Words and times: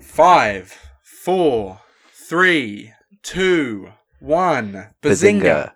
Five, 0.00 0.78
four, 1.02 1.80
three, 2.12 2.92
two, 3.22 3.92
one. 4.20 4.88
Bazinga. 5.02 5.72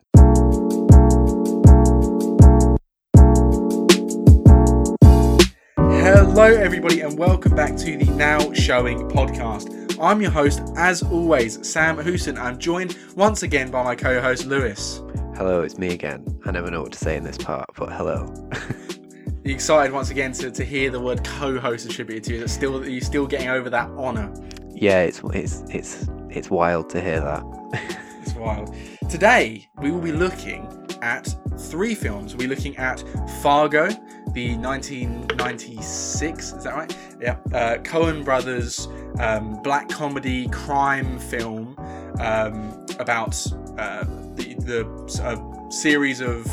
Hello, 5.79 6.45
everybody, 6.45 7.01
and 7.01 7.19
welcome 7.19 7.56
back 7.56 7.77
to 7.79 7.96
the 7.96 8.12
Now 8.14 8.53
Showing 8.53 9.08
podcast. 9.08 9.96
I'm 9.98 10.21
your 10.21 10.30
host, 10.30 10.60
as 10.76 11.02
always, 11.02 11.66
Sam 11.66 11.96
Hooson. 11.96 12.38
I'm 12.38 12.58
joined 12.58 12.98
once 13.16 13.42
again 13.42 13.71
by 13.71 13.82
my 13.82 13.96
co 13.96 14.21
host, 14.21 14.44
Lewis. 14.44 15.00
Hello, 15.34 15.62
it's 15.62 15.78
me 15.78 15.94
again. 15.94 16.27
I 16.45 16.50
never 16.50 16.70
know 16.70 16.82
what 16.82 16.92
to 16.92 16.98
say 16.98 17.16
in 17.16 17.24
this 17.24 17.38
part, 17.38 17.70
but 17.74 17.91
hello. 17.91 18.30
excited 19.45 19.93
once 19.93 20.11
again 20.11 20.33
to, 20.33 20.51
to 20.51 20.65
hear 20.65 20.91
the 20.91 21.01
word 21.01 21.25
co-host 21.25 21.87
attributed 21.87 22.25
to 22.25 22.34
you? 22.37 22.45
Is 22.45 22.52
still 22.52 22.80
you're 22.80 22.89
you 22.89 23.01
still 23.01 23.27
getting 23.27 23.48
over 23.48 23.70
that 23.70 23.89
honour? 23.91 24.33
Yeah, 24.71 25.03
it's 25.03 25.21
it's 25.35 25.62
it's 25.69 26.09
it's 26.29 26.51
wild 26.51 26.91
to 26.91 27.01
hear 27.01 27.21
that. 27.21 27.43
it's 28.23 28.34
wild. 28.34 28.75
Today 29.09 29.69
we 29.81 29.91
will 29.91 30.01
be 30.01 30.12
looking 30.12 30.69
at 31.03 31.34
three 31.59 31.95
films. 31.95 32.37
We're 32.37 32.48
looking 32.48 32.77
at 32.77 33.03
Fargo, 33.43 33.89
the 34.33 34.57
1996. 34.57 36.53
Is 36.53 36.65
that 36.65 36.75
right? 36.75 36.97
Yeah. 37.20 37.37
Uh, 37.53 37.79
Coen 37.79 38.25
Brothers 38.25 38.89
um, 39.19 39.61
black 39.62 39.89
comedy 39.89 40.48
crime 40.48 41.19
film 41.19 41.77
um, 42.20 42.87
about 42.98 43.34
uh, 43.79 44.05
the 44.34 44.55
the 44.61 45.23
uh, 45.23 45.70
series 45.70 46.20
of 46.20 46.47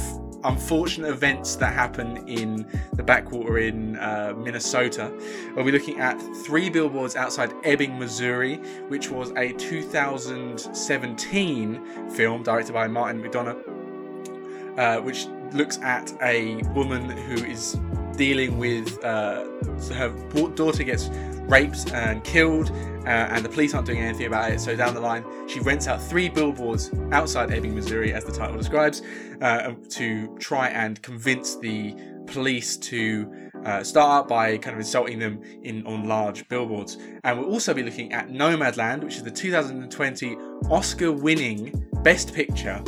unfortunate 0.44 1.10
events 1.10 1.56
that 1.58 1.74
happen 1.74 2.28
in 2.28 2.66
the 2.94 3.04
backwater 3.04 3.60
in 3.60 3.98
uh, 3.98 4.34
Minnesota. 4.38 5.14
We'll 5.56 5.66
be 5.66 5.72
looking 5.72 6.00
at 6.00 6.20
Three 6.46 6.70
Billboards 6.70 7.16
Outside 7.16 7.52
Ebbing, 7.64 7.98
Missouri, 7.98 8.58
which 8.88 9.10
was 9.10 9.32
a 9.32 9.54
2017 9.54 12.12
film 12.12 12.44
directed 12.44 12.74
by 12.74 12.88
Martin 12.88 13.20
McDonagh, 13.22 14.78
uh, 14.78 15.02
which 15.02 15.26
looks 15.54 15.80
at 15.80 16.14
a 16.22 16.62
woman 16.74 17.10
who 17.10 17.46
is 17.46 17.78
dealing 18.18 18.58
with 18.58 19.04
uh, 19.04 19.46
her 19.94 20.10
daughter 20.56 20.84
gets 20.84 21.10
raped 21.48 21.92
and 21.94 22.24
killed, 22.24 22.72
uh, 23.06 23.10
and 23.10 23.46
the 23.46 23.50
police 23.50 23.74
aren't 23.74 23.88
doing 23.88 24.00
anything 24.00 24.26
about 24.26 24.52
it. 24.52 24.60
So 24.60 24.76
down 24.76 24.94
the 24.94 25.00
line, 25.00 25.24
she 25.48 25.60
rents 25.62 25.88
out 25.88 26.02
three 26.02 26.28
billboards 26.28 26.92
outside 27.12 27.52
Ebbing, 27.52 27.74
Missouri, 27.74 28.14
as 28.14 28.26
the 28.26 28.32
title 28.32 28.58
describes, 28.58 29.02
uh, 29.42 29.74
to 29.90 30.36
try 30.40 30.70
and 30.70 31.02
convince 31.02 31.56
the 31.58 31.96
police 32.26 32.76
to 32.78 33.32
uh, 33.66 33.84
start 33.84 34.28
by 34.28 34.58
kind 34.58 34.74
of 34.74 34.80
insulting 34.80 35.20
them 35.20 35.42
in 35.64 35.86
on 35.88 36.08
large 36.08 36.48
billboards. 36.50 36.98
And 37.24 37.40
we'll 37.40 37.50
also 37.50 37.74
be 37.74 37.84
looking 37.84 38.12
at 38.12 38.30
Nomadland, 38.30 39.04
which 39.04 39.16
is 39.16 39.24
the 39.24 39.32
2020 39.32 40.36
Oscar-winning 40.70 41.88
Best 42.04 42.34
Picture. 42.34 42.84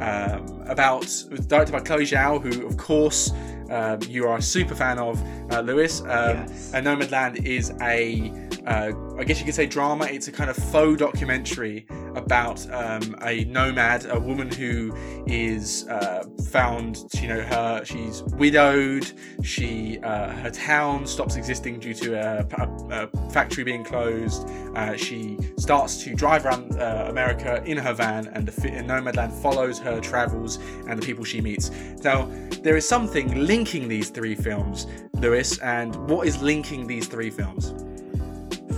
Um, 0.00 0.62
about 0.66 1.06
directed 1.48 1.72
by 1.72 1.80
Chloe 1.80 2.04
Zhao, 2.04 2.42
who 2.42 2.66
of 2.66 2.76
course 2.76 3.32
um, 3.70 4.00
you 4.08 4.26
are 4.26 4.38
a 4.38 4.42
super 4.42 4.74
fan 4.74 4.98
of, 4.98 5.22
uh, 5.52 5.60
Lewis. 5.60 6.00
Um, 6.00 6.06
yes. 6.08 6.72
And 6.74 6.86
Nomadland 6.86 7.44
is 7.44 7.72
a 7.80 8.32
uh, 8.66 8.92
I 9.18 9.24
guess 9.24 9.38
you 9.38 9.44
could 9.44 9.54
say 9.54 9.66
drama. 9.66 10.06
It's 10.06 10.28
a 10.28 10.32
kind 10.32 10.50
of 10.50 10.56
faux 10.56 10.98
documentary 10.98 11.86
about 12.14 12.70
um, 12.72 13.16
a 13.22 13.44
nomad, 13.44 14.06
a 14.06 14.18
woman 14.18 14.50
who 14.50 14.94
is 15.26 15.86
uh, 15.88 16.24
found. 16.50 17.04
You 17.14 17.28
know, 17.28 17.40
her 17.42 17.84
she's 17.84 18.22
widowed. 18.22 19.10
She 19.42 19.98
uh, 20.02 20.30
her 20.30 20.50
town 20.50 21.06
stops 21.06 21.36
existing 21.36 21.80
due 21.80 21.94
to 21.94 22.14
a, 22.14 22.46
a, 22.58 23.06
a 23.06 23.30
factory 23.30 23.64
being 23.64 23.84
closed. 23.84 24.48
Uh, 24.74 24.96
she 24.96 25.38
starts 25.58 26.02
to 26.04 26.14
drive 26.14 26.46
around 26.46 26.80
uh, 26.80 27.06
America 27.08 27.62
in 27.64 27.76
her 27.76 27.92
van, 27.92 28.28
and 28.28 28.46
the 28.46 28.52
Nomadland 28.52 29.32
follows 29.42 29.78
her 29.78 30.00
travels 30.00 30.58
and 30.88 31.00
the 31.00 31.06
people 31.06 31.24
she 31.24 31.40
meets. 31.40 31.70
Now, 32.02 32.30
there 32.62 32.76
is 32.76 32.88
something 32.88 33.46
linking 33.46 33.88
these 33.88 34.10
three 34.10 34.34
films, 34.34 34.86
Lewis, 35.14 35.58
and 35.58 35.94
what 36.08 36.26
is 36.26 36.40
linking 36.42 36.86
these 36.86 37.06
three 37.06 37.30
films? 37.30 37.74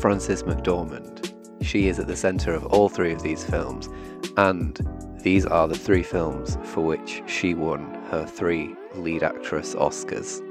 Frances 0.04 0.42
McDormand. 0.42 1.32
She 1.64 1.88
is 1.88 1.98
at 1.98 2.06
the 2.06 2.14
centre 2.14 2.52
of 2.52 2.66
all 2.66 2.90
three 2.90 3.10
of 3.10 3.22
these 3.22 3.42
films, 3.42 3.88
and 4.36 4.78
these 5.22 5.46
are 5.46 5.66
the 5.66 5.78
three 5.78 6.02
films 6.02 6.58
for 6.62 6.82
which 6.82 7.22
she 7.26 7.54
won 7.54 7.94
her 8.10 8.26
three 8.26 8.76
lead 8.96 9.22
actress 9.22 9.74
Oscars. 9.74 10.42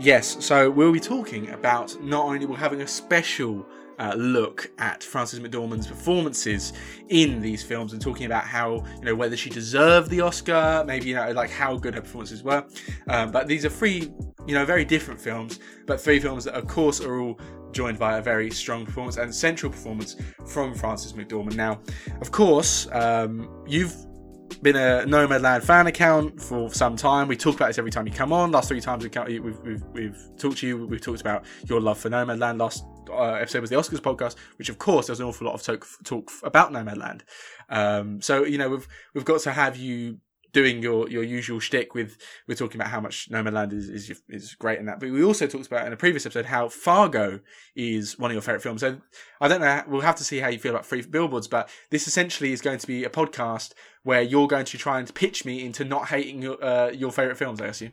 Yes, 0.00 0.44
so 0.44 0.68
we'll 0.68 0.90
be 0.90 0.98
talking 0.98 1.48
about 1.50 1.96
not 2.02 2.24
only 2.24 2.44
we're 2.44 2.56
having 2.56 2.82
a 2.82 2.88
special 2.88 3.64
uh, 4.00 4.14
look 4.16 4.68
at 4.78 5.04
Frances 5.04 5.38
McDormand's 5.38 5.86
performances 5.86 6.72
in 7.08 7.40
these 7.40 7.62
films 7.62 7.92
and 7.92 8.02
talking 8.02 8.26
about 8.26 8.42
how 8.42 8.84
you 8.98 9.04
know 9.04 9.14
whether 9.14 9.36
she 9.36 9.48
deserved 9.48 10.10
the 10.10 10.22
Oscar, 10.22 10.82
maybe 10.84 11.10
you 11.10 11.14
know 11.14 11.30
like 11.30 11.50
how 11.50 11.76
good 11.76 11.94
her 11.94 12.00
performances 12.00 12.42
were. 12.42 12.64
Um, 13.06 13.30
but 13.30 13.46
these 13.46 13.64
are 13.64 13.70
three 13.70 14.10
you 14.44 14.54
know 14.54 14.64
very 14.64 14.84
different 14.84 15.20
films, 15.20 15.60
but 15.86 16.00
three 16.00 16.18
films 16.18 16.42
that 16.46 16.54
of 16.54 16.66
course 16.66 17.00
are 17.00 17.20
all 17.20 17.38
joined 17.72 17.98
by 17.98 18.18
a 18.18 18.22
very 18.22 18.50
strong 18.50 18.84
performance 18.84 19.16
and 19.16 19.34
central 19.34 19.70
performance 19.70 20.16
from 20.46 20.74
Frances 20.74 21.12
McDormand. 21.12 21.56
Now, 21.56 21.80
of 22.20 22.30
course, 22.30 22.88
um, 22.92 23.64
you've 23.66 23.94
been 24.62 24.76
a 24.76 25.04
Nomadland 25.06 25.62
fan 25.62 25.86
account 25.86 26.40
for 26.40 26.72
some 26.72 26.96
time. 26.96 27.28
We 27.28 27.36
talk 27.36 27.56
about 27.56 27.68
this 27.68 27.78
every 27.78 27.90
time 27.90 28.06
you 28.06 28.12
come 28.12 28.32
on. 28.32 28.50
Last 28.50 28.68
three 28.68 28.80
times 28.80 29.04
we 29.04 29.38
we've, 29.38 29.58
we've, 29.60 29.82
we've 29.92 30.28
talked 30.36 30.58
to 30.58 30.66
you, 30.66 30.86
we've 30.86 31.00
talked 31.00 31.20
about 31.20 31.44
your 31.66 31.80
love 31.80 31.98
for 31.98 32.10
Nomadland. 32.10 32.58
Last 32.58 32.84
uh, 33.10 33.32
episode 33.32 33.60
was 33.60 33.70
the 33.70 33.76
Oscars 33.76 34.00
podcast, 34.00 34.36
which 34.56 34.68
of 34.68 34.78
course 34.78 35.06
there's 35.06 35.20
an 35.20 35.26
awful 35.26 35.46
lot 35.46 35.54
of 35.54 35.62
talk, 35.62 35.86
talk 36.04 36.30
about 36.42 36.72
Nomadland. 36.72 37.22
Um, 37.68 38.20
so 38.20 38.44
you 38.44 38.58
know 38.58 38.68
we've 38.68 38.88
we've 39.14 39.24
got 39.24 39.40
to 39.42 39.52
have 39.52 39.76
you 39.76 40.18
doing 40.52 40.82
your 40.82 41.08
your 41.08 41.22
usual 41.22 41.60
shtick 41.60 41.94
with 41.94 42.16
we're 42.48 42.54
talking 42.54 42.80
about 42.80 42.90
how 42.90 43.00
much 43.00 43.30
Nomadland 43.30 43.72
is 43.72 43.88
is 43.88 44.22
is 44.28 44.54
great 44.54 44.78
in 44.78 44.86
that, 44.86 45.00
but 45.00 45.10
we 45.10 45.22
also 45.22 45.46
talked 45.46 45.66
about 45.66 45.86
in 45.86 45.92
a 45.92 45.96
previous 45.96 46.26
episode 46.26 46.46
how 46.46 46.68
Fargo 46.68 47.40
is 47.74 48.18
one 48.18 48.30
of 48.30 48.34
your 48.34 48.42
favorite 48.42 48.62
films. 48.62 48.80
So 48.80 49.00
I 49.40 49.48
don't 49.48 49.60
know. 49.60 49.82
We'll 49.86 50.00
have 50.02 50.16
to 50.16 50.24
see 50.24 50.38
how 50.38 50.48
you 50.48 50.58
feel 50.58 50.72
about 50.72 50.86
Free 50.86 51.02
Billboards, 51.02 51.48
but 51.48 51.68
this 51.90 52.06
essentially 52.06 52.52
is 52.52 52.60
going 52.60 52.78
to 52.78 52.86
be 52.86 53.04
a 53.04 53.10
podcast 53.10 53.72
where 54.02 54.22
you're 54.22 54.48
going 54.48 54.64
to 54.66 54.78
try 54.78 54.98
and 54.98 55.14
pitch 55.14 55.44
me 55.44 55.64
into 55.64 55.84
not 55.84 56.08
hating 56.08 56.42
your 56.42 56.62
uh, 56.62 56.90
your 56.90 57.12
favorite 57.12 57.36
films. 57.36 57.60
I 57.60 57.66
assume. 57.66 57.92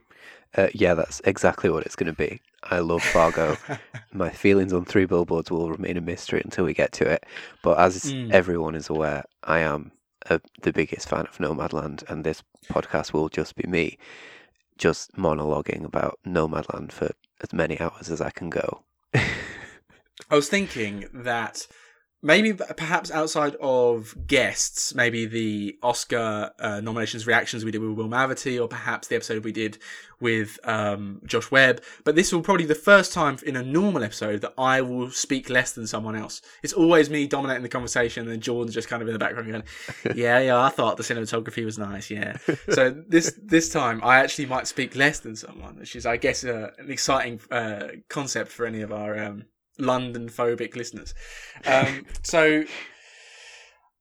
Uh, 0.56 0.68
yeah, 0.74 0.94
that's 0.94 1.22
exactly 1.26 1.70
what 1.70 1.86
it's 1.86 1.96
going 1.96 2.12
to 2.12 2.18
be. 2.18 2.42
I 2.64 2.80
love 2.80 3.04
Fargo. 3.04 3.58
My 4.14 4.30
feelings 4.30 4.74
on 4.74 4.86
Three 4.86 5.06
Billboards 5.06 5.52
will 5.52 5.70
remain 5.70 5.98
a 5.98 6.02
mystery 6.02 6.42
until 6.44 6.66
we 6.66 6.74
get 6.74 6.94
to 6.94 7.10
it. 7.10 7.26
But 7.64 7.80
as 7.80 8.06
mm. 8.06 8.32
everyone 8.32 8.74
is 8.76 8.90
aware, 8.90 9.26
I 9.44 9.60
am 9.60 9.92
a, 10.30 10.42
the 10.62 10.74
biggest 10.74 11.10
fan 11.10 11.26
of 11.28 11.38
Nomadland, 11.38 12.04
and 12.10 12.24
this 12.24 12.44
podcast 12.70 13.14
will 13.14 13.30
just 13.30 13.56
be 13.56 13.68
me 13.68 13.98
just 14.78 15.16
monologuing 15.16 15.84
about 15.84 16.20
Nomadland 16.26 16.92
for 16.92 17.12
as 17.42 17.54
many 17.54 17.80
hours 17.80 18.10
as 18.10 18.22
I 18.22 18.30
can 18.30 18.50
go. 18.50 18.84
I 19.14 20.36
was 20.36 20.50
thinking 20.50 21.06
that 21.14 21.68
maybe 22.24 22.54
perhaps 22.54 23.12
outside 23.12 23.56
of 23.62 24.16
guests, 24.26 24.96
maybe 24.96 25.26
the 25.26 25.78
Oscar 25.84 26.52
uh, 26.60 26.82
nominations 26.82 27.28
reactions 27.28 27.64
we 27.64 27.72
did 27.72 27.82
with 27.82 27.92
Will 27.92 28.08
Maverty, 28.08 28.60
or 28.60 28.68
perhaps 28.68 29.08
the 29.08 29.16
episode 29.16 29.44
we 29.44 29.52
did 29.52 29.78
with 30.20 30.60
um, 30.64 31.22
Josh 31.26 31.52
Webb. 31.52 31.82
But 32.04 32.16
this 32.16 32.32
will 32.32 32.42
probably 32.42 32.64
be 32.64 32.70
the 32.70 32.76
first 32.76 33.14
time 33.14 33.38
in 33.46 33.56
a 33.56 33.64
normal 33.64 34.04
episode 34.04 34.42
that 34.42 34.54
I 34.58 34.82
will 34.82 35.12
speak 35.12 35.50
less 35.50 35.74
than 35.74 35.86
someone 35.86 36.16
else. 36.16 36.42
It's 36.64 36.74
always 36.74 37.10
me 37.10 37.28
dominating 37.28 37.64
the 37.64 37.70
conversation, 37.70 38.28
and 38.30 38.42
Jordan's 38.42 38.74
just 38.74 38.88
kind 38.88 39.02
of 39.02 39.08
in 39.08 39.14
the 39.14 39.20
background 39.20 39.52
going, 39.52 39.64
"Yeah, 40.16 40.40
yeah, 40.40 40.60
I 40.60 40.70
thought 40.70 40.98
the 40.98 41.04
cinematography 41.04 41.64
was 41.64 41.78
nice, 41.78 42.10
yeah." 42.10 42.38
so 42.70 42.90
this 43.08 43.40
this 43.44 43.70
time 43.70 44.02
I 44.04 44.20
actually 44.20 44.48
might 44.48 44.68
speak 44.68 44.96
less 44.96 45.20
than 45.20 45.36
someone, 45.36 45.78
which 45.78 45.96
is, 45.96 46.06
I 46.06 46.18
guess, 46.18 46.44
uh, 46.44 46.72
an 46.80 46.90
exciting 46.90 47.40
uh, 47.52 47.88
concept 48.10 48.52
for 48.52 48.66
any 48.66 48.82
of 48.82 48.92
our 48.92 49.18
um, 49.20 49.46
London 49.78 50.30
phobic 50.30 50.76
listeners. 50.76 51.14
Um, 51.66 52.06
so 52.24 52.64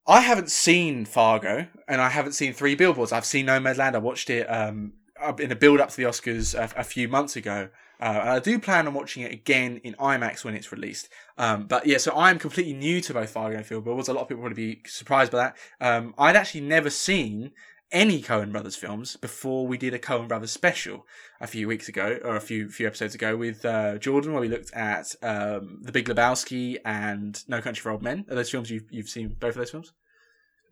I 0.07 0.21
haven't 0.21 0.51
seen 0.51 1.05
Fargo 1.05 1.67
and 1.89 2.01
I 2.01 2.09
haven't 2.09 2.33
seen 2.33 2.53
Three 2.53 2.75
Billboards. 2.75 3.13
I've 3.13 3.25
seen 3.25 3.47
Nomadland. 3.47 3.95
I 3.95 3.99
watched 3.99 4.31
it 4.31 4.45
um, 4.45 4.93
in 5.39 5.51
a 5.51 5.57
build 5.57 5.81
up 5.81 5.91
to 5.91 5.97
the 5.97 6.05
Oscars 6.05 6.55
a, 6.55 6.81
a 6.81 6.85
few 6.85 7.09
months 7.09 7.37
ago. 7.37 7.69
Uh, 7.99 8.19
and 8.21 8.29
I 8.31 8.39
do 8.41 8.59
plan 8.59 8.87
on 8.87 8.95
watching 8.95 9.23
it 9.23 9.33
again 9.33 9.81
in 9.83 9.95
IMAX 9.95 10.45
when 10.45 10.55
it's 10.55 10.71
released. 10.71 11.09
Um, 11.39 11.67
but 11.67 11.87
yeah, 11.87 11.97
so 11.97 12.15
I'm 12.15 12.39
completely 12.39 12.75
new 12.75 13.01
to 13.01 13.15
both 13.15 13.31
Fargo 13.31 13.57
and 13.57 13.67
Billboards. 13.67 14.09
A 14.09 14.13
lot 14.13 14.23
of 14.23 14.29
people 14.29 14.43
would 14.43 14.55
be 14.55 14.83
surprised 14.87 15.33
by 15.33 15.39
that. 15.39 15.57
Um, 15.81 16.15
I'd 16.19 16.37
actually 16.37 16.61
never 16.61 16.91
seen 16.91 17.53
any 17.93 18.21
Coen 18.21 18.53
Brothers 18.53 18.77
films 18.77 19.17
before 19.17 19.67
we 19.67 19.79
did 19.79 19.95
a 19.95 19.99
Coen 19.99 20.29
Brothers 20.29 20.51
special 20.51 21.07
a 21.41 21.47
few 21.47 21.69
weeks 21.69 21.89
ago 21.89 22.19
or 22.25 22.37
a 22.37 22.41
few 22.41 22.69
few 22.69 22.87
episodes 22.87 23.15
ago 23.15 23.37
with 23.37 23.65
uh, 23.65 23.99
Jordan, 23.99 24.33
where 24.33 24.41
we 24.41 24.49
looked 24.49 24.73
at 24.73 25.15
um, 25.23 25.81
The 25.83 25.93
Big 25.93 26.09
Lebowski 26.09 26.79
and 26.85 27.43
No 27.49 27.61
Country 27.61 27.83
for 27.83 27.91
Old 27.91 28.03
Men. 28.03 28.25
Are 28.29 28.35
those 28.35 28.51
films 28.51 28.71
you've 28.71 28.91
you've 28.91 29.09
seen 29.09 29.37
both 29.39 29.51
of 29.51 29.57
those 29.57 29.71
films? 29.71 29.93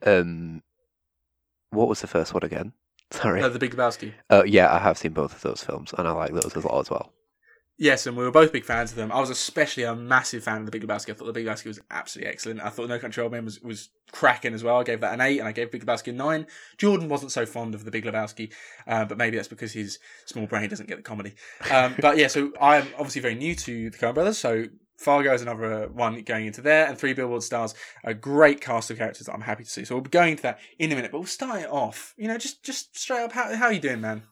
Um, 0.05 0.62
what 1.70 1.88
was 1.88 2.00
the 2.00 2.06
first 2.06 2.34
one 2.34 2.44
again? 2.44 2.72
Sorry, 3.11 3.43
uh, 3.43 3.49
The 3.49 3.58
Big 3.58 3.75
Lebowski. 3.75 4.12
Oh 4.31 4.40
uh, 4.40 4.44
yeah, 4.44 4.72
I 4.72 4.78
have 4.78 4.99
seen 4.99 5.12
both 5.12 5.34
of 5.34 5.43
those 5.43 5.62
films, 5.62 5.94
and 5.96 6.08
I 6.08 6.12
like 6.12 6.32
those 6.32 6.55
a 6.55 6.60
lot 6.60 6.81
as 6.81 6.90
well. 6.90 7.12
Yes, 7.84 8.06
and 8.06 8.16
we 8.16 8.25
were 8.25 8.31
both 8.31 8.50
big 8.50 8.64
fans 8.64 8.92
of 8.92 8.96
them. 8.96 9.12
I 9.12 9.20
was 9.20 9.28
especially 9.28 9.82
a 9.82 9.94
massive 9.94 10.42
fan 10.42 10.60
of 10.60 10.64
The 10.64 10.70
Big 10.70 10.82
Lebowski. 10.82 11.10
I 11.10 11.12
thought 11.12 11.26
The 11.26 11.34
Big 11.34 11.44
Lebowski 11.44 11.66
was 11.66 11.81
absolutely 11.90 12.32
excellent. 12.32 12.62
I 12.62 12.70
thought 12.70 12.88
No 12.88 12.98
Country 12.98 13.22
Old 13.22 13.32
Men 13.32 13.44
was, 13.44 13.60
was 13.60 13.90
cracking 14.10 14.54
as 14.54 14.64
well. 14.64 14.78
I 14.81 14.84
gave 14.84 15.02
that 15.02 15.12
an 15.12 15.20
8, 15.20 15.40
and 15.40 15.46
I 15.46 15.52
gave 15.52 15.70
Big 15.70 15.84
Lebowski 15.84 16.08
a 16.08 16.12
9. 16.12 16.46
Jordan 16.78 17.10
wasn't 17.10 17.31
so 17.31 17.44
fond 17.44 17.75
of 17.75 17.84
The 17.84 17.90
Big 17.90 18.06
Lebowski, 18.06 18.50
uh, 18.86 19.04
but 19.04 19.19
maybe 19.19 19.36
that's 19.36 19.48
because 19.48 19.75
his 19.75 19.98
small 20.25 20.46
brain 20.46 20.70
doesn't 20.70 20.88
get 20.88 20.96
the 20.96 21.02
comedy. 21.02 21.34
Um, 21.70 21.94
but 22.00 22.16
yeah, 22.16 22.28
so 22.28 22.52
I'm 22.58 22.86
obviously 22.94 23.20
very 23.20 23.34
new 23.34 23.54
to 23.54 23.90
the 23.90 23.98
Coen 23.98 24.14
Brothers, 24.14 24.38
so 24.38 24.64
Fargo 24.96 25.34
is 25.34 25.42
another 25.42 25.86
one 25.88 26.22
going 26.22 26.46
into 26.46 26.62
there, 26.62 26.86
and 26.86 26.96
Three 26.96 27.12
Billboard 27.12 27.42
Stars, 27.42 27.75
a 28.02 28.14
great 28.14 28.62
cast 28.62 28.90
of 28.90 28.96
characters 28.96 29.26
that 29.26 29.34
I'm 29.34 29.42
happy 29.42 29.64
to 29.64 29.70
see. 29.70 29.84
So 29.84 29.94
we'll 29.94 30.04
be 30.04 30.08
going 30.08 30.31
into 30.31 30.44
that 30.44 30.58
in 30.78 30.90
a 30.90 30.94
minute, 30.94 31.12
but 31.12 31.19
we'll 31.19 31.26
start 31.26 31.60
it 31.60 31.69
off. 31.69 32.14
You 32.16 32.28
know, 32.28 32.38
just 32.38 32.62
just 32.62 32.98
straight 32.98 33.25
up, 33.25 33.32
how, 33.32 33.54
how 33.54 33.66
are 33.66 33.72
you 33.75 33.81
doing, 33.81 34.00
man? 34.00 34.22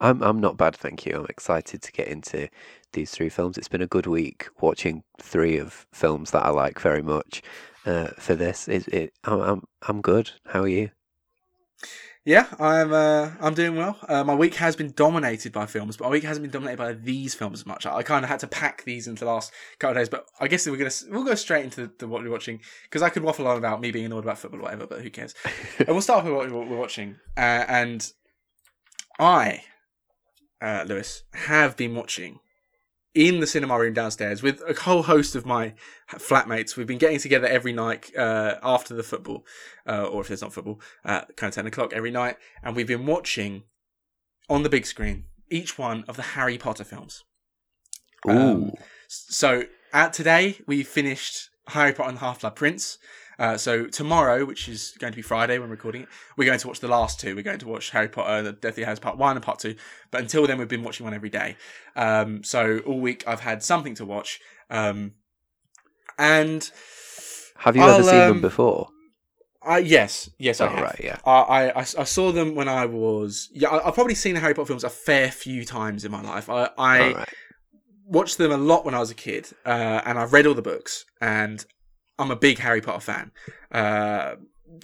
I'm 0.00 0.22
I'm 0.22 0.40
not 0.40 0.56
bad, 0.56 0.76
thank 0.76 1.04
you. 1.04 1.16
I'm 1.16 1.26
excited 1.26 1.82
to 1.82 1.92
get 1.92 2.08
into 2.08 2.48
these 2.92 3.10
three 3.10 3.28
films. 3.28 3.58
It's 3.58 3.68
been 3.68 3.82
a 3.82 3.86
good 3.86 4.06
week 4.06 4.48
watching 4.60 5.02
three 5.20 5.58
of 5.58 5.86
films 5.92 6.30
that 6.30 6.44
I 6.44 6.50
like 6.50 6.80
very 6.80 7.02
much. 7.02 7.42
Uh, 7.86 8.08
for 8.18 8.34
this, 8.34 8.68
it, 8.68 8.88
it 8.88 9.12
I'm, 9.24 9.40
I'm 9.40 9.62
I'm 9.82 10.00
good. 10.00 10.30
How 10.46 10.62
are 10.62 10.68
you? 10.68 10.90
Yeah, 12.24 12.46
I'm. 12.58 12.92
Uh, 12.92 13.30
I'm 13.40 13.54
doing 13.54 13.76
well. 13.76 13.98
Uh, 14.06 14.22
my 14.24 14.34
week 14.34 14.54
has 14.56 14.76
been 14.76 14.92
dominated 14.94 15.52
by 15.52 15.64
films, 15.64 15.96
but 15.96 16.04
my 16.04 16.10
week 16.10 16.24
hasn't 16.24 16.42
been 16.42 16.50
dominated 16.50 16.76
by 16.76 16.92
these 16.92 17.34
films 17.34 17.60
as 17.60 17.66
much. 17.66 17.86
I, 17.86 17.96
I 17.96 18.02
kind 18.02 18.24
of 18.24 18.30
had 18.30 18.40
to 18.40 18.46
pack 18.46 18.84
these 18.84 19.08
into 19.08 19.24
the 19.24 19.30
last 19.30 19.52
couple 19.78 19.96
of 19.96 20.00
days, 20.00 20.10
but 20.10 20.26
I 20.38 20.46
guess 20.46 20.66
we're 20.66 20.76
gonna 20.76 20.90
we'll 21.10 21.24
go 21.24 21.34
straight 21.34 21.64
into 21.64 21.86
the, 21.86 21.92
the 22.00 22.08
what 22.08 22.22
we're 22.22 22.30
watching 22.30 22.60
because 22.84 23.00
I 23.00 23.08
could 23.08 23.22
waffle 23.22 23.46
on 23.48 23.56
about 23.56 23.80
me 23.80 23.90
being 23.90 24.04
annoyed 24.04 24.24
about 24.24 24.38
football 24.38 24.60
or 24.60 24.64
whatever, 24.64 24.86
but 24.86 25.00
who 25.00 25.08
cares? 25.08 25.34
and 25.78 25.88
we'll 25.88 26.02
start 26.02 26.24
with 26.24 26.34
what 26.34 26.68
we're 26.68 26.76
watching. 26.76 27.16
Uh, 27.38 27.64
and 27.66 28.12
I 29.18 29.64
uh, 30.60 30.84
Lewis, 30.86 31.24
have 31.32 31.76
been 31.76 31.94
watching 31.94 32.40
in 33.14 33.40
the 33.40 33.46
cinema 33.46 33.78
room 33.78 33.92
downstairs 33.92 34.42
with 34.42 34.62
a 34.68 34.80
whole 34.82 35.02
host 35.02 35.34
of 35.34 35.44
my 35.44 35.74
flatmates. 36.12 36.76
We've 36.76 36.86
been 36.86 36.98
getting 36.98 37.18
together 37.18 37.46
every 37.46 37.72
night 37.72 38.14
uh, 38.16 38.56
after 38.62 38.94
the 38.94 39.02
football, 39.02 39.44
uh, 39.86 40.04
or 40.04 40.20
if 40.20 40.28
there's 40.28 40.42
not 40.42 40.52
football, 40.52 40.80
uh, 41.04 41.22
kind 41.36 41.48
of 41.50 41.54
10 41.54 41.66
o'clock 41.66 41.92
every 41.92 42.10
night. 42.10 42.36
And 42.62 42.76
we've 42.76 42.86
been 42.86 43.06
watching 43.06 43.64
on 44.48 44.62
the 44.62 44.68
big 44.68 44.86
screen 44.86 45.24
each 45.50 45.76
one 45.76 46.04
of 46.06 46.16
the 46.16 46.22
Harry 46.22 46.58
Potter 46.58 46.84
films. 46.84 47.24
Ooh. 48.28 48.30
Um, 48.30 48.72
so 49.08 49.64
at 49.92 50.12
today, 50.12 50.58
we 50.66 50.84
finished 50.84 51.50
Harry 51.68 51.92
Potter 51.92 52.10
and 52.10 52.18
the 52.18 52.20
Half 52.20 52.42
Blood 52.42 52.56
Prince. 52.56 52.98
Uh, 53.40 53.56
so 53.56 53.86
tomorrow, 53.86 54.44
which 54.44 54.68
is 54.68 54.94
going 54.98 55.14
to 55.14 55.16
be 55.16 55.22
Friday 55.22 55.58
when 55.58 55.70
recording 55.70 56.02
it, 56.02 56.08
we're 56.36 56.44
going 56.44 56.58
to 56.58 56.68
watch 56.68 56.80
the 56.80 56.88
last 56.88 57.18
two. 57.18 57.34
We're 57.34 57.42
going 57.42 57.58
to 57.58 57.66
watch 57.66 57.88
Harry 57.88 58.06
Potter 58.06 58.42
the 58.42 58.52
Deathly 58.52 58.84
Hallows 58.84 59.00
Part 59.00 59.16
One 59.16 59.34
and 59.34 59.42
Part 59.42 59.58
Two. 59.58 59.76
But 60.10 60.20
until 60.20 60.46
then, 60.46 60.58
we've 60.58 60.68
been 60.68 60.82
watching 60.82 61.04
one 61.04 61.14
every 61.14 61.30
day. 61.30 61.56
Um, 61.96 62.44
so 62.44 62.80
all 62.80 63.00
week 63.00 63.24
I've 63.26 63.40
had 63.40 63.62
something 63.62 63.94
to 63.94 64.04
watch. 64.04 64.40
Um, 64.68 65.12
and 66.18 66.70
have 67.56 67.76
you 67.76 67.82
I'll, 67.82 67.94
ever 67.94 68.02
seen 68.02 68.20
um, 68.20 68.28
them 68.28 68.40
before? 68.42 68.90
I 69.62 69.78
yes, 69.78 70.28
yes, 70.38 70.60
I 70.60 70.66
oh, 70.66 70.68
have. 70.68 70.84
Right, 70.84 71.00
yeah. 71.02 71.18
I, 71.24 71.70
I 71.70 71.80
I 71.80 72.04
saw 72.04 72.32
them 72.32 72.54
when 72.54 72.68
I 72.68 72.84
was 72.84 73.48
yeah. 73.54 73.70
I, 73.70 73.84
have 73.84 73.94
probably 73.94 74.16
seen 74.16 74.34
the 74.34 74.40
Harry 74.40 74.52
Potter 74.52 74.66
films 74.66 74.84
a 74.84 74.90
fair 74.90 75.30
few 75.30 75.64
times 75.64 76.04
in 76.04 76.12
my 76.12 76.20
life. 76.20 76.50
I 76.50 76.68
I 76.76 77.12
right. 77.12 77.28
watched 78.04 78.36
them 78.36 78.52
a 78.52 78.58
lot 78.58 78.84
when 78.84 78.94
I 78.94 78.98
was 78.98 79.10
a 79.10 79.14
kid, 79.14 79.48
uh, 79.64 80.02
and 80.04 80.18
I've 80.18 80.34
read 80.34 80.46
all 80.46 80.54
the 80.54 80.60
books, 80.60 81.06
and 81.22 81.64
I'm 82.20 82.30
a 82.30 82.36
big 82.36 82.58
Harry 82.58 82.80
Potter 82.80 83.00
fan. 83.00 83.32
Uh, 83.72 84.36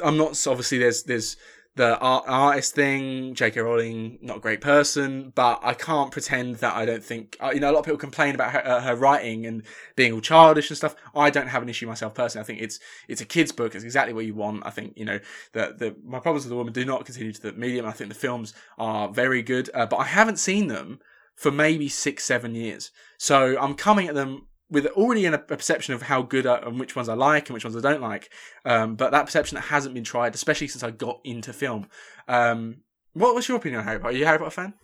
I'm 0.03 0.17
not 0.17 0.47
obviously 0.47 0.79
there's 0.79 1.05
there's 1.05 1.37
the 1.77 1.99
art, 1.99 2.25
artist 2.27 2.75
thing. 2.75 3.35
J.K. 3.35 3.61
Rowling, 3.61 4.19
not 4.23 4.39
a 4.39 4.41
great 4.41 4.63
person, 4.63 5.33
but 5.35 5.61
I 5.63 5.75
can't 5.75 6.11
pretend 6.11 6.57
that 6.57 6.75
I 6.75 6.87
don't 6.87 7.05
think. 7.05 7.37
Uh, 7.39 7.51
you 7.53 7.61
know, 7.61 7.71
a 7.71 7.73
lot 7.73 7.81
of 7.81 7.85
people 7.85 7.99
complain 7.99 8.35
about 8.35 8.53
her, 8.53 8.67
uh, 8.67 8.81
her, 8.81 8.97
writing 8.97 9.45
and 9.45 9.63
being 9.95 10.13
all 10.15 10.23
childish 10.23 10.71
and 10.71 10.77
stuff. 10.79 10.97
I 11.15 11.29
don't 11.29 11.49
have 11.49 11.63
an 11.63 11.69
issue 11.69 11.87
myself 11.87 12.15
personally. 12.15 12.43
I 12.43 12.47
think 12.47 12.63
it's 12.63 12.81
it's 13.09 13.21
a 13.21 13.27
kids' 13.27 13.53
book. 13.53 13.75
It's 13.75 13.85
exactly 13.85 14.15
what 14.15 14.25
you 14.25 14.35
want. 14.35 14.63
I 14.65 14.71
think 14.71 14.95
you 14.97 15.05
know 15.05 15.21
the 15.53 15.75
the 15.79 15.95
my 16.03 16.19
problems 16.19 16.45
with 16.45 16.51
the 16.51 16.57
woman 16.57 16.73
do 16.73 16.87
not 16.87 17.05
continue 17.05 17.33
to 17.33 17.43
the 17.43 17.53
medium. 17.53 17.85
I 17.85 17.93
think 17.93 18.09
the 18.09 18.19
films 18.19 18.55
are 18.79 19.11
very 19.11 19.43
good, 19.43 19.69
uh, 19.75 19.85
but 19.85 19.99
I 19.99 20.05
haven't 20.05 20.39
seen 20.39 20.69
them 20.69 21.01
for 21.35 21.51
maybe 21.51 21.89
six 21.89 22.25
seven 22.25 22.55
years. 22.55 22.91
So 23.19 23.61
I'm 23.61 23.75
coming 23.75 24.09
at 24.09 24.15
them 24.15 24.47
with 24.71 24.87
already 24.87 25.25
a 25.27 25.39
perception 25.39 25.95
of 25.95 26.03
how 26.03 26.23
good 26.23 26.47
I, 26.47 26.59
and 26.59 26.81
which 26.81 26.97
ones 26.97 27.09
I 27.09 27.15
like 27.15 27.49
and 27.49 27.55
which 27.55 27.65
ones 27.65 27.77
I 27.77 27.81
don't 27.81 28.03
like, 28.03 28.31
um, 28.65 28.97
but 28.97 29.13
that 29.13 29.27
perception 29.27 29.57
that 29.57 29.63
hasn't 29.63 29.95
been 29.95 30.05
tried, 30.05 30.35
especially 30.35 30.69
since 30.69 30.83
I 30.83 30.91
got 30.91 31.21
into 31.25 31.53
film. 31.53 31.87
Um, 32.27 32.79
what 33.13 33.35
was 33.35 33.49
your 33.49 33.59
opinion 33.59 33.81
on 33.81 33.87
Harry 33.87 33.99
Potter? 33.99 34.15
Are 34.15 34.17
you 34.17 34.25
a 34.25 34.27
Harry 34.27 34.39
Potter 34.39 34.51
fan? 34.51 34.75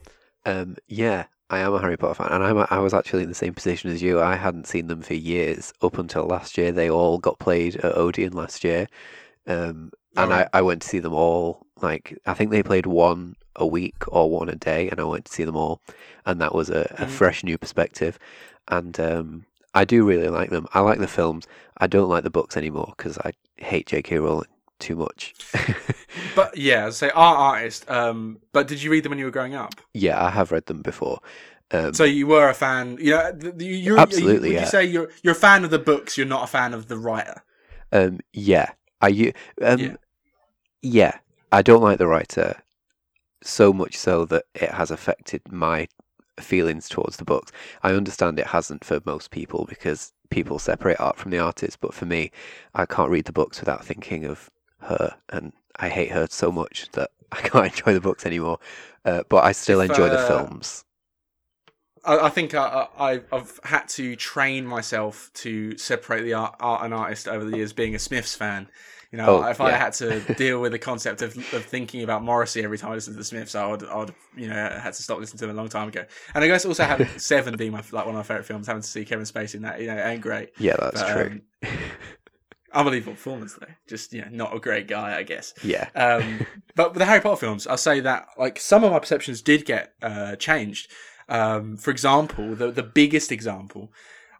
Um, 0.46 0.76
yeah, 0.88 1.26
I 1.50 1.58
am 1.58 1.74
a 1.74 1.80
Harry 1.80 1.96
Potter 1.96 2.14
fan, 2.14 2.28
and 2.30 2.44
I'm 2.44 2.58
a, 2.58 2.66
I 2.70 2.78
was 2.78 2.94
actually 2.94 3.24
in 3.24 3.28
the 3.28 3.34
same 3.34 3.54
position 3.54 3.90
as 3.90 4.02
you. 4.02 4.20
I 4.20 4.36
hadn't 4.36 4.66
seen 4.66 4.86
them 4.86 5.02
for 5.02 5.14
years 5.14 5.72
up 5.82 5.98
until 5.98 6.26
last 6.26 6.56
year. 6.56 6.72
They 6.72 6.90
all 6.90 7.18
got 7.18 7.38
played 7.38 7.76
at 7.76 7.96
Odeon 7.96 8.32
last 8.32 8.64
year, 8.64 8.86
um, 9.46 9.90
and 10.16 10.30
right. 10.30 10.48
I, 10.52 10.58
I 10.58 10.62
went 10.62 10.82
to 10.82 10.88
see 10.88 10.98
them 11.00 11.12
all. 11.12 11.66
Like 11.80 12.18
I 12.24 12.34
think 12.34 12.52
they 12.52 12.62
played 12.62 12.86
one 12.86 13.34
a 13.56 13.66
week 13.66 13.96
or 14.08 14.30
one 14.30 14.48
a 14.48 14.54
day, 14.54 14.88
and 14.88 15.00
I 15.00 15.04
went 15.04 15.26
to 15.26 15.32
see 15.32 15.44
them 15.44 15.56
all, 15.56 15.82
and 16.24 16.40
that 16.40 16.54
was 16.54 16.70
a, 16.70 16.82
a 16.98 17.04
mm. 17.04 17.08
fresh 17.08 17.44
new 17.44 17.58
perspective. 17.58 18.18
And 18.68 18.98
um, 19.00 19.44
I 19.74 19.84
do 19.84 20.04
really 20.04 20.28
like 20.28 20.50
them. 20.50 20.66
I 20.74 20.80
like 20.80 20.98
the 20.98 21.08
films. 21.08 21.46
I 21.78 21.86
don't 21.86 22.08
like 22.08 22.24
the 22.24 22.30
books 22.30 22.56
anymore 22.56 22.94
because 22.96 23.18
I 23.18 23.32
hate 23.56 23.86
J.K. 23.86 24.18
Rowling 24.18 24.48
too 24.78 24.96
much. 24.96 25.34
but 26.36 26.56
yeah, 26.56 26.90
say 26.90 27.10
art 27.10 27.38
artist. 27.38 27.90
Um, 27.90 28.38
but 28.52 28.68
did 28.68 28.82
you 28.82 28.90
read 28.90 29.04
them 29.04 29.10
when 29.10 29.18
you 29.18 29.24
were 29.24 29.30
growing 29.30 29.54
up? 29.54 29.74
Yeah, 29.94 30.22
I 30.22 30.30
have 30.30 30.52
read 30.52 30.66
them 30.66 30.82
before. 30.82 31.20
Um, 31.70 31.94
so 31.94 32.04
you 32.04 32.26
were 32.26 32.50
a 32.50 32.54
fan. 32.54 32.98
You 33.00 33.12
know, 33.12 33.52
you're, 33.58 33.98
absolutely. 33.98 34.50
Would 34.50 34.54
yeah. 34.54 34.60
you 34.60 34.66
say 34.66 34.84
you're 34.84 35.10
you're 35.22 35.32
a 35.32 35.36
fan 35.36 35.64
of 35.64 35.70
the 35.70 35.78
books? 35.78 36.18
You're 36.18 36.26
not 36.26 36.44
a 36.44 36.46
fan 36.46 36.74
of 36.74 36.88
the 36.88 36.98
writer. 36.98 37.42
Um, 37.92 38.20
yeah, 38.32 38.72
I 39.00 39.32
um, 39.62 39.78
yeah. 39.78 39.96
yeah, 40.82 41.18
I 41.50 41.62
don't 41.62 41.82
like 41.82 41.98
the 41.98 42.06
writer 42.06 42.62
so 43.42 43.72
much 43.72 43.96
so 43.96 44.24
that 44.26 44.44
it 44.54 44.70
has 44.70 44.90
affected 44.90 45.42
my 45.50 45.88
feelings 46.42 46.88
towards 46.88 47.16
the 47.16 47.24
books. 47.24 47.52
I 47.82 47.92
understand 47.92 48.38
it 48.38 48.48
hasn't 48.48 48.84
for 48.84 49.00
most 49.04 49.30
people 49.30 49.66
because 49.68 50.12
people 50.30 50.58
separate 50.58 51.00
art 51.00 51.18
from 51.18 51.30
the 51.30 51.38
artist, 51.38 51.80
but 51.80 51.94
for 51.94 52.06
me, 52.06 52.30
I 52.74 52.86
can't 52.86 53.10
read 53.10 53.26
the 53.26 53.32
books 53.32 53.60
without 53.60 53.84
thinking 53.84 54.24
of 54.24 54.50
her, 54.80 55.14
and 55.28 55.52
I 55.76 55.88
hate 55.88 56.10
her 56.12 56.26
so 56.30 56.50
much 56.50 56.90
that 56.92 57.10
I 57.32 57.40
can't 57.40 57.66
enjoy 57.66 57.94
the 57.94 58.00
books 58.00 58.26
anymore. 58.26 58.58
Uh, 59.04 59.22
but 59.28 59.44
I 59.44 59.52
still 59.52 59.80
if, 59.80 59.90
enjoy 59.90 60.08
uh, 60.08 60.20
the 60.20 60.28
films. 60.28 60.84
I, 62.04 62.26
I 62.26 62.28
think 62.28 62.54
I, 62.54 63.20
have 63.32 63.60
had 63.64 63.88
to 63.90 64.16
train 64.16 64.66
myself 64.66 65.30
to 65.34 65.76
separate 65.76 66.22
the 66.22 66.34
art, 66.34 66.56
art 66.60 66.84
and 66.84 66.94
artist 66.94 67.28
over 67.28 67.44
the 67.44 67.56
years. 67.56 67.72
Being 67.72 67.94
a 67.94 67.98
Smiths 67.98 68.34
fan, 68.34 68.68
you 69.12 69.18
know, 69.18 69.42
oh, 69.44 69.48
if 69.50 69.58
yeah. 69.58 69.66
I 69.66 69.70
had 69.72 69.92
to 69.94 70.20
deal 70.36 70.60
with 70.60 70.72
the 70.72 70.78
concept 70.78 71.20
of, 71.20 71.36
of 71.52 71.64
thinking 71.66 72.02
about 72.02 72.24
Morrissey 72.24 72.64
every 72.64 72.78
time 72.78 72.92
I 72.92 72.94
listen 72.94 73.12
to 73.12 73.18
the 73.18 73.24
Smiths, 73.24 73.54
I 73.54 73.66
would, 73.66 73.84
I 73.84 73.96
would, 73.96 74.14
you 74.34 74.48
know, 74.48 74.54
had 74.54 74.94
to 74.94 75.02
stop 75.02 75.18
listening 75.18 75.38
to 75.40 75.46
them 75.46 75.54
a 75.54 75.58
long 75.58 75.68
time 75.68 75.88
ago. 75.88 76.06
And 76.34 76.42
I 76.42 76.46
guess 76.46 76.64
also 76.64 76.84
having 76.84 77.06
Seven 77.18 77.54
being 77.58 77.72
my 77.72 77.82
like 77.92 78.06
one 78.06 78.08
of 78.08 78.14
my 78.14 78.22
favorite 78.22 78.46
films, 78.46 78.66
having 78.66 78.80
to 78.80 78.88
see 78.88 79.04
Kevin 79.04 79.26
Spacey 79.26 79.56
in 79.56 79.62
that, 79.62 79.80
you 79.82 79.88
know, 79.88 79.98
ain't 79.98 80.22
great. 80.22 80.52
Yeah, 80.58 80.76
that's 80.80 81.02
but, 81.02 81.12
true. 81.12 81.40
Um, 81.62 81.70
unbelievable 82.72 83.12
performance 83.12 83.52
though. 83.52 83.66
Just 83.86 84.14
you 84.14 84.22
know, 84.22 84.28
not 84.30 84.56
a 84.56 84.58
great 84.58 84.88
guy, 84.88 85.18
I 85.18 85.24
guess. 85.24 85.52
Yeah. 85.62 85.90
Um, 85.94 86.46
but 86.74 86.92
with 86.92 86.98
the 86.98 87.04
Harry 87.04 87.20
Potter 87.20 87.36
films, 87.36 87.66
I'll 87.66 87.76
say 87.76 88.00
that 88.00 88.28
like 88.38 88.58
some 88.58 88.82
of 88.82 88.92
my 88.92 88.98
perceptions 88.98 89.42
did 89.42 89.66
get 89.66 89.92
uh, 90.00 90.36
changed. 90.36 90.90
Um, 91.28 91.76
for 91.76 91.90
example, 91.90 92.54
the 92.54 92.70
the 92.70 92.82
biggest 92.82 93.30
example 93.30 93.92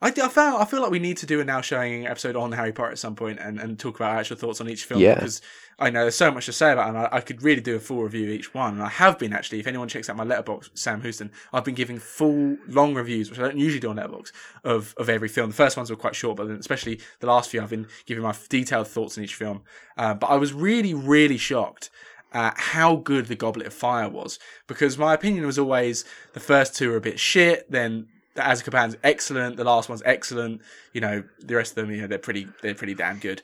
I, 0.03 0.09
I 0.09 0.29
found 0.29 0.61
I 0.61 0.65
feel 0.65 0.83
like 0.83 0.91
we 0.91 0.99
need 0.99 1.17
to 1.19 1.27
do 1.27 1.41
a 1.41 1.45
now 1.45 1.61
showing 1.61 2.07
episode 2.09 2.35
on 2.35 2.51
Harry 2.53 2.73
Potter 2.73 2.91
at 2.91 2.99
some 2.99 3.15
point 3.15 3.39
and, 3.39 3.61
and 3.61 3.79
talk 3.79 3.97
about 3.97 4.11
our 4.11 4.19
actual 4.19 4.37
thoughts 4.37 4.61
on 4.61 4.69
each 4.69 4.85
film 4.85 5.01
yeah. 5.01 5.15
because 5.15 5.41
I 5.79 5.91
know 5.91 6.01
there's 6.01 6.17
so 6.17 6.33
much 6.33 6.47
to 6.47 6.53
say 6.53 6.73
about 6.73 6.87
it 6.87 6.89
and 6.89 6.99
I, 6.99 7.09
I, 7.13 7.21
could 7.21 7.43
really 7.43 7.61
do 7.61 7.77
a 7.77 7.81
full 7.81 8.03
review 8.03 8.25
of 8.25 8.31
each 8.31 8.53
one. 8.53 8.75
And 8.75 8.83
I 8.83 8.89
have 8.89 9.19
been 9.19 9.33
actually 9.33 9.61
if 9.61 9.67
anyone 9.69 9.87
checks 9.87 10.11
out 10.11 10.17
my 10.17 10.25
Letterboxd, 10.25 10.71
Sam 10.75 11.01
Hooson 11.03 11.31
I've 11.53 11.65
been 11.65 11.77
giving 11.77 11.99
full 11.99 12.57
long 12.67 12.95
reviews 12.95 13.31
which 13.31 13.39
I 13.39 13.43
don't 13.43 13.57
usually 13.57 13.81
do 13.81 13.91
on 13.91 13.97
Letterboxd 13.97 14.33
of, 14.65 14.93
of 14.99 15.09
every 15.09 15.29
film. 15.29 15.51
The 15.51 15.57
first 15.57 15.77
ones 15.77 15.89
were 15.89 15.97
quite 15.97 16.17
short 16.17 16.37
but 16.37 16.49
then 16.49 16.57
especially 16.57 17.01
the 17.21 17.29
last 17.29 17.49
few 17.49 17.63
I've 17.63 17.71
been 17.71 17.87
giving 18.05 18.25
my 18.25 18.35
detailed 18.49 18.89
thoughts 18.89 19.17
on 19.17 19.23
each 19.25 19.37
film. 19.37 19.63
Uh, 19.97 20.15
but 20.15 20.27
I 20.27 20.35
was 20.35 20.53
really 20.53 20.95
really 20.95 21.39
shocked 21.39 21.91
at 22.33 22.59
how 22.59 22.97
good 22.97 23.27
the 23.27 23.37
Goblet 23.37 23.67
of 23.67 23.75
Fire 23.75 24.09
was 24.09 24.39
because 24.67 24.99
my 24.99 25.15
opinion 25.15 25.47
was 25.47 25.59
always 25.59 26.05
the 26.33 26.41
first 26.41 26.75
two 26.75 26.93
are 26.93 26.97
a 26.97 27.01
bit 27.01 27.21
shit 27.21 27.71
then 27.71 28.09
the 28.35 28.43
Azkaban's 28.43 28.97
excellent. 29.03 29.57
The 29.57 29.65
last 29.65 29.89
one's 29.89 30.03
excellent. 30.05 30.63
You 30.93 31.01
know, 31.01 31.25
the 31.41 31.57
rest 31.57 31.73
of 31.73 31.77
them, 31.77 31.91
you 31.95 32.03
know, 32.03 32.07
they're 32.07 32.19
pretty, 32.19 32.49
they're 32.63 32.75
pretty 32.75 32.95
damn 32.95 33.19
good. 33.19 33.43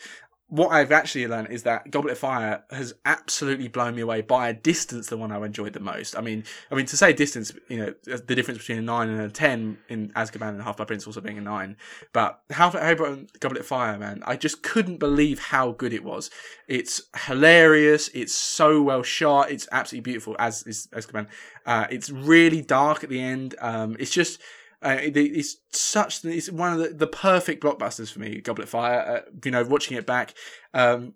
What 0.50 0.68
I've 0.68 0.92
actually 0.92 1.26
learned 1.26 1.50
is 1.50 1.64
that 1.64 1.90
Goblet 1.90 2.12
of 2.12 2.18
Fire 2.21 2.64
has 2.71 2.95
absolutely 3.04 3.68
blown 3.68 3.95
me 3.95 4.00
away 4.00 4.23
by 4.23 4.49
a 4.49 4.54
distance. 4.54 5.09
The 5.09 5.18
one 5.18 5.30
I 5.30 5.45
enjoyed 5.45 5.75
the 5.75 5.80
most. 5.80 6.16
I 6.16 6.23
mean, 6.23 6.42
I 6.71 6.75
mean 6.75 6.87
to 6.87 6.97
say 6.97 7.12
distance, 7.12 7.52
you 7.68 7.76
know, 7.76 7.95
the 8.04 8.35
difference 8.35 8.61
between 8.61 8.78
a 8.78 8.83
nine 8.83 9.11
and 9.11 9.21
a 9.21 9.28
ten 9.28 9.76
in 9.90 10.09
Azkaban 10.16 10.49
and 10.49 10.62
Half 10.62 10.78
Blood 10.78 10.88
Prince 10.88 11.07
also 11.07 11.21
being 11.21 11.37
a 11.37 11.42
nine. 11.42 11.76
But 12.14 12.40
Half 12.49 12.73
Potter 12.73 13.26
Goblet 13.40 13.61
of 13.61 13.66
Fire, 13.66 13.99
man, 13.99 14.23
I 14.25 14.37
just 14.37 14.62
couldn't 14.62 14.97
believe 14.97 15.38
how 15.38 15.73
good 15.73 15.92
it 15.92 16.02
was. 16.02 16.30
It's 16.66 17.02
hilarious. 17.26 18.09
It's 18.14 18.33
so 18.33 18.80
well 18.80 19.02
shot. 19.02 19.50
It's 19.50 19.68
absolutely 19.71 20.11
beautiful. 20.11 20.35
As 20.38 20.62
is 20.62 20.88
Azkaban. 20.95 21.26
Uh, 21.66 21.87
it's 21.90 22.09
really 22.09 22.62
dark 22.62 23.04
at 23.04 23.11
the 23.11 23.21
end. 23.21 23.54
Um, 23.61 23.97
it's 23.99 24.12
just 24.12 24.40
Uh, 24.80 24.97
it, 25.02 25.16
it's 25.16 25.56
such 25.73 26.25
it's 26.25 26.50
one 26.50 26.73
of 26.73 26.78
the, 26.78 26.88
the 26.90 27.06
perfect 27.06 27.62
blockbusters 27.62 28.12
for 28.12 28.20
me. 28.20 28.40
Goblet 28.40 28.68
Fire. 28.68 29.25
Uh, 29.26 29.30
you 29.44 29.50
know, 29.50 29.64
watching 29.64 29.97
it 29.97 30.06
back, 30.06 30.35
um, 30.75 31.14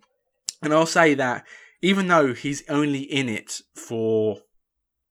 and 0.62 0.72
I'll 0.72 0.86
say 0.86 1.14
that 1.14 1.46
even 1.82 2.06
though 2.08 2.32
he's 2.32 2.62
only 2.68 3.00
in 3.00 3.28
it 3.28 3.60
for 3.74 4.38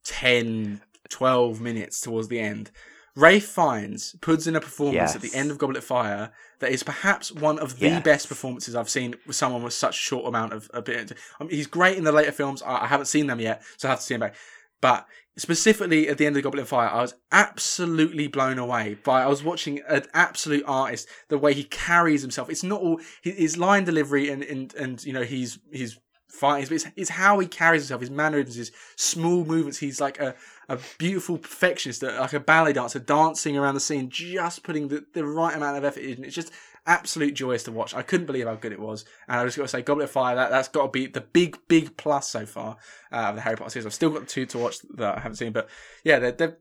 10, 0.05 0.81
12 1.10 1.62
minutes 1.62 2.00
towards 2.00 2.29
the 2.29 2.39
end, 2.39 2.72
Ralph 3.15 3.43
Fiennes 3.43 4.15
puts 4.22 4.48
in 4.48 4.55
a 4.55 4.62
performance 4.62 5.13
yes. 5.13 5.15
at 5.15 5.22
the 5.22 5.36
end 5.36 5.51
of 5.51 5.58
Goblet 5.58 5.84
Fire 5.84 6.31
that 6.60 6.72
is 6.72 6.81
perhaps 6.81 7.31
one 7.31 7.60
of 7.60 7.79
the 7.79 7.89
yes. 7.89 8.03
best 8.03 8.29
performances 8.29 8.74
I've 8.75 8.89
seen 8.89 9.15
with 9.27 9.36
someone 9.36 9.63
with 9.63 9.74
such 9.74 9.96
short 9.96 10.25
amount 10.25 10.53
of 10.53 10.72
a 10.74 10.81
bit. 10.81 11.12
I 11.39 11.43
mean, 11.43 11.51
he's 11.51 11.67
great 11.67 11.98
in 11.98 12.05
the 12.05 12.13
later 12.13 12.31
films. 12.31 12.62
I, 12.62 12.84
I 12.84 12.88
haven't 12.88 13.08
seen 13.08 13.27
them 13.27 13.41
yet, 13.41 13.63
so 13.77 13.89
I 13.89 13.91
have 13.91 14.00
to 14.00 14.05
see 14.05 14.13
him 14.13 14.22
back. 14.22 14.36
But 14.79 15.05
specifically 15.38 16.07
at 16.09 16.17
the 16.17 16.25
end 16.25 16.38
of 16.38 16.43
Goblet 16.43 16.63
of 16.63 16.69
Fire, 16.69 16.89
I 16.89 17.01
was 17.01 17.15
absolutely 17.31 18.27
blown 18.27 18.57
away 18.57 18.97
by. 19.03 19.23
I 19.23 19.27
was 19.27 19.43
watching 19.43 19.81
an 19.88 20.03
absolute 20.13 20.63
artist, 20.67 21.07
the 21.29 21.38
way 21.38 21.53
he 21.53 21.63
carries 21.63 22.21
himself. 22.21 22.50
It's 22.50 22.63
not 22.63 22.81
all 22.81 23.00
his 23.21 23.57
line 23.57 23.85
delivery 23.85 24.29
and 24.29 24.43
and 24.43 24.73
and 24.75 25.03
you 25.03 25.13
know 25.13 25.23
he's 25.23 25.59
he's 25.71 25.97
fighting, 26.29 26.65
but 26.67 26.75
it's, 26.75 26.88
it's 26.95 27.09
how 27.09 27.39
he 27.39 27.47
carries 27.47 27.83
himself, 27.83 28.01
his 28.01 28.09
mannerisms, 28.09 28.55
his 28.55 28.71
small 28.95 29.45
movements. 29.45 29.79
He's 29.79 30.01
like 30.01 30.19
a 30.19 30.35
a 30.69 30.79
beautiful 30.97 31.38
perfectionist, 31.38 32.01
like 32.01 32.33
a 32.33 32.39
ballet 32.39 32.73
dancer, 32.73 33.00
dancing 33.00 33.57
around 33.57 33.73
the 33.73 33.81
scene, 33.81 34.09
just 34.09 34.63
putting 34.63 34.88
the, 34.88 35.05
the 35.13 35.25
right 35.25 35.55
amount 35.55 35.77
of 35.77 35.83
effort 35.83 36.01
in. 36.01 36.23
It's 36.23 36.35
just 36.35 36.51
absolute 36.91 37.33
joyous 37.33 37.63
to 37.63 37.71
watch. 37.71 37.95
I 37.95 38.01
couldn't 38.01 38.25
believe 38.25 38.48
how 38.48 38.55
good 38.55 38.74
it 38.74 38.79
was. 38.79 39.05
And 39.27 39.39
I 39.39 39.43
was 39.43 39.55
got 39.55 39.63
to 39.63 39.67
say, 39.69 39.81
Goblet 39.81 40.05
of 40.05 40.12
Fire, 40.12 40.36
that, 40.36 40.51
that's 40.51 40.67
got 40.67 40.83
to 40.83 40.89
be 40.89 41.07
the 41.07 41.21
big, 41.21 41.57
big 41.67 41.95
plus 41.95 42.27
so 42.27 42.45
far 42.45 42.77
uh, 43.12 43.15
of 43.15 43.36
the 43.36 43.41
Harry 43.41 43.55
Potter 43.55 43.69
series. 43.69 43.86
I've 43.86 43.93
still 43.93 44.10
got 44.10 44.27
two 44.27 44.45
to 44.48 44.57
watch 44.57 44.79
that 44.95 45.17
I 45.17 45.21
haven't 45.21 45.38
seen, 45.38 45.53
but 45.53 45.69
yeah, 46.03 46.19
they're, 46.19 46.31
they're 46.33 46.57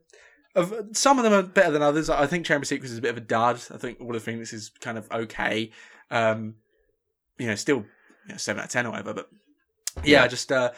of, 0.55 0.73
some 0.93 1.17
of 1.17 1.23
them 1.23 1.33
are 1.33 1.43
better 1.43 1.71
than 1.71 1.81
others. 1.81 2.09
I 2.09 2.27
think 2.27 2.45
Chamber 2.45 2.63
of 2.63 2.67
Secrets 2.67 2.91
is 2.91 2.97
a 2.97 3.01
bit 3.01 3.11
of 3.11 3.17
a 3.17 3.21
dud. 3.21 3.55
I 3.73 3.77
think 3.77 3.99
All 4.01 4.15
of 4.15 4.23
Phoenix 4.23 4.53
is 4.53 4.71
kind 4.79 4.97
of 4.97 5.11
okay. 5.11 5.71
Um, 6.09 6.55
you 7.37 7.47
know, 7.47 7.55
still 7.55 7.85
you 8.27 8.29
know, 8.29 8.37
seven 8.37 8.59
out 8.59 8.65
of 8.65 8.71
ten 8.71 8.85
or 8.85 8.91
whatever. 8.91 9.13
But 9.13 9.29
yeah, 10.03 10.23
yeah. 10.23 10.27
just 10.27 10.51
uh, 10.51 10.71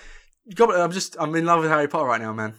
Goblet, 0.53 0.79
I'm 0.79 0.91
just 0.91 1.15
I'm 1.19 1.33
in 1.35 1.45
love 1.45 1.61
with 1.61 1.71
Harry 1.71 1.87
Potter 1.87 2.05
right 2.05 2.21
now, 2.21 2.33
man. 2.33 2.53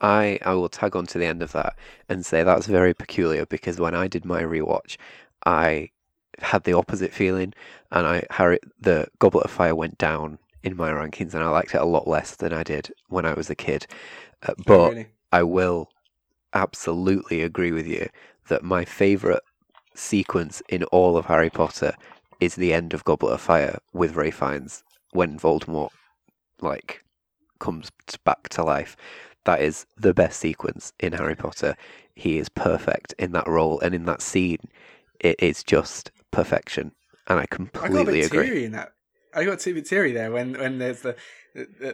I, 0.00 0.38
I 0.42 0.54
will 0.54 0.68
tag 0.68 0.96
on 0.96 1.06
to 1.06 1.18
the 1.18 1.26
end 1.26 1.42
of 1.42 1.52
that 1.52 1.76
and 2.08 2.24
say 2.24 2.42
that's 2.42 2.66
very 2.66 2.94
peculiar 2.94 3.44
because 3.44 3.78
when 3.78 3.94
I 3.94 4.08
did 4.08 4.24
my 4.24 4.42
rewatch, 4.42 4.96
I 5.44 5.90
had 6.38 6.64
the 6.64 6.72
opposite 6.72 7.12
feeling, 7.12 7.54
and 7.90 8.06
I 8.06 8.24
Harry 8.30 8.58
the 8.80 9.08
Goblet 9.18 9.44
of 9.44 9.50
Fire 9.50 9.74
went 9.74 9.98
down 9.98 10.38
in 10.62 10.76
my 10.76 10.90
rankings, 10.90 11.34
and 11.34 11.42
I 11.42 11.48
liked 11.48 11.74
it 11.74 11.80
a 11.80 11.86
lot 11.86 12.08
less 12.08 12.36
than 12.36 12.52
I 12.52 12.62
did 12.62 12.90
when 13.08 13.24
I 13.24 13.34
was 13.34 13.50
a 13.50 13.54
kid. 13.54 13.86
Uh, 14.42 14.54
but 14.66 14.78
oh, 14.78 14.88
really? 14.90 15.08
I 15.32 15.42
will 15.42 15.88
absolutely 16.52 17.42
agree 17.42 17.72
with 17.72 17.86
you 17.86 18.08
that 18.48 18.64
my 18.64 18.84
favorite 18.84 19.42
sequence 19.94 20.62
in 20.68 20.84
all 20.84 21.16
of 21.16 21.26
Harry 21.26 21.50
Potter 21.50 21.94
is 22.40 22.54
the 22.54 22.72
end 22.72 22.94
of 22.94 23.04
Goblet 23.04 23.34
of 23.34 23.40
Fire 23.40 23.78
with 23.92 24.16
Ralph 24.16 24.34
Fiennes 24.34 24.82
when 25.12 25.38
Voldemort 25.38 25.90
like 26.60 27.04
comes 27.58 27.90
back 28.24 28.48
to 28.48 28.62
life 28.62 28.96
that 29.44 29.60
is 29.60 29.86
the 29.96 30.14
best 30.14 30.38
sequence 30.38 30.92
in 31.00 31.12
Harry 31.12 31.34
Potter. 31.34 31.76
He 32.14 32.38
is 32.38 32.48
perfect 32.48 33.14
in 33.18 33.32
that 33.32 33.48
role 33.48 33.80
and 33.80 33.94
in 33.94 34.04
that 34.04 34.22
scene. 34.22 34.68
It 35.18 35.36
is 35.42 35.62
just 35.64 36.10
perfection, 36.30 36.92
and 37.26 37.40
I 37.40 37.46
completely 37.46 38.22
I 38.22 38.26
agree. 38.26 38.64
In 38.64 38.72
that. 38.72 38.92
I 39.32 39.44
got 39.44 39.64
a 39.64 39.72
bit 39.72 39.86
teary 39.86 40.12
there 40.12 40.32
when 40.32 40.58
when 40.58 40.78
there's 40.78 41.02
the 41.02 41.14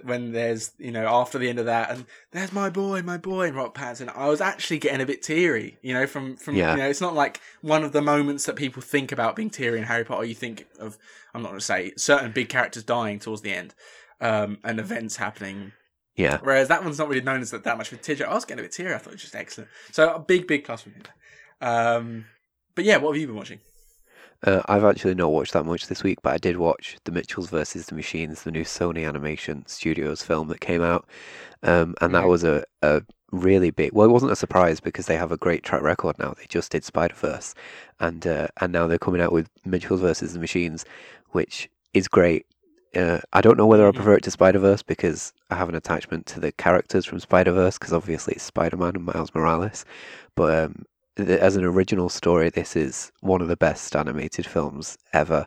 when 0.04 0.32
there's 0.32 0.72
you 0.78 0.90
know 0.90 1.06
after 1.06 1.38
the 1.38 1.48
end 1.48 1.58
of 1.58 1.66
that 1.66 1.90
and 1.90 2.04
there's 2.32 2.52
my 2.52 2.68
boy 2.68 3.00
my 3.02 3.16
boy 3.16 3.46
in 3.46 3.54
rock 3.54 3.78
and 3.80 4.10
i 4.10 4.28
was 4.28 4.40
actually 4.42 4.78
getting 4.78 5.00
a 5.00 5.06
bit 5.06 5.22
teary 5.22 5.78
you 5.80 5.94
know 5.94 6.06
from 6.06 6.36
from 6.36 6.56
yeah. 6.56 6.72
you 6.72 6.76
know 6.78 6.88
it's 6.88 7.00
not 7.00 7.14
like 7.14 7.40
one 7.62 7.82
of 7.82 7.92
the 7.92 8.02
moments 8.02 8.44
that 8.44 8.54
people 8.54 8.82
think 8.82 9.12
about 9.12 9.34
being 9.34 9.48
teary 9.48 9.78
in 9.78 9.84
harry 9.84 10.04
potter 10.04 10.24
you 10.24 10.34
think 10.34 10.66
of 10.78 10.98
i'm 11.32 11.40
not 11.42 11.48
going 11.48 11.58
to 11.58 11.64
say 11.64 11.90
certain 11.96 12.32
big 12.32 12.50
characters 12.50 12.84
dying 12.84 13.18
towards 13.18 13.40
the 13.40 13.52
end 13.52 13.74
um, 14.20 14.58
and 14.62 14.78
events 14.78 15.16
happening 15.16 15.72
yeah. 16.16 16.38
Whereas 16.42 16.68
that 16.68 16.82
one's 16.82 16.98
not 16.98 17.08
really 17.08 17.20
known 17.20 17.42
as 17.42 17.50
that, 17.50 17.64
that 17.64 17.76
much 17.76 17.92
of 17.92 17.98
a 17.98 18.02
tear. 18.02 18.28
I 18.28 18.34
was 18.34 18.44
getting 18.44 18.60
a 18.60 18.62
bit 18.62 18.72
teary. 18.72 18.94
I 18.94 18.98
thought 18.98 19.10
it 19.10 19.16
was 19.16 19.22
just 19.22 19.36
excellent. 19.36 19.68
So 19.92 20.14
a 20.14 20.18
big, 20.18 20.46
big 20.46 20.64
plus 20.64 20.82
for 20.82 20.88
me. 20.88 20.96
Um, 21.60 22.24
but 22.74 22.84
yeah, 22.84 22.96
what 22.96 23.12
have 23.12 23.20
you 23.20 23.26
been 23.26 23.36
watching? 23.36 23.60
Uh, 24.44 24.62
I've 24.66 24.84
actually 24.84 25.14
not 25.14 25.32
watched 25.32 25.52
that 25.54 25.64
much 25.64 25.86
this 25.86 26.02
week, 26.02 26.20
but 26.22 26.34
I 26.34 26.38
did 26.38 26.56
watch 26.56 26.98
The 27.04 27.12
Mitchells 27.12 27.50
versus 27.50 27.86
the 27.86 27.94
Machines, 27.94 28.42
the 28.42 28.50
new 28.50 28.64
Sony 28.64 29.06
Animation 29.06 29.64
Studios 29.66 30.22
film 30.22 30.48
that 30.48 30.60
came 30.60 30.82
out, 30.82 31.06
um, 31.62 31.94
and 32.00 32.14
that 32.14 32.28
was 32.28 32.44
a, 32.44 32.64
a 32.82 33.02
really 33.32 33.70
big. 33.70 33.92
Well, 33.92 34.08
it 34.08 34.12
wasn't 34.12 34.32
a 34.32 34.36
surprise 34.36 34.80
because 34.80 35.06
they 35.06 35.16
have 35.16 35.32
a 35.32 35.36
great 35.36 35.62
track 35.62 35.82
record 35.82 36.18
now. 36.18 36.34
They 36.36 36.46
just 36.48 36.72
did 36.72 36.84
Spider 36.84 37.14
Verse, 37.14 37.54
and 38.00 38.26
uh, 38.26 38.48
and 38.60 38.72
now 38.72 38.86
they're 38.86 38.98
coming 38.98 39.20
out 39.20 39.32
with 39.32 39.48
Mitchells 39.64 40.00
versus 40.00 40.32
the 40.32 40.38
Machines, 40.38 40.84
which 41.30 41.68
is 41.94 42.08
great. 42.08 42.46
Uh, 42.94 43.20
I 43.32 43.40
don't 43.40 43.58
know 43.58 43.66
whether 43.66 43.86
I 43.86 43.90
mm-hmm. 43.90 43.96
prefer 43.96 44.14
it 44.16 44.22
to 44.24 44.30
Spider 44.30 44.58
Verse 44.58 44.82
because 44.82 45.32
I 45.50 45.56
have 45.56 45.68
an 45.68 45.74
attachment 45.74 46.26
to 46.26 46.40
the 46.40 46.52
characters 46.52 47.04
from 47.04 47.20
Spider 47.20 47.52
Verse 47.52 47.78
because 47.78 47.92
obviously 47.92 48.34
it's 48.34 48.44
Spider 48.44 48.76
Man 48.76 48.96
and 48.96 49.04
Miles 49.04 49.34
Morales. 49.34 49.84
But 50.34 50.64
um, 50.64 50.84
as 51.16 51.56
an 51.56 51.64
original 51.64 52.08
story, 52.08 52.50
this 52.50 52.76
is 52.76 53.10
one 53.20 53.40
of 53.40 53.48
the 53.48 53.56
best 53.56 53.96
animated 53.96 54.46
films 54.46 54.98
ever. 55.12 55.46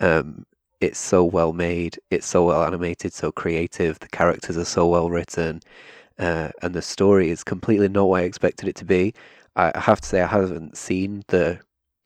Um, 0.00 0.44
it's 0.80 0.98
so 0.98 1.24
well 1.24 1.52
made, 1.52 1.98
it's 2.10 2.26
so 2.26 2.44
well 2.44 2.62
animated, 2.62 3.12
so 3.12 3.32
creative. 3.32 3.98
The 3.98 4.08
characters 4.08 4.58
are 4.58 4.64
so 4.64 4.86
well 4.86 5.08
written, 5.08 5.60
uh, 6.18 6.50
and 6.62 6.74
the 6.74 6.82
story 6.82 7.30
is 7.30 7.42
completely 7.42 7.88
not 7.88 8.08
what 8.08 8.22
I 8.22 8.24
expected 8.24 8.68
it 8.68 8.76
to 8.76 8.84
be. 8.84 9.14
I 9.56 9.72
have 9.78 10.02
to 10.02 10.08
say, 10.08 10.20
I 10.20 10.26
haven't 10.26 10.76
seen 10.76 11.24
the 11.28 11.60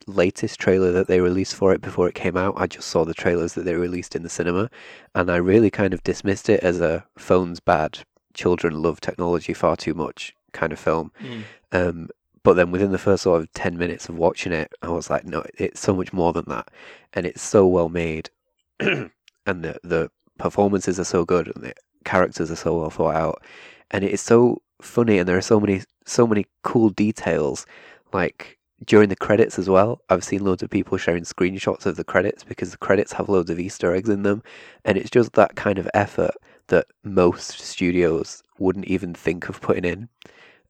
latest 0.07 0.61
trailer 0.61 0.93
that 0.93 1.09
they 1.09 1.21
released 1.21 1.55
for 1.55 1.73
it 1.73 1.81
before 1.81 2.09
it 2.09 2.15
came 2.15 2.37
out. 2.37 2.55
I 2.57 2.67
just 2.69 2.89
saw 2.89 3.05
the 3.05 3.15
trailers 3.15 3.55
that 3.55 3.65
they 3.65 3.75
released 3.75 4.15
in 4.15 4.23
the 4.23 4.29
cinema, 4.29 4.71
and 5.17 5.31
I 5.31 5.37
really 5.37 5.71
kind 5.71 5.93
of 5.93 6.05
dismissed 6.05 6.49
it 6.49 6.61
as 6.61 6.81
a 6.81 7.05
phone's 7.19 7.59
bad, 7.59 7.99
children 8.35 8.81
love 8.81 9.01
technology 9.01 9.53
far 9.53 9.77
too 9.77 9.95
much 9.95 10.33
kind 10.53 10.73
of 10.73 10.79
film. 10.79 11.11
Mm. 11.21 11.43
Um, 11.73 12.09
but 12.43 12.55
then 12.55 12.71
within 12.71 12.93
the 12.93 12.99
first 12.99 13.25
sort 13.25 13.41
of 13.41 13.53
10 13.53 13.77
minutes 13.77 14.09
of 14.09 14.17
watching 14.17 14.53
it, 14.53 14.73
I 14.83 14.89
was 14.89 15.11
like, 15.11 15.25
no, 15.25 15.45
it's 15.59 15.81
so 15.81 15.95
much 15.95 16.13
more 16.13 16.33
than 16.33 16.45
that. 16.49 16.69
And 17.13 17.27
it's 17.27 17.43
so 17.43 17.67
well 17.67 17.89
made, 17.89 18.31
and 18.81 19.11
the, 19.47 19.79
the 19.83 20.11
performances 20.39 20.99
are 20.99 21.05
so 21.05 21.25
good, 21.25 21.53
and 21.55 21.65
the 21.65 21.75
characters 22.05 22.51
are 22.51 22.57
so 22.57 22.79
well 22.79 22.91
thought 22.91 23.17
out. 23.17 23.45
And 23.91 24.05
it 24.05 24.13
is 24.13 24.21
so 24.21 24.63
funny, 24.81 25.19
and 25.19 25.29
there 25.29 25.37
are 25.37 25.43
so 25.43 25.61
many, 25.61 25.83
so 26.07 26.27
many 26.27 26.47
cool 26.63 26.91
details. 26.91 27.67
Like, 28.13 28.59
during 28.85 29.09
the 29.09 29.17
credits 29.17 29.59
as 29.59 29.69
well. 29.69 30.01
I've 30.09 30.25
seen 30.25 30.45
loads 30.45 30.63
of 30.63 30.71
people 30.71 30.97
sharing 30.99 31.25
screenshots 31.25 31.87
of 31.87 31.97
the 31.97 32.05
credits 32.05 32.45
because 32.45 32.71
the 32.71 32.79
credits 32.79 33.13
have 33.13 33.29
loads 33.29 33.51
of 33.51 33.61
Easter 33.61 33.95
eggs 33.95 34.09
in 34.09 34.23
them, 34.23 34.43
and 34.85 34.97
it's 34.97 35.11
just 35.11 35.33
that 35.35 35.57
kind 35.57 35.79
of 35.79 35.89
effort 35.95 36.33
that 36.69 36.87
most 37.05 37.61
studios 37.61 38.43
wouldn't 38.59 38.87
even 38.87 39.13
think 39.15 39.49
of 39.49 39.61
putting 39.61 39.85
in. 39.85 40.09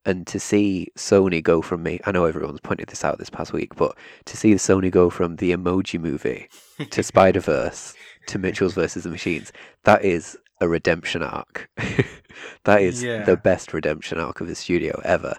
And 0.07 0.27
to 0.29 0.41
see 0.41 0.89
Sony 0.97 1.43
go 1.43 1.61
from 1.61 1.83
me, 1.83 2.01
I 2.07 2.13
know 2.13 2.25
everyone's 2.25 2.61
pointed 2.61 2.89
this 2.89 3.05
out 3.05 3.19
this 3.19 3.29
past 3.31 3.53
week, 3.53 3.77
but 3.77 3.97
to 4.25 4.37
see 4.37 4.55
Sony 4.55 4.91
go 4.91 5.11
from 5.11 5.37
the 5.37 5.53
Emoji 5.53 6.01
Movie 6.01 6.49
to 6.91 7.03
Spider 7.03 7.41
Verse 7.41 7.95
to 8.27 8.39
Mitchell's 8.39 8.75
versus 8.75 9.05
the 9.05 9.11
Machines, 9.11 9.53
that 9.85 10.05
is 10.05 10.39
a 10.63 10.69
redemption 10.69 11.23
arc. 11.23 11.69
that 12.65 12.81
is 12.81 13.03
yeah. 13.03 13.25
the 13.25 13.37
best 13.37 13.75
redemption 13.75 14.19
arc 14.19 14.41
of 14.41 14.49
a 14.49 14.55
studio 14.55 15.01
ever 15.05 15.37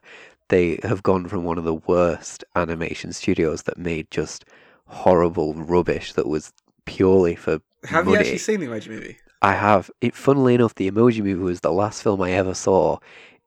they 0.51 0.77
have 0.83 1.01
gone 1.01 1.27
from 1.27 1.45
one 1.45 1.57
of 1.57 1.63
the 1.63 1.73
worst 1.73 2.43
animation 2.55 3.13
studios 3.13 3.63
that 3.63 3.77
made 3.77 4.11
just 4.11 4.43
horrible 4.85 5.53
rubbish 5.53 6.11
that 6.13 6.27
was 6.27 6.51
purely 6.85 7.35
for 7.35 7.61
have 7.85 8.05
money. 8.05 8.15
you 8.15 8.19
actually 8.19 8.37
seen 8.37 8.59
the 8.59 8.67
emoji 8.67 8.89
movie 8.89 9.17
i 9.41 9.53
have 9.53 9.89
it 10.01 10.13
funnily 10.13 10.53
enough 10.53 10.75
the 10.75 10.91
emoji 10.91 11.23
movie 11.23 11.35
was 11.35 11.61
the 11.61 11.71
last 11.71 12.03
film 12.03 12.21
i 12.21 12.31
ever 12.31 12.53
saw 12.53 12.97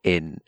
in 0.02 0.40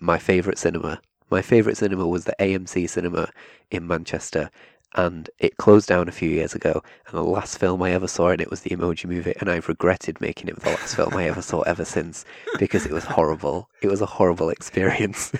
my 0.00 0.18
favorite 0.18 0.58
cinema 0.58 1.00
my 1.30 1.42
favorite 1.42 1.76
cinema 1.76 2.06
was 2.06 2.24
the 2.24 2.34
amc 2.38 2.88
cinema 2.88 3.28
in 3.70 3.86
manchester 3.86 4.50
and 4.94 5.28
it 5.38 5.56
closed 5.56 5.88
down 5.88 6.08
a 6.08 6.12
few 6.12 6.30
years 6.30 6.54
ago. 6.54 6.82
And 7.06 7.18
the 7.18 7.22
last 7.22 7.58
film 7.58 7.82
I 7.82 7.90
ever 7.92 8.06
saw 8.06 8.30
in 8.30 8.40
it 8.40 8.50
was 8.50 8.60
the 8.60 8.70
Emoji 8.70 9.06
Movie, 9.06 9.34
and 9.40 9.50
I've 9.50 9.68
regretted 9.68 10.20
making 10.20 10.48
it 10.48 10.60
the 10.60 10.70
last 10.70 10.94
film 10.96 11.14
I 11.14 11.24
ever 11.24 11.42
saw 11.42 11.62
ever 11.62 11.84
since 11.84 12.24
because 12.58 12.86
it 12.86 12.92
was 12.92 13.04
horrible. 13.04 13.68
It 13.82 13.88
was 13.88 14.00
a 14.00 14.06
horrible 14.06 14.50
experience. 14.50 15.32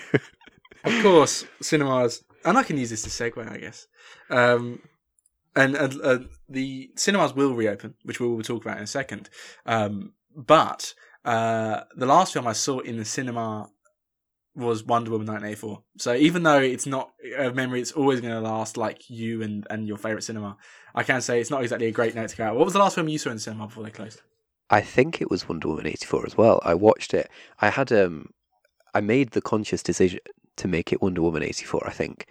of 0.84 1.02
course, 1.02 1.44
cinemas, 1.62 2.24
and 2.44 2.58
I 2.58 2.62
can 2.62 2.78
use 2.78 2.90
this 2.90 3.02
to 3.02 3.10
segue, 3.10 3.50
I 3.50 3.58
guess. 3.58 3.86
Um, 4.28 4.80
and 5.54 5.76
uh, 5.76 5.88
uh, 6.02 6.18
the 6.48 6.90
cinemas 6.96 7.34
will 7.34 7.54
reopen, 7.54 7.94
which 8.02 8.18
we 8.18 8.26
will 8.26 8.42
talk 8.42 8.64
about 8.64 8.78
in 8.78 8.82
a 8.82 8.88
second. 8.88 9.30
Um, 9.66 10.14
but 10.34 10.94
uh, 11.24 11.82
the 11.96 12.06
last 12.06 12.32
film 12.32 12.48
I 12.48 12.54
saw 12.54 12.80
in 12.80 12.96
the 12.96 13.04
cinema 13.04 13.70
was 14.54 14.84
Wonder 14.84 15.10
Woman 15.10 15.26
1984. 15.26 15.82
So 15.98 16.14
even 16.14 16.42
though 16.42 16.60
it's 16.60 16.86
not 16.86 17.10
a 17.36 17.50
memory, 17.52 17.80
it's 17.80 17.92
always 17.92 18.20
going 18.20 18.34
to 18.34 18.40
last 18.40 18.76
like 18.76 19.10
you 19.10 19.42
and, 19.42 19.66
and 19.68 19.86
your 19.86 19.96
favorite 19.96 20.22
cinema. 20.22 20.56
I 20.94 21.02
can 21.02 21.20
say 21.20 21.40
it's 21.40 21.50
not 21.50 21.62
exactly 21.62 21.88
a 21.88 21.92
great 21.92 22.14
note 22.14 22.28
to 22.30 22.36
go 22.36 22.44
out. 22.44 22.56
What 22.56 22.64
was 22.64 22.72
the 22.72 22.78
last 22.78 22.94
film 22.94 23.08
you 23.08 23.18
saw 23.18 23.30
in 23.30 23.38
cinema 23.38 23.66
before 23.66 23.84
they 23.84 23.90
closed? 23.90 24.22
I 24.70 24.80
think 24.80 25.20
it 25.20 25.30
was 25.30 25.48
Wonder 25.48 25.68
Woman 25.68 25.86
84 25.86 26.26
as 26.26 26.36
well. 26.36 26.60
I 26.64 26.74
watched 26.74 27.14
it. 27.14 27.28
I 27.60 27.70
had 27.70 27.92
um 27.92 28.30
I 28.94 29.00
made 29.00 29.32
the 29.32 29.42
conscious 29.42 29.82
decision 29.82 30.20
to 30.56 30.68
make 30.68 30.92
it 30.92 31.02
Wonder 31.02 31.20
Woman 31.20 31.42
eighty 31.42 31.64
four. 31.64 31.82
I 31.86 31.90
think. 31.90 32.26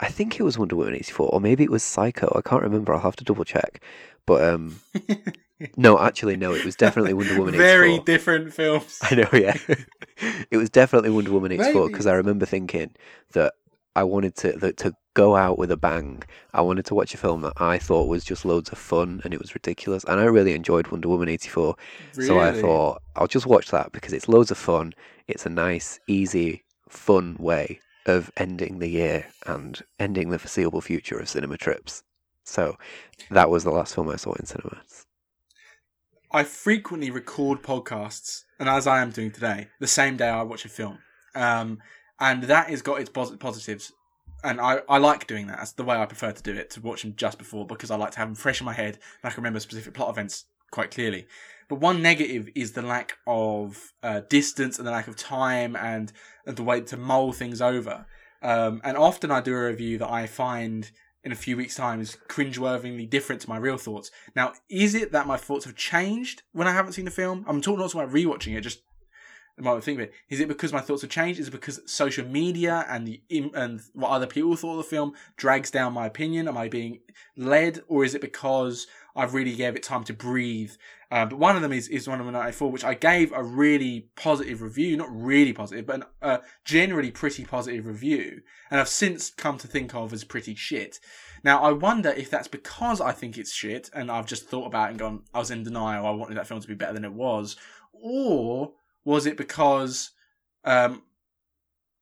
I 0.00 0.06
think 0.08 0.38
it 0.38 0.42
was 0.44 0.58
Wonder 0.58 0.76
Woman 0.76 0.94
eighty 0.94 1.12
four, 1.12 1.28
or 1.28 1.40
maybe 1.40 1.64
it 1.64 1.70
was 1.70 1.82
Psycho. 1.82 2.32
I 2.36 2.48
can't 2.48 2.62
remember. 2.62 2.94
I'll 2.94 3.00
have 3.00 3.16
to 3.16 3.24
double 3.24 3.44
check. 3.44 3.82
But 4.26 4.48
um, 4.48 4.80
no, 5.76 5.98
actually, 5.98 6.36
no. 6.36 6.52
It 6.52 6.64
was 6.64 6.76
definitely 6.76 7.14
Wonder 7.14 7.38
Woman. 7.38 7.54
84. 7.56 7.66
Very 7.66 7.98
different 8.00 8.52
films. 8.52 8.98
I 9.02 9.14
know, 9.14 9.28
yeah. 9.32 9.56
it 10.50 10.56
was 10.56 10.70
definitely 10.70 11.10
Wonder 11.10 11.32
Woman 11.32 11.52
eighty 11.52 11.72
four 11.72 11.88
because 11.88 12.06
I 12.06 12.14
remember 12.14 12.46
thinking 12.46 12.94
that 13.32 13.54
I 13.96 14.02
wanted 14.04 14.34
to 14.36 14.52
that, 14.52 14.76
to 14.78 14.94
go 15.14 15.36
out 15.36 15.58
with 15.58 15.70
a 15.70 15.76
bang. 15.76 16.22
I 16.52 16.60
wanted 16.62 16.84
to 16.86 16.94
watch 16.94 17.14
a 17.14 17.18
film 17.18 17.42
that 17.42 17.54
I 17.56 17.78
thought 17.78 18.08
was 18.08 18.24
just 18.24 18.44
loads 18.44 18.70
of 18.70 18.78
fun 18.78 19.20
and 19.24 19.32
it 19.32 19.40
was 19.40 19.54
ridiculous. 19.54 20.04
And 20.04 20.20
I 20.20 20.24
really 20.24 20.54
enjoyed 20.54 20.88
Wonder 20.88 21.08
Woman 21.08 21.28
eighty 21.28 21.48
four. 21.48 21.76
Really? 22.14 22.26
So 22.26 22.40
I 22.40 22.52
thought 22.52 23.02
I'll 23.16 23.28
just 23.28 23.46
watch 23.46 23.70
that 23.70 23.92
because 23.92 24.12
it's 24.12 24.28
loads 24.28 24.50
of 24.50 24.58
fun. 24.58 24.92
It's 25.28 25.46
a 25.46 25.50
nice, 25.50 26.00
easy, 26.06 26.64
fun 26.88 27.36
way 27.38 27.80
of 28.06 28.30
ending 28.36 28.80
the 28.80 28.88
year 28.88 29.26
and 29.46 29.80
ending 29.98 30.30
the 30.30 30.38
foreseeable 30.38 30.80
future 30.80 31.18
of 31.18 31.28
cinema 31.28 31.56
trips. 31.56 32.02
So 32.44 32.76
that 33.30 33.48
was 33.48 33.64
the 33.64 33.70
last 33.70 33.94
film 33.94 34.10
I 34.10 34.16
saw 34.16 34.34
in 34.34 34.44
cinemas. 34.44 35.03
I 36.34 36.42
frequently 36.42 37.12
record 37.12 37.62
podcasts, 37.62 38.42
and 38.58 38.68
as 38.68 38.88
I 38.88 39.00
am 39.00 39.10
doing 39.10 39.30
today, 39.30 39.68
the 39.78 39.86
same 39.86 40.16
day 40.16 40.28
I 40.28 40.42
watch 40.42 40.64
a 40.64 40.68
film. 40.68 40.98
Um, 41.36 41.78
and 42.18 42.42
that 42.42 42.70
has 42.70 42.82
got 42.82 43.00
its 43.00 43.08
positives. 43.08 43.92
And 44.42 44.60
I, 44.60 44.80
I 44.88 44.98
like 44.98 45.28
doing 45.28 45.46
that. 45.46 45.58
That's 45.58 45.72
the 45.74 45.84
way 45.84 45.96
I 45.96 46.06
prefer 46.06 46.32
to 46.32 46.42
do 46.42 46.52
it, 46.52 46.70
to 46.70 46.80
watch 46.80 47.02
them 47.02 47.14
just 47.16 47.38
before, 47.38 47.68
because 47.68 47.92
I 47.92 47.96
like 47.96 48.10
to 48.10 48.18
have 48.18 48.26
them 48.26 48.34
fresh 48.34 48.60
in 48.60 48.64
my 48.64 48.72
head 48.72 48.94
and 48.96 49.30
I 49.30 49.30
can 49.30 49.42
remember 49.42 49.60
specific 49.60 49.94
plot 49.94 50.10
events 50.10 50.46
quite 50.72 50.90
clearly. 50.90 51.28
But 51.68 51.76
one 51.76 52.02
negative 52.02 52.48
is 52.56 52.72
the 52.72 52.82
lack 52.82 53.16
of 53.28 53.92
uh, 54.02 54.22
distance 54.28 54.76
and 54.78 54.88
the 54.88 54.92
lack 54.92 55.06
of 55.06 55.14
time 55.14 55.76
and, 55.76 56.12
and 56.46 56.56
the 56.56 56.64
way 56.64 56.80
to 56.80 56.96
mull 56.96 57.32
things 57.32 57.62
over. 57.62 58.06
Um, 58.42 58.80
and 58.82 58.96
often 58.96 59.30
I 59.30 59.40
do 59.40 59.54
a 59.54 59.66
review 59.66 59.98
that 59.98 60.10
I 60.10 60.26
find 60.26 60.90
in 61.24 61.32
a 61.32 61.36
few 61.36 61.56
weeks' 61.56 61.74
time 61.74 62.00
is 62.00 62.18
cringeworthily 62.28 63.08
different 63.08 63.40
to 63.42 63.48
my 63.48 63.56
real 63.56 63.78
thoughts. 63.78 64.10
Now, 64.36 64.52
is 64.68 64.94
it 64.94 65.12
that 65.12 65.26
my 65.26 65.36
thoughts 65.36 65.64
have 65.64 65.74
changed 65.74 66.42
when 66.52 66.68
I 66.68 66.72
haven't 66.72 66.92
seen 66.92 67.06
the 67.06 67.10
film? 67.10 67.44
I'm 67.48 67.60
talking 67.60 67.80
also 67.80 67.98
about 67.98 68.14
rewatching 68.14 68.56
it, 68.56 68.60
just 68.60 68.82
the 69.56 69.80
think 69.80 70.00
of 70.00 70.04
it. 70.04 70.12
Is 70.28 70.40
it 70.40 70.48
because 70.48 70.72
my 70.72 70.80
thoughts 70.80 71.02
have 71.02 71.10
changed? 71.10 71.38
Is 71.38 71.48
it 71.48 71.52
because 71.52 71.80
social 71.86 72.26
media 72.26 72.84
and 72.88 73.06
the 73.06 73.22
and 73.54 73.80
what 73.92 74.10
other 74.10 74.26
people 74.26 74.56
thought 74.56 74.72
of 74.72 74.78
the 74.78 74.82
film 74.82 75.14
drags 75.36 75.70
down 75.70 75.92
my 75.92 76.06
opinion? 76.06 76.48
Am 76.48 76.56
I 76.56 76.68
being 76.68 77.00
led, 77.36 77.80
or 77.88 78.04
is 78.04 78.14
it 78.14 78.20
because 78.20 78.86
I've 79.16 79.34
really 79.34 79.54
gave 79.54 79.76
it 79.76 79.82
time 79.82 80.04
to 80.04 80.12
breathe? 80.12 80.72
Uh, 81.10 81.24
but 81.26 81.38
one 81.38 81.54
of 81.54 81.62
them 81.62 81.72
is 81.72 81.86
is 81.88 82.08
one 82.08 82.20
of 82.20 82.26
94, 82.26 82.72
which 82.72 82.84
I 82.84 82.94
gave 82.94 83.30
a 83.32 83.42
really 83.42 84.08
positive 84.16 84.60
review, 84.62 84.96
not 84.96 85.14
really 85.14 85.52
positive, 85.52 85.86
but 85.86 86.10
a 86.20 86.26
uh, 86.26 86.38
generally 86.64 87.10
pretty 87.10 87.44
positive 87.44 87.86
review, 87.86 88.42
and 88.70 88.80
I've 88.80 88.88
since 88.88 89.30
come 89.30 89.56
to 89.58 89.68
think 89.68 89.94
of 89.94 90.12
as 90.12 90.24
pretty 90.24 90.54
shit. 90.54 90.98
Now 91.44 91.62
I 91.62 91.72
wonder 91.72 92.10
if 92.10 92.30
that's 92.30 92.48
because 92.48 93.00
I 93.00 93.12
think 93.12 93.38
it's 93.38 93.52
shit, 93.52 93.90
and 93.94 94.10
I've 94.10 94.26
just 94.26 94.48
thought 94.48 94.66
about 94.66 94.88
it 94.88 94.90
and 94.90 94.98
gone, 94.98 95.22
I 95.32 95.38
was 95.38 95.50
in 95.52 95.62
denial. 95.62 96.06
I 96.06 96.10
wanted 96.10 96.36
that 96.36 96.48
film 96.48 96.60
to 96.60 96.68
be 96.68 96.74
better 96.74 96.94
than 96.94 97.04
it 97.04 97.12
was, 97.12 97.56
or 97.92 98.72
was 99.04 99.26
it 99.26 99.36
because, 99.36 100.10
um, 100.64 101.02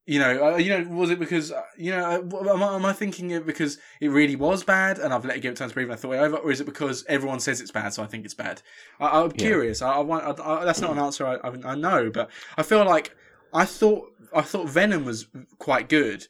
you 0.06 0.18
know, 0.18 0.54
uh, 0.54 0.56
you 0.56 0.70
know, 0.70 0.90
was 0.90 1.10
it 1.10 1.20
because 1.20 1.52
uh, 1.52 1.62
you 1.76 1.92
know, 1.92 2.04
uh, 2.04 2.52
am 2.52 2.62
I, 2.62 2.74
am 2.74 2.84
I 2.84 2.92
thinking 2.92 3.30
it 3.30 3.46
because 3.46 3.78
it 4.00 4.08
really 4.08 4.34
was 4.34 4.64
bad 4.64 4.98
and 4.98 5.14
I've 5.14 5.24
let 5.24 5.36
it 5.36 5.40
give 5.40 5.52
it 5.52 5.56
time 5.56 5.68
to 5.68 5.74
breathe 5.74 5.86
and 5.86 5.92
I 5.92 5.96
thought 5.96 6.12
it 6.12 6.18
over, 6.18 6.36
or 6.38 6.50
is 6.50 6.60
it 6.60 6.64
because 6.64 7.04
everyone 7.08 7.38
says 7.38 7.60
it's 7.60 7.70
bad, 7.70 7.92
so 7.92 8.02
I 8.02 8.06
think 8.06 8.24
it's 8.24 8.34
bad? 8.34 8.62
I, 8.98 9.20
am 9.20 9.30
yeah. 9.30 9.36
curious. 9.36 9.80
I, 9.80 9.92
I 9.92 10.00
want. 10.00 10.40
I, 10.40 10.64
that's 10.64 10.80
not 10.80 10.90
an 10.90 10.98
answer 10.98 11.26
I, 11.26 11.38
I 11.64 11.74
know, 11.76 12.10
but 12.10 12.30
I 12.56 12.62
feel 12.64 12.84
like 12.84 13.14
I 13.52 13.64
thought 13.64 14.10
I 14.34 14.42
thought 14.42 14.68
Venom 14.68 15.04
was 15.04 15.26
quite 15.58 15.88
good, 15.88 16.26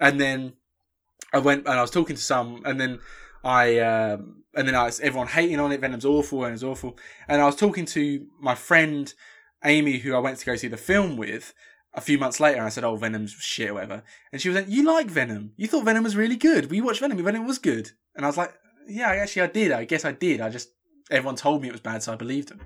and 0.00 0.20
then 0.20 0.54
I 1.32 1.38
went 1.38 1.66
and 1.66 1.78
I 1.78 1.82
was 1.82 1.92
talking 1.92 2.16
to 2.16 2.22
some, 2.22 2.62
and 2.64 2.80
then 2.80 2.98
I 3.44 3.78
um, 3.78 4.42
and 4.56 4.66
then 4.66 4.74
I 4.74 4.84
was 4.84 4.98
everyone 4.98 5.28
hating 5.28 5.60
on 5.60 5.70
it. 5.70 5.80
Venom's 5.80 6.04
awful 6.04 6.44
and 6.44 6.54
it's 6.54 6.64
awful, 6.64 6.98
and 7.28 7.40
I 7.40 7.46
was 7.46 7.56
talking 7.56 7.84
to 7.86 8.26
my 8.40 8.56
friend 8.56 9.14
Amy, 9.64 9.98
who 9.98 10.14
I 10.14 10.18
went 10.18 10.38
to 10.38 10.46
go 10.46 10.56
see 10.56 10.68
the 10.68 10.76
film 10.76 11.16
with, 11.16 11.54
a 11.96 12.00
few 12.00 12.18
months 12.18 12.38
later, 12.38 12.62
I 12.62 12.68
said, 12.68 12.84
"Oh, 12.84 12.96
Venom's 12.96 13.32
shit 13.32 13.70
or 13.70 13.74
whatever," 13.74 14.04
and 14.30 14.40
she 14.40 14.48
was 14.48 14.56
like, 14.56 14.68
"You 14.68 14.84
like 14.84 15.08
Venom? 15.08 15.52
You 15.56 15.66
thought 15.66 15.84
Venom 15.84 16.04
was 16.04 16.14
really 16.14 16.36
good? 16.36 16.70
We 16.70 16.80
watched 16.80 17.00
Venom. 17.00 17.22
Venom 17.22 17.46
was 17.46 17.58
good." 17.58 17.90
And 18.14 18.24
I 18.24 18.28
was 18.28 18.36
like, 18.36 18.54
"Yeah, 18.86 19.08
actually, 19.08 19.42
I 19.42 19.46
did. 19.48 19.72
I 19.72 19.84
guess 19.84 20.04
I 20.04 20.12
did. 20.12 20.40
I 20.40 20.50
just 20.50 20.68
everyone 21.10 21.36
told 21.36 21.62
me 21.62 21.68
it 21.68 21.72
was 21.72 21.80
bad, 21.80 22.02
so 22.02 22.12
I 22.12 22.16
believed 22.16 22.48
them." 22.48 22.60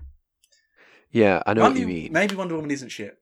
Yeah, 1.12 1.42
I 1.46 1.54
know 1.54 1.62
Wonder, 1.62 1.80
what 1.80 1.88
you 1.88 1.94
mean. 1.94 2.12
Maybe 2.12 2.34
Wonder 2.34 2.56
Woman 2.56 2.70
isn't 2.70 2.90
shit. 2.90 3.18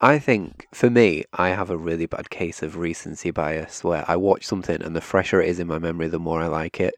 I 0.00 0.18
think 0.18 0.66
for 0.74 0.90
me, 0.90 1.24
I 1.32 1.48
have 1.50 1.70
a 1.70 1.76
really 1.76 2.04
bad 2.04 2.28
case 2.28 2.62
of 2.62 2.76
recency 2.76 3.30
bias 3.30 3.82
where 3.82 4.04
I 4.06 4.16
watch 4.16 4.44
something 4.44 4.82
and 4.82 4.94
the 4.94 5.00
fresher 5.00 5.40
it 5.40 5.48
is 5.48 5.58
in 5.58 5.66
my 5.66 5.78
memory, 5.78 6.08
the 6.08 6.18
more 6.18 6.42
I 6.42 6.48
like 6.48 6.80
it. 6.80 6.94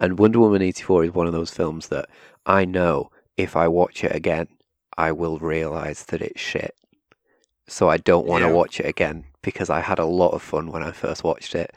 And 0.00 0.18
Wonder 0.18 0.40
Woman 0.40 0.62
84 0.62 1.04
is 1.04 1.14
one 1.14 1.28
of 1.28 1.32
those 1.32 1.50
films 1.50 1.88
that 1.88 2.08
I 2.46 2.64
know 2.64 3.10
if 3.36 3.54
I 3.54 3.68
watch 3.68 4.02
it 4.02 4.14
again, 4.14 4.48
I 4.98 5.12
will 5.12 5.38
realize 5.38 6.04
that 6.06 6.22
it's 6.22 6.40
shit. 6.40 6.74
So 7.70 7.88
I 7.88 7.98
don't 7.98 8.26
want 8.26 8.42
to 8.42 8.48
yeah. 8.48 8.54
watch 8.54 8.80
it 8.80 8.86
again 8.86 9.24
because 9.42 9.70
I 9.70 9.78
had 9.78 10.00
a 10.00 10.04
lot 10.04 10.32
of 10.32 10.42
fun 10.42 10.72
when 10.72 10.82
I 10.82 10.90
first 10.90 11.22
watched 11.22 11.54
it. 11.54 11.72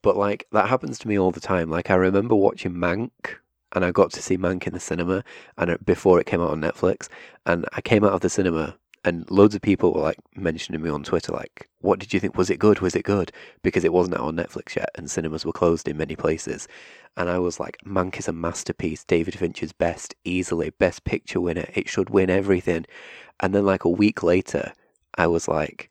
But 0.00 0.16
like 0.16 0.46
that 0.52 0.68
happens 0.70 0.98
to 1.00 1.08
me 1.08 1.18
all 1.18 1.32
the 1.32 1.38
time. 1.38 1.68
Like 1.68 1.90
I 1.90 1.96
remember 1.96 2.34
watching 2.34 2.72
Mank 2.72 3.10
and 3.74 3.84
I 3.84 3.90
got 3.90 4.10
to 4.12 4.22
see 4.22 4.38
Mank 4.38 4.66
in 4.66 4.72
the 4.72 4.80
cinema 4.80 5.22
and 5.58 5.68
it, 5.68 5.84
before 5.84 6.18
it 6.18 6.24
came 6.24 6.40
out 6.40 6.50
on 6.50 6.62
Netflix 6.62 7.08
and 7.44 7.66
I 7.74 7.82
came 7.82 8.04
out 8.04 8.14
of 8.14 8.22
the 8.22 8.30
cinema 8.30 8.78
and 9.04 9.30
loads 9.30 9.54
of 9.54 9.60
people 9.60 9.92
were 9.92 10.00
like 10.00 10.18
mentioning 10.34 10.80
me 10.80 10.88
on 10.88 11.04
Twitter, 11.04 11.30
like, 11.30 11.68
"What 11.82 11.98
did 11.98 12.14
you 12.14 12.20
think? 12.20 12.36
Was 12.38 12.48
it 12.48 12.58
good? 12.58 12.80
Was 12.80 12.96
it 12.96 13.04
good?" 13.04 13.30
Because 13.62 13.84
it 13.84 13.92
wasn't 13.92 14.16
out 14.16 14.22
on 14.22 14.36
Netflix 14.36 14.76
yet, 14.76 14.90
and 14.96 15.10
cinemas 15.10 15.44
were 15.44 15.52
closed 15.52 15.88
in 15.88 15.98
many 15.98 16.16
places. 16.16 16.66
And 17.18 17.28
I 17.28 17.38
was 17.38 17.60
like, 17.60 17.76
"Mank 17.86 18.18
is 18.18 18.28
a 18.28 18.32
masterpiece. 18.32 19.04
David 19.04 19.38
Fincher's 19.38 19.72
best, 19.72 20.14
easily 20.24 20.70
best 20.70 21.04
picture 21.04 21.40
winner. 21.40 21.66
It 21.74 21.88
should 21.88 22.10
win 22.10 22.30
everything." 22.30 22.86
And 23.40 23.54
then, 23.54 23.64
like 23.64 23.84
a 23.84 23.90
week 23.90 24.22
later, 24.22 24.72
I 25.18 25.26
was 25.26 25.48
like, 25.48 25.90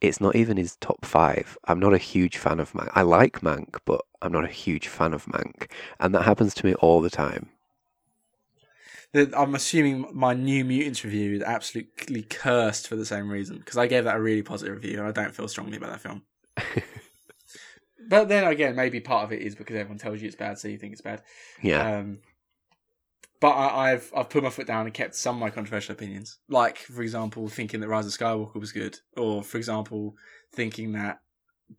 "It's 0.00 0.20
not 0.20 0.36
even 0.36 0.56
his 0.56 0.76
top 0.76 1.04
five. 1.04 1.56
I'm 1.64 1.80
not 1.80 1.94
a 1.94 1.98
huge 1.98 2.36
fan 2.36 2.60
of 2.60 2.72
Mank. 2.72 2.90
I 2.94 3.02
like 3.02 3.40
Mank, 3.40 3.78
but 3.84 4.02
I'm 4.20 4.32
not 4.32 4.44
a 4.44 4.48
huge 4.48 4.88
fan 4.88 5.14
of 5.14 5.26
Mank." 5.26 5.70
And 6.00 6.14
that 6.14 6.24
happens 6.24 6.54
to 6.54 6.66
me 6.66 6.74
all 6.74 7.00
the 7.00 7.10
time. 7.10 7.48
I'm 9.14 9.54
assuming 9.54 10.06
my 10.12 10.34
New 10.34 10.64
Mutants 10.64 11.04
review 11.04 11.36
is 11.36 11.42
absolutely 11.42 12.22
cursed 12.22 12.88
for 12.88 12.96
the 12.96 13.06
same 13.06 13.30
reason 13.30 13.58
because 13.58 13.76
I 13.76 13.86
gave 13.86 14.04
that 14.04 14.16
a 14.16 14.20
really 14.20 14.42
positive 14.42 14.74
review 14.74 14.98
and 14.98 15.06
I 15.06 15.12
don't 15.12 15.34
feel 15.34 15.46
strongly 15.46 15.76
about 15.76 15.90
that 15.90 16.00
film. 16.00 16.22
but 18.08 18.28
then 18.28 18.44
again, 18.44 18.74
maybe 18.74 18.98
part 18.98 19.24
of 19.24 19.32
it 19.32 19.42
is 19.42 19.54
because 19.54 19.76
everyone 19.76 19.98
tells 19.98 20.20
you 20.20 20.26
it's 20.26 20.36
bad, 20.36 20.58
so 20.58 20.66
you 20.66 20.78
think 20.78 20.92
it's 20.92 21.00
bad. 21.00 21.22
Yeah. 21.62 21.98
Um, 21.98 22.18
but 23.40 23.52
I, 23.52 23.90
have 23.90 24.10
I've 24.16 24.30
put 24.30 24.42
my 24.42 24.50
foot 24.50 24.66
down 24.66 24.86
and 24.86 24.94
kept 24.94 25.14
some 25.14 25.36
of 25.36 25.40
my 25.40 25.50
controversial 25.50 25.92
opinions, 25.92 26.38
like 26.48 26.78
for 26.78 27.02
example, 27.02 27.48
thinking 27.48 27.80
that 27.80 27.88
Rise 27.88 28.06
of 28.06 28.12
Skywalker 28.12 28.60
was 28.60 28.72
good, 28.72 28.98
or 29.16 29.42
for 29.42 29.58
example, 29.58 30.14
thinking 30.52 30.92
that 30.92 31.20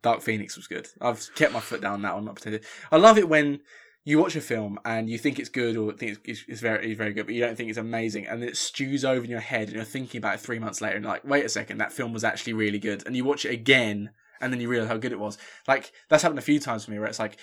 Dark 0.01 0.21
Phoenix 0.21 0.55
was 0.57 0.67
good. 0.67 0.87
I've 1.01 1.27
kept 1.35 1.53
my 1.53 1.59
foot 1.59 1.81
down 1.81 1.93
on 1.93 2.01
that 2.03 2.15
one, 2.15 2.25
not 2.25 2.35
pretended. 2.35 2.65
I 2.91 2.97
love 2.97 3.17
it 3.17 3.29
when 3.29 3.61
you 4.03 4.19
watch 4.19 4.35
a 4.35 4.41
film 4.41 4.79
and 4.85 5.09
you 5.09 5.17
think 5.17 5.39
it's 5.39 5.49
good 5.49 5.75
or 5.75 5.91
think 5.91 6.19
it's, 6.25 6.43
it's 6.47 6.61
very 6.61 6.93
very 6.93 7.13
good, 7.13 7.25
but 7.25 7.33
you 7.33 7.41
don't 7.41 7.55
think 7.55 7.69
it's 7.69 7.79
amazing, 7.79 8.27
and 8.27 8.43
it 8.43 8.57
stews 8.57 9.03
over 9.03 9.23
in 9.23 9.31
your 9.31 9.39
head, 9.39 9.67
and 9.67 9.75
you're 9.75 9.85
thinking 9.85 10.19
about 10.19 10.35
it 10.35 10.41
three 10.41 10.59
months 10.59 10.81
later, 10.81 10.97
and 10.97 11.05
like, 11.05 11.23
wait 11.25 11.45
a 11.45 11.49
second, 11.49 11.79
that 11.79 11.93
film 11.93 12.13
was 12.13 12.23
actually 12.23 12.53
really 12.53 12.79
good, 12.79 13.05
and 13.05 13.15
you 13.15 13.23
watch 13.23 13.45
it 13.45 13.51
again, 13.51 14.11
and 14.39 14.53
then 14.53 14.59
you 14.59 14.67
realize 14.67 14.89
how 14.89 14.97
good 14.97 15.11
it 15.13 15.19
was. 15.19 15.37
Like 15.67 15.91
that's 16.09 16.21
happened 16.21 16.39
a 16.39 16.43
few 16.43 16.59
times 16.59 16.85
for 16.85 16.91
me, 16.91 16.99
where 16.99 17.07
it's 17.07 17.19
like 17.19 17.37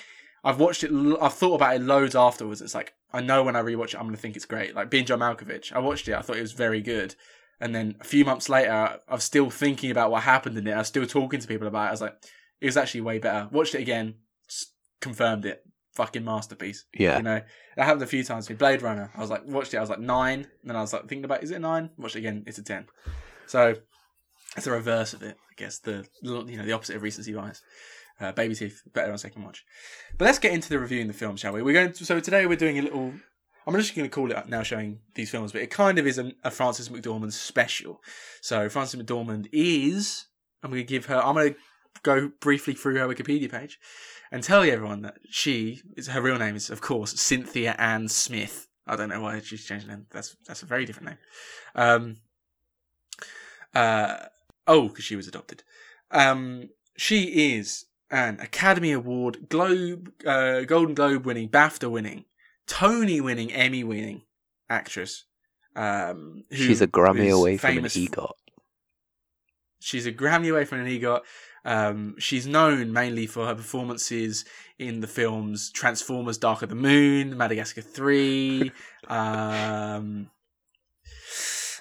I've 0.45 0.59
watched 0.59 0.85
it, 0.85 0.91
I've 1.21 1.35
thought 1.35 1.55
about 1.55 1.77
it 1.77 1.83
loads 1.83 2.15
afterwards. 2.15 2.61
It's 2.61 2.75
like 2.75 2.95
I 3.13 3.21
know 3.21 3.43
when 3.43 3.57
I 3.57 3.63
rewatch 3.63 3.95
it, 3.95 3.97
I'm 3.97 4.07
gonna 4.07 4.17
think 4.17 4.37
it's 4.37 4.45
great. 4.45 4.75
Like 4.75 4.91
being 4.91 5.07
John 5.07 5.21
Malkovich, 5.21 5.73
I 5.73 5.79
watched 5.79 6.09
it, 6.09 6.15
I 6.15 6.23
thought 6.23 6.37
it 6.37 6.43
was 6.43 6.53
very 6.53 6.81
good, 6.81 7.15
and 7.61 7.75
then 7.75 7.97
a 8.01 8.05
few 8.05 8.25
months 8.25 8.49
later, 8.49 8.99
I'm 9.09 9.21
still 9.21 9.51
thinking 9.51 9.91
about 9.91 10.11
what 10.11 10.25
happened 10.25 10.59
in 10.59 10.67
it. 10.67 10.73
I'm 10.73 10.85
still 10.85 11.07
talking 11.07 11.41
to 11.41 11.49
people 11.49 11.69
about 11.69 11.85
it. 11.85 11.89
I 11.89 11.91
was 11.93 12.01
like, 12.01 12.17
it 12.61 12.67
was 12.67 12.77
actually 12.77 13.03
way 13.03 13.19
better. 13.19 13.49
Watched 13.53 13.75
it 13.75 13.81
again, 13.81 14.15
confirmed 15.01 15.45
it 15.45 15.63
fucking 15.95 16.25
masterpiece. 16.25 16.87
Yeah. 16.95 17.19
You 17.19 17.23
know, 17.23 17.37
it 17.37 17.83
happened 17.83 18.03
a 18.03 18.07
few 18.07 18.25
times 18.25 18.49
with 18.49 18.59
Blade 18.59 18.83
Runner. 18.83 19.11
I 19.15 19.21
was 19.21 19.31
like, 19.31 19.47
watched 19.47 19.75
it, 19.75 19.79
I 19.79 19.81
was 19.81 19.91
like 19.91 20.01
nine. 20.01 20.41
And 20.41 20.71
then 20.71 20.77
I 20.77 20.81
was 20.81 20.93
like 20.93 21.03
thinking 21.03 21.25
about, 21.25 21.43
is 21.43 21.51
it 21.51 21.57
a 21.57 21.61
nine? 21.61 21.91
Watched 21.97 22.17
it 22.17 22.21
again, 22.21 22.45
it's 22.47 22.59
a 22.59 22.63
10. 22.63 22.87
So 23.47 23.75
it's 24.57 24.65
the 24.65 24.73
reverse 24.73 25.13
of 25.13 25.23
it, 25.23 25.37
I 25.37 25.55
guess. 25.57 25.79
The, 25.79 26.07
you 26.23 26.57
know, 26.57 26.65
the 26.65 26.73
opposite 26.73 26.97
of 26.97 27.03
recency 27.03 27.33
bias. 27.33 27.63
Uh, 28.23 28.33
Baby 28.33 28.55
Teeth, 28.55 28.83
better 28.93 29.11
on 29.11 29.19
second 29.19 29.45
watch. 29.45 29.65
But 30.17 30.27
let's 30.27 30.39
get 30.39 30.53
into 30.53 30.69
the 30.69 30.79
review 30.79 31.01
in 31.01 31.09
the 31.09 31.13
film, 31.13 31.37
shall 31.37 31.53
we? 31.53 31.63
We're 31.63 31.73
going 31.73 31.93
to, 31.93 32.05
so 32.05 32.21
today 32.21 32.47
we're 32.47 32.57
doing 32.57 32.79
a 32.79 32.83
little, 32.83 33.13
I'm 33.67 33.75
just 33.75 33.95
going 33.95 34.09
to 34.09 34.15
call 34.15 34.31
it 34.31 34.49
now 34.49 34.63
showing 34.63 35.01
these 35.15 35.31
films, 35.31 35.53
but 35.53 35.63
it 35.63 35.71
kind 35.71 35.99
of 35.99 36.07
is 36.07 36.19
a, 36.19 36.33
a 36.45 36.51
Frances 36.51 36.89
McDormand 36.89 37.33
special. 37.33 38.01
So 38.41 38.69
Frances 38.69 39.01
McDormand 39.01 39.49
is, 39.53 40.27
I'm 40.63 40.71
going 40.71 40.83
to 40.83 40.89
give 40.89 41.07
her, 41.07 41.21
I'm 41.21 41.35
going 41.35 41.55
to 41.55 41.61
go 42.03 42.31
briefly 42.41 42.75
through 42.75 42.97
her 42.97 43.09
Wikipedia 43.09 43.51
page 43.51 43.79
and 44.31 44.43
tell 44.43 44.63
everyone 44.63 45.03
that 45.03 45.19
she 45.29 45.83
is 45.97 46.07
her 46.07 46.23
real 46.23 46.39
name 46.39 46.57
is 46.57 46.71
of 46.71 46.81
course 46.81 47.21
Cynthia 47.21 47.75
Ann 47.79 48.09
Smith. 48.09 48.67
I 48.87 48.97
don't 48.97 49.11
know 49.11 49.21
why 49.21 49.41
she's 49.41 49.65
changed 49.65 49.87
her 49.87 49.93
name. 49.93 50.07
That's 50.11 50.35
that's 50.47 50.63
a 50.63 50.67
very 50.67 50.87
different 50.87 51.11
name. 51.11 51.19
Um, 51.75 52.17
uh, 53.75 54.27
Oh, 54.67 54.89
because 54.89 55.05
she 55.05 55.17
was 55.17 55.29
adopted. 55.29 55.63
Um, 56.11 56.71
she 56.97 57.57
is 57.57 57.87
an 58.13 58.39
Academy 58.41 58.93
Award, 58.93 59.49
Globe, 59.49 60.13
uh, 60.27 60.61
Golden 60.61 60.95
Globe 60.95 61.25
winning, 61.25 61.49
BAFTA 61.49 61.91
winning, 61.91 62.27
Tony 62.67 63.21
winning, 63.21 63.51
Emmy 63.53 63.83
winning 63.83 64.23
actress. 64.69 65.25
Um, 65.75 66.45
who 66.51 66.57
She's 66.57 66.83
a 66.83 66.87
Grammy 66.87 67.35
away 67.35 67.57
from 67.57 67.79
an 67.79 67.85
EGOT. 67.85 68.33
She's 69.81 70.07
a 70.07 70.13
Grammy 70.13 70.51
away 70.51 70.67
from 70.67 70.81
an 70.81 70.87
EGOT. 70.87 71.23
Um, 71.65 72.17
she's 72.19 72.47
known 72.47 72.93
mainly 72.93 73.27
for 73.27 73.47
her 73.47 73.55
performances 73.55 74.45
in 74.79 75.01
the 75.01 75.07
films 75.07 75.71
Transformers: 75.71 76.37
Dark 76.37 76.63
of 76.63 76.69
the 76.69 76.75
Moon, 76.75 77.37
Madagascar 77.37 77.81
Three, 77.81 78.73
um, 79.09 80.31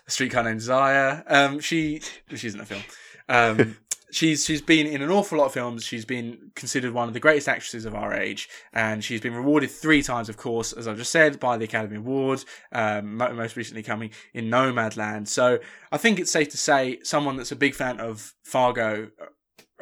Streetcar 0.08 0.44
Named 0.44 0.60
Desire. 0.60 1.24
Um, 1.28 1.60
she 1.60 2.02
she 2.34 2.48
isn't 2.48 2.62
a 2.62 2.66
film. 2.66 2.84
Um, 3.28 3.78
she's 4.12 4.46
she's 4.46 4.62
been 4.62 4.86
in 4.88 5.02
an 5.02 5.10
awful 5.10 5.38
lot 5.38 5.46
of 5.46 5.54
films. 5.54 5.84
She's 5.84 6.06
been 6.06 6.52
considered 6.56 6.94
one 6.94 7.08
of 7.08 7.14
the 7.14 7.20
greatest 7.20 7.48
actresses 7.48 7.86
of 7.86 7.96
our 7.96 8.14
age, 8.14 8.50
and 8.74 9.04
she's 9.04 9.22
been 9.22 9.34
rewarded 9.34 9.72
three 9.72 10.02
times, 10.04 10.30
of 10.30 10.38
course, 10.38 10.74
as 10.74 10.88
I've 10.88 10.98
just 10.98 11.12
said, 11.12 11.40
by 11.40 11.58
the 11.58 11.66
Academy 11.66 11.98
Award. 11.98 12.44
Um, 12.72 13.18
most 13.18 13.56
recently 13.56 13.84
coming 13.84 14.12
in 14.34 14.50
Nomadland. 14.50 15.28
So 15.28 15.60
I 15.92 15.98
think 15.98 16.20
it's 16.20 16.32
safe 16.32 16.50
to 16.50 16.58
say 16.58 17.00
someone 17.04 17.38
that's 17.38 17.52
a 17.52 17.56
big 17.56 17.74
fan 17.76 18.00
of 18.00 18.34
Fargo. 18.44 19.10
uh, 19.22 19.26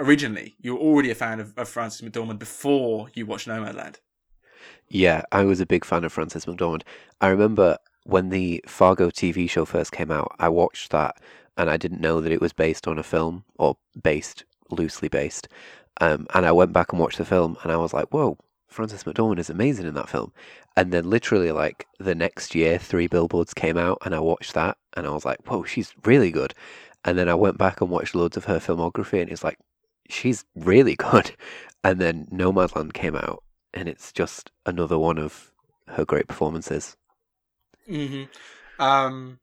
Originally, 0.01 0.55
you 0.61 0.73
were 0.75 0.79
already 0.79 1.11
a 1.11 1.15
fan 1.15 1.41
of, 1.41 1.53
of 1.57 1.67
Frances 1.67 2.07
McDormand 2.07 2.39
before 2.39 3.09
you 3.13 3.25
watched 3.25 3.49
Nomadland. 3.49 3.97
Yeah, 4.87 5.23
I 5.33 5.43
was 5.43 5.59
a 5.59 5.65
big 5.65 5.83
fan 5.83 6.05
of 6.05 6.13
Frances 6.13 6.45
McDormand. 6.45 6.83
I 7.19 7.27
remember 7.27 7.77
when 8.05 8.29
the 8.29 8.63
Fargo 8.65 9.09
TV 9.09 9.49
show 9.49 9.65
first 9.65 9.91
came 9.91 10.09
out, 10.09 10.33
I 10.39 10.47
watched 10.47 10.91
that 10.91 11.17
and 11.59 11.69
I 11.69 11.77
didn't 11.77 12.01
know 12.01 12.21
that 12.21 12.31
it 12.31 12.41
was 12.41 12.53
based 12.53 12.87
on 12.87 12.97
a 12.97 13.03
film 13.03 13.43
or 13.59 13.77
based, 14.01 14.45
loosely 14.71 15.09
based. 15.09 15.49
Um, 16.01 16.25
and 16.33 16.45
I 16.45 16.53
went 16.53 16.73
back 16.73 16.93
and 16.93 17.01
watched 17.01 17.17
the 17.19 17.25
film 17.25 17.57
and 17.63 17.71
I 17.71 17.77
was 17.77 17.93
like, 17.93 18.07
whoa, 18.13 18.37
Frances 18.69 19.03
McDormand 19.03 19.39
is 19.39 19.49
amazing 19.49 19.85
in 19.85 19.93
that 19.95 20.09
film. 20.09 20.31
And 20.77 20.93
then 20.93 21.09
literally 21.09 21.51
like 21.51 21.85
the 21.99 22.15
next 22.15 22.55
year, 22.55 22.79
Three 22.79 23.07
Billboards 23.07 23.53
came 23.53 23.77
out 23.77 23.99
and 24.05 24.15
I 24.15 24.19
watched 24.21 24.53
that 24.53 24.77
and 24.95 25.05
I 25.05 25.09
was 25.11 25.25
like, 25.25 25.39
whoa, 25.47 25.65
she's 25.65 25.93
really 26.05 26.31
good. 26.31 26.53
And 27.03 27.17
then 27.17 27.27
I 27.27 27.35
went 27.35 27.57
back 27.57 27.81
and 27.81 27.89
watched 27.89 28.15
loads 28.15 28.37
of 28.37 28.45
her 28.45 28.59
filmography 28.59 29.21
and 29.21 29.29
it's 29.29 29.43
like, 29.43 29.59
she's 30.09 30.45
really 30.55 30.95
good. 31.11 31.35
And 31.83 31.99
then 31.99 32.27
Nomadland 32.31 32.93
came 32.93 33.15
out 33.17 33.43
and 33.73 33.89
it's 33.89 34.13
just 34.13 34.51
another 34.65 34.97
one 34.97 35.17
of 35.19 35.51
her 35.89 36.05
great 36.05 36.27
performances. 36.27 36.95
hmm 37.87 38.23
Um, 38.77 39.39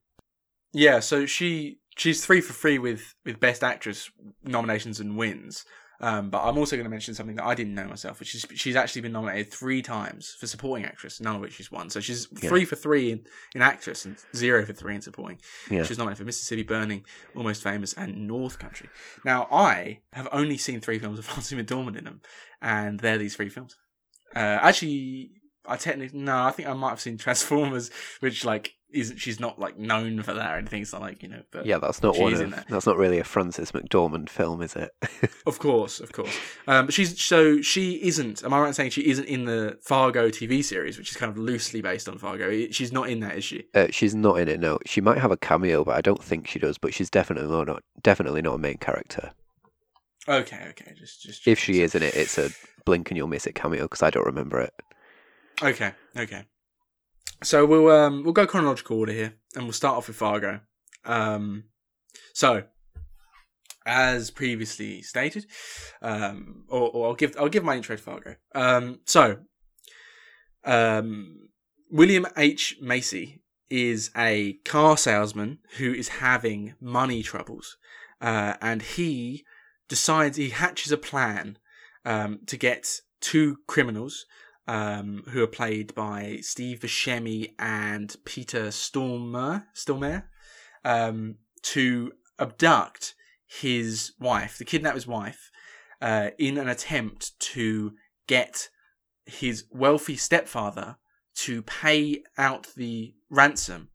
yeah, 0.73 1.01
so 1.01 1.27
she 1.27 1.79
she's 1.97 2.25
three 2.25 2.41
for 2.41 2.53
three 2.53 2.79
with 2.79 3.15
with 3.25 3.41
Best 3.41 3.63
Actress 3.65 4.11
nominations 4.45 5.01
and 5.01 5.17
wins. 5.17 5.65
Um, 5.99 6.29
but 6.29 6.43
I'm 6.45 6.59
also 6.59 6.77
going 6.77 6.85
to 6.85 6.91
mention 6.91 7.15
something 7.15 7.37
that 7.37 7.47
I 7.47 7.55
didn't 7.55 7.75
know 7.75 7.87
myself, 7.89 8.19
which 8.21 8.35
is 8.35 8.45
she's 8.55 8.77
actually 8.77 9.01
been 9.01 9.13
nominated 9.13 9.51
three 9.51 9.81
times 9.81 10.37
for 10.39 10.47
supporting 10.47 10.85
actress, 10.85 11.23
none 11.23 11.37
of 11.37 11.41
which 11.41 11.55
she's 11.55 11.73
won. 11.73 11.89
So 11.89 12.01
she's 12.01 12.29
Yeah. 12.43 12.51
three 12.51 12.67
for 12.67 12.77
three 12.77 13.13
in, 13.13 13.25
in 13.55 13.63
actress 13.63 14.05
and 14.05 14.19
zero 14.35 14.67
for 14.67 14.75
three 14.75 14.95
in 14.95 15.01
supporting. 15.01 15.39
Yeah. 15.71 15.85
She 15.85 15.89
was 15.89 15.97
nominated 15.99 16.19
for 16.19 16.25
Mississippi 16.27 16.65
Burning, 16.65 17.07
Almost 17.35 17.63
Famous, 17.63 17.95
and 17.95 18.27
North 18.27 18.59
Country. 18.59 18.91
Now, 19.25 19.49
I 19.51 20.01
have 20.13 20.29
only 20.33 20.59
seen 20.59 20.83
three 20.83 20.99
films 20.99 21.17
with 21.17 21.25
Frances 21.25 21.59
McDormand 21.59 21.97
in 21.97 22.05
them, 22.05 22.21
and 22.61 23.01
they're 23.01 23.17
these 23.17 23.35
three 23.35 23.49
films. 23.49 23.75
Uh, 24.35 24.39
actually, 24.61 25.31
I 25.65 25.77
technically 25.79 26.19
no, 26.19 26.43
I 26.43 26.51
think 26.51 26.69
I 26.69 26.75
might 26.75 26.91
have 26.91 27.01
seen 27.01 27.17
Transformers, 27.17 27.91
which 28.21 28.45
like 28.45 28.75
isn't 28.97 29.19
she's 29.19 29.39
not 29.39 29.59
like 29.59 29.79
known 29.79 30.23
for 30.23 30.33
that 30.35 30.55
or 30.55 30.59
anything. 30.59 30.83
It's 30.83 30.93
not 30.93 31.03
like 31.03 31.23
you 31.23 31.29
know, 31.29 31.43
but 31.51 31.67
Yeah, 31.67 31.79
that's 31.79 32.03
not 32.03 32.19
one 32.19 32.35
of 32.35 32.65
that's 32.69 32.87
not 32.87 32.97
really 32.97 33.19
a 33.19 33.25
Frances 33.25 33.73
McDormand 33.73 34.29
film, 34.29 34.63
is 34.63 34.75
it? 34.75 34.91
of 35.47 35.59
course, 35.59 36.01
of 36.01 36.13
course. 36.13 36.37
Um, 36.67 36.87
but 36.87 36.95
she's 36.95 37.21
so 37.23 37.61
she 37.61 38.03
isn't. 38.03 38.45
Am 38.45 38.53
I 38.53 38.61
right 38.61 38.69
in 38.69 38.75
saying 38.75 38.91
she 38.91 39.07
isn't 39.09 39.27
in 39.27 39.45
the 39.45 39.79
Fargo 39.83 40.29
TV 40.29 40.65
series, 40.65 40.99
which 40.99 41.11
is 41.11 41.17
kind 41.17 41.31
of 41.31 41.39
loosely 41.39 41.81
based 41.81 42.09
on 42.09 42.19
Fargo? 42.19 42.51
She's 42.71 42.93
not 42.93 43.09
in 43.09 43.21
that, 43.21 43.37
is 43.37 43.45
she? 43.45 43.65
uh, 43.75 43.89
she's 43.91 44.15
not 44.15 44.39
in 44.41 44.49
it. 44.49 44.61
No, 44.61 44.79
she 44.87 45.01
might 45.01 45.19
have 45.19 45.31
a 45.31 45.37
cameo, 45.37 45.85
but 45.85 45.97
I 45.97 46.01
don't 46.01 46.23
think 46.23 46.47
she 46.49 46.59
does. 46.59 46.79
But 46.79 46.95
she's 46.95 47.11
definitely 47.11 47.49
not 47.65 47.83
definitely 48.03 48.43
not 48.43 48.55
a 48.55 48.59
main 48.59 48.79
character. 48.79 49.33
Okay, 50.29 50.67
okay, 50.71 50.93
just 50.97 51.23
just 51.23 51.47
If 51.47 51.59
she 51.59 51.83
is 51.83 51.95
in 51.95 52.03
it, 52.03 52.15
it's 52.15 52.37
a 52.39 52.51
blink 52.85 53.11
and 53.11 53.17
you'll 53.17 53.29
miss 53.29 53.47
it 53.47 53.55
cameo 53.55 53.83
because 53.83 54.03
I 54.03 54.11
don't 54.11 54.27
remember 54.27 54.61
it. 54.61 54.75
Okay, 55.63 55.93
okay. 56.17 56.45
So 57.43 57.67
we'll 57.67 57.91
um 57.91 58.25
we'll 58.25 58.33
go 58.33 58.47
chronological 58.47 58.99
order 58.99 59.13
here, 59.13 59.35
and 59.55 59.65
we'll 59.65 59.73
start 59.73 59.97
off 59.97 60.09
with 60.09 60.17
Fargo. 60.17 60.61
Um, 61.05 61.65
so 62.33 62.65
as 63.87 64.31
previously 64.31 65.01
stated, 65.03 65.47
um, 66.03 66.65
or, 66.69 66.91
or 66.91 67.07
I'll 67.09 67.15
give 67.15 67.37
I'll 67.39 67.49
give 67.49 67.65
my 67.65 67.77
intro 67.77 67.97
to 67.97 68.03
Fargo. 68.03 68.37
Um, 68.55 69.01
so 69.05 69.39
um, 70.65 71.49
William 71.91 72.27
H 72.37 72.77
Macy 72.81 73.43
is 73.71 74.11
a 74.17 74.55
car 74.65 74.97
salesman 74.97 75.59
who 75.79 75.93
is 75.93 76.09
having 76.09 76.75
money 76.81 77.23
troubles, 77.23 77.77
uh, 78.21 78.55
and 78.61 78.83
he 78.83 79.45
decides 79.89 80.37
he 80.37 80.51
hatches 80.51 80.91
a 80.91 80.97
plan 80.97 81.59
um, 82.05 82.41
to 82.47 82.57
get 82.57 83.01
two 83.21 83.59
criminals 83.67 84.27
um, 84.67 85.25
who 85.29 85.43
are 85.43 85.49
played 85.49 85.95
by 85.95 86.39
Steve 86.41 86.81
Buscemi 86.81 87.55
and 87.59 88.17
Peter 88.25 88.69
Stormare, 88.69 89.65
Stormare, 89.75 90.25
um, 90.85 91.37
to 91.63 92.13
abduct 92.39 93.15
his 93.47 94.13
wife, 94.19 94.59
the 94.59 94.65
kidnap 94.65 94.95
his 94.95 95.07
wife, 95.07 95.51
uh, 96.01 96.31
in 96.39 96.59
an 96.59 96.69
attempt 96.69 97.39
to 97.39 97.93
get 98.27 98.69
his 99.25 99.65
wealthy 99.71 100.17
stepfather 100.17 100.97
to 101.35 101.63
pay 101.63 102.23
out 102.39 102.69
the 102.77 103.15
ransom, 103.31 103.89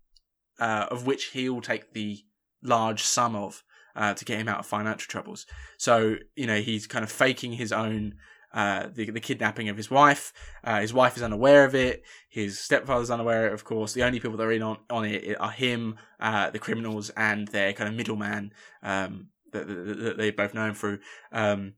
uh, 0.60 0.88
of 0.90 1.06
which 1.06 1.26
he'll 1.28 1.62
take 1.62 1.94
the 1.94 2.20
large 2.64 3.04
sum 3.04 3.36
of 3.36 3.64
uh, 3.96 4.14
to 4.14 4.26
get 4.26 4.40
him 4.40 4.48
out 4.48 4.60
of 4.60 4.66
financial 4.66 5.10
troubles. 5.10 5.46
So 5.78 6.18
you 6.36 6.48
know 6.48 6.62
he's 6.62 6.88
kind 6.88 7.04
of 7.04 7.12
faking 7.12 7.54
his 7.54 7.72
own 7.72 8.16
uh, 8.54 8.88
the 8.94 9.10
the 9.10 9.20
kidnapping 9.20 9.70
of 9.70 9.78
his 9.78 9.90
wife. 9.90 10.34
Uh, 10.64 10.82
his 10.82 10.94
wife 10.94 11.18
is 11.18 11.24
unaware 11.24 11.66
of 11.66 11.76
it. 11.76 12.04
His 12.30 12.60
stepfather's 12.60 13.12
unaware, 13.12 13.54
of 13.54 13.64
course. 13.64 13.94
The 13.94 14.04
only 14.04 14.20
people 14.20 14.38
that 14.38 14.44
are 14.44 14.52
in 14.52 14.64
on, 14.64 14.78
on 14.90 15.06
it 15.06 15.40
are 15.40 15.52
him, 15.52 15.98
uh, 16.20 16.50
the 16.50 16.60
criminals, 16.60 17.10
and 17.12 17.48
their 17.48 17.74
kind 17.74 17.90
of 17.90 17.96
middleman 17.96 18.52
um, 18.84 19.28
that, 19.54 19.68
that, 19.68 19.98
that 20.00 20.18
they 20.18 20.32
both 20.32 20.54
know 20.54 20.68
him 20.68 20.74
through. 20.74 21.00
Um, 21.32 21.74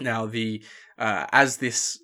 now, 0.00 0.26
the 0.26 0.62
uh, 0.98 1.26
as 1.32 1.58
this 1.58 2.00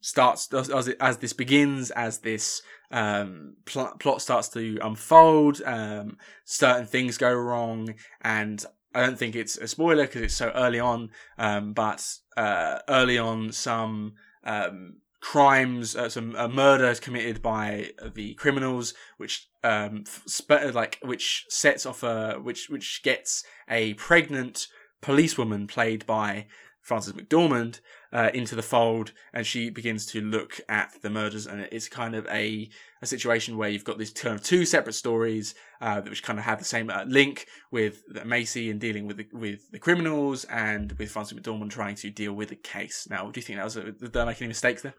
starts, 0.00 0.52
as, 0.54 0.88
it, 0.88 0.96
as 1.00 1.18
this 1.18 1.32
begins, 1.32 1.90
as 1.90 2.18
this 2.18 2.62
um, 2.90 3.56
pl- 3.64 3.96
plot 3.98 4.22
starts 4.22 4.48
to 4.50 4.78
unfold, 4.82 5.60
um, 5.64 6.16
certain 6.44 6.86
things 6.86 7.18
go 7.18 7.32
wrong, 7.32 7.94
and 8.22 8.64
I 8.94 9.02
don't 9.02 9.18
think 9.18 9.36
it's 9.36 9.56
a 9.58 9.68
spoiler 9.68 10.06
because 10.06 10.22
it's 10.22 10.34
so 10.34 10.50
early 10.54 10.80
on. 10.80 11.10
Um, 11.36 11.72
but 11.72 12.06
uh, 12.38 12.78
early 12.88 13.18
on, 13.18 13.50
some 13.50 14.14
um, 14.44 14.98
crimes, 15.20 15.96
uh, 15.96 16.08
some 16.08 16.36
uh, 16.36 16.46
murder 16.46 16.86
is 16.86 17.00
committed 17.00 17.42
by 17.42 17.90
the 18.14 18.34
criminals, 18.34 18.94
which 19.16 19.48
um, 19.64 20.04
sp- 20.06 20.70
like 20.72 20.98
which 21.02 21.46
sets 21.48 21.84
off 21.84 22.04
a 22.04 22.34
which 22.34 22.70
which 22.70 23.02
gets 23.02 23.42
a 23.68 23.94
pregnant 23.94 24.68
policewoman 25.00 25.66
played 25.66 26.06
by 26.06 26.46
Frances 26.88 27.12
McDormand 27.12 27.80
uh, 28.12 28.30
into 28.32 28.56
the 28.56 28.62
fold, 28.62 29.12
and 29.34 29.46
she 29.46 29.68
begins 29.68 30.06
to 30.06 30.22
look 30.22 30.58
at 30.68 30.90
the 31.02 31.10
murders, 31.10 31.46
and 31.46 31.68
it's 31.70 31.88
kind 31.88 32.14
of 32.14 32.26
a 32.28 32.70
a 33.02 33.06
situation 33.06 33.58
where 33.58 33.68
you've 33.68 33.84
got 33.84 33.98
these 33.98 34.10
kind 34.10 34.34
of 34.34 34.42
two 34.42 34.64
separate 34.64 34.94
stories 34.94 35.54
uh, 35.80 36.00
which 36.00 36.22
kind 36.22 36.38
of 36.38 36.44
have 36.46 36.58
the 36.58 36.64
same 36.64 36.88
uh, 36.90 37.04
link 37.06 37.46
with 37.70 38.02
Macy 38.24 38.70
and 38.70 38.80
dealing 38.80 39.06
with 39.06 39.18
the, 39.18 39.26
with 39.32 39.70
the 39.70 39.78
criminals, 39.78 40.44
and 40.44 40.92
with 40.92 41.10
Frances 41.10 41.38
McDormand 41.38 41.70
trying 41.70 41.94
to 41.96 42.10
deal 42.10 42.32
with 42.32 42.48
the 42.48 42.56
case. 42.56 43.06
Now, 43.10 43.30
do 43.30 43.38
you 43.38 43.44
think 43.44 43.58
that 43.58 43.64
was 43.64 43.76
a, 43.76 43.92
did 43.92 44.16
I 44.16 44.24
make 44.24 44.40
any 44.40 44.48
mistakes 44.48 44.82
there? 44.82 44.94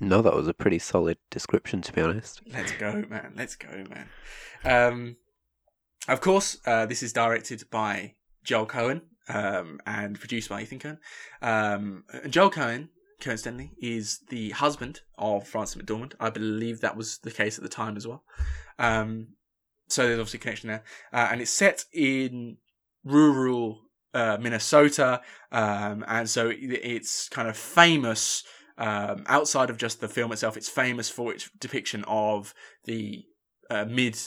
No, 0.00 0.22
that 0.22 0.34
was 0.34 0.48
a 0.48 0.54
pretty 0.54 0.78
solid 0.78 1.18
description, 1.30 1.82
to 1.82 1.92
be 1.92 2.00
honest. 2.00 2.40
Let's 2.50 2.72
go, 2.72 3.04
man. 3.08 3.34
Let's 3.36 3.56
go, 3.56 3.84
man. 3.94 4.08
Um, 4.64 5.16
of 6.08 6.20
course, 6.20 6.56
uh, 6.66 6.86
this 6.86 7.02
is 7.02 7.12
directed 7.12 7.64
by 7.70 8.14
Joel 8.42 8.66
Coen 8.66 9.02
um, 9.28 9.80
and 9.86 10.18
produced 10.18 10.48
by 10.48 10.62
Ethan 10.62 10.78
Coen. 10.78 10.98
Um, 11.40 12.04
Joel 12.28 12.50
Coen, 12.50 12.88
coincidentally, 13.20 13.72
is 13.80 14.20
the 14.28 14.50
husband 14.50 15.00
of 15.18 15.46
Frances 15.46 15.80
McDormand. 15.80 16.14
I 16.20 16.30
believe 16.30 16.80
that 16.80 16.96
was 16.96 17.18
the 17.18 17.30
case 17.30 17.58
at 17.58 17.62
the 17.62 17.68
time 17.70 17.96
as 17.96 18.06
well. 18.06 18.24
Um, 18.78 19.28
so 19.88 20.06
there's 20.06 20.18
obviously 20.18 20.38
a 20.38 20.40
connection 20.42 20.68
there. 20.68 20.84
Uh, 21.12 21.28
and 21.30 21.40
it's 21.40 21.50
set 21.50 21.84
in 21.92 22.56
rural 23.04 23.80
uh, 24.14 24.38
Minnesota. 24.40 25.20
Um, 25.50 26.04
and 26.08 26.28
so 26.28 26.48
it- 26.50 26.58
it's 26.60 27.28
kind 27.28 27.48
of 27.48 27.56
famous 27.56 28.42
um, 28.78 29.24
outside 29.26 29.70
of 29.70 29.76
just 29.76 30.00
the 30.00 30.08
film 30.08 30.32
itself. 30.32 30.56
It's 30.56 30.68
famous 30.68 31.08
for 31.10 31.32
its 31.32 31.48
depiction 31.58 32.04
of 32.06 32.54
the 32.84 33.24
uh, 33.70 33.84
mid 33.84 34.18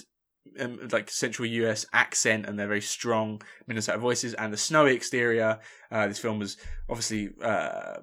um, 0.60 0.88
like 0.92 1.10
central 1.10 1.48
US 1.48 1.86
accent 1.94 2.46
and 2.46 2.58
their 2.58 2.68
very 2.68 2.82
strong 2.82 3.42
Minnesota 3.68 3.98
voices 3.98 4.34
and 4.34 4.54
the 4.54 4.58
snowy 4.58 4.94
exterior. 4.94 5.60
Uh, 5.92 6.08
this 6.08 6.20
film 6.20 6.40
was 6.40 6.58
obviously 6.90 7.30
uh, 7.42 7.98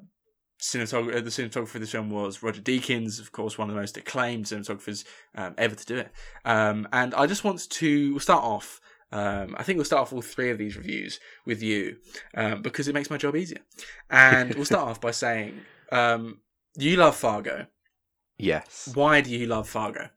cinematographer. 0.61 1.24
The 1.24 1.31
cinematographer 1.31 1.68
for 1.68 1.78
this 1.78 1.92
film 1.92 2.11
was 2.11 2.42
Roger 2.42 2.61
Deakins, 2.61 3.20
of 3.20 3.33
course, 3.33 3.59
one 3.59 3.68
of 3.68 3.74
the 3.74 3.81
most 3.81 3.96
acclaimed 3.96 4.46
cinematographers 4.46 5.05
um, 5.35 5.55
ever 5.59 5.74
to 5.74 5.87
do 5.87 5.96
it. 5.98 6.11
Um, 6.44 6.88
and 6.92 7.14
I 7.14 7.26
just 7.26 7.44
want 7.44 7.68
to 7.68 8.18
start 8.18 8.44
off. 8.44 8.81
Um, 9.11 9.55
I 9.59 9.62
think 9.62 9.76
we'll 9.76 9.85
start 9.85 10.02
off 10.02 10.12
all 10.14 10.22
three 10.22 10.50
of 10.50 10.57
these 10.57 10.76
reviews 10.76 11.20
with 11.44 11.62
you 11.62 11.96
um, 12.35 12.62
because 12.62 12.88
it 12.88 12.94
makes 12.94 13.11
my 13.11 13.18
job 13.18 13.37
easier. 13.37 13.61
And 14.09 14.55
we'll 14.55 14.64
start 14.64 14.88
off 14.90 15.00
by 15.00 15.11
saying 15.11 15.61
um, 15.90 16.40
you 16.76 16.96
love 16.96 17.14
Fargo. 17.16 17.66
Yes. 18.38 18.90
Why 18.94 19.20
do 19.20 19.31
you 19.31 19.46
love 19.46 19.68
Fargo? 19.68 20.09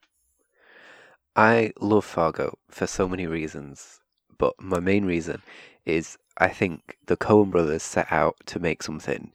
I 1.35 1.73
love 1.81 2.05
Fargo 2.05 2.57
for 2.69 2.87
so 2.87 3.09
many 3.09 3.27
reasons, 3.27 3.99
but 4.37 4.53
my 4.57 4.79
main 4.79 5.03
reason 5.05 5.41
is 5.85 6.17
I 6.37 6.47
think 6.47 6.97
the 7.07 7.17
Coen 7.17 7.51
brothers 7.51 7.83
set 7.83 8.09
out 8.09 8.37
to 8.45 8.59
make 8.59 8.81
something 8.81 9.33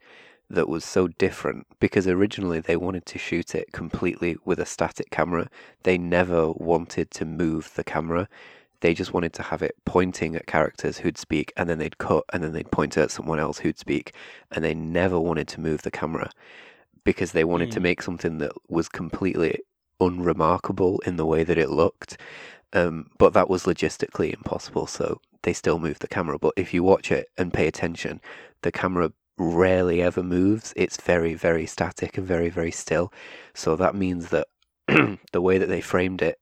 that 0.49 0.69
was 0.69 0.85
so 0.85 1.09
different 1.09 1.67
because 1.79 2.09
originally 2.09 2.59
they 2.59 2.77
wanted 2.77 3.05
to 3.07 3.19
shoot 3.19 3.55
it 3.55 3.73
completely 3.73 4.37
with 4.47 4.59
a 4.59 4.67
static 4.67 5.11
camera. 5.11 5.49
They 5.83 5.99
never 5.99 6.51
wanted 6.53 7.11
to 7.13 7.25
move 7.27 7.73
the 7.75 7.85
camera. 7.85 8.29
They 8.81 8.95
just 8.95 9.13
wanted 9.13 9.35
to 9.35 9.43
have 9.43 9.61
it 9.61 9.77
pointing 9.85 10.35
at 10.35 10.47
characters 10.47 10.99
who'd 10.99 11.19
speak 11.19 11.53
and 11.57 11.69
then 11.69 11.79
they'd 11.79 11.99
cut 11.99 12.25
and 12.33 12.43
then 12.43 12.53
they'd 12.53 12.71
point 12.71 12.97
at 12.97 13.11
someone 13.11 13.39
else 13.39 13.59
who'd 13.59 13.79
speak 13.79 14.15
and 14.51 14.65
they 14.65 14.75
never 14.75 15.21
wanted 15.21 15.49
to 15.49 15.61
move 15.61 15.83
the 15.83 15.91
camera 15.91 16.31
because 17.05 17.33
they 17.33 17.45
wanted 17.45 17.69
mm. 17.69 17.75
to 17.75 17.81
make 17.81 18.03
something 18.03 18.39
that 18.39 18.53
was 18.69 18.89
completely 18.89 19.61
unremarkable 20.01 21.01
in 21.01 21.17
the 21.17 21.27
way 21.27 21.45
that 21.45 21.59
it 21.59 21.71
looked. 21.71 22.19
Um, 22.73 23.11
but 23.19 23.33
that 23.33 23.51
was 23.51 23.65
logistically 23.65 24.33
impossible, 24.33 24.87
so 24.87 25.21
they 25.43 25.53
still 25.53 25.79
moved 25.79 26.01
the 26.01 26.09
camera. 26.09 26.39
But 26.39 26.55
if 26.57 26.73
you 26.73 26.83
watch 26.83 27.11
it 27.11 27.29
and 27.37 27.53
pay 27.53 27.67
attention, 27.67 28.21
the 28.63 28.73
camera 28.73 29.13
rarely 29.37 30.03
ever 30.03 30.23
moves. 30.23 30.73
It's 30.77 31.01
very, 31.01 31.35
very 31.35 31.67
static 31.67 32.19
and 32.19 32.27
very, 32.27 32.49
very 32.49 32.71
still. 32.71 33.13
So 33.55 33.75
that 33.77 33.95
means 33.95 34.29
that 34.29 34.47
the 35.33 35.41
way 35.41 35.59
that 35.59 35.69
they 35.69 35.81
framed 35.81 36.23
it 36.23 36.39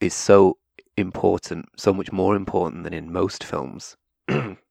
is 0.00 0.14
so 0.14 0.58
important, 0.96 1.68
so 1.76 1.92
much 1.92 2.12
more 2.12 2.36
important 2.36 2.84
than 2.84 2.94
in 2.94 3.12
most 3.12 3.44
films. 3.44 3.96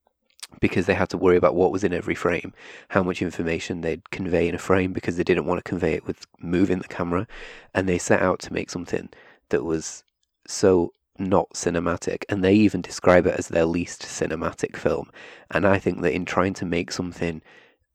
because 0.60 0.86
they 0.86 0.94
had 0.94 1.08
to 1.10 1.18
worry 1.18 1.36
about 1.36 1.54
what 1.54 1.72
was 1.72 1.84
in 1.84 1.92
every 1.92 2.14
frame, 2.14 2.52
how 2.88 3.02
much 3.02 3.22
information 3.22 3.80
they'd 3.80 4.10
convey 4.10 4.48
in 4.48 4.54
a 4.54 4.58
frame 4.58 4.92
because 4.92 5.16
they 5.16 5.24
didn't 5.24 5.46
want 5.46 5.58
to 5.58 5.68
convey 5.68 5.94
it 5.94 6.06
with 6.06 6.26
moving 6.40 6.78
the 6.78 6.88
camera. 6.88 7.26
And 7.74 7.88
they 7.88 7.98
set 7.98 8.22
out 8.22 8.40
to 8.40 8.52
make 8.52 8.70
something 8.70 9.08
that 9.50 9.64
was 9.64 10.04
so 10.46 10.92
not 11.18 11.50
cinematic. 11.50 12.24
And 12.28 12.42
they 12.42 12.54
even 12.54 12.80
describe 12.80 13.26
it 13.26 13.38
as 13.38 13.48
their 13.48 13.66
least 13.66 14.02
cinematic 14.02 14.76
film. 14.76 15.10
And 15.50 15.66
I 15.66 15.78
think 15.78 16.02
that 16.02 16.14
in 16.14 16.24
trying 16.24 16.54
to 16.54 16.64
make 16.66 16.90
something 16.90 17.42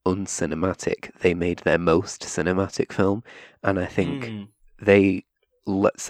uncinematic, 0.05 1.13
they 1.19 1.33
made 1.33 1.59
their 1.59 1.79
most 1.79 2.21
cinematic 2.21 2.91
film. 2.91 3.23
And 3.63 3.79
I 3.79 3.85
think 3.85 4.25
mm. 4.25 4.47
they 4.81 5.25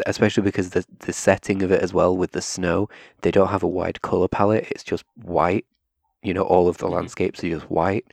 especially 0.05 0.43
because 0.43 0.71
the 0.71 0.85
the 0.99 1.13
setting 1.13 1.63
of 1.63 1.71
it 1.71 1.81
as 1.81 1.93
well 1.93 2.15
with 2.15 2.33
the 2.33 2.41
snow 2.41 2.89
they 3.21 3.31
don't 3.31 3.47
have 3.47 3.63
a 3.63 3.67
wide 3.67 4.01
color 4.01 4.27
palette 4.27 4.67
it's 4.69 4.83
just 4.83 5.05
white 5.15 5.65
you 6.25 6.33
know, 6.33 6.43
all 6.43 6.67
of 6.67 6.77
the 6.77 6.85
mm-hmm. 6.85 6.95
landscapes 6.95 7.43
are 7.43 7.49
just 7.49 7.69
white. 7.69 8.05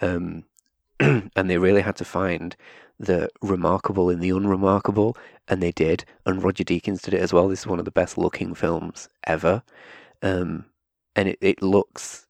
Um, 0.00 0.44
and 1.00 1.50
they 1.50 1.58
really 1.58 1.82
had 1.82 1.96
to 1.96 2.04
find 2.04 2.56
the 2.98 3.28
remarkable 3.40 4.10
in 4.10 4.20
the 4.20 4.30
unremarkable, 4.30 5.16
and 5.48 5.62
they 5.62 5.72
did. 5.72 6.04
And 6.26 6.42
Roger 6.42 6.64
Deakins 6.64 7.02
did 7.02 7.14
it 7.14 7.20
as 7.20 7.32
well. 7.32 7.48
This 7.48 7.60
is 7.60 7.66
one 7.66 7.78
of 7.78 7.84
the 7.84 7.90
best 7.90 8.18
looking 8.18 8.54
films 8.54 9.08
ever. 9.24 9.62
Um, 10.22 10.66
and 11.16 11.28
it, 11.28 11.38
it 11.40 11.62
looks 11.62 12.26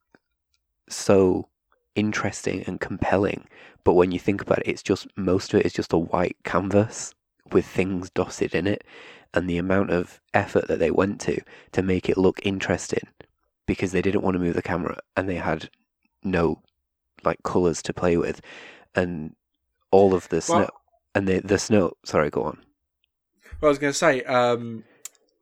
so 0.88 1.48
interesting 1.94 2.64
and 2.66 2.80
compelling. 2.80 3.46
But 3.84 3.94
when 3.94 4.12
you 4.12 4.18
think 4.18 4.40
about 4.40 4.60
it, 4.60 4.68
it's 4.68 4.82
just 4.82 5.06
most 5.16 5.52
of 5.52 5.60
it 5.60 5.66
is 5.66 5.72
just 5.72 5.92
a 5.92 5.98
white 5.98 6.36
canvas 6.44 7.14
with 7.50 7.66
things 7.66 8.10
dotted 8.10 8.54
in 8.54 8.66
it. 8.66 8.84
And 9.34 9.48
the 9.48 9.58
amount 9.58 9.90
of 9.90 10.20
effort 10.34 10.68
that 10.68 10.78
they 10.78 10.90
went 10.90 11.20
to 11.22 11.40
to 11.72 11.82
make 11.82 12.08
it 12.08 12.18
look 12.18 12.40
interesting 12.44 13.08
because 13.66 13.92
they 13.92 14.02
didn't 14.02 14.22
want 14.22 14.34
to 14.34 14.40
move 14.40 14.54
the 14.54 14.62
camera 14.62 14.98
and 15.16 15.28
they 15.28 15.36
had 15.36 15.70
no 16.22 16.60
like 17.24 17.42
colors 17.42 17.82
to 17.82 17.92
play 17.92 18.16
with 18.16 18.40
and 18.94 19.34
all 19.90 20.14
of 20.14 20.28
the 20.28 20.40
snow 20.40 20.58
well, 20.58 20.80
and 21.14 21.28
the 21.28 21.40
the 21.40 21.58
snow 21.58 21.92
sorry 22.04 22.30
go 22.30 22.42
on 22.42 22.58
well 23.60 23.68
i 23.68 23.70
was 23.70 23.78
going 23.78 23.92
to 23.92 23.98
say 23.98 24.22
um 24.24 24.84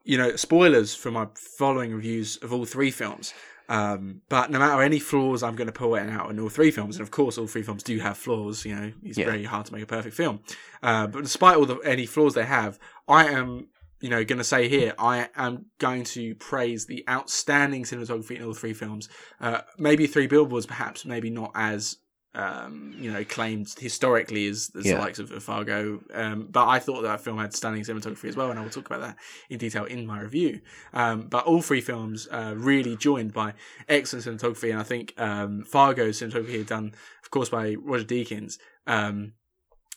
you 0.04 0.18
know 0.18 0.36
spoilers 0.36 0.94
for 0.94 1.10
my 1.10 1.26
following 1.34 1.94
reviews 1.94 2.36
of 2.38 2.52
all 2.52 2.64
three 2.64 2.90
films 2.90 3.32
um, 3.70 4.22
but 4.28 4.50
no 4.50 4.58
matter 4.58 4.82
any 4.82 4.98
flaws 4.98 5.44
I'm 5.44 5.54
going 5.54 5.68
to 5.68 5.72
pull 5.72 5.94
it 5.94 6.10
out 6.10 6.28
in 6.28 6.40
all 6.40 6.48
three 6.48 6.72
films, 6.72 6.96
and 6.96 7.04
of 7.04 7.12
course 7.12 7.38
all 7.38 7.46
three 7.46 7.62
films 7.62 7.84
do 7.84 8.00
have 8.00 8.18
flaws. 8.18 8.64
You 8.64 8.74
know, 8.74 8.92
it's 9.04 9.16
yeah. 9.16 9.26
very 9.26 9.44
hard 9.44 9.66
to 9.66 9.72
make 9.72 9.84
a 9.84 9.86
perfect 9.86 10.16
film. 10.16 10.40
Uh, 10.82 11.06
but 11.06 11.22
despite 11.22 11.56
all 11.56 11.66
the 11.66 11.76
any 11.76 12.04
flaws 12.04 12.34
they 12.34 12.44
have, 12.44 12.80
I 13.06 13.26
am 13.26 13.68
you 14.00 14.08
know, 14.08 14.24
going 14.24 14.38
to 14.38 14.44
say 14.44 14.68
here, 14.68 14.94
I 14.98 15.28
am 15.36 15.66
going 15.78 16.04
to 16.04 16.34
praise 16.36 16.86
the 16.86 17.04
outstanding 17.08 17.84
cinematography 17.84 18.36
in 18.36 18.44
all 18.44 18.54
three 18.54 18.72
films. 18.72 19.08
Uh, 19.40 19.60
maybe 19.78 20.06
Three 20.06 20.26
Billboards, 20.26 20.66
perhaps, 20.66 21.04
maybe 21.04 21.30
not 21.30 21.52
as 21.54 21.98
um, 22.34 22.94
you 22.96 23.12
know, 23.12 23.24
claimed 23.24 23.68
historically 23.78 24.46
as, 24.46 24.70
as 24.78 24.86
yeah. 24.86 24.94
the 24.94 25.00
likes 25.00 25.18
of, 25.18 25.32
of 25.32 25.42
Fargo. 25.42 26.00
Um, 26.14 26.46
but 26.50 26.68
I 26.68 26.78
thought 26.78 27.02
that 27.02 27.20
film 27.20 27.38
had 27.38 27.54
stunning 27.54 27.82
cinematography 27.82 28.28
as 28.28 28.36
well, 28.36 28.50
and 28.50 28.58
I 28.58 28.62
will 28.62 28.70
talk 28.70 28.86
about 28.86 29.00
that 29.00 29.16
in 29.48 29.58
detail 29.58 29.84
in 29.84 30.06
my 30.06 30.20
review. 30.20 30.60
Um, 30.92 31.22
but 31.22 31.44
all 31.46 31.60
three 31.60 31.80
films 31.80 32.28
uh, 32.30 32.54
really 32.56 32.96
joined 32.96 33.32
by 33.32 33.54
excellent 33.88 34.26
cinematography, 34.26 34.70
and 34.70 34.78
I 34.78 34.84
think 34.84 35.14
um, 35.18 35.64
Fargo's 35.64 36.20
cinematography 36.20 36.66
done, 36.66 36.94
of 37.22 37.30
course, 37.30 37.48
by 37.48 37.74
Roger 37.74 38.04
Deakins. 38.04 38.58
Um, 38.86 39.32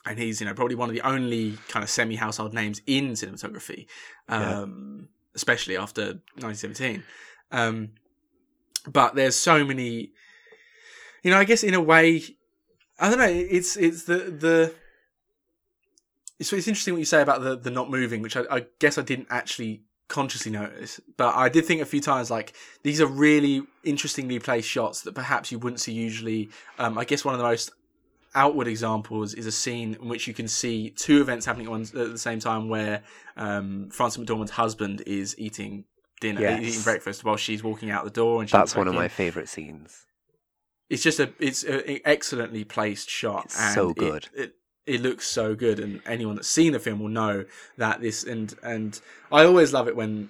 and 0.06 0.20
he's 0.20 0.42
you 0.42 0.48
know 0.48 0.54
probably 0.54 0.76
one 0.76 0.90
of 0.90 0.96
the 0.96 1.02
only 1.02 1.58
kind 1.68 1.84
of 1.84 1.90
semi 1.90 2.16
household 2.16 2.54
names 2.54 2.82
in 2.86 3.12
cinematography, 3.12 3.88
um, 4.28 5.00
yeah. 5.00 5.06
especially 5.36 5.78
after 5.78 6.20
1917. 6.40 7.04
Um, 7.52 7.90
but 8.88 9.16
there's 9.16 9.36
so 9.36 9.64
many, 9.64 10.12
you 11.24 11.32
know. 11.32 11.38
I 11.38 11.46
guess 11.46 11.64
in 11.64 11.74
a 11.74 11.82
way, 11.82 12.24
I 13.00 13.10
don't 13.10 13.20
know. 13.20 13.26
It's 13.26 13.78
it's 13.78 14.04
the 14.04 14.18
the. 14.18 14.74
It's, 16.40 16.52
it's 16.52 16.68
interesting 16.68 16.96
what 16.96 17.00
you 17.00 17.06
say 17.06 17.22
about 17.22 17.42
the 17.42 17.56
the 17.56 17.72
not 17.72 17.90
moving, 17.90 18.22
which 18.22 18.36
I, 18.36 18.44
I 18.52 18.66
guess 18.80 18.98
I 18.98 19.04
didn't 19.04 19.28
actually 19.30 19.84
consciously 20.10 20.52
notice, 20.52 21.00
but 21.16 21.34
I 21.36 21.48
did 21.48 21.66
think 21.66 21.82
a 21.82 21.86
few 21.86 22.02
times 22.02 22.30
like 22.30 22.54
these 22.84 23.00
are 23.00 23.08
really 23.08 23.64
interestingly 23.84 24.38
placed 24.40 24.68
shots 24.68 25.02
that 25.02 25.16
perhaps 25.16 25.52
you 25.52 25.60
wouldn't 25.60 25.80
see 25.80 25.94
usually. 25.94 26.50
Um, 26.78 26.98
I 26.98 27.06
guess 27.06 27.24
one 27.24 27.34
of 27.34 27.40
the 27.40 27.46
most 27.46 27.72
outward 28.36 28.68
examples 28.68 29.34
is 29.34 29.46
a 29.46 29.52
scene 29.52 29.96
in 30.02 30.08
which 30.08 30.28
you 30.28 30.34
can 30.34 30.48
see 30.48 30.90
two 30.90 31.22
events 31.22 31.46
happening 31.46 31.74
at, 31.74 31.92
the 31.92 32.18
same 32.18 32.40
time 32.40 32.70
where 32.70 33.04
um, 33.38 33.90
Frances 33.92 34.24
McDormand's 34.24 34.52
husband 34.52 35.02
is 35.06 35.36
eating 35.38 35.86
dinner, 36.20 36.42
yes. 36.42 36.62
eating 36.62 36.82
breakfast 36.82 37.24
while 37.24 37.38
she's 37.38 37.64
walking 37.64 37.92
out 37.92 38.04
the 38.04 38.12
door. 38.12 38.42
And 38.42 38.50
that's 38.50 38.76
one 38.76 38.88
of 38.88 38.94
in. 38.94 39.00
my 39.00 39.08
favorite 39.08 39.50
scenes. 39.50 40.06
It's 40.90 41.04
just 41.04 41.20
a 41.20 41.34
it's 41.40 41.64
an 41.64 42.00
excellently 42.06 42.64
placed 42.64 43.10
shot. 43.10 43.46
It's 43.46 43.60
and 43.60 43.74
so 43.74 43.94
good. 43.94 44.30
It, 44.36 44.42
it, 44.42 44.56
it 44.86 45.02
looks 45.02 45.28
so 45.28 45.56
good, 45.56 45.80
and 45.80 46.02
anyone 46.06 46.36
that's 46.36 46.48
seen 46.48 46.74
the 46.74 46.80
film 46.80 47.00
will 47.00 47.10
know 47.10 47.46
that 47.78 48.02
this. 48.02 48.24
And 48.24 48.54
and 48.62 49.00
I 49.32 49.46
always 49.46 49.74
love 49.74 49.88
it 49.88 49.96
when 49.96 50.30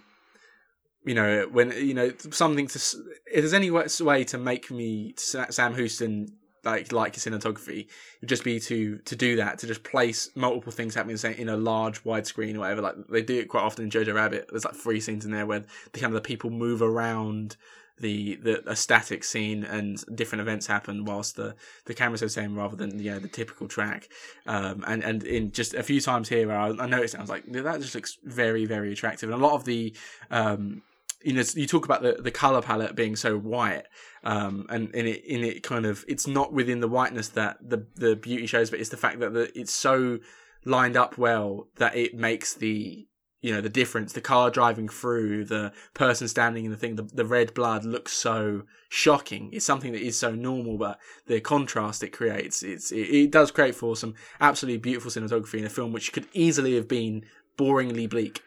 you 1.06 1.16
know 1.16 1.48
when 1.52 1.72
you 1.72 1.94
know 1.94 2.12
something 2.32 2.68
to 2.68 2.78
if 2.78 3.42
there's 3.42 3.54
any 3.54 3.72
way 3.72 4.24
to 4.24 4.38
make 4.38 4.70
me 4.70 5.16
Sam 5.18 5.74
Hooson 5.74 6.30
like 6.64 6.92
like 6.92 7.14
cinematography 7.14 7.88
would 8.22 8.30
just 8.30 8.44
be 8.44 8.60
to 8.60 8.98
to 9.00 9.16
do 9.16 9.36
that 9.36 9.60
to 9.60 9.68
just 9.68 9.84
place 9.84 10.30
multiple 10.36 10.72
things 10.72 10.96
happening 10.96 11.18
in 11.38 11.50
a 11.50 11.58
large 11.58 12.04
widescreen 12.04 12.56
or 12.56 12.60
whatever. 12.60 12.82
Like 12.82 12.96
they 13.10 13.22
do 13.22 13.40
it 13.40 13.50
quite 13.50 13.64
often 13.64 13.84
in 13.84 13.92
Jojo 13.92 14.14
Rabbit. 14.14 14.48
There's 14.50 14.66
like 14.66 14.76
three 14.76 15.00
scenes 15.00 15.26
in 15.26 15.32
there 15.32 15.46
where 15.46 15.64
the 15.92 16.00
kind 16.00 16.14
of 16.14 16.22
the 16.22 16.28
people 16.28 16.50
move 16.50 16.82
around 16.82 17.58
the 18.00 18.36
the 18.38 18.70
a 18.70 18.76
static 18.76 19.24
scene 19.24 19.64
and 19.64 20.04
different 20.16 20.42
events 20.42 20.66
happen 20.66 21.06
whilst 21.06 21.36
the 21.36 21.56
the 21.86 21.94
camera's 21.94 22.22
the 22.22 22.30
same 22.30 22.56
rather 22.56 22.76
than 22.76 22.98
you 23.00 23.12
know 23.12 23.20
the 23.20 23.28
typical 23.28 23.68
track. 23.68 24.10
Um 24.48 24.84
and 24.88 25.04
and 25.04 25.24
in 25.24 25.52
just 25.52 25.74
a 25.74 25.84
few 25.84 26.02
times 26.02 26.30
here 26.30 26.52
I, 26.52 26.70
I 26.70 26.88
noticed 26.88 27.14
it, 27.14 27.18
I 27.18 27.22
was 27.22 27.30
like 27.30 27.46
that 27.52 27.82
just 27.82 27.96
looks 27.96 28.18
very 28.24 28.66
very 28.66 28.92
attractive. 28.92 29.30
And 29.30 29.40
a 29.40 29.46
lot 29.46 29.56
of 29.56 29.66
the 29.66 29.94
um 30.32 30.82
you 31.24 31.34
know 31.34 31.44
you 31.56 31.66
talk 31.66 31.86
about 31.86 32.02
the 32.02 32.18
the 32.20 32.32
color 32.32 32.62
palette 32.62 32.96
being 32.96 33.16
so 33.16 33.38
white 33.38 33.84
um, 34.24 34.66
and 34.70 34.94
in 34.94 35.08
it 35.08 35.24
in 35.26 35.44
it 35.44 35.64
kind 35.64 35.86
of 35.86 36.06
it's 36.08 36.28
not 36.28 36.54
within 36.54 36.80
the 36.80 36.88
whiteness 36.88 37.30
that 37.30 37.58
the 37.62 37.86
the 37.96 38.16
beauty 38.16 38.46
shows 38.46 38.70
but 38.70 38.80
it's 38.80 38.90
the 38.90 38.98
fact 38.98 39.20
that 39.20 39.34
the, 39.34 39.58
it's 39.58 39.74
so 39.74 40.20
lined 40.66 40.98
up 40.98 41.18
well 41.18 41.68
that 41.78 41.96
it 41.96 42.16
makes 42.16 42.54
the 42.54 43.08
you 43.44 43.54
know 43.54 43.62
the 43.62 43.70
difference. 43.70 44.14
The 44.14 44.22
car 44.22 44.50
driving 44.50 44.88
through 44.88 45.46
the 45.46 45.74
person 45.94 46.28
standing 46.28 46.66
in 46.66 46.72
the 46.72 46.78
thing 46.78 46.96
the, 46.96 47.04
the 47.04 47.26
red 47.26 47.54
blood 47.54 47.84
looks 47.84 48.14
so 48.14 48.64
shocking. 48.90 49.50
It's 49.52 49.66
something 49.66 49.92
that 49.92 50.02
is 50.02 50.18
so 50.18 50.34
normal 50.34 50.78
but 50.78 50.98
the 51.28 51.42
contrast 51.42 52.04
it 52.04 52.14
creates 52.14 52.64
it's 52.64 52.92
it, 52.92 53.10
it 53.10 53.32
does 53.32 53.52
create 53.52 53.76
for 53.76 53.96
some 53.96 54.16
absolutely 54.40 54.80
beautiful 54.80 55.12
cinematography 55.12 55.60
in 55.60 55.66
a 55.66 55.70
film 55.70 55.92
which 55.92 56.14
could 56.14 56.26
easily 56.34 56.76
have 56.76 56.88
been 56.88 57.26
boringly 57.58 58.10
bleak. 58.10 58.42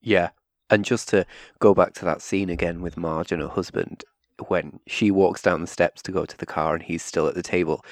Yeah 0.00 0.30
And 0.68 0.84
just 0.84 1.08
to 1.10 1.26
go 1.58 1.74
back 1.74 1.94
to 1.94 2.04
that 2.04 2.22
scene 2.22 2.50
again 2.50 2.80
with 2.80 2.96
Marge 2.96 3.32
and 3.32 3.42
her 3.42 3.48
husband, 3.48 4.04
when 4.48 4.80
she 4.86 5.10
walks 5.10 5.42
down 5.42 5.60
the 5.60 5.66
steps 5.66 6.02
to 6.02 6.12
go 6.12 6.24
to 6.24 6.36
the 6.36 6.46
car 6.46 6.74
and 6.74 6.82
he's 6.82 7.02
still 7.02 7.26
at 7.26 7.34
the 7.34 7.42
table, 7.42 7.84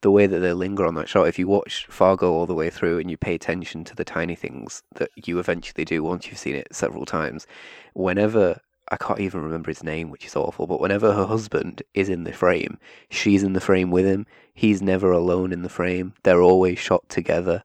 the 0.00 0.10
way 0.10 0.26
that 0.26 0.38
they 0.38 0.52
linger 0.52 0.86
on 0.86 0.94
that 0.94 1.08
shot, 1.08 1.26
if 1.26 1.38
you 1.38 1.48
watch 1.48 1.86
Fargo 1.86 2.30
all 2.32 2.46
the 2.46 2.54
way 2.54 2.70
through 2.70 2.98
and 2.98 3.10
you 3.10 3.16
pay 3.16 3.34
attention 3.34 3.82
to 3.84 3.96
the 3.96 4.04
tiny 4.04 4.36
things 4.36 4.82
that 4.94 5.10
you 5.26 5.38
eventually 5.38 5.84
do 5.84 6.04
once 6.04 6.26
you've 6.26 6.38
seen 6.38 6.54
it 6.54 6.68
several 6.70 7.04
times, 7.04 7.46
whenever 7.94 8.60
I 8.90 8.96
can't 8.96 9.20
even 9.20 9.42
remember 9.42 9.70
his 9.70 9.82
name, 9.82 10.10
which 10.10 10.24
is 10.24 10.36
awful, 10.36 10.66
but 10.66 10.80
whenever 10.80 11.12
her 11.12 11.26
husband 11.26 11.82
is 11.94 12.08
in 12.08 12.24
the 12.24 12.32
frame, 12.32 12.78
she's 13.10 13.42
in 13.42 13.52
the 13.52 13.60
frame 13.60 13.90
with 13.90 14.06
him. 14.06 14.26
He's 14.54 14.80
never 14.80 15.12
alone 15.12 15.52
in 15.52 15.62
the 15.62 15.68
frame. 15.68 16.14
They're 16.22 16.42
always 16.42 16.78
shot 16.78 17.08
together. 17.08 17.64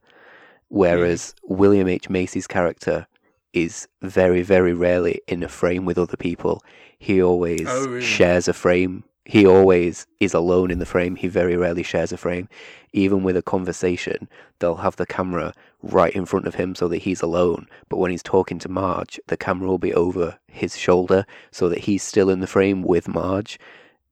Whereas. 0.70 1.36
William 1.44 1.88
H. 1.88 2.10
Macy's 2.10 2.48
character 2.48 3.08
is 3.54 3.88
very, 4.02 4.42
very 4.42 4.74
rarely 4.74 5.22
in 5.28 5.44
a 5.44 5.48
frame 5.48 5.86
with 5.86 5.98
other 5.98 6.18
people. 6.18 6.62
He 6.98 7.22
always 7.22 7.66
oh, 7.68 7.88
really? 7.88 8.02
shares 8.02 8.48
a 8.48 8.54
frame. 8.54 9.04
He 9.26 9.46
always 9.46 10.06
is 10.20 10.34
alone 10.34 10.70
in 10.70 10.80
the 10.80 10.86
frame. 10.86 11.16
He 11.16 11.28
very 11.28 11.56
rarely 11.56 11.84
shares 11.84 12.12
a 12.12 12.18
frame. 12.18 12.50
Even 12.92 13.24
with 13.24 13.38
a 13.38 13.42
conversation, 13.42 14.28
they'll 14.60 14.76
have 14.76 14.98
the 14.98 15.06
camera 15.06 15.54
right 15.82 16.14
in 16.14 16.26
front 16.26 16.46
of 16.46 16.56
him 16.56 16.76
so 16.76 16.88
that 16.90 16.98
he's 16.98 17.22
alone. 17.22 17.68
But 17.90 17.98
when 17.98 18.12
he's 18.12 18.24
talking 18.24 18.60
to 18.60 18.70
Marge, 18.70 19.20
the 19.28 19.38
camera 19.38 19.70
will 19.70 19.78
be 19.78 19.94
over 19.94 20.40
his 20.48 20.78
shoulder 20.78 21.26
so 21.52 21.70
that 21.70 21.80
he's 21.80 22.04
still 22.04 22.30
in 22.30 22.42
the 22.42 22.48
frame 22.48 22.82
with 22.82 23.08
Marge 23.08 23.60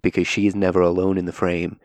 because 0.02 0.28
she's 0.28 0.56
never 0.56 0.82
alone 0.82 1.18
in 1.18 1.26
the 1.26 1.34
frame. 1.34 1.80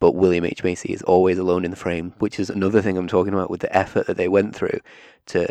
But 0.00 0.16
William 0.16 0.44
H. 0.44 0.64
Macy 0.64 0.92
is 0.92 1.02
always 1.02 1.38
alone 1.38 1.64
in 1.64 1.70
the 1.70 1.76
frame, 1.76 2.12
which 2.18 2.40
is 2.40 2.50
another 2.50 2.82
thing 2.82 2.98
I'm 2.98 3.06
talking 3.06 3.32
about 3.32 3.50
with 3.50 3.60
the 3.60 3.74
effort 3.76 4.08
that 4.08 4.16
they 4.16 4.26
went 4.26 4.54
through 4.54 4.80
to 5.26 5.48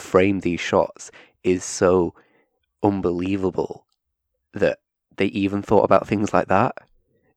frame 0.00 0.40
these 0.40 0.60
shots 0.60 1.10
is 1.42 1.64
so 1.64 2.14
unbelievable 2.82 3.86
that 4.54 4.78
they 5.16 5.26
even 5.26 5.62
thought 5.62 5.84
about 5.84 6.06
things 6.06 6.32
like 6.32 6.48
that. 6.48 6.74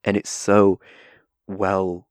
And 0.03 0.15
it's 0.15 0.29
so 0.29 0.79
well 1.47 2.07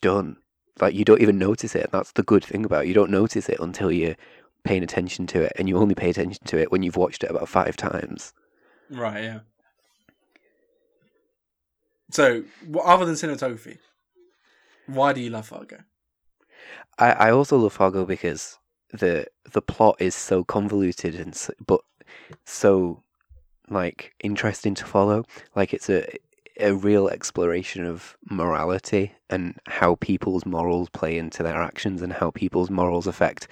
done 0.00 0.36
like 0.80 0.94
you 0.94 1.04
don't 1.04 1.20
even 1.20 1.38
notice 1.38 1.74
it. 1.74 1.90
That's 1.92 2.12
the 2.12 2.22
good 2.22 2.44
thing 2.44 2.64
about 2.64 2.84
it. 2.84 2.88
You 2.88 2.94
don't 2.94 3.10
notice 3.10 3.48
it 3.48 3.60
until 3.60 3.92
you're 3.92 4.16
paying 4.64 4.82
attention 4.82 5.26
to 5.28 5.42
it, 5.42 5.52
and 5.56 5.68
you 5.68 5.76
only 5.76 5.94
pay 5.94 6.10
attention 6.10 6.44
to 6.46 6.58
it 6.58 6.70
when 6.70 6.82
you've 6.82 6.96
watched 6.96 7.24
it 7.24 7.30
about 7.30 7.48
five 7.48 7.76
times. 7.76 8.32
Right. 8.90 9.24
Yeah. 9.24 9.40
So, 12.10 12.44
other 12.84 13.06
than 13.06 13.14
cinematography, 13.14 13.78
why 14.86 15.12
do 15.12 15.20
you 15.20 15.30
love 15.30 15.46
Fargo? 15.46 15.78
I, 16.98 17.12
I 17.12 17.30
also 17.30 17.56
love 17.56 17.72
Fargo 17.72 18.04
because 18.04 18.58
the 18.92 19.26
the 19.52 19.62
plot 19.62 19.96
is 19.98 20.14
so 20.14 20.44
convoluted 20.44 21.14
and 21.14 21.34
so, 21.34 21.52
but 21.66 21.80
so 22.44 23.02
like 23.68 24.14
interesting 24.22 24.74
to 24.74 24.84
follow. 24.84 25.24
Like 25.54 25.72
it's 25.72 25.88
a 25.88 26.18
a 26.60 26.74
real 26.74 27.08
exploration 27.08 27.84
of 27.84 28.16
morality 28.28 29.12
and 29.30 29.58
how 29.66 29.94
people's 29.96 30.44
morals 30.44 30.88
play 30.90 31.16
into 31.16 31.42
their 31.42 31.60
actions 31.60 32.02
and 32.02 32.12
how 32.12 32.30
people's 32.30 32.70
morals 32.70 33.06
affect 33.06 33.48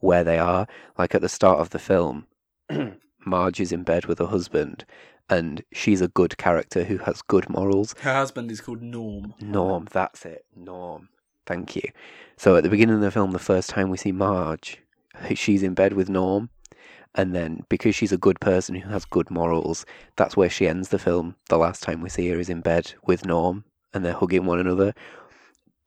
where 0.00 0.22
they 0.22 0.38
are. 0.38 0.66
Like 0.96 1.14
at 1.14 1.20
the 1.20 1.28
start 1.28 1.58
of 1.58 1.70
the 1.70 1.78
film, 1.78 2.26
Marge 3.26 3.60
is 3.60 3.72
in 3.72 3.82
bed 3.82 4.06
with 4.06 4.18
her 4.18 4.26
husband 4.26 4.84
and 5.28 5.64
she's 5.72 6.00
a 6.00 6.08
good 6.08 6.36
character 6.36 6.84
who 6.84 6.98
has 6.98 7.22
good 7.22 7.48
morals. 7.48 7.94
Her 8.00 8.14
husband 8.14 8.50
is 8.50 8.60
called 8.60 8.82
Norm. 8.82 9.34
Norm, 9.40 9.88
that's 9.90 10.24
it. 10.24 10.44
Norm. 10.54 11.08
Thank 11.46 11.76
you. 11.76 11.90
So 12.36 12.56
at 12.56 12.62
the 12.62 12.70
beginning 12.70 12.96
of 12.96 13.00
the 13.00 13.10
film, 13.10 13.32
the 13.32 13.38
first 13.38 13.70
time 13.70 13.90
we 13.90 13.96
see 13.96 14.12
Marge, 14.12 14.78
she's 15.34 15.62
in 15.62 15.74
bed 15.74 15.92
with 15.94 16.08
Norm 16.08 16.50
and 17.14 17.34
then 17.34 17.64
because 17.68 17.94
she's 17.94 18.12
a 18.12 18.18
good 18.18 18.40
person 18.40 18.74
who 18.74 18.88
has 18.90 19.04
good 19.04 19.30
morals, 19.30 19.86
that's 20.16 20.36
where 20.36 20.50
she 20.50 20.66
ends 20.66 20.88
the 20.88 20.98
film. 20.98 21.36
The 21.48 21.58
last 21.58 21.82
time 21.82 22.00
we 22.00 22.08
see 22.08 22.28
her 22.30 22.38
is 22.38 22.48
in 22.48 22.60
bed 22.60 22.94
with 23.06 23.24
Norm, 23.24 23.64
and 23.92 24.04
they're 24.04 24.12
hugging 24.12 24.46
one 24.46 24.58
another 24.58 24.94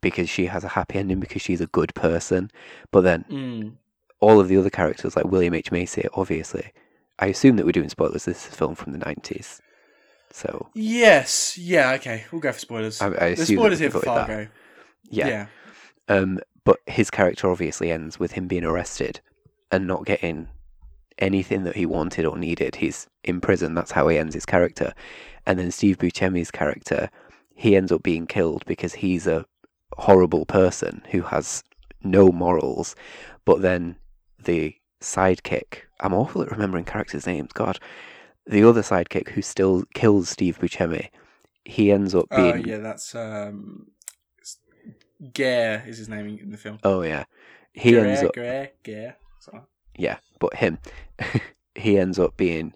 because 0.00 0.28
she 0.30 0.46
has 0.46 0.64
a 0.64 0.68
happy 0.68 0.98
ending 0.98 1.20
because 1.20 1.42
she's 1.42 1.60
a 1.60 1.66
good 1.66 1.94
person. 1.94 2.50
But 2.90 3.02
then 3.02 3.24
mm. 3.30 3.72
all 4.20 4.40
of 4.40 4.48
the 4.48 4.56
other 4.56 4.70
characters, 4.70 5.16
like 5.16 5.26
William 5.26 5.54
H 5.54 5.70
Macy, 5.70 6.06
obviously, 6.14 6.72
I 7.18 7.26
assume 7.26 7.56
that 7.56 7.66
we're 7.66 7.72
doing 7.72 7.90
spoilers. 7.90 8.24
This 8.24 8.46
is 8.46 8.52
a 8.52 8.56
film 8.56 8.74
from 8.74 8.92
the 8.92 8.98
nineties, 8.98 9.60
so 10.32 10.70
yes, 10.74 11.58
yeah, 11.58 11.92
okay, 11.92 12.24
we'll 12.32 12.40
go 12.40 12.52
for 12.52 12.58
spoilers. 12.58 13.02
I, 13.02 13.08
I 13.08 13.34
the 13.34 13.44
spoilers 13.44 13.80
here 13.80 13.90
for 13.90 14.00
Fargo. 14.00 14.48
Yeah. 15.10 15.28
yeah. 15.28 15.46
Um, 16.08 16.40
but 16.68 16.80
his 16.86 17.08
character 17.08 17.48
obviously 17.50 17.90
ends 17.90 18.20
with 18.20 18.32
him 18.32 18.46
being 18.46 18.62
arrested 18.62 19.22
and 19.72 19.86
not 19.86 20.04
getting 20.04 20.48
anything 21.16 21.64
that 21.64 21.76
he 21.76 21.86
wanted 21.86 22.26
or 22.26 22.36
needed. 22.36 22.74
He's 22.76 23.06
in 23.24 23.40
prison. 23.40 23.72
That's 23.72 23.92
how 23.92 24.06
he 24.08 24.18
ends 24.18 24.34
his 24.34 24.44
character. 24.44 24.92
And 25.46 25.58
then 25.58 25.70
Steve 25.70 25.96
Buscemi's 25.96 26.50
character, 26.50 27.08
he 27.54 27.74
ends 27.74 27.90
up 27.90 28.02
being 28.02 28.26
killed 28.26 28.66
because 28.66 28.92
he's 28.92 29.26
a 29.26 29.46
horrible 29.96 30.44
person 30.44 31.00
who 31.10 31.22
has 31.22 31.64
no 32.02 32.28
morals. 32.30 32.94
But 33.46 33.62
then 33.62 33.96
the 34.44 34.76
sidekick, 35.00 35.84
I'm 36.00 36.12
awful 36.12 36.42
at 36.42 36.50
remembering 36.50 36.84
characters' 36.84 37.26
names. 37.26 37.50
God, 37.54 37.78
the 38.46 38.68
other 38.68 38.82
sidekick 38.82 39.30
who 39.30 39.40
still 39.40 39.84
kills 39.94 40.28
Steve 40.28 40.58
Buscemi, 40.58 41.08
he 41.64 41.90
ends 41.90 42.14
up 42.14 42.26
oh, 42.30 42.36
being. 42.36 42.66
Oh 42.66 42.70
yeah, 42.70 42.78
that's 42.82 43.14
um, 43.14 43.86
Gaear 45.22 45.84
is 45.86 45.98
his 45.98 46.08
name 46.08 46.38
in 46.40 46.50
the 46.50 46.56
film. 46.56 46.78
Oh 46.84 47.02
yeah, 47.02 47.24
he 47.72 47.92
Gaear, 47.92 48.06
ends 48.06 48.22
up. 48.22 48.34
Gaear, 48.34 48.70
Gaear. 48.84 49.16
Yeah, 49.96 50.18
but 50.38 50.54
him, 50.54 50.78
he 51.74 51.98
ends 51.98 52.18
up 52.18 52.36
being 52.36 52.74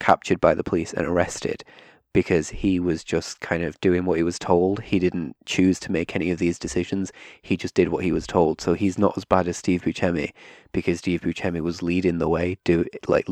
captured 0.00 0.40
by 0.40 0.54
the 0.54 0.64
police 0.64 0.92
and 0.92 1.06
arrested 1.06 1.64
because 2.12 2.50
he 2.50 2.80
was 2.80 3.04
just 3.04 3.40
kind 3.40 3.62
of 3.62 3.80
doing 3.80 4.04
what 4.04 4.16
he 4.16 4.22
was 4.22 4.38
told. 4.38 4.82
He 4.82 4.98
didn't 4.98 5.36
choose 5.46 5.78
to 5.80 5.92
make 5.92 6.14
any 6.14 6.30
of 6.30 6.38
these 6.38 6.58
decisions. 6.58 7.12
He 7.42 7.56
just 7.56 7.74
did 7.74 7.88
what 7.88 8.04
he 8.04 8.12
was 8.12 8.26
told. 8.26 8.60
So 8.60 8.74
he's 8.74 8.98
not 8.98 9.16
as 9.16 9.24
bad 9.24 9.48
as 9.48 9.56
Steve 9.56 9.82
Buscemi 9.82 10.32
because 10.72 10.98
Steve 10.98 11.20
Buscemi 11.22 11.60
was 11.60 11.82
leading 11.82 12.18
the 12.18 12.28
way, 12.28 12.58
do 12.64 12.84
like 13.06 13.26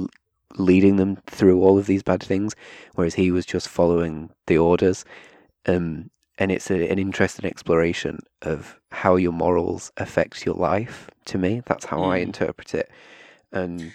leading 0.57 0.97
them 0.97 1.17
through 1.27 1.61
all 1.61 1.79
of 1.79 1.87
these 1.87 2.03
bad 2.03 2.23
things, 2.23 2.55
whereas 2.95 3.15
he 3.15 3.31
was 3.31 3.45
just 3.45 3.69
following 3.69 4.31
the 4.47 4.59
orders. 4.59 5.05
Um, 5.67 6.11
and 6.39 6.53
it's 6.53 6.71
a, 6.71 6.91
an 6.91 6.99
interesting 6.99 7.47
exploration 7.47 8.21
of 8.43 8.79
how 8.91 9.17
your 9.17 9.33
morals 9.33 9.93
affect 9.97 10.45
your 10.45 10.55
life. 10.55 11.11
To 11.27 11.39
me, 11.39 11.63
that's 11.67 11.87
how 11.87 11.99
mm. 11.99 12.09
I 12.09 12.19
interpret 12.19 12.75
it 12.75 12.91
and 13.53 13.93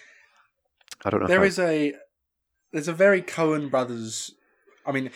I 1.06 1.10
don't 1.10 1.22
know. 1.22 1.28
There 1.28 1.44
is 1.44 1.60
a 1.60 1.94
there's 2.72 2.88
a 2.88 2.94
very 2.94 3.22
Coen 3.22 3.70
Brothers. 3.70 4.32
I 4.86 4.92
mean, 4.92 5.12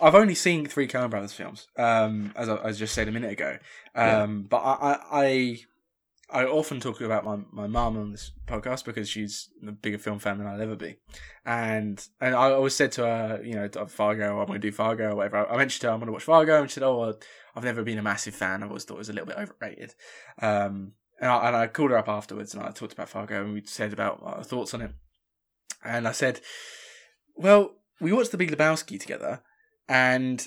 I've 0.00 0.14
only 0.14 0.34
seen 0.34 0.66
three 0.66 0.88
Coen 0.88 1.10
Brothers 1.10 1.32
films, 1.32 1.66
um, 1.76 2.32
as 2.36 2.48
I, 2.48 2.72
just 2.72 2.94
said 2.94 3.08
a 3.08 3.12
minute 3.12 3.32
ago. 3.32 3.58
Um, 3.94 4.04
yeah. 4.04 4.26
But 4.48 4.58
I, 4.58 4.98
I, 5.12 5.58
I 6.32 6.44
often 6.44 6.80
talk 6.80 7.00
about 7.00 7.24
my 7.24 7.38
my 7.52 7.66
mum 7.66 7.96
on 7.96 8.12
this 8.12 8.32
podcast 8.46 8.84
because 8.84 9.08
she's 9.08 9.48
a 9.66 9.72
bigger 9.72 9.98
film 9.98 10.18
fan 10.18 10.38
than 10.38 10.46
I'll 10.46 10.60
ever 10.60 10.76
be, 10.76 10.96
and 11.44 12.04
and 12.20 12.34
I 12.34 12.52
always 12.52 12.74
said 12.74 12.92
to 12.92 13.02
her, 13.02 13.40
you 13.44 13.54
know, 13.54 13.68
Fargo, 13.86 14.40
I'm 14.40 14.46
going 14.46 14.60
to 14.60 14.68
do 14.68 14.72
Fargo 14.72 15.10
or 15.10 15.16
whatever. 15.16 15.48
I 15.50 15.56
mentioned 15.56 15.80
to 15.82 15.86
her 15.88 15.92
I'm 15.92 16.00
going 16.00 16.06
to 16.06 16.12
watch 16.12 16.24
Fargo, 16.24 16.60
and 16.60 16.70
she 16.70 16.74
said, 16.74 16.82
oh, 16.82 17.14
I've 17.54 17.64
never 17.64 17.82
been 17.82 17.98
a 17.98 18.02
massive 18.02 18.34
fan. 18.34 18.62
I've 18.62 18.68
always 18.68 18.84
thought 18.84 18.94
it 18.94 18.98
was 18.98 19.08
a 19.08 19.12
little 19.12 19.26
bit 19.26 19.38
overrated. 19.38 19.94
Um, 20.40 20.92
and 21.20 21.30
I, 21.30 21.48
and 21.48 21.56
I 21.56 21.66
called 21.66 21.90
her 21.90 21.98
up 21.98 22.08
afterwards 22.08 22.54
and 22.54 22.62
I 22.62 22.70
talked 22.70 22.94
about 22.94 23.08
Fargo 23.08 23.44
and 23.44 23.52
we 23.52 23.62
said 23.64 23.92
about 23.92 24.20
our 24.22 24.42
thoughts 24.42 24.72
on 24.72 24.80
it. 24.80 24.92
And 25.84 26.08
I 26.08 26.12
said, 26.12 26.40
well, 27.34 27.74
we 28.00 28.12
watched 28.12 28.30
The 28.30 28.38
Big 28.38 28.50
Lebowski 28.50 28.98
together, 28.98 29.42
and 29.88 30.46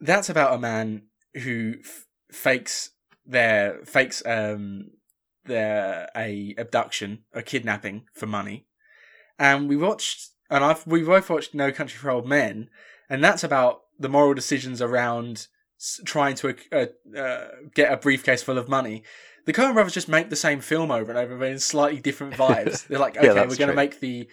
that's 0.00 0.28
about 0.28 0.54
a 0.54 0.58
man 0.58 1.04
who 1.42 1.74
f- 1.80 2.06
fakes 2.30 2.90
their 3.26 3.80
fakes 3.84 4.22
um 4.26 4.90
their 5.46 6.08
a 6.16 6.54
abduction, 6.58 7.24
a 7.32 7.42
kidnapping 7.42 8.06
for 8.12 8.26
money, 8.26 8.66
and 9.38 9.68
we 9.68 9.76
watched 9.76 10.30
and 10.50 10.64
I've 10.64 10.86
we 10.86 11.02
both 11.02 11.30
watched 11.30 11.54
No 11.54 11.72
Country 11.72 11.98
for 11.98 12.10
Old 12.10 12.26
Men, 12.26 12.68
and 13.08 13.22
that's 13.22 13.44
about 13.44 13.82
the 13.98 14.08
moral 14.08 14.34
decisions 14.34 14.82
around 14.82 15.46
trying 16.04 16.34
to 16.36 16.54
uh, 16.72 16.86
uh, 17.16 17.46
get 17.74 17.92
a 17.92 17.96
briefcase 17.96 18.42
full 18.42 18.58
of 18.58 18.68
money. 18.68 19.02
The 19.44 19.52
Coen 19.52 19.74
brothers 19.74 19.92
just 19.92 20.08
make 20.08 20.30
the 20.30 20.36
same 20.36 20.60
film 20.60 20.90
over 20.90 21.10
and 21.10 21.18
over 21.18 21.44
in 21.44 21.58
slightly 21.58 22.00
different 22.00 22.34
vibes. 22.36 22.86
They're 22.86 22.98
like, 22.98 23.16
okay, 23.16 23.26
yeah, 23.26 23.46
we're 23.46 23.56
going 23.56 23.70
to 23.70 23.74
make 23.74 24.00
the 24.00 24.28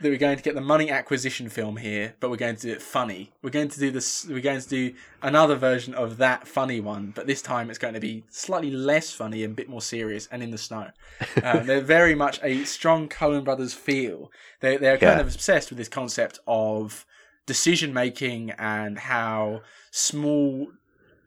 that 0.00 0.08
we're 0.10 0.18
going 0.18 0.36
to 0.36 0.42
get 0.42 0.54
the 0.54 0.60
money 0.60 0.90
acquisition 0.90 1.48
film 1.48 1.76
here, 1.78 2.14
but 2.20 2.30
we're 2.30 2.36
going 2.36 2.56
to 2.56 2.62
do 2.62 2.72
it 2.72 2.82
funny. 2.82 3.32
We're 3.42 3.50
going 3.50 3.68
to 3.68 3.80
do 3.80 3.90
this. 3.90 4.26
We're 4.28 4.40
going 4.40 4.60
to 4.60 4.68
do 4.68 4.94
another 5.22 5.56
version 5.56 5.94
of 5.94 6.18
that 6.18 6.46
funny 6.46 6.80
one, 6.80 7.12
but 7.14 7.26
this 7.26 7.40
time 7.40 7.70
it's 7.70 7.78
going 7.78 7.94
to 7.94 8.00
be 8.00 8.24
slightly 8.28 8.70
less 8.70 9.12
funny 9.12 9.42
and 9.42 9.52
a 9.52 9.54
bit 9.54 9.68
more 9.68 9.80
serious 9.80 10.28
and 10.30 10.42
in 10.42 10.50
the 10.50 10.58
snow. 10.58 10.90
Um, 11.42 11.66
they're 11.66 11.80
very 11.80 12.14
much 12.14 12.40
a 12.42 12.64
strong 12.64 13.08
Coen 13.08 13.44
Brothers 13.44 13.72
feel. 13.72 14.32
They 14.60 14.78
they're 14.78 14.98
kind 14.98 15.18
yeah. 15.18 15.20
of 15.20 15.34
obsessed 15.34 15.70
with 15.70 15.78
this 15.78 15.88
concept 15.88 16.40
of 16.46 17.06
decision 17.46 17.92
making 17.92 18.50
and 18.52 18.98
how 18.98 19.62
small 19.90 20.68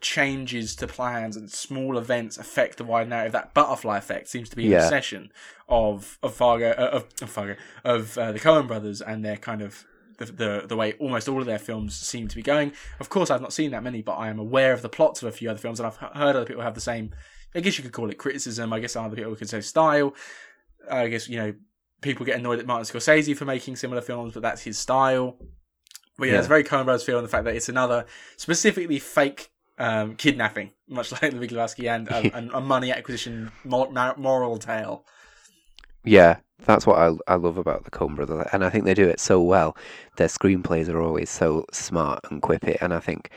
changes 0.02 0.76
to 0.78 0.88
plans 0.88 1.36
and 1.36 1.52
small 1.52 1.98
events 1.98 2.38
affect 2.38 2.78
the 2.78 2.84
wide 2.84 3.10
narrative. 3.10 3.34
That 3.34 3.54
butterfly 3.54 3.98
effect 3.98 4.28
seems 4.30 4.50
to 4.50 4.56
be 4.56 4.66
an 4.66 4.72
Yeah. 4.72 4.84
obsession 4.84 5.32
of 5.68 6.18
of 6.24 6.34
Fargo 6.34 6.72
uh, 6.72 6.90
of, 6.98 7.06
of 7.22 7.30
Fargo 7.30 7.56
of 7.84 8.18
uh, 8.18 8.32
the 8.32 8.40
Coen 8.40 8.68
brothers 8.68 9.02
and 9.02 9.24
their 9.26 9.38
kind 9.38 9.62
of 9.62 9.86
the, 10.18 10.26
the 10.26 10.64
the 10.68 10.76
way 10.76 10.94
almost 11.00 11.28
all 11.30 11.40
of 11.40 11.46
their 11.46 11.60
films 11.60 11.96
seem 11.96 12.28
to 12.28 12.36
be 12.36 12.42
going. 12.42 12.72
Of 13.00 13.10
course, 13.10 13.30
I've 13.30 13.42
not 13.42 13.54
seen 13.54 13.72
that 13.72 13.84
many, 13.84 14.02
but 14.02 14.14
I 14.14 14.30
am 14.30 14.40
aware 14.40 14.74
of 14.74 14.82
the 14.82 14.90
plots 14.90 15.22
of 15.22 15.28
a 15.30 15.32
few 15.32 15.50
other 15.50 15.60
films, 15.60 15.80
and 15.80 15.88
I've 15.88 15.96
heard 15.98 16.36
other 16.36 16.46
people 16.46 16.64
have 16.64 16.76
the 16.76 16.82
same. 16.82 17.12
I 17.56 17.62
guess 17.62 17.78
you 17.78 17.84
could 17.84 17.94
call 17.94 18.10
it 18.10 18.18
criticism. 18.18 18.72
I 18.74 18.80
guess 18.80 18.96
other 18.96 19.16
people 19.16 19.36
could 19.36 19.50
say 19.50 19.62
style. 19.62 20.14
I 20.92 21.08
guess 21.08 21.28
you 21.30 21.38
know 21.38 21.54
people 22.02 22.26
get 22.26 22.38
annoyed 22.38 22.60
at 22.60 22.66
Martin 22.66 22.86
Scorsese 22.86 23.36
for 23.36 23.46
making 23.46 23.76
similar 23.76 24.02
films, 24.02 24.34
but 24.34 24.42
that's 24.44 24.62
his 24.64 24.78
style. 24.78 25.38
But 26.18 26.28
yeah, 26.28 26.34
Yeah. 26.34 26.38
it's 26.40 26.46
a 26.48 26.50
very 26.50 26.64
Coen 26.64 26.84
Brothers 26.86 27.04
feel, 27.04 27.18
and 27.18 27.26
the 27.26 27.30
fact 27.32 27.46
that 27.46 27.56
it's 27.56 27.70
another 27.70 28.06
specifically 28.38 29.00
fake 29.00 29.52
um, 29.80 30.16
kidnapping, 30.16 30.72
much 30.88 31.12
like 31.22 31.32
The 31.32 31.40
Big 31.40 31.52
Lebowski, 31.52 31.90
and 31.94 32.12
um, 32.12 32.32
and 32.34 32.52
a 32.54 32.62
money 32.62 32.92
acquisition 32.92 33.52
moral 33.64 34.58
tale. 34.58 35.06
Yeah, 36.04 36.38
that's 36.66 36.86
what 36.86 36.98
I 36.98 37.14
I 37.28 37.36
love 37.36 37.58
about 37.58 37.86
the 37.86 37.92
Coen 37.92 38.16
brothers, 38.16 38.48
and 38.52 38.64
I 38.64 38.70
think 38.70 38.86
they 38.86 38.94
do 38.94 39.08
it 39.08 39.20
so 39.20 39.42
well. 39.42 39.76
Their 40.18 40.28
screenplays 40.28 40.90
are 40.90 41.02
always 41.02 41.30
so 41.30 41.66
smart 41.72 42.20
and 42.30 42.42
quippy, 42.42 42.78
and 42.82 42.94
I 42.94 43.00
think 43.00 43.32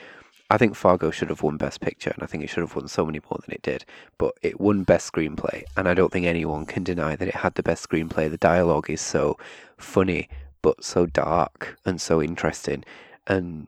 I 0.51 0.59
think 0.59 0.76
Fargo 0.76 1.11
should 1.11 1.30
have 1.30 1.43
won 1.43 1.57
Best 1.57 1.80
Picture, 1.80 2.11
and 2.11 2.22
I 2.22 2.26
think 2.26 2.45
it 2.45 2.49
should 2.49 2.61
have 2.61 2.76
won 2.76 2.86
so 2.86 3.07
many 3.07 3.20
more 3.30 3.38
than 3.45 3.55
it 3.55 3.62
did. 3.62 3.84
But 4.18 4.34
it 4.43 4.61
won 4.61 4.84
Best 4.84 5.11
Screenplay, 5.11 5.64
and 5.76 5.88
I 5.88 5.95
don't 5.95 6.12
think 6.12 6.26
anyone 6.26 6.66
can 6.66 6.84
deny 6.84 7.16
that 7.16 7.28
it 7.28 7.36
had 7.36 7.55
the 7.55 7.62
best 7.62 7.88
screenplay. 7.88 8.28
The 8.28 8.36
dialogue 8.36 8.90
is 8.90 9.01
so 9.01 9.38
funny, 9.78 10.28
but 10.61 10.84
so 10.84 11.07
dark 11.07 11.78
and 11.86 12.01
so 12.01 12.22
interesting, 12.22 12.84
and 13.26 13.66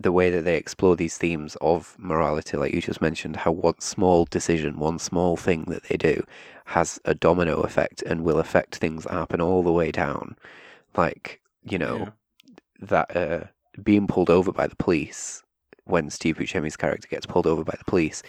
the 0.00 0.12
way 0.12 0.30
that 0.30 0.44
they 0.44 0.56
explore 0.56 0.96
these 0.96 1.18
themes 1.18 1.56
of 1.60 1.96
morality, 1.98 2.56
like 2.56 2.72
you 2.72 2.80
just 2.80 3.00
mentioned, 3.00 3.36
how 3.36 3.52
one 3.52 3.80
small 3.80 4.24
decision, 4.26 4.78
one 4.78 4.98
small 4.98 5.36
thing 5.36 5.64
that 5.64 5.84
they 5.84 5.96
do 5.96 6.24
has 6.66 7.00
a 7.04 7.14
domino 7.14 7.60
effect 7.62 8.02
and 8.02 8.22
will 8.22 8.38
affect 8.38 8.76
things 8.76 9.04
that 9.04 9.12
happen 9.12 9.40
all 9.40 9.62
the 9.62 9.72
way 9.72 9.90
down. 9.90 10.36
Like, 10.96 11.40
you 11.64 11.78
know, 11.78 11.96
Yeah. 11.98 12.10
that 12.80 13.16
uh, 13.16 13.44
being 13.82 14.06
pulled 14.06 14.30
over 14.30 14.52
by 14.52 14.66
the 14.66 14.76
police 14.76 15.42
when 15.84 16.10
Steve 16.10 16.36
Buscemi's 16.36 16.76
character 16.76 17.08
gets 17.08 17.26
pulled 17.26 17.46
over 17.46 17.64
by 17.64 17.74
the 17.78 17.84
police, 17.84 18.22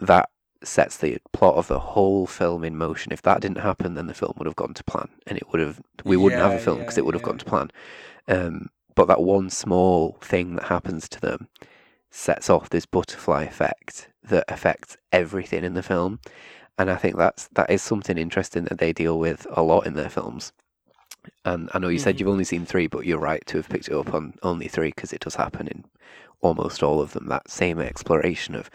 that 0.00 0.30
sets 0.62 0.96
the 0.98 1.18
plot 1.32 1.56
of 1.56 1.68
the 1.68 1.78
whole 1.78 2.26
film 2.26 2.64
in 2.64 2.76
motion. 2.76 3.12
If 3.12 3.22
that 3.22 3.40
didn't 3.40 3.58
happen, 3.58 3.94
then 3.94 4.06
the 4.06 4.14
film 4.14 4.34
would 4.38 4.46
have 4.46 4.56
gone 4.56 4.74
to 4.74 4.84
plan, 4.84 5.08
and 5.26 5.38
it 5.38 5.50
would 5.52 5.60
have 5.60 5.80
we 6.04 6.16
wouldn't 6.16 6.42
have 6.42 6.54
a 6.54 6.58
film 6.58 6.78
because 6.78 6.96
yeah, 6.96 7.02
it 7.02 7.04
would 7.06 7.14
have 7.14 7.22
gone 7.22 7.38
to 7.38 7.44
plan. 7.44 7.70
Um, 8.28 8.70
but 9.00 9.06
that 9.06 9.22
one 9.22 9.48
small 9.48 10.18
thing 10.20 10.56
that 10.56 10.66
happens 10.66 11.08
to 11.08 11.18
them 11.22 11.48
sets 12.10 12.50
off 12.50 12.68
this 12.68 12.84
butterfly 12.84 13.44
effect 13.44 14.10
that 14.22 14.44
affects 14.46 14.98
everything 15.10 15.64
in 15.64 15.72
the 15.72 15.82
film, 15.82 16.20
and 16.78 16.90
I 16.90 16.96
think 16.96 17.16
that's 17.16 17.48
that 17.54 17.70
is 17.70 17.80
something 17.80 18.18
interesting 18.18 18.64
that 18.64 18.76
they 18.76 18.92
deal 18.92 19.18
with 19.18 19.46
a 19.52 19.62
lot 19.62 19.86
in 19.86 19.94
their 19.94 20.10
films. 20.10 20.52
And 21.46 21.70
I 21.72 21.78
know 21.78 21.88
you 21.88 21.98
said 21.98 22.16
Mhm. 22.16 22.20
you've 22.20 22.28
only 22.28 22.44
seen 22.44 22.66
three, 22.66 22.88
but 22.88 23.06
you're 23.06 23.18
right 23.18 23.42
to 23.46 23.56
have 23.56 23.70
picked 23.70 23.88
it 23.88 23.94
up 23.94 24.12
on 24.12 24.34
only 24.42 24.68
three 24.68 24.90
because 24.94 25.14
it 25.14 25.22
does 25.22 25.36
happen 25.36 25.66
in 25.66 25.86
almost 26.42 26.82
all 26.82 27.00
of 27.00 27.14
them. 27.14 27.26
That 27.28 27.50
same 27.50 27.78
exploration 27.78 28.54
of 28.54 28.68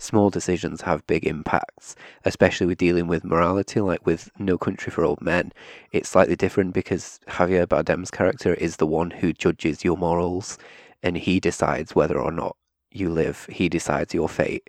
small 0.00 0.30
decisions 0.30 0.80
have 0.82 1.06
big 1.06 1.26
impacts, 1.26 1.94
especially 2.24 2.66
with 2.66 2.78
dealing 2.78 3.06
with 3.06 3.24
morality, 3.24 3.80
like 3.80 4.04
with 4.06 4.30
No 4.38 4.58
Country 4.58 4.90
for 4.90 5.04
Old 5.04 5.20
Men. 5.20 5.52
It's 5.92 6.08
slightly 6.08 6.36
different 6.36 6.74
because 6.74 7.20
Javier 7.28 7.66
Bardem's 7.68 8.10
character 8.10 8.54
is 8.54 8.76
the 8.76 8.86
one 8.86 9.10
who 9.12 9.32
judges 9.32 9.84
your 9.84 9.96
morals, 9.96 10.58
and 11.02 11.16
he 11.16 11.38
decides 11.40 11.94
whether 11.94 12.18
or 12.18 12.32
not 12.32 12.56
you 12.90 13.10
live. 13.10 13.46
He 13.50 13.68
decides 13.68 14.14
your 14.14 14.28
fate. 14.28 14.68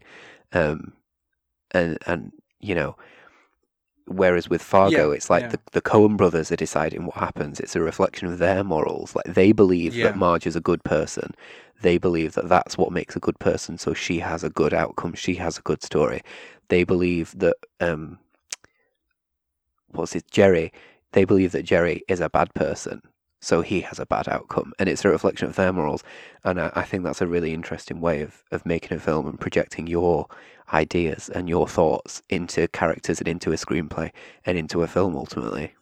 Um, 0.53 0.93
and 1.71 1.97
and 2.05 2.32
you 2.59 2.75
know, 2.75 2.95
whereas 4.07 4.49
with 4.49 4.61
Fargo, 4.61 5.09
Yeah, 5.09 5.15
it's 5.15 5.29
like 5.29 5.43
yeah. 5.43 5.49
the 5.49 5.59
the 5.71 5.82
Coen 5.82 6.17
brothers 6.17 6.51
are 6.51 6.55
deciding 6.57 7.05
what 7.05 7.15
happens. 7.17 7.59
It's 7.59 7.75
a 7.75 7.82
reflection 7.82 8.27
of 8.27 8.38
their 8.39 8.63
morals. 8.63 9.15
Like 9.15 9.25
they 9.25 9.51
believe 9.53 9.95
Yeah. 9.95 10.05
that 10.05 10.17
Marge 10.17 10.45
is 10.47 10.55
a 10.55 10.61
good 10.61 10.84
person. 10.84 11.34
They 11.82 11.97
believe 11.97 12.34
that 12.34 12.49
that's 12.49 12.77
what 12.77 12.91
makes 12.91 13.15
a 13.15 13.19
good 13.19 13.39
person. 13.39 13.77
So 13.77 13.93
she 13.93 14.19
has 14.19 14.43
a 14.43 14.49
good 14.49 14.73
outcome. 14.73 15.13
She 15.13 15.36
has 15.36 15.57
a 15.57 15.61
good 15.61 15.84
story. 15.84 16.21
They 16.69 16.84
believe 16.84 17.38
that 17.39 17.55
um, 17.79 18.19
what's 19.89 20.15
it, 20.15 20.29
Jerry? 20.32 20.71
They 21.13 21.25
believe 21.25 21.51
that 21.51 21.63
Jerry 21.63 22.03
is 22.07 22.19
a 22.19 22.29
bad 22.29 22.53
person. 22.53 23.01
So 23.43 23.61
he 23.61 23.82
has 23.82 23.99
a 23.99 24.05
bad 24.05 24.29
outcome, 24.29 24.71
and 24.77 24.88
it's 24.88 25.03
a 25.03 25.09
reflection 25.09 25.47
of 25.47 25.55
their 25.55 25.73
morals. 25.73 26.03
And 26.43 26.61
I, 26.61 26.71
I 26.75 26.84
think 26.84 27.03
that's 27.03 27.21
a 27.21 27.27
really 27.27 27.55
interesting 27.55 27.99
way 27.99 28.21
of, 28.21 28.43
of 28.51 28.67
making 28.67 28.95
a 28.95 28.99
film 28.99 29.25
and 29.25 29.39
projecting 29.39 29.88
your 29.88 30.27
ideas 30.71 31.27
and 31.29 31.49
your 31.49 31.67
thoughts 31.67 32.21
into 32.29 32.67
characters 32.67 33.17
and 33.19 33.27
into 33.27 33.51
a 33.51 33.55
screenplay 33.55 34.11
and 34.45 34.59
into 34.59 34.84
a 34.84 34.88
film 34.88 35.15
ultimately. 35.15 35.73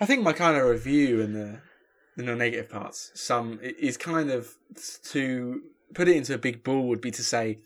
I 0.00 0.06
think 0.06 0.22
my 0.22 0.32
kind 0.32 0.56
of 0.56 0.68
review 0.68 1.22
and 1.22 1.34
the 1.36 1.58
the 2.20 2.26
non-negative 2.26 2.68
parts, 2.68 3.10
some 3.14 3.58
is 3.62 3.96
kind 3.96 4.30
of 4.30 4.54
to 5.10 5.62
put 5.94 6.08
it 6.08 6.16
into 6.16 6.34
a 6.34 6.38
big 6.38 6.62
ball 6.62 6.88
would 6.88 7.00
be 7.00 7.10
to 7.10 7.22
say, 7.22 7.58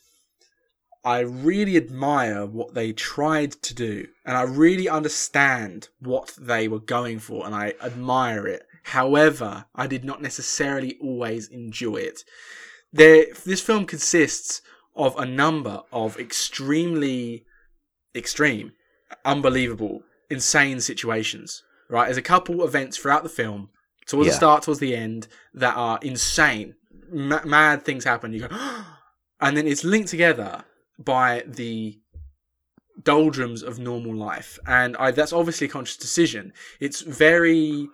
I 1.04 1.20
really 1.20 1.76
admire 1.76 2.46
what 2.46 2.72
they 2.72 2.92
tried 2.92 3.52
to 3.62 3.74
do, 3.74 4.06
and 4.24 4.36
I 4.36 4.42
really 4.42 4.88
understand 4.88 5.88
what 6.00 6.34
they 6.40 6.66
were 6.66 6.80
going 6.80 7.18
for, 7.18 7.44
and 7.44 7.54
I 7.54 7.74
admire 7.82 8.46
it. 8.46 8.62
However, 8.84 9.66
I 9.74 9.86
did 9.86 10.04
not 10.04 10.22
necessarily 10.22 10.96
always 11.02 11.48
enjoy 11.48 11.96
it. 11.96 12.24
There, 12.92 13.26
this 13.44 13.60
film 13.60 13.84
consists 13.84 14.62
of 14.96 15.18
a 15.18 15.26
number 15.26 15.82
of 15.92 16.18
extremely 16.18 17.44
extreme, 18.14 18.72
unbelievable, 19.24 20.02
insane 20.30 20.80
situations. 20.80 21.62
Right, 21.90 22.06
there's 22.06 22.16
a 22.16 22.22
couple 22.22 22.64
events 22.64 22.96
throughout 22.96 23.24
the 23.24 23.28
film, 23.28 23.68
towards 24.06 24.28
the 24.28 24.34
start, 24.36 24.62
towards 24.62 24.80
the 24.80 24.94
end, 24.96 25.28
that 25.54 25.76
are 25.76 25.98
insane. 26.02 26.74
Ma- 27.10 27.44
mad 27.44 27.84
things 27.84 28.04
happen. 28.04 28.32
You 28.32 28.48
go, 28.48 28.48
and 29.40 29.56
then 29.56 29.66
it's 29.66 29.84
linked 29.84 30.08
together 30.08 30.64
by 30.98 31.42
the 31.46 31.98
doldrums 33.02 33.62
of 33.62 33.78
normal 33.78 34.14
life, 34.14 34.58
and 34.66 34.96
I, 34.96 35.10
that's 35.10 35.32
obviously 35.32 35.66
a 35.66 35.70
conscious 35.70 35.96
decision. 35.96 36.52
It's 36.80 37.00
very 37.00 37.88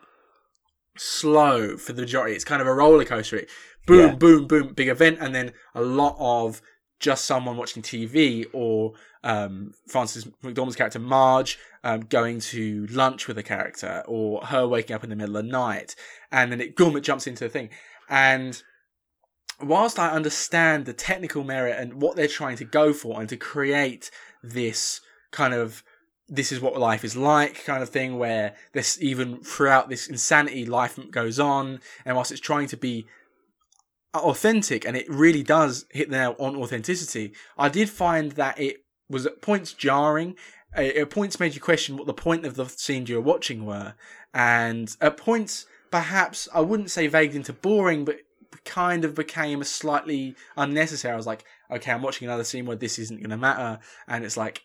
slow 0.96 1.76
for 1.76 1.92
the 1.92 2.02
majority. 2.02 2.34
It's 2.34 2.44
kind 2.44 2.60
of 2.60 2.68
a 2.68 2.74
roller 2.74 3.04
coaster. 3.04 3.44
Boom, 3.86 3.98
Yeah. 4.10 4.14
boom, 4.14 4.46
boom, 4.46 4.74
big 4.74 4.88
event, 4.88 5.18
and 5.20 5.34
then 5.34 5.52
a 5.74 5.80
lot 5.82 6.16
of 6.18 6.60
just 6.98 7.24
someone 7.24 7.56
watching 7.56 7.82
TV 7.82 8.44
or 8.52 8.92
um, 9.24 9.72
Frances 9.88 10.26
McDormand's 10.44 10.76
character 10.76 10.98
Marge 10.98 11.58
um, 11.82 12.00
going 12.02 12.40
to 12.40 12.86
lunch 12.90 13.26
with 13.26 13.38
a 13.38 13.42
character 13.42 14.02
or 14.06 14.44
her 14.46 14.66
waking 14.66 14.94
up 14.94 15.04
in 15.04 15.10
the 15.10 15.16
middle 15.16 15.36
of 15.36 15.44
the 15.44 15.50
night, 15.50 15.94
and 16.30 16.52
then 16.52 16.60
it 16.60 16.74
it 16.78 17.00
jumps 17.00 17.26
into 17.26 17.44
the 17.44 17.50
thing. 17.50 17.70
And 18.08 18.62
whilst 19.62 19.98
I 19.98 20.10
understand 20.10 20.86
the 20.86 20.92
technical 20.92 21.44
merit 21.44 21.78
and 21.78 21.94
what 21.94 22.16
they're 22.16 22.28
trying 22.28 22.56
to 22.56 22.64
go 22.64 22.92
for 22.92 23.20
and 23.20 23.28
to 23.28 23.36
create 23.36 24.10
this 24.42 25.00
kind 25.30 25.54
of 25.54 25.82
this 26.28 26.52
is 26.52 26.60
what 26.60 26.78
life 26.78 27.04
is 27.04 27.16
like 27.16 27.64
kind 27.64 27.82
of 27.82 27.88
thing 27.88 28.16
where 28.18 28.54
this 28.72 29.00
even 29.02 29.40
throughout 29.42 29.88
this 29.88 30.06
insanity 30.06 30.64
life 30.64 30.98
goes 31.10 31.40
on 31.40 31.80
and 32.04 32.14
whilst 32.14 32.30
it's 32.30 32.40
trying 32.40 32.68
to 32.68 32.76
be 32.76 33.06
authentic 34.14 34.84
and 34.84 34.96
it 34.96 35.08
really 35.08 35.42
does 35.42 35.86
hit 35.90 36.08
the 36.08 36.16
nail 36.16 36.36
on 36.38 36.56
authenticity 36.56 37.32
i 37.58 37.68
did 37.68 37.90
find 37.90 38.32
that 38.32 38.58
it 38.58 38.76
was 39.08 39.26
at 39.26 39.42
points 39.42 39.72
jarring 39.72 40.36
at 40.74 41.10
points 41.10 41.40
made 41.40 41.54
you 41.54 41.60
question 41.60 41.96
what 41.96 42.06
the 42.06 42.14
point 42.14 42.46
of 42.46 42.54
the 42.54 42.66
scenes 42.66 43.08
you 43.08 43.16
were 43.16 43.20
watching 43.22 43.66
were. 43.66 43.94
And 44.32 44.94
at 45.00 45.16
points 45.16 45.66
perhaps 45.90 46.48
i 46.54 46.60
wouldn't 46.60 46.90
say 46.90 47.08
vagued 47.08 47.34
into 47.34 47.52
boring 47.52 48.04
but 48.04 48.20
kind 48.64 49.04
of 49.04 49.14
became 49.14 49.62
slightly 49.64 50.36
unnecessary. 50.56 51.12
I 51.12 51.16
was 51.16 51.26
like 51.26 51.44
okay 51.70 51.92
i'm 51.92 52.02
watching 52.02 52.28
another 52.28 52.44
scene 52.44 52.66
where 52.66 52.76
this 52.76 52.98
isn't 52.98 53.20
going 53.20 53.30
to 53.30 53.36
matter. 53.36 53.80
And 54.06 54.24
it's 54.24 54.36
like 54.36 54.62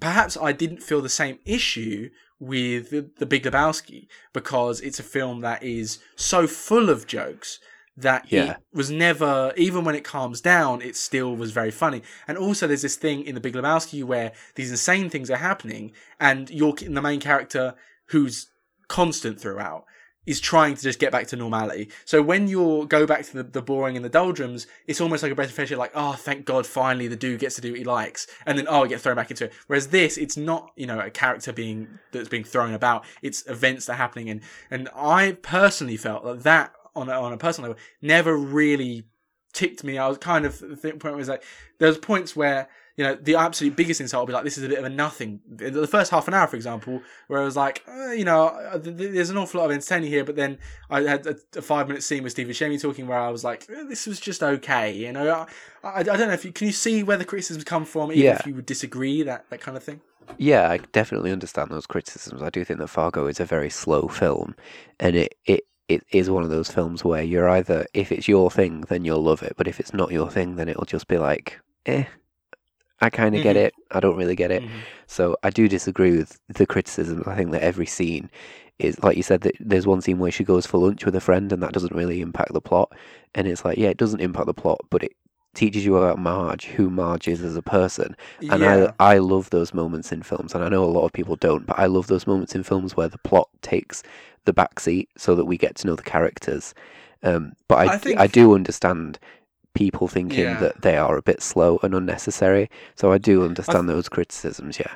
perhaps 0.00 0.36
I 0.36 0.52
didn't 0.52 0.82
feel 0.82 1.00
the 1.00 1.08
same 1.08 1.38
issue 1.44 2.10
with 2.40 2.90
the, 2.90 3.10
the 3.18 3.26
Big 3.26 3.44
Lebowski 3.44 4.06
because 4.32 4.80
it's 4.80 5.00
a 5.00 5.04
film 5.04 5.40
that 5.40 5.62
is 5.62 5.98
so 6.16 6.46
full 6.46 6.88
of 6.88 7.06
jokes 7.06 7.58
that 8.00 8.26
Yeah. 8.30 8.52
it 8.52 8.56
was 8.72 8.90
never, 8.90 9.52
even 9.56 9.84
when 9.84 9.94
it 9.94 10.04
calms 10.04 10.40
down, 10.40 10.82
it 10.82 10.96
still 10.96 11.34
was 11.34 11.50
very 11.50 11.70
funny. 11.70 12.02
And 12.26 12.38
also, 12.38 12.66
there's 12.66 12.82
this 12.82 12.96
thing 12.96 13.24
in 13.24 13.34
the 13.34 13.40
Big 13.40 13.54
Lebowski 13.54 14.04
where 14.04 14.32
these 14.54 14.70
insane 14.70 15.10
things 15.10 15.30
are 15.30 15.36
happening, 15.36 15.92
and 16.20 16.48
you're 16.50 16.72
the 16.72 17.02
main 17.02 17.20
character 17.20 17.74
who's 18.06 18.48
constant 18.88 19.40
throughout 19.40 19.84
is 20.26 20.40
trying 20.40 20.74
to 20.74 20.82
just 20.82 20.98
get 20.98 21.10
back 21.10 21.26
to 21.26 21.36
normality. 21.36 21.88
So 22.04 22.20
when 22.20 22.48
you 22.48 22.84
go 22.86 23.06
back 23.06 23.24
to 23.24 23.38
the, 23.38 23.42
the 23.42 23.62
boring 23.62 23.96
and 23.96 24.04
the 24.04 24.10
doldrums, 24.10 24.66
it's 24.86 25.00
almost 25.00 25.22
like 25.22 25.32
a 25.32 25.34
breath 25.34 25.48
of 25.48 25.54
fresh 25.54 25.72
air, 25.72 25.78
like, 25.78 25.92
oh, 25.94 26.12
thank 26.12 26.44
God, 26.44 26.66
finally 26.66 27.08
the 27.08 27.16
dude 27.16 27.40
gets 27.40 27.54
to 27.54 27.62
do 27.62 27.70
what 27.70 27.78
he 27.78 27.84
likes. 27.84 28.26
And 28.44 28.58
then, 28.58 28.66
oh, 28.68 28.84
I 28.84 28.88
get 28.88 29.00
thrown 29.00 29.16
back 29.16 29.30
into 29.30 29.46
it. 29.46 29.54
Whereas 29.68 29.88
this, 29.88 30.18
it's 30.18 30.36
not, 30.36 30.72
you 30.76 30.86
know, 30.86 31.00
a 31.00 31.08
character 31.08 31.50
being, 31.50 31.88
that's 32.12 32.28
being 32.28 32.44
thrown 32.44 32.74
about. 32.74 33.06
It's 33.22 33.46
events 33.48 33.86
that 33.86 33.94
are 33.94 33.96
happening. 33.96 34.28
And, 34.28 34.42
and 34.70 34.90
I 34.94 35.32
personally 35.40 35.96
felt 35.96 36.24
that 36.24 36.42
that, 36.42 36.74
on 36.94 37.08
a, 37.08 37.12
on 37.12 37.32
a 37.32 37.36
personal 37.36 37.70
level, 37.70 37.82
never 38.02 38.36
really 38.36 39.04
ticked 39.52 39.82
me. 39.84 39.98
I 39.98 40.08
was 40.08 40.18
kind 40.18 40.44
of 40.44 40.58
the 40.58 40.92
point 40.98 41.16
was 41.16 41.28
like 41.28 41.42
there 41.78 41.88
was 41.88 41.98
points 41.98 42.36
where 42.36 42.68
you 42.96 43.04
know 43.04 43.14
the 43.14 43.36
absolute 43.36 43.76
biggest 43.76 44.00
insult 44.00 44.22
would 44.22 44.26
be 44.28 44.32
like 44.34 44.44
this 44.44 44.58
is 44.58 44.64
a 44.64 44.68
bit 44.68 44.78
of 44.78 44.84
a 44.84 44.88
nothing. 44.88 45.40
The 45.48 45.86
first 45.86 46.10
half 46.10 46.28
an 46.28 46.34
hour, 46.34 46.46
for 46.46 46.56
example, 46.56 47.00
where 47.28 47.40
I 47.40 47.44
was 47.44 47.56
like, 47.56 47.82
uh, 47.88 48.10
you 48.10 48.24
know, 48.24 48.46
uh, 48.46 48.78
there's 48.80 49.30
an 49.30 49.36
awful 49.36 49.60
lot 49.60 49.66
of 49.66 49.72
entertaining 49.72 50.10
here, 50.10 50.24
but 50.24 50.36
then 50.36 50.58
I 50.90 51.02
had 51.02 51.26
a, 51.26 51.36
a 51.56 51.62
five 51.62 51.88
minute 51.88 52.02
scene 52.02 52.22
with 52.22 52.32
Steve 52.32 52.48
Buscemi 52.48 52.80
talking 52.80 53.06
where 53.06 53.18
I 53.18 53.30
was 53.30 53.44
like, 53.44 53.66
eh, 53.70 53.84
this 53.88 54.06
was 54.06 54.20
just 54.20 54.42
okay. 54.42 54.92
You 54.92 55.12
know, 55.12 55.46
I, 55.84 55.88
I, 55.88 56.00
I, 56.00 56.02
don't 56.02 56.28
know 56.28 56.32
if 56.32 56.44
you 56.44 56.52
can 56.52 56.66
you 56.66 56.72
see 56.72 57.02
where 57.02 57.16
the 57.16 57.24
criticisms 57.24 57.64
come 57.64 57.84
from, 57.84 58.10
even 58.12 58.24
Yeah. 58.24 58.36
if 58.38 58.46
you 58.46 58.54
would 58.54 58.66
disagree 58.66 59.22
that 59.22 59.48
that 59.50 59.60
kind 59.60 59.76
of 59.76 59.82
thing. 59.82 60.00
Yeah, 60.36 60.68
I 60.68 60.78
definitely 60.92 61.32
understand 61.32 61.70
those 61.70 61.86
criticisms. 61.86 62.42
I 62.42 62.50
do 62.50 62.64
think 62.64 62.80
that 62.80 62.88
Fargo 62.88 63.26
is 63.26 63.40
a 63.40 63.44
very 63.44 63.70
slow 63.70 64.08
film, 64.08 64.54
and 65.00 65.16
it, 65.16 65.36
it, 65.46 65.64
it 65.88 66.04
is 66.12 66.28
one 66.30 66.42
of 66.44 66.50
those 66.50 66.70
films 66.70 67.04
where 67.04 67.22
you're 67.22 67.48
either, 67.48 67.86
if 67.94 68.12
it's 68.12 68.28
your 68.28 68.50
thing, 68.50 68.82
then 68.82 69.04
you'll 69.04 69.22
love 69.22 69.42
it, 69.42 69.54
but 69.56 69.66
if 69.66 69.80
it's 69.80 69.94
not 69.94 70.12
your 70.12 70.30
thing, 70.30 70.56
then 70.56 70.68
it'll 70.68 70.84
just 70.84 71.08
be 71.08 71.18
like, 71.18 71.58
eh, 71.86 72.04
I 73.00 73.10
kind 73.10 73.34
of 73.36 73.42
get 73.42 73.56
Mhm. 73.56 73.60
it, 73.66 73.74
I 73.92 74.00
don't 74.00 74.16
really 74.16 74.34
get 74.34 74.50
it. 74.50 74.62
Mhm. 74.62 74.68
So 75.06 75.36
I 75.42 75.50
do 75.50 75.68
disagree 75.68 76.16
with 76.16 76.38
the 76.48 76.66
criticism. 76.66 77.22
I 77.26 77.36
think 77.36 77.52
that 77.52 77.62
every 77.62 77.86
scene 77.86 78.28
is, 78.78 79.02
like 79.02 79.16
you 79.16 79.22
said, 79.22 79.42
that 79.42 79.54
there's 79.60 79.86
one 79.86 80.00
scene 80.00 80.18
where 80.18 80.32
she 80.32 80.44
goes 80.44 80.66
for 80.66 80.78
lunch 80.78 81.04
with 81.04 81.14
a 81.14 81.20
friend, 81.20 81.52
and 81.52 81.62
that 81.62 81.72
doesn't 81.72 81.94
really 81.94 82.20
impact 82.20 82.52
the 82.52 82.60
plot. 82.60 82.92
And 83.34 83.46
it's 83.46 83.64
like, 83.64 83.78
yeah, 83.78 83.88
it 83.88 83.96
doesn't 83.96 84.20
impact 84.20 84.46
the 84.46 84.54
plot, 84.54 84.80
but 84.90 85.02
it 85.04 85.12
teaches 85.54 85.84
you 85.84 85.96
about 85.96 86.18
Marge, 86.18 86.66
who 86.66 86.90
Marge 86.90 87.28
is 87.28 87.42
as 87.42 87.56
a 87.56 87.62
person. 87.62 88.16
And 88.50 88.62
yeah. 88.62 88.92
I 88.98 89.14
I 89.14 89.18
love 89.18 89.50
those 89.50 89.72
moments 89.72 90.12
in 90.12 90.22
films, 90.22 90.54
and 90.54 90.64
I 90.64 90.68
know 90.68 90.84
a 90.84 90.86
lot 90.86 91.04
of 91.04 91.12
people 91.12 91.36
don't, 91.36 91.66
but 91.66 91.78
I 91.78 91.86
love 91.86 92.08
those 92.08 92.26
moments 92.26 92.54
in 92.54 92.62
films 92.64 92.96
where 92.96 93.08
the 93.08 93.18
plot 93.18 93.48
takes 93.62 94.02
the 94.48 94.52
back 94.52 94.80
seat 94.80 95.08
so 95.16 95.34
that 95.36 95.44
we 95.44 95.56
get 95.56 95.76
to 95.76 95.86
know 95.86 95.94
the 95.94 96.02
characters. 96.02 96.74
Um, 97.22 97.52
but 97.68 97.76
I, 97.88 97.94
I 97.94 98.22
I, 98.24 98.26
do 98.26 98.54
understand 98.54 99.18
people 99.74 100.08
thinking 100.08 100.44
Yeah. 100.44 100.60
that 100.60 100.82
they 100.82 100.96
are 100.96 101.16
a 101.16 101.22
bit 101.22 101.42
slow 101.42 101.78
and 101.82 101.94
unnecessary. 101.94 102.70
So 102.96 103.12
I 103.12 103.18
do 103.18 103.44
understand 103.44 103.88
those 103.88 104.08
criticisms. 104.08 104.78
Yeah, 104.78 104.94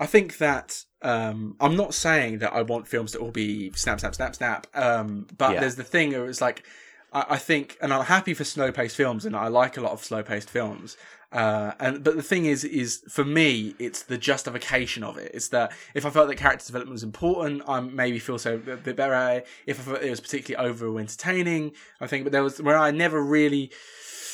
I 0.00 0.06
think 0.06 0.38
that 0.38 0.84
um, 1.02 1.56
I'm 1.60 1.76
not 1.76 1.94
saying 1.94 2.38
that 2.38 2.52
I 2.52 2.62
want 2.62 2.88
films 2.88 3.12
to 3.12 3.18
all 3.18 3.30
be 3.30 3.70
snap, 3.74 4.00
snap, 4.00 4.14
snap, 4.14 4.34
snap. 4.34 4.66
Um, 4.74 5.26
but 5.36 5.52
Yeah. 5.52 5.60
there's 5.60 5.76
the 5.76 5.84
thing. 5.84 6.12
It 6.12 6.18
was 6.18 6.40
like 6.40 6.64
I, 7.12 7.26
I 7.30 7.38
think, 7.38 7.76
and 7.80 7.92
I'm 7.92 8.04
happy 8.04 8.34
for 8.34 8.44
slow 8.44 8.72
paced 8.72 8.96
films, 8.96 9.24
and 9.24 9.36
I 9.36 9.48
like 9.48 9.76
a 9.76 9.80
lot 9.80 9.92
of 9.92 10.02
slow 10.04 10.22
paced 10.22 10.50
films. 10.50 10.96
Uh, 11.30 11.72
and 11.78 12.02
but 12.02 12.16
the 12.16 12.22
thing 12.22 12.46
is, 12.46 12.64
is 12.64 13.02
for 13.08 13.24
me, 13.24 13.74
it's 13.78 14.02
the 14.02 14.16
justification 14.16 15.04
of 15.04 15.18
it. 15.18 15.30
It's 15.34 15.48
that 15.48 15.72
if 15.94 16.06
I 16.06 16.10
felt 16.10 16.28
that 16.28 16.36
character 16.36 16.66
development 16.66 16.94
was 16.94 17.02
important, 17.02 17.62
I 17.68 17.80
maybe 17.80 18.18
feel 18.18 18.38
so 18.38 18.54
a 18.54 18.58
bit 18.58 18.96
better. 18.96 19.42
If 19.66 19.80
I 19.80 19.82
felt 19.82 20.02
it 20.02 20.10
was 20.10 20.20
particularly 20.20 20.68
over 20.68 20.98
entertaining, 20.98 21.72
I 22.00 22.06
think. 22.06 22.24
But 22.24 22.32
there 22.32 22.42
was 22.42 22.62
where 22.62 22.78
I 22.78 22.90
never 22.90 23.22
really. 23.22 23.70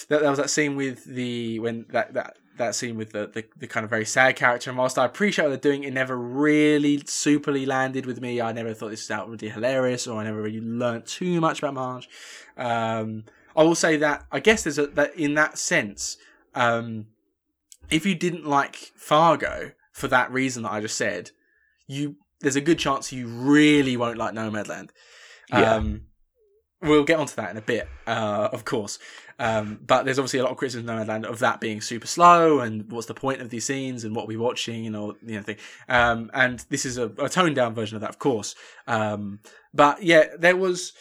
There 0.09 0.29
was 0.29 0.39
that 0.39 0.51
scene 0.51 0.77
with 0.77 1.05
the 1.05 1.59
when 1.59 1.87
that 1.89 2.15
that 2.15 2.37
that 2.57 2.75
scene 2.75 2.97
with 2.97 3.13
the, 3.13 3.27
the, 3.27 3.45
the 3.57 3.67
kind 3.67 3.85
of 3.85 3.91
very 3.91 4.05
sad 4.05 4.37
character. 4.37 4.71
And 4.71 4.79
whilst 4.79 4.99
I 4.99 5.05
appreciate 5.05 5.45
what 5.45 5.51
they're 5.51 5.73
doing, 5.73 5.85
it 5.85 5.93
never 5.93 6.17
really 6.17 6.99
superly 6.99 7.67
landed 7.67 8.07
with 8.07 8.21
me. 8.21 8.41
I 8.41 8.53
never 8.53 8.75
thought 8.75 8.91
this 8.91 9.09
was 9.09 9.11
outwardly 9.11 9.49
hilarious, 9.49 10.07
or 10.07 10.21
I 10.21 10.25
never 10.25 10.43
really 10.43 10.61
learnt 10.61 11.07
too 11.07 11.41
much 11.41 11.59
about 11.59 11.75
Marge. 11.75 12.09
Um, 12.57 13.25
I 13.57 13.63
will 13.63 13.75
say 13.75 13.97
that 13.99 14.25
I 14.33 14.41
guess 14.41 14.65
there's 14.65 14.79
a 14.79 14.87
that 14.89 15.15
in 15.17 15.35
that 15.35 15.59
sense, 15.59 16.17
um, 16.55 17.07
if 17.91 18.05
you 18.07 18.15
didn't 18.15 18.47
like 18.47 18.93
Fargo 18.97 19.73
for 19.93 20.09
that 20.09 20.33
reason 20.33 20.65
that 20.65 20.73
I 20.73 20.81
just 20.81 20.97
said, 20.97 21.31
you 21.87 22.17
there's 22.41 22.57
a 22.57 22.61
good 22.61 22.79
chance 22.79 23.13
you 23.13 23.27
really 23.27 23.97
won't 23.97 24.19
like 24.19 24.35
Nomadland. 24.35 24.91
Yeah. 25.51 25.75
Um, 25.75 26.03
we'll 26.83 27.05
get 27.05 27.19
onto 27.19 27.35
that 27.37 27.51
in 27.51 27.57
a 27.57 27.63
bit, 27.63 27.89
uh, 28.07 28.49
of 28.53 28.65
course. 28.65 28.99
Um, 29.39 29.81
but 29.85 30.05
there's 30.05 30.19
obviously 30.19 30.39
a 30.39 30.43
lot 30.43 30.53
of 30.53 30.59
criticism 30.59 30.89
in 30.89 30.97
Nomadland 30.97 31.25
of 31.25 31.41
that 31.41 31.61
being 31.61 31.81
super 31.81 32.07
slow 32.07 32.61
and 32.61 32.91
what's 32.91 33.07
the 33.07 33.15
point 33.15 33.41
of 33.41 33.51
these 33.51 33.65
scenes 33.65 34.05
and 34.05 34.15
what 34.15 34.29
we're 34.29 34.39
watching 34.39 34.87
and 34.87 34.97
all 34.97 35.15
you 35.25 35.37
know 35.37 35.43
thing. 35.43 35.57
Um, 35.89 36.31
and 36.33 36.65
this 36.69 36.85
is 36.85 36.99
a, 36.99 37.07
a 37.19 37.29
toned 37.29 37.57
down 37.57 37.75
version 37.75 37.97
of 37.97 38.01
that, 38.03 38.11
of 38.11 38.19
course. 38.19 38.55
Um, 38.87 39.41
but 39.73 40.03
yeah, 40.03 40.27
there 40.39 40.57
was. 40.57 40.93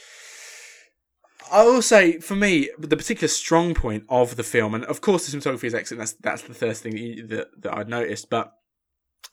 I 1.52 1.64
will 1.64 1.82
say, 1.82 2.20
for 2.20 2.36
me, 2.36 2.70
the 2.80 2.98
particular 2.98 3.28
strong 3.28 3.74
point 3.76 4.06
of 4.10 4.38
the 4.38 4.44
film, 4.44 4.74
and 4.74 4.86
of 4.86 5.02
course 5.02 5.28
the 5.28 5.38
cinematography 5.38 5.66
is 5.66 5.76
excellent. 5.76 6.00
That's 6.00 6.14
that's 6.14 6.42
the 6.44 6.54
first 6.54 6.82
thing 6.82 6.94
that, 6.94 7.02
you, 7.02 7.28
that, 7.28 7.62
that 7.62 7.78
I'd 7.78 7.90
noticed. 7.90 8.30
But 8.30 8.54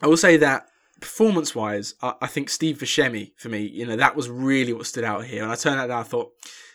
I 0.03 0.07
will 0.07 0.17
say 0.17 0.37
that 0.37 0.67
performance-wise, 1.01 1.95
I, 2.03 2.15
I 2.21 2.27
think 2.27 2.51
Steve 2.51 2.79
Buscemi 2.79 3.33
for 3.39 3.49
me, 3.49 3.63
you 3.63 3.87
know, 3.87 3.97
that 3.97 4.17
was 4.17 4.29
really 4.29 4.73
what 4.73 4.87
stood 4.87 5.05
out 5.05 5.25
here. 5.25 5.43
And 5.43 5.51
I 5.51 5.55
turned 5.55 5.81
out 5.81 5.85
and 5.85 5.93
I 5.95 6.03
thought, 6.03 6.33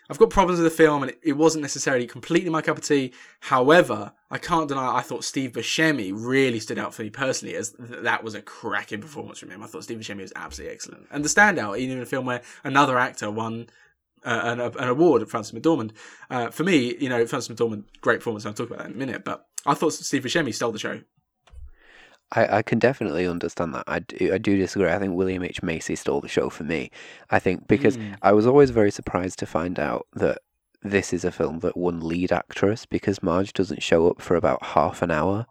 I've 0.09 0.17
got 0.19 0.29
problems 0.29 0.59
with 0.59 0.71
the 0.71 0.77
film, 0.77 1.03
and 1.03 1.13
it, 1.23 1.33
wasn't 1.33 1.63
necessarily 1.63 2.05
completely 2.05 2.49
my 2.49 2.61
cup 2.61 2.77
of 2.77 2.83
tea. 2.83 3.13
However, 3.39 4.13
I 4.29 4.37
can't 4.37 4.67
deny 4.67 4.97
I 4.97 5.01
thought 5.01 5.23
Steve 5.23 5.53
Buscemi 5.53 6.11
really 6.13 6.59
stood 6.59 6.77
out 6.77 6.93
for 6.93 7.01
me 7.01 7.09
personally, 7.09 7.55
as 7.55 7.71
th- 7.71 8.03
that 8.03 8.23
was 8.23 8.35
a 8.35 8.41
cracking 8.41 9.01
performance 9.01 9.39
from 9.39 9.49
him. 9.49 9.63
I 9.63 9.67
thought 9.67 9.83
Steve 9.83 9.99
Buscemi 9.99 10.21
was 10.21 10.33
absolutely 10.35 10.73
excellent, 10.73 11.07
and 11.11 11.25
the 11.25 11.29
standout, 11.29 11.79
even 11.79 11.97
in 11.97 12.03
a 12.03 12.05
film 12.05 12.25
where 12.25 12.41
another 12.63 12.97
actor 12.97 13.31
won 13.31 13.67
uh, 14.25 14.41
an, 14.43 14.59
an 14.59 14.89
award 14.89 15.21
at 15.21 15.29
Frances 15.29 15.57
McDormand. 15.57 15.91
Uh, 16.29 16.49
for 16.49 16.63
me, 16.63 16.95
you 16.99 17.09
know, 17.09 17.25
Frances 17.25 17.55
McDormand, 17.55 17.83
great 18.01 18.19
performance. 18.19 18.45
I'll 18.45 18.53
talk 18.53 18.67
about 18.67 18.79
that 18.79 18.87
in 18.87 18.93
a 18.93 18.97
minute. 18.97 19.23
But 19.23 19.45
I 19.65 19.73
thought 19.75 19.93
Steve 19.93 20.23
Buscemi 20.23 20.53
stole 20.53 20.71
the 20.71 20.79
show. 20.79 21.01
I, 22.35 22.57
I 22.57 22.61
can 22.61 22.79
definitely 22.79 23.27
understand 23.27 23.73
that. 23.73 23.83
I 23.87 23.99
do, 23.99 24.33
I 24.33 24.37
do 24.37 24.57
disagree. 24.57 24.89
I 24.89 24.99
think 24.99 25.15
William 25.15 25.43
H 25.43 25.63
Macy 25.63 25.95
stole 25.95 26.21
the 26.21 26.27
show 26.27 26.49
for 26.49 26.63
me. 26.63 26.91
I 27.29 27.39
think 27.39 27.67
because 27.67 27.97
Mm. 27.97 28.15
I 28.21 28.31
was 28.33 28.45
always 28.45 28.71
very 28.71 28.91
surprised 28.91 29.39
to 29.39 29.45
find 29.45 29.79
out 29.79 30.07
that 30.13 30.39
this 30.83 31.13
is 31.13 31.23
a 31.25 31.31
film 31.31 31.59
that 31.59 31.77
won 31.77 32.01
lead 32.01 32.31
actress 32.31 32.85
because 32.85 33.23
Marge 33.23 33.53
doesn't 33.53 33.81
show 33.81 34.09
up 34.09 34.21
for 34.21 34.35
about 34.35 34.61
half 34.63 35.01
an 35.01 35.11
hour. 35.11 35.45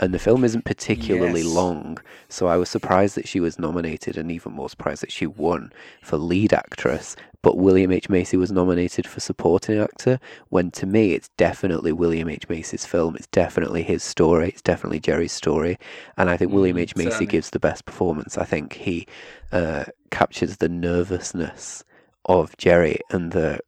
And 0.00 0.12
the 0.12 0.18
film 0.18 0.42
isn't 0.42 0.64
particularly 0.64 1.42
Yes. 1.42 1.52
long, 1.52 1.98
so 2.28 2.48
I 2.48 2.56
was 2.56 2.68
surprised 2.68 3.14
that 3.14 3.28
she 3.28 3.38
was 3.38 3.60
nominated, 3.60 4.16
and 4.18 4.30
even 4.30 4.52
more 4.52 4.68
surprised 4.68 5.02
that 5.02 5.12
she 5.12 5.24
won 5.26 5.72
for 6.02 6.16
lead 6.18 6.52
actress. 6.52 7.14
But 7.42 7.58
William 7.58 7.92
H 7.92 8.08
Macy 8.08 8.36
was 8.36 8.50
nominated 8.50 9.06
for 9.06 9.20
supporting 9.20 9.78
actor. 9.78 10.18
When 10.48 10.72
to 10.72 10.86
me, 10.86 11.12
it's 11.12 11.28
definitely 11.36 11.92
William 11.92 12.28
H 12.28 12.48
Macy's 12.48 12.84
film. 12.84 13.14
It's 13.14 13.28
definitely 13.28 13.84
his 13.84 14.02
story. 14.02 14.48
It's 14.48 14.62
definitely 14.62 14.98
Jerry's 14.98 15.30
story, 15.32 15.78
and 16.16 16.28
I 16.28 16.36
think 16.36 16.50
William 16.52 16.76
Mm, 16.76 16.80
H 16.80 16.96
Macy 16.96 17.10
certainly. 17.10 17.26
gives 17.26 17.50
the 17.50 17.60
best 17.60 17.84
performance. 17.84 18.36
I 18.36 18.44
think 18.44 18.72
he 18.72 19.06
uh, 19.52 19.84
captures 20.10 20.56
the 20.56 20.68
nervousness 20.68 21.84
of 22.24 22.56
Jerry 22.56 22.98
and 23.10 23.30
the 23.30 23.60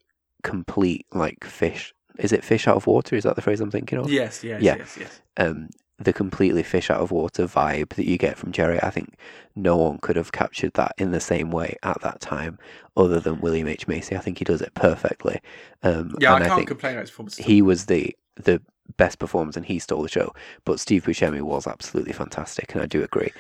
complete 0.43 1.07
like 1.13 1.45
fish. 1.45 1.95
Is 2.19 2.33
it 2.33 2.43
fish 2.45 2.67
out 2.67 2.77
of 2.77 2.87
water? 2.87 3.15
Is 3.15 3.25
that 3.25 3.37
the 3.37 3.43
phrase 3.43 3.61
I'm 3.61 3.71
thinking 3.71 3.99
of? 3.99 4.11
Yes, 4.11 4.43
yes, 4.43 4.63
Yeah. 4.63 4.77
yes, 4.77 4.97
yes. 4.99 5.21
um, 5.37 5.69
the 5.99 6.13
completely 6.13 6.63
fish 6.63 6.91
out 6.91 7.01
of 7.01 7.11
water 7.11 7.47
vibe 7.47 7.91
that 7.95 8.07
you 8.07 8.19
get 8.19 8.37
from 8.39 8.53
Jerry. 8.53 8.81
I 8.83 8.91
think 8.91 9.17
no 9.55 9.77
one 9.77 9.99
could 9.99 10.17
have 10.17 10.33
captured 10.33 10.75
that 10.75 10.93
in 10.99 11.11
the 11.11 11.21
same 11.21 11.51
way 11.51 11.77
at 11.83 12.01
that 12.03 12.21
time, 12.21 12.59
other 12.97 13.21
than 13.21 13.41
William 13.41 13.69
H 13.69 13.89
Macy. 13.89 14.17
I 14.17 14.21
think 14.21 14.39
he 14.39 14.45
does 14.45 14.61
it 14.63 14.75
perfectly. 14.75 15.41
Um, 15.83 16.15
Yeah, 16.19 16.35
I 16.35 16.41
I, 16.41 16.41
can't 16.41 16.55
think 16.55 16.69
complain 16.69 16.95
about 16.95 17.03
his 17.03 17.11
performance. 17.11 17.37
he 17.37 17.63
was 17.63 17.87
the 17.87 18.15
the 18.37 18.61
best 18.99 19.19
performance, 19.19 19.57
and 19.57 19.67
he 19.67 19.79
stole 19.79 20.03
the 20.03 20.09
show. 20.09 20.33
But 20.65 20.81
Steve 20.81 21.05
Buscemi 21.05 21.41
was 21.43 21.67
absolutely 21.67 22.13
fantastic, 22.13 22.75
and 22.75 22.83
I 22.83 22.87
do 22.87 23.03
agree. 23.03 23.33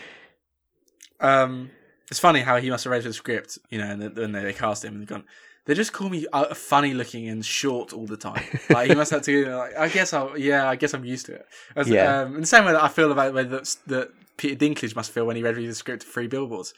Um, 1.20 1.70
it's 2.10 2.20
funny 2.20 2.40
how 2.40 2.56
he 2.58 2.70
must 2.70 2.84
have 2.84 2.90
read 2.90 3.02
the 3.02 3.12
script, 3.12 3.58
you 3.70 3.78
know, 3.78 3.90
and 3.90 4.02
then 4.14 4.32
they 4.32 4.52
cast 4.52 4.84
him 4.84 4.96
and 4.96 5.06
gone, 5.06 5.24
they 5.66 5.74
just 5.74 5.92
call 5.92 6.08
me 6.08 6.26
uh, 6.32 6.54
funny 6.54 6.94
looking 6.94 7.28
and 7.28 7.44
short 7.44 7.92
all 7.92 8.06
the 8.06 8.16
time. 8.16 8.42
Like 8.70 8.88
he 8.88 8.94
must 8.94 9.10
have 9.10 9.22
to, 9.22 9.56
like, 9.56 9.76
I 9.76 9.88
guess 9.88 10.12
I, 10.12 10.34
yeah, 10.36 10.68
I 10.68 10.76
guess 10.76 10.94
I'm 10.94 11.04
used 11.04 11.26
to 11.26 11.34
it. 11.34 11.46
As, 11.74 11.88
Yeah. 11.88 12.20
Um, 12.20 12.36
in 12.36 12.40
the 12.40 12.46
same 12.46 12.64
way 12.64 12.72
that 12.72 12.82
I 12.82 12.88
feel 12.88 13.12
about 13.12 13.26
the 13.28 13.32
way 13.32 13.44
that, 13.44 13.76
that 13.88 14.10
Peter 14.36 14.54
Dinklage 14.54 14.94
must 14.94 15.10
feel 15.10 15.26
when 15.26 15.36
he 15.36 15.42
read 15.42 15.56
the 15.56 15.74
script 15.74 16.04
of 16.04 16.08
Free 16.08 16.28
Billboards, 16.28 16.72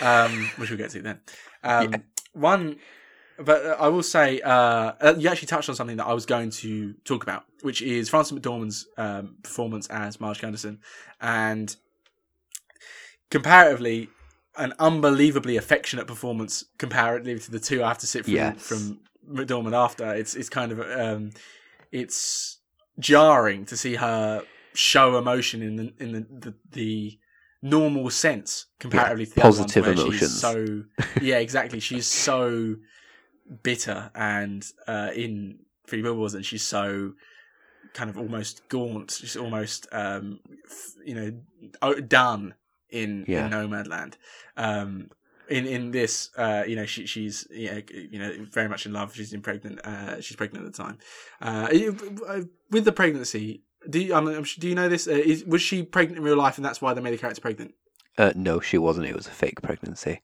um, 0.00 0.50
which 0.56 0.70
we'll 0.70 0.78
get 0.78 0.90
to 0.90 1.02
then. 1.02 1.20
Um, 1.62 2.02
One, 2.32 2.76
but 3.38 3.64
I 3.80 3.88
will 3.88 4.02
say, 4.02 4.40
uh, 4.40 4.50
uh, 5.00 5.14
you 5.18 5.28
actually 5.28 5.48
touched 5.48 5.68
on 5.68 5.74
something 5.74 5.96
that 5.96 6.06
I 6.06 6.12
was 6.12 6.26
going 6.26 6.50
to 6.50 6.94
talk 7.04 7.22
about, 7.22 7.44
which 7.62 7.82
is 7.82 8.08
Frances 8.08 8.38
McDormand's 8.38 8.86
um, 8.96 9.36
performance 9.42 9.86
as 9.88 10.20
Marge 10.20 10.40
Gunderson, 10.40 10.78
and 11.20 11.74
comparatively, 13.30 14.08
an 14.60 14.72
unbelievably 14.78 15.56
affectionate 15.56 16.06
performance 16.06 16.64
comparatively 16.78 17.38
to 17.38 17.50
the 17.50 17.58
two 17.60 17.82
I 17.82 17.88
have 17.88 17.98
to 17.98 18.06
sit 18.06 18.24
through 18.24 18.34
Yes. 18.34 18.62
from 18.62 19.00
McDormand 19.28 19.74
after. 19.74 20.12
It's 20.14 20.34
it's 20.34 20.48
kind 20.48 20.72
of 20.72 20.80
um, 20.80 21.30
it's 21.92 22.58
jarring 22.98 23.64
to 23.66 23.76
see 23.76 23.94
her 23.94 24.42
show 24.74 25.16
emotion 25.18 25.62
in 25.62 25.76
the 25.76 25.92
in 25.98 26.12
the 26.12 26.20
the, 26.50 26.54
the 26.72 27.18
normal 27.62 28.08
sense 28.10 28.66
comparatively 28.78 29.26
to 29.26 29.34
the 29.34 29.40
positive 29.40 29.84
other 29.84 29.94
ones 29.94 30.08
where 30.08 30.18
she's 30.18 30.44
emotions. 30.44 30.86
so 31.00 31.20
yeah, 31.22 31.38
exactly. 31.38 31.80
She's 31.80 32.06
so 32.06 32.76
bitter 33.62 34.10
and 34.14 34.64
uh, 34.86 35.10
in 35.14 35.58
Three 35.86 36.02
Billboards, 36.02 36.34
and 36.34 36.44
she's 36.46 36.62
so 36.62 37.12
kind 37.94 38.08
of 38.10 38.16
almost 38.18 38.68
gaunt. 38.68 39.10
She's 39.10 39.36
almost 39.36 39.88
um, 39.92 40.40
you 41.04 41.14
know 41.82 41.94
done 42.00 42.54
in, 42.90 43.24
Yeah. 43.26 43.46
in 43.46 43.52
Nomadland. 43.52 44.14
Um, 44.56 45.10
in 45.48 45.66
in 45.66 45.90
this, 45.90 46.30
uh, 46.36 46.62
you 46.66 46.76
know, 46.76 46.86
she, 46.86 47.06
she's 47.06 47.46
you 47.50 47.70
know, 47.70 47.82
you 47.92 48.18
know 48.18 48.46
very 48.52 48.68
much 48.68 48.86
in 48.86 48.92
love. 48.92 49.14
She's 49.14 49.36
pregnant. 49.38 49.84
Uh, 49.84 50.20
she's 50.20 50.36
pregnant 50.36 50.64
at 50.64 50.72
the 50.72 50.82
time. 50.82 50.98
Uh, 51.40 52.42
with 52.70 52.84
the 52.84 52.92
pregnancy, 52.92 53.64
do 53.88 53.98
you, 53.98 54.14
um, 54.14 54.44
do 54.58 54.68
you 54.68 54.74
know 54.74 54.88
this? 54.88 55.08
Uh, 55.08 55.12
is, 55.12 55.44
was 55.44 55.60
she 55.60 55.82
pregnant 55.82 56.18
in 56.18 56.24
real 56.24 56.36
life, 56.36 56.56
and 56.56 56.64
that's 56.64 56.80
why 56.80 56.94
they 56.94 57.00
made 57.00 57.12
the 57.12 57.18
character 57.18 57.40
pregnant? 57.40 57.74
Uh, 58.16 58.32
no, 58.36 58.60
she 58.60 58.78
wasn't. 58.78 59.06
It 59.06 59.16
was 59.16 59.26
a 59.26 59.30
fake 59.30 59.60
pregnancy. 59.62 60.22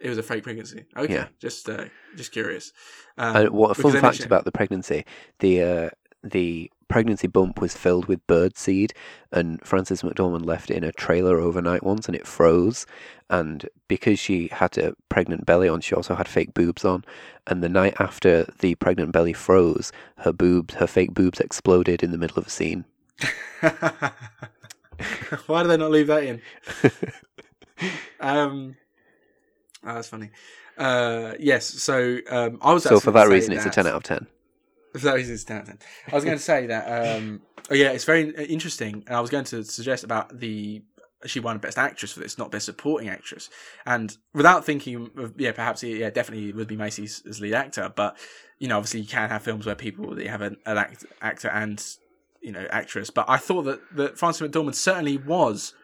It 0.00 0.08
was 0.08 0.18
a 0.18 0.22
fake 0.22 0.42
pregnancy. 0.42 0.84
Okay, 0.96 1.14
yeah. 1.14 1.28
just 1.40 1.68
uh, 1.68 1.86
just 2.16 2.32
curious. 2.32 2.72
Um, 3.16 3.36
uh, 3.36 3.44
what 3.50 3.70
a 3.70 3.82
fun 3.82 3.92
fact 3.92 4.24
about 4.24 4.44
the 4.44 4.52
pregnancy: 4.52 5.06
the 5.38 5.62
uh, 5.62 5.90
the 6.22 6.70
pregnancy 6.88 7.26
bump 7.26 7.60
was 7.60 7.76
filled 7.76 8.06
with 8.06 8.26
bird 8.26 8.56
seed, 8.56 8.92
and 9.32 9.60
Frances 9.66 10.02
McDormand 10.02 10.46
left 10.46 10.70
it 10.70 10.76
in 10.76 10.84
a 10.84 10.92
trailer 10.92 11.38
overnight 11.38 11.82
once, 11.82 12.06
and 12.06 12.16
it 12.16 12.26
froze. 12.26 12.86
And 13.28 13.68
because 13.88 14.18
she 14.18 14.48
had 14.48 14.78
a 14.78 14.94
pregnant 15.08 15.46
belly 15.46 15.68
on, 15.68 15.80
she 15.80 15.94
also 15.94 16.14
had 16.14 16.28
fake 16.28 16.54
boobs 16.54 16.84
on. 16.84 17.04
And 17.46 17.62
the 17.62 17.68
night 17.68 17.94
after 17.98 18.44
the 18.60 18.74
pregnant 18.76 19.12
belly 19.12 19.32
froze, 19.32 19.92
her 20.18 20.32
boobs, 20.32 20.74
her 20.74 20.86
fake 20.86 21.12
boobs, 21.14 21.40
exploded 21.40 22.02
in 22.02 22.12
the 22.12 22.18
middle 22.18 22.38
of 22.38 22.46
a 22.46 22.50
scene. 22.50 22.84
Why 25.46 25.62
did 25.62 25.68
they 25.68 25.76
not 25.76 25.90
leave 25.90 26.06
that 26.06 26.22
in? 26.22 26.40
um, 28.20 28.76
oh, 29.84 29.94
that's 29.94 30.08
funny. 30.08 30.30
Uh, 30.78 31.32
yes, 31.38 31.66
so 31.66 32.18
um, 32.30 32.58
I 32.60 32.72
was. 32.72 32.84
So 32.84 33.00
for 33.00 33.10
that 33.12 33.28
reason, 33.28 33.54
that, 33.54 33.58
it's 33.58 33.66
a 33.66 33.70
ten 33.70 33.86
out 33.86 33.94
of 33.94 34.02
ten. 34.02 34.26
That 35.02 35.14
reason, 35.14 35.34
it's 35.34 35.44
ten 35.44 35.58
out 35.58 35.62
of 35.62 35.68
ten. 35.68 35.78
I 36.10 36.14
was 36.14 36.24
going 36.24 36.36
to 36.36 36.42
say 36.42 36.66
that. 36.66 37.16
Um, 37.18 37.42
oh 37.70 37.74
yeah, 37.74 37.90
it's 37.90 38.04
very 38.04 38.30
interesting, 38.30 39.04
and 39.06 39.16
I 39.16 39.20
was 39.20 39.30
going 39.30 39.44
to 39.44 39.64
suggest 39.64 40.04
about 40.04 40.38
the 40.38 40.82
she 41.24 41.40
won 41.40 41.58
Best 41.58 41.78
Actress 41.78 42.12
for 42.12 42.20
this, 42.20 42.38
not 42.38 42.50
Best 42.50 42.66
Supporting 42.66 43.08
Actress. 43.08 43.48
And 43.84 44.16
without 44.34 44.64
thinking, 44.64 45.10
of, 45.16 45.34
yeah, 45.38 45.52
perhaps 45.52 45.82
yeah, 45.82 46.10
definitely 46.10 46.52
would 46.52 46.68
be 46.68 46.76
Macy 46.76 47.04
as 47.04 47.40
lead 47.40 47.54
actor. 47.54 47.92
But 47.94 48.16
you 48.58 48.68
know, 48.68 48.76
obviously, 48.76 49.00
you 49.00 49.06
can 49.06 49.28
have 49.28 49.42
films 49.42 49.66
where 49.66 49.74
people 49.74 50.14
they 50.14 50.26
have 50.26 50.42
an, 50.42 50.56
an 50.66 50.78
act, 50.78 51.04
actor 51.20 51.48
and 51.48 51.84
you 52.40 52.52
know 52.52 52.66
actress. 52.70 53.10
But 53.10 53.28
I 53.28 53.38
thought 53.38 53.62
that 53.62 53.80
that 53.96 54.18
Frances 54.18 54.46
McDormand 54.46 54.74
certainly 54.74 55.16
was 55.16 55.74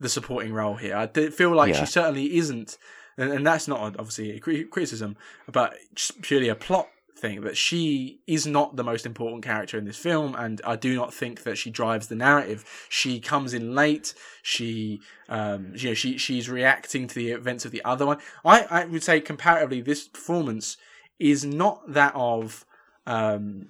the 0.00 0.08
supporting 0.08 0.52
role 0.52 0.76
here. 0.76 0.96
I 0.96 1.06
did 1.06 1.32
feel 1.32 1.54
like 1.54 1.74
yeah. 1.74 1.80
she 1.80 1.86
certainly 1.86 2.36
isn't, 2.36 2.76
and, 3.16 3.30
and, 3.32 3.46
that's 3.46 3.68
not 3.68 3.80
obviously 3.80 4.32
a 4.32 4.40
criticism, 4.40 5.16
but 5.50 5.76
purely 6.22 6.48
a 6.48 6.56
plot 6.56 6.88
thing 7.16 7.42
that 7.42 7.56
she 7.56 8.20
is 8.26 8.46
not 8.46 8.76
the 8.76 8.84
most 8.84 9.06
important 9.06 9.44
character 9.44 9.78
in 9.78 9.84
this 9.84 9.96
film, 9.96 10.34
and 10.34 10.60
I 10.64 10.76
do 10.76 10.94
not 10.94 11.14
think 11.14 11.42
that 11.44 11.56
she 11.56 11.70
drives 11.70 12.08
the 12.08 12.16
narrative. 12.16 12.64
She 12.88 13.20
comes 13.20 13.54
in 13.54 13.74
late. 13.74 14.14
She, 14.42 15.00
um, 15.28 15.72
you 15.76 15.90
know, 15.90 15.94
she 15.94 16.18
she's 16.18 16.48
reacting 16.48 17.06
to 17.06 17.14
the 17.14 17.30
events 17.30 17.64
of 17.64 17.70
the 17.70 17.84
other 17.84 18.06
one. 18.06 18.18
I 18.44 18.62
I 18.62 18.84
would 18.86 19.02
say 19.02 19.20
comparatively, 19.20 19.80
this 19.80 20.08
performance 20.08 20.76
is 21.18 21.44
not 21.44 21.92
that 21.92 22.12
of 22.14 22.66
um, 23.06 23.68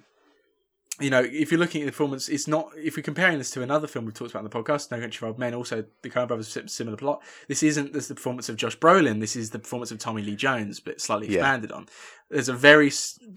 you 0.99 1.09
know, 1.09 1.23
if 1.23 1.51
you're 1.51 1.59
looking 1.59 1.81
at 1.81 1.85
the 1.85 1.91
performance, 1.91 2.29
it's 2.29 2.47
not. 2.47 2.69
If 2.77 2.95
we're 2.95 3.03
comparing 3.03 3.39
this 3.39 3.49
to 3.51 3.63
another 3.63 3.87
film 3.87 4.05
we've 4.05 4.13
talked 4.13 4.31
about 4.31 4.43
in 4.45 4.49
the 4.49 4.55
podcast, 4.55 4.91
No 4.91 4.99
Country 4.99 5.17
for 5.17 5.25
Old 5.25 5.39
Men, 5.39 5.55
also 5.55 5.83
the 6.03 6.09
Coen 6.09 6.27
Brothers 6.27 6.55
similar 6.67 6.97
plot. 6.97 7.23
This 7.47 7.63
isn't 7.63 7.93
this 7.93 8.03
is 8.03 8.09
the 8.09 8.15
performance 8.15 8.47
of 8.47 8.57
Josh 8.57 8.77
Brolin. 8.77 9.19
This 9.19 9.35
is 9.35 9.49
the 9.49 9.57
performance 9.57 9.91
of 9.91 9.97
Tommy 9.97 10.21
Lee 10.21 10.35
Jones, 10.35 10.79
but 10.79 11.01
slightly 11.01 11.27
expanded 11.27 11.71
yeah. 11.71 11.77
on. 11.77 11.87
There's 12.29 12.49
a 12.49 12.53
very. 12.53 12.91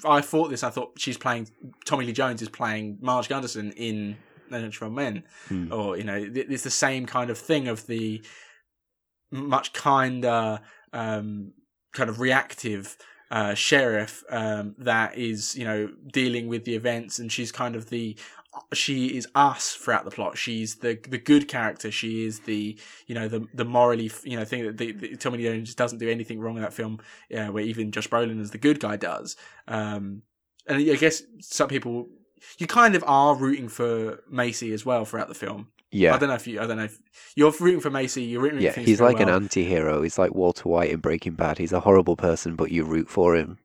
I 0.04 0.20
thought 0.20 0.50
this. 0.50 0.62
I 0.62 0.70
thought 0.70 0.92
she's 0.98 1.16
playing. 1.16 1.48
Tommy 1.86 2.04
Lee 2.04 2.12
Jones 2.12 2.42
is 2.42 2.50
playing 2.50 2.98
Marge 3.00 3.28
Gunderson 3.28 3.72
in 3.72 4.18
No 4.50 4.60
Country 4.60 4.72
for 4.72 4.84
Old 4.84 4.94
Men, 4.94 5.24
hmm. 5.48 5.72
or 5.72 5.96
you 5.96 6.04
know, 6.04 6.30
it's 6.34 6.64
the 6.64 6.70
same 6.70 7.06
kind 7.06 7.30
of 7.30 7.38
thing 7.38 7.68
of 7.68 7.86
the 7.86 8.22
much 9.30 9.72
kinder, 9.72 10.60
um, 10.92 11.52
kind 11.94 12.10
of 12.10 12.20
reactive 12.20 12.98
uh, 13.30 13.54
sheriff 13.54 14.24
um, 14.30 14.74
that 14.78 15.16
is 15.16 15.56
you 15.56 15.64
know 15.64 15.90
dealing 16.12 16.48
with 16.48 16.64
the 16.64 16.74
events, 16.74 17.18
and 17.18 17.30
she's 17.30 17.52
kind 17.52 17.76
of 17.76 17.90
the 17.90 18.16
she 18.72 19.16
is 19.16 19.28
us 19.34 19.74
throughout 19.74 20.04
the 20.04 20.10
plot. 20.10 20.38
She's 20.38 20.76
the 20.76 20.98
the 21.08 21.18
good 21.18 21.48
character. 21.48 21.90
She 21.90 22.24
is 22.24 22.40
the 22.40 22.78
you 23.06 23.14
know 23.14 23.28
the 23.28 23.46
the 23.54 23.64
morally 23.64 24.10
you 24.24 24.38
know 24.38 24.44
thing 24.44 24.64
that 24.64 24.78
the, 24.78 24.92
the, 24.92 25.16
Tommy 25.16 25.38
Lee 25.38 25.44
Jones 25.44 25.74
doesn't 25.74 25.98
do 25.98 26.08
anything 26.08 26.40
wrong 26.40 26.56
in 26.56 26.62
that 26.62 26.72
film. 26.72 27.00
Yeah, 27.28 27.48
where 27.48 27.64
even 27.64 27.92
Josh 27.92 28.08
Brolin 28.08 28.40
as 28.40 28.50
the 28.50 28.58
good 28.58 28.80
guy 28.80 28.96
does. 28.96 29.36
Um, 29.68 30.22
and 30.66 30.78
I 30.78 30.96
guess 30.96 31.22
some 31.40 31.68
people 31.68 32.08
you 32.58 32.66
kind 32.66 32.94
of 32.94 33.04
are 33.06 33.34
rooting 33.34 33.68
for 33.68 34.22
Macy 34.30 34.72
as 34.72 34.84
well 34.84 35.04
throughout 35.04 35.28
the 35.28 35.34
film. 35.34 35.68
Yeah, 35.90 36.14
I 36.14 36.18
don't 36.18 36.28
know 36.28 36.34
if 36.34 36.46
you. 36.46 36.60
I 36.60 36.66
don't 36.66 36.76
know 36.76 36.84
if 36.84 37.00
you're 37.36 37.52
rooting 37.60 37.80
for 37.80 37.90
Macy. 37.90 38.24
You're 38.24 38.42
rooting. 38.42 38.58
For 38.58 38.64
yeah, 38.64 38.72
he's 38.72 39.00
like 39.00 39.18
well. 39.18 39.28
an 39.28 39.34
anti-hero. 39.34 40.02
He's 40.02 40.18
like 40.18 40.34
Walter 40.34 40.68
White 40.68 40.90
in 40.90 41.00
Breaking 41.00 41.34
Bad. 41.34 41.58
He's 41.58 41.72
a 41.72 41.80
horrible 41.80 42.16
person, 42.16 42.56
but 42.56 42.70
you 42.70 42.84
root 42.84 43.08
for 43.08 43.36
him. 43.36 43.58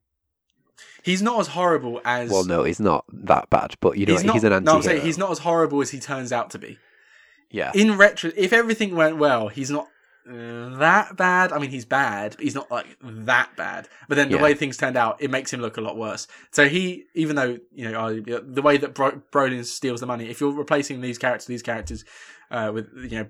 He's 1.03 1.21
not 1.21 1.39
as 1.39 1.47
horrible 1.47 1.99
as. 2.05 2.29
Well, 2.29 2.45
no, 2.45 2.63
he's 2.63 2.79
not 2.79 3.05
that 3.11 3.49
bad, 3.49 3.75
but 3.79 3.97
you 3.97 4.05
know, 4.05 4.13
he's, 4.13 4.23
not, 4.23 4.33
he's 4.33 4.43
an 4.43 4.53
anti-hero. 4.53 4.73
No, 4.73 4.77
I'm 4.77 4.83
saying 4.83 5.01
he's 5.01 5.17
not 5.17 5.31
as 5.31 5.39
horrible 5.39 5.81
as 5.81 5.89
he 5.89 5.99
turns 5.99 6.31
out 6.31 6.51
to 6.51 6.59
be. 6.59 6.77
Yeah. 7.49 7.71
In 7.73 7.97
retro, 7.97 8.31
if 8.37 8.53
everything 8.53 8.95
went 8.95 9.17
well, 9.17 9.47
he's 9.47 9.71
not 9.71 9.87
that 10.25 11.17
bad. 11.17 11.51
I 11.51 11.59
mean, 11.59 11.69
he's 11.69 11.85
bad, 11.85 12.35
but 12.35 12.43
he's 12.43 12.55
not 12.55 12.69
like 12.69 12.97
that 13.01 13.55
bad. 13.55 13.87
But 14.07 14.15
then 14.15 14.29
the 14.29 14.35
yeah. 14.35 14.43
way 14.43 14.53
things 14.53 14.77
turned 14.77 14.97
out, 14.97 15.21
it 15.21 15.31
makes 15.31 15.51
him 15.51 15.61
look 15.61 15.77
a 15.77 15.81
lot 15.81 15.97
worse. 15.97 16.27
So 16.51 16.67
he, 16.67 17.05
even 17.15 17.35
though 17.35 17.57
you 17.73 17.91
know 17.91 18.19
the 18.19 18.61
way 18.61 18.77
that 18.77 18.93
Bro- 18.93 19.21
Brolin 19.31 19.65
steals 19.65 19.99
the 19.99 20.05
money, 20.05 20.29
if 20.29 20.41
you're 20.41 20.51
replacing 20.51 21.01
these 21.01 21.17
characters, 21.17 21.47
these 21.47 21.63
characters 21.63 22.05
uh, 22.49 22.71
with 22.73 22.89
you 22.95 23.19
know. 23.19 23.27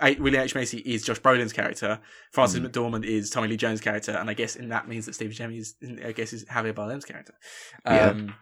William 0.00 0.42
H 0.42 0.54
Macy 0.54 0.78
is 0.78 1.04
Josh 1.04 1.20
Brolin's 1.20 1.52
character. 1.52 2.00
Frances 2.30 2.58
mm. 2.58 2.70
McDormand 2.70 3.04
is 3.04 3.28
Tommy 3.28 3.48
Lee 3.48 3.56
Jones' 3.58 3.82
character, 3.82 4.12
and 4.12 4.30
I 4.30 4.34
guess 4.34 4.56
in 4.56 4.70
that 4.70 4.88
means 4.88 5.04
that 5.04 5.14
Steve 5.14 5.30
Buscemi 5.30 5.58
is, 5.58 5.74
I 6.02 6.12
guess, 6.12 6.32
is 6.32 6.46
Javier 6.46 6.72
Bardem's 6.72 7.04
character. 7.04 7.34
Um, 7.84 8.28
yeah 8.28 8.34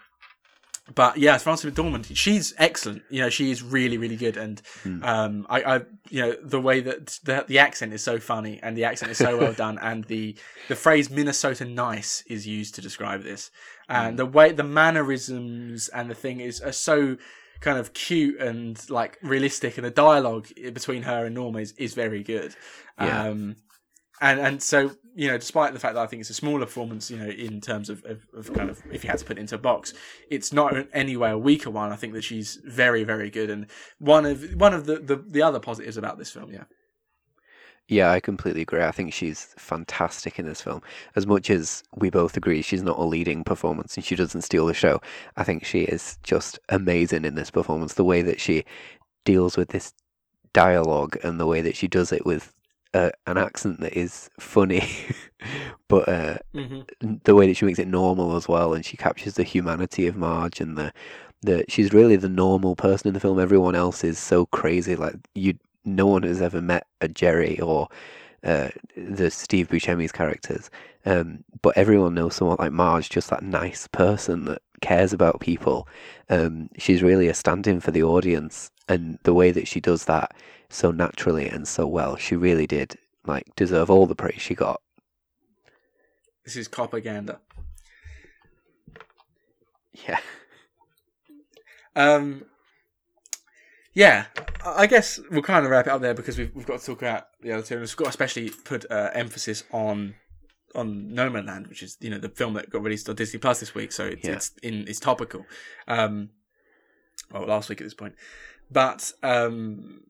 but 0.94 1.16
yeah, 1.16 1.38
Frances 1.38 1.72
McDormand, 1.72 2.10
she's 2.16 2.54
excellent. 2.58 3.02
You 3.08 3.20
know, 3.20 3.30
she 3.30 3.50
is 3.50 3.62
really, 3.62 3.98
really 3.98 4.16
good. 4.16 4.36
And 4.36 4.60
mm. 4.82 5.04
um, 5.04 5.46
I, 5.48 5.62
I, 5.62 5.80
you 6.10 6.22
know, 6.22 6.36
the 6.42 6.60
way 6.60 6.80
that 6.80 7.18
the, 7.22 7.44
the 7.46 7.60
accent 7.60 7.92
is 7.92 8.02
so 8.02 8.18
funny 8.18 8.58
and 8.62 8.76
the 8.76 8.84
accent 8.84 9.12
is 9.12 9.18
so 9.18 9.38
well 9.38 9.52
done, 9.52 9.78
and 9.82 10.04
the 10.04 10.36
the 10.68 10.76
phrase 10.76 11.08
"Minnesota 11.08 11.64
nice" 11.64 12.24
is 12.26 12.46
used 12.46 12.74
to 12.74 12.80
describe 12.80 13.22
this, 13.22 13.50
and 13.88 14.14
mm. 14.14 14.16
the 14.18 14.26
way 14.26 14.52
the 14.52 14.64
mannerisms 14.64 15.88
and 15.88 16.10
the 16.10 16.14
thing 16.14 16.40
is 16.40 16.60
are 16.60 16.72
so 16.72 17.16
kind 17.60 17.78
of 17.78 17.94
cute 17.94 18.40
and 18.40 18.90
like 18.90 19.18
realistic, 19.22 19.78
and 19.78 19.86
the 19.86 19.90
dialogue 19.90 20.48
between 20.72 21.02
her 21.02 21.26
and 21.26 21.34
Norma 21.36 21.60
is, 21.60 21.72
is 21.78 21.94
very 21.94 22.24
good. 22.24 22.56
Yeah. 23.00 23.28
Um, 23.28 23.56
and 24.20 24.40
and 24.40 24.62
so 24.62 24.92
you 25.14 25.28
know, 25.28 25.36
despite 25.36 25.72
the 25.72 25.78
fact 25.78 25.94
that 25.94 26.02
I 26.02 26.06
think 26.06 26.20
it's 26.20 26.30
a 26.30 26.34
smaller 26.34 26.64
performance, 26.64 27.10
you 27.10 27.18
know, 27.18 27.28
in 27.28 27.60
terms 27.60 27.90
of, 27.90 28.04
of, 28.04 28.26
of, 28.34 28.52
kind 28.54 28.70
of 28.70 28.82
if 28.90 29.04
you 29.04 29.10
had 29.10 29.18
to 29.18 29.24
put 29.24 29.38
it 29.38 29.40
into 29.40 29.54
a 29.54 29.58
box, 29.58 29.92
it's 30.30 30.52
not 30.52 30.76
in 30.76 30.88
any 30.92 31.16
way 31.16 31.30
a 31.30 31.38
weaker 31.38 31.70
one. 31.70 31.92
I 31.92 31.96
think 31.96 32.12
that 32.14 32.22
she's 32.22 32.56
very, 32.64 33.04
very 33.04 33.30
good, 33.30 33.50
and 33.50 33.66
one 33.98 34.26
of 34.26 34.42
one 34.54 34.74
of 34.74 34.86
the, 34.86 34.96
the, 34.96 35.16
the 35.16 35.42
other 35.42 35.60
positives 35.60 35.96
about 35.96 36.18
this 36.18 36.30
film, 36.30 36.52
yeah. 36.52 36.64
Yeah, 37.88 38.10
I 38.10 38.20
completely 38.20 38.62
agree. 38.62 38.82
I 38.82 38.92
think 38.92 39.12
she's 39.12 39.54
fantastic 39.58 40.38
in 40.38 40.46
this 40.46 40.62
film. 40.62 40.82
As 41.16 41.26
much 41.26 41.50
as 41.50 41.82
we 41.96 42.10
both 42.10 42.36
agree 42.36 42.62
she's 42.62 42.82
not 42.82 42.98
a 42.98 43.02
leading 43.02 43.44
performance 43.44 43.96
and 43.96 44.04
she 44.04 44.14
doesn't 44.14 44.42
steal 44.42 44.66
the 44.66 44.72
show, 44.72 45.00
I 45.36 45.44
think 45.44 45.64
she 45.64 45.82
is 45.82 46.16
just 46.22 46.58
amazing 46.68 47.24
in 47.24 47.34
this 47.34 47.50
performance. 47.50 47.94
The 47.94 48.04
way 48.04 48.22
that 48.22 48.40
she 48.40 48.64
deals 49.24 49.56
with 49.56 49.70
this 49.70 49.92
dialogue 50.52 51.16
and 51.22 51.40
the 51.40 51.46
way 51.46 51.60
that 51.60 51.76
she 51.76 51.88
does 51.88 52.12
it 52.12 52.24
with 52.24 52.54
uh, 52.94 53.10
an 53.26 53.38
accent 53.38 53.80
that 53.80 53.94
is 53.94 54.30
funny, 54.38 54.88
but 55.88 56.08
uh, 56.08 56.38
mm-hmm. 56.54 57.14
the 57.24 57.34
way 57.34 57.46
that 57.46 57.56
she 57.56 57.64
makes 57.64 57.78
it 57.78 57.88
normal 57.88 58.36
as 58.36 58.48
well, 58.48 58.74
and 58.74 58.84
she 58.84 58.96
captures 58.96 59.34
the 59.34 59.44
humanity 59.44 60.06
of 60.06 60.16
Marge 60.16 60.60
and 60.60 60.76
the 60.76 60.92
the 61.42 61.64
she's 61.68 61.92
really 61.92 62.16
the 62.16 62.28
normal 62.28 62.76
person 62.76 63.08
in 63.08 63.14
the 63.14 63.20
film. 63.20 63.38
Everyone 63.38 63.74
else 63.74 64.04
is 64.04 64.18
so 64.18 64.46
crazy. 64.46 64.94
Like 64.94 65.14
you, 65.34 65.54
no 65.84 66.06
one 66.06 66.22
has 66.22 66.40
ever 66.40 66.62
met 66.62 66.86
a 67.00 67.08
Jerry 67.08 67.58
or 67.60 67.88
uh, 68.44 68.68
the 68.96 69.30
Steve 69.30 69.68
Buscemi's 69.68 70.12
characters, 70.12 70.70
um, 71.04 71.44
but 71.62 71.76
everyone 71.76 72.14
knows 72.14 72.36
someone 72.36 72.56
like 72.58 72.72
Marge, 72.72 73.08
just 73.08 73.30
that 73.30 73.42
nice 73.42 73.88
person 73.88 74.44
that 74.44 74.62
cares 74.82 75.12
about 75.12 75.40
people. 75.40 75.88
Um, 76.28 76.68
she's 76.78 77.02
really 77.02 77.28
a 77.28 77.34
stand-in 77.34 77.80
for 77.80 77.90
the 77.90 78.02
audience, 78.02 78.70
and 78.88 79.18
the 79.22 79.34
way 79.34 79.50
that 79.50 79.66
she 79.66 79.80
does 79.80 80.04
that 80.04 80.34
so 80.72 80.90
naturally 80.90 81.48
and 81.48 81.66
so 81.66 81.86
well. 81.86 82.16
She 82.16 82.36
really 82.36 82.66
did 82.66 82.96
like 83.26 83.54
deserve 83.56 83.90
all 83.90 84.06
the 84.06 84.14
praise 84.14 84.40
she 84.40 84.54
got. 84.54 84.80
This 86.44 86.56
is 86.56 86.68
propaganda. 86.68 87.40
Yeah. 90.06 90.18
Um. 91.94 92.46
Yeah, 93.94 94.24
I 94.64 94.86
guess 94.86 95.20
we'll 95.30 95.42
kind 95.42 95.66
of 95.66 95.70
wrap 95.70 95.86
it 95.86 95.92
up 95.92 96.00
there 96.00 96.14
because 96.14 96.38
we've 96.38 96.54
we've 96.54 96.66
got 96.66 96.80
to 96.80 96.86
talk 96.86 97.02
about 97.02 97.26
the 97.42 97.52
other 97.52 97.62
two, 97.62 97.74
and 97.74 97.82
we've 97.82 97.96
got 97.96 98.04
to 98.04 98.10
especially 98.10 98.48
put 98.48 98.90
uh, 98.90 99.10
emphasis 99.12 99.64
on 99.70 100.14
on 100.74 101.10
Nomadland, 101.12 101.68
which 101.68 101.82
is 101.82 101.98
you 102.00 102.08
know 102.08 102.18
the 102.18 102.30
film 102.30 102.54
that 102.54 102.70
got 102.70 102.82
released 102.82 103.08
on 103.10 103.16
Disney 103.16 103.38
Plus 103.38 103.60
this 103.60 103.74
week, 103.74 103.92
so 103.92 104.06
it's, 104.06 104.26
yeah. 104.26 104.32
it's 104.32 104.52
in 104.62 104.86
it's 104.88 104.98
topical. 104.98 105.44
Um, 105.86 106.30
well, 107.30 107.46
last 107.46 107.68
week 107.68 107.82
at 107.82 107.84
this 107.84 107.94
point, 107.94 108.14
but 108.70 109.12
um, 109.22 110.00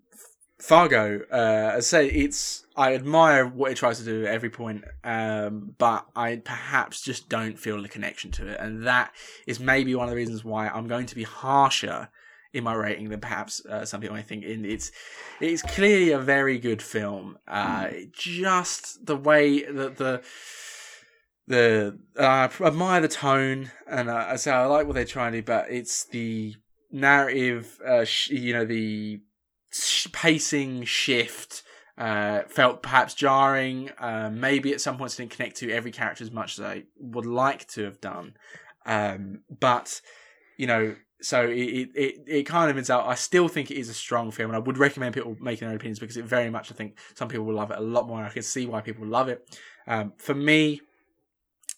Fargo, 0.63 1.23
uh, 1.33 1.73
I 1.77 1.81
say 1.81 2.07
it's. 2.07 2.65
I 2.77 2.95
admire 2.95 3.49
what 3.49 3.73
it 3.73 3.77
tries 3.77 3.99
to 3.99 4.05
do 4.05 4.25
at 4.25 4.33
every 4.33 4.49
point, 4.49 4.85
um, 5.03 5.75
but 5.77 6.07
I 6.15 6.37
perhaps 6.37 7.03
just 7.03 7.29
don't 7.29 7.59
feel 7.59 7.83
the 7.83 7.89
connection 7.89 8.31
to 8.33 8.47
it, 8.47 8.61
and 8.61 8.87
that 8.87 9.13
is 9.45 9.59
maybe 9.59 9.93
one 9.97 10.05
of 10.05 10.11
the 10.11 10.17
reasons 10.17 10.45
why 10.45 10.69
I'm 10.69 10.87
going 10.87 11.07
to 11.07 11.17
be 11.17 11.25
harsher 11.25 12.11
in 12.53 12.63
my 12.63 12.75
rating 12.75 13.09
than 13.09 13.19
perhaps 13.19 13.67
uh, 13.67 13.85
some 13.85 14.01
people 14.01 14.15
might 14.15 14.29
think. 14.29 14.45
In 14.45 14.65
it's 14.65 14.93
it's 15.41 15.63
clearly 15.63 16.13
a 16.13 16.21
very 16.21 16.61
good 16.61 16.81
film. 16.81 17.39
Uh, 17.49 17.89
just 18.13 19.05
the 19.05 19.17
way 19.17 19.65
that 19.65 19.97
the 19.97 20.23
the 21.49 21.99
uh, 22.17 22.49
I 22.49 22.65
admire 22.65 23.01
the 23.01 23.09
tone, 23.09 23.73
and 23.89 24.09
uh, 24.09 24.27
I 24.29 24.37
say 24.37 24.53
I 24.53 24.65
like 24.67 24.87
what 24.87 24.95
they're 24.95 25.05
trying 25.07 25.33
to 25.33 25.39
do, 25.39 25.45
but 25.45 25.67
it's 25.71 26.05
the 26.05 26.55
narrative. 26.93 27.81
Uh, 27.85 28.05
sh- 28.05 28.31
you 28.31 28.53
know 28.53 28.65
the 28.65 29.21
pacing 30.13 30.85
shift 30.85 31.63
uh, 31.99 32.43
felt 32.49 32.83
perhaps 32.83 33.15
jarring. 33.15 33.91
Uh, 33.99 34.31
maybe 34.33 34.73
at 34.73 34.81
some 34.81 34.97
points 34.97 35.17
didn't 35.17 35.31
connect 35.31 35.57
to 35.57 35.71
every 35.71 35.91
character 35.91 36.25
as 36.25 36.31
much 36.31 36.59
as 36.59 36.65
I 36.65 36.85
would 36.99 37.27
like 37.27 37.69
to 37.69 37.85
have 37.85 38.01
done. 38.01 38.35
Um, 38.87 39.41
but 39.61 40.01
you 40.57 40.67
know, 40.67 40.97
so 41.21 41.45
it, 41.45 41.91
it 41.95 42.15
it 42.27 42.43
kind 42.45 42.71
of 42.71 42.77
ends 42.77 42.91
out. 42.91 43.07
I 43.07 43.15
still 43.15 43.49
think 43.49 43.71
it 43.71 43.77
is 43.77 43.89
a 43.89 43.95
strong 43.95 44.31
film, 44.31 44.51
and 44.51 44.57
I 44.57 44.61
would 44.61 44.79
recommend 44.79 45.15
people 45.15 45.37
making 45.41 45.69
their 45.69 45.77
opinions 45.77 45.99
because 45.99 46.17
it 46.17 46.25
very 46.25 46.51
much. 46.51 46.71
I 46.71 46.75
think 46.75 46.99
some 47.15 47.29
people 47.29 47.47
will 47.47 47.55
love 47.55 47.71
it 47.71 47.79
a 47.79 47.83
lot 47.83 48.09
more. 48.09 48.23
I 48.23 48.31
can 48.31 48.43
see 48.43 48.67
why 48.67 48.81
people 48.81 49.07
love 49.07 49.29
it. 49.29 49.59
Um, 49.87 50.13
for 50.19 50.35
me, 50.35 50.81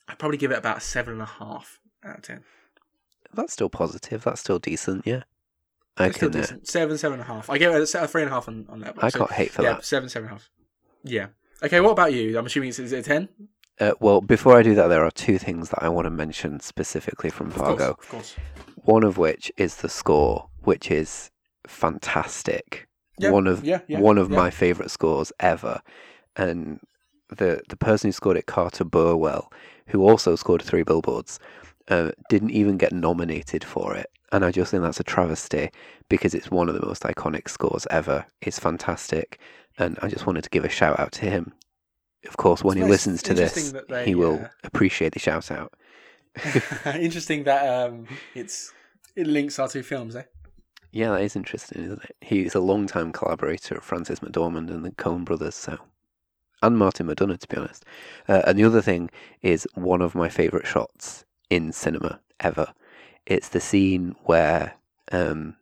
I'd 0.08 0.18
probably 0.18 0.38
give 0.38 0.50
it 0.50 0.58
about 0.58 0.82
seven 0.82 1.14
and 1.14 1.22
a 1.22 1.26
half 1.26 1.78
out 2.04 2.18
of 2.18 2.22
ten. 2.22 2.44
That's 3.34 3.52
still 3.52 3.68
positive. 3.68 4.24
That's 4.24 4.40
still 4.40 4.58
decent. 4.58 5.06
Yeah. 5.06 5.24
I 5.96 6.06
It's 6.06 6.16
still 6.16 6.30
can. 6.30 6.40
Uh, 6.40 6.42
decent. 6.42 6.68
Seven, 6.68 6.98
seven 6.98 7.20
and 7.20 7.28
a 7.28 7.32
half. 7.32 7.48
I 7.50 7.58
gave 7.58 7.70
it 7.70 7.94
a, 7.94 8.08
three 8.08 8.22
and 8.22 8.30
a 8.30 8.34
half 8.34 8.48
on, 8.48 8.66
on 8.68 8.80
that. 8.80 8.96
I 9.02 9.10
can't 9.10 9.30
hate 9.30 9.50
for 9.52 9.62
yeah, 9.62 9.74
that. 9.74 9.84
seven, 9.84 10.08
seven 10.08 10.28
and 10.28 10.36
a 10.36 10.38
half. 10.38 10.50
Yeah. 11.04 11.26
Okay, 11.62 11.80
what 11.80 11.92
about 11.92 12.12
you? 12.12 12.36
I'm 12.38 12.46
assuming 12.46 12.70
it's 12.70 12.78
is 12.78 12.92
it 12.92 12.98
a 12.98 13.02
ten? 13.02 13.28
Uh, 13.80 13.92
well, 14.00 14.20
before 14.20 14.56
I 14.56 14.62
do 14.62 14.74
that, 14.74 14.88
there 14.88 15.04
are 15.04 15.10
two 15.10 15.38
things 15.38 15.70
that 15.70 15.82
I 15.82 15.88
want 15.88 16.06
to 16.06 16.10
mention 16.10 16.60
specifically 16.60 17.30
from 17.30 17.48
Of 17.48 17.54
course, 17.54 17.66
Fargo. 17.68 17.90
of 17.92 18.08
course. 18.08 18.36
One 18.84 19.02
of 19.02 19.18
which 19.18 19.50
is 19.56 19.76
the 19.76 19.88
score, 19.88 20.48
which 20.62 20.90
is 20.90 21.30
fantastic. 21.66 22.88
Yeah, 23.18 23.30
one 23.30 23.46
of 23.46 23.64
yeah, 23.64 23.80
yeah, 23.86 24.00
one 24.00 24.18
of 24.18 24.28
my 24.30 24.50
favorite 24.50 24.90
scores 24.90 25.32
ever, 25.38 25.80
and 26.36 26.80
the 27.28 27.62
the 27.68 27.76
person 27.76 28.08
who 28.08 28.12
scored 28.12 28.36
it, 28.36 28.46
Carter 28.46 28.84
Burwell, 28.84 29.52
who 29.88 30.02
also 30.02 30.34
scored 30.34 30.62
Three 30.62 30.82
Billboards, 30.82 31.38
uh, 31.88 32.10
didn't 32.28 32.50
even 32.50 32.76
get 32.76 32.92
nominated 32.92 33.62
for 33.62 33.94
it, 33.96 34.10
and 34.34 34.44
I 34.44 34.50
just 34.50 34.72
think 34.72 34.82
that's 34.82 34.98
a 34.98 35.04
travesty 35.04 35.70
because 36.08 36.34
it's 36.34 36.50
one 36.50 36.68
of 36.68 36.74
the 36.74 36.84
most 36.84 37.04
iconic 37.04 37.48
scores 37.48 37.86
ever. 37.88 38.26
It's 38.40 38.58
fantastic, 38.58 39.38
and 39.78 39.96
I 40.02 40.08
just 40.08 40.26
wanted 40.26 40.42
to 40.42 40.50
give 40.50 40.64
a 40.64 40.68
shout 40.68 40.98
out 40.98 41.12
to 41.12 41.26
him. 41.26 41.52
Of 42.26 42.36
course, 42.36 42.64
when 42.64 42.76
It's 42.76 42.84
he 42.84 42.90
listens 42.90 43.22
to 43.22 43.34
this, 43.34 43.72
they, 43.88 44.06
he 44.06 44.16
will 44.16 44.44
appreciate 44.64 45.12
the 45.12 45.20
shout 45.20 45.52
out. 45.52 45.72
Interesting 46.98 47.44
that 47.44 47.62
um, 47.86 48.08
it's 48.34 48.72
it 49.14 49.28
links 49.28 49.60
our 49.60 49.68
two 49.68 49.84
films, 49.84 50.16
eh? 50.16 50.24
Yeah, 50.90 51.12
that 51.12 51.22
is 51.22 51.36
interesting, 51.36 51.84
isn't 51.84 52.04
it? 52.04 52.16
He's 52.20 52.54
a 52.54 52.60
long-time 52.60 53.12
collaborator 53.12 53.76
of 53.76 53.84
Frances 53.84 54.20
McDormand 54.20 54.70
and 54.70 54.84
the 54.84 54.92
Coen 54.92 55.24
brothers, 55.24 55.54
so 55.54 55.78
and 56.60 56.76
Martin 56.76 57.06
McDonagh, 57.06 57.38
to 57.38 57.48
be 57.48 57.56
honest. 57.56 57.84
Uh, 58.26 58.42
and 58.46 58.58
the 58.58 58.64
other 58.64 58.82
thing 58.82 59.10
is 59.42 59.68
one 59.74 60.00
of 60.00 60.16
my 60.16 60.28
favourite 60.28 60.66
shots 60.66 61.24
in 61.50 61.72
cinema 61.72 62.20
ever. 62.40 62.72
It's 63.26 63.48
the 63.48 63.60
scene 63.60 64.16
where 64.24 64.74
um, 65.12 65.56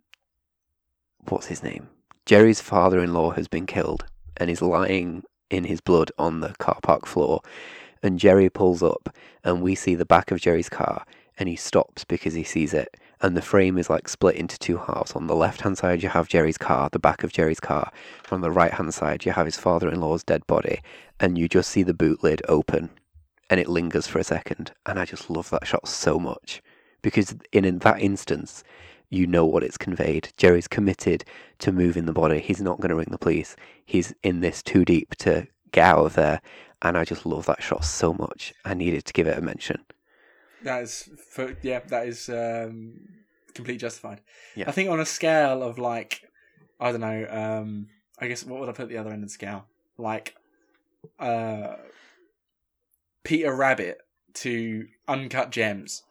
what's 1.28 1.46
his 1.46 1.62
name? 1.62 1.88
Jerry's 2.26 2.60
father-in-law 2.60 3.30
has 3.32 3.48
been 3.48 3.66
killed, 3.66 4.04
and 4.36 4.48
he's 4.48 4.62
lying 4.62 5.24
in 5.50 5.64
his 5.64 5.80
blood 5.80 6.10
on 6.18 6.40
the 6.40 6.54
car 6.58 6.78
park 6.82 7.06
floor. 7.06 7.40
And 8.02 8.18
Jerry 8.18 8.50
pulls 8.50 8.82
up, 8.82 9.14
and 9.44 9.62
we 9.62 9.74
see 9.74 9.94
the 9.94 10.04
back 10.04 10.30
of 10.30 10.40
Jerry's 10.40 10.68
car, 10.68 11.04
and 11.38 11.48
he 11.48 11.56
stops 11.56 12.04
because 12.04 12.34
he 12.34 12.44
sees 12.44 12.74
it 12.74 12.96
and 13.22 13.36
the 13.36 13.42
frame 13.42 13.78
is 13.78 13.88
like 13.88 14.08
split 14.08 14.34
into 14.34 14.58
two 14.58 14.76
halves. 14.76 15.12
On 15.12 15.28
the 15.28 15.36
left 15.36 15.60
hand 15.60 15.78
side, 15.78 16.02
you 16.02 16.08
have 16.08 16.28
Jerry's 16.28 16.58
car, 16.58 16.88
the 16.90 16.98
back 16.98 17.22
of 17.22 17.32
Jerry's 17.32 17.60
car. 17.60 17.92
On 18.32 18.40
the 18.40 18.50
right 18.50 18.72
hand 18.72 18.92
side, 18.92 19.24
you 19.24 19.30
have 19.30 19.46
his 19.46 19.56
father 19.56 19.88
in 19.88 20.00
law's 20.00 20.24
dead 20.24 20.44
body, 20.48 20.80
and 21.20 21.38
you 21.38 21.48
just 21.48 21.70
see 21.70 21.84
the 21.84 21.94
boot 21.94 22.22
lid 22.24 22.42
open 22.48 22.90
and 23.48 23.60
it 23.60 23.68
lingers 23.68 24.06
for 24.06 24.18
a 24.18 24.24
second. 24.24 24.72
And 24.86 24.98
I 24.98 25.04
just 25.04 25.30
love 25.30 25.50
that 25.50 25.66
shot 25.66 25.86
so 25.86 26.18
much 26.18 26.62
because, 27.02 27.34
in, 27.52 27.64
in 27.64 27.78
that 27.80 28.00
instance, 28.00 28.64
you 29.10 29.26
know 29.26 29.44
what 29.44 29.62
it's 29.62 29.76
conveyed. 29.76 30.32
Jerry's 30.38 30.66
committed 30.66 31.24
to 31.58 31.70
moving 31.70 32.06
the 32.06 32.12
body, 32.12 32.40
he's 32.40 32.62
not 32.62 32.80
going 32.80 32.88
to 32.88 32.96
ring 32.96 33.08
the 33.10 33.18
police. 33.18 33.54
He's 33.84 34.14
in 34.22 34.40
this 34.40 34.62
too 34.62 34.84
deep 34.84 35.14
to 35.16 35.46
get 35.70 35.84
out 35.84 36.06
of 36.06 36.14
there. 36.14 36.40
And 36.80 36.96
I 36.96 37.04
just 37.04 37.26
love 37.26 37.46
that 37.46 37.62
shot 37.62 37.84
so 37.84 38.14
much. 38.14 38.54
I 38.64 38.74
needed 38.74 39.04
to 39.04 39.12
give 39.12 39.26
it 39.26 39.38
a 39.38 39.42
mention. 39.42 39.84
That 40.62 40.82
is, 40.82 41.08
for, 41.30 41.56
yeah, 41.62 41.80
that 41.88 42.06
is 42.06 42.28
um, 42.28 43.08
completely 43.54 43.78
justified. 43.78 44.20
Yeah. 44.56 44.64
I 44.68 44.72
think 44.72 44.90
on 44.90 44.98
a 44.98 45.06
scale 45.06 45.62
of 45.62 45.78
like, 45.78 46.22
I 46.80 46.90
don't 46.90 47.00
know, 47.00 47.26
um, 47.28 47.88
I 48.18 48.28
guess 48.28 48.44
what 48.44 48.60
would 48.60 48.68
I 48.68 48.72
put 48.72 48.84
at 48.84 48.88
the 48.88 48.96
other 48.96 49.10
end 49.10 49.22
of 49.22 49.28
the 49.28 49.32
scale? 49.32 49.66
Like, 49.98 50.34
uh, 51.18 51.74
Peter 53.24 53.54
Rabbit 53.54 53.98
to 54.34 54.88
Uncut 55.06 55.50
Gems. 55.50 56.02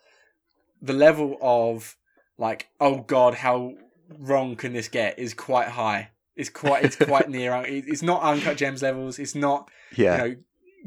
The 0.82 0.94
level 0.94 1.38
of 1.42 1.96
like, 2.38 2.68
oh 2.80 3.02
god, 3.02 3.36
how 3.36 3.76
wrong 4.18 4.56
can 4.56 4.74
this 4.74 4.88
get? 4.88 5.20
Is 5.20 5.34
quite 5.34 5.70
high. 5.70 6.10
It's 6.36 6.50
quite, 6.50 6.84
it's 6.86 6.96
quite 6.96 7.30
near. 7.38 7.64
It's 7.68 8.02
not 8.02 8.22
Uncut 8.24 8.58
Gems 8.58 8.82
levels. 8.82 9.20
It's 9.20 9.36
not 9.36 9.70
Yeah. 9.96 10.24
you 10.26 10.30
know, 10.32 10.36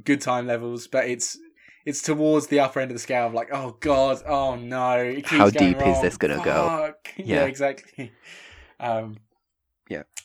good 0.04 0.20
time 0.20 0.46
levels, 0.46 0.86
but 0.88 1.06
it's 1.06 1.38
it's 1.84 2.00
towards 2.02 2.46
the 2.46 2.60
upper 2.60 2.80
end 2.80 2.90
of 2.90 2.94
the 2.94 3.00
scale 3.00 3.26
of 3.26 3.34
like, 3.34 3.50
oh 3.52 3.76
god, 3.80 4.22
oh 4.26 4.56
no, 4.56 4.92
it 4.98 5.16
keeps 5.16 5.30
How 5.30 5.50
deep 5.50 5.80
is 5.86 6.00
this 6.00 6.16
gonna 6.16 6.42
go? 6.42 6.94
Yeah, 7.16 7.24
Yeah. 7.40 7.44
exactly. 7.44 8.12
Um, 8.80 9.18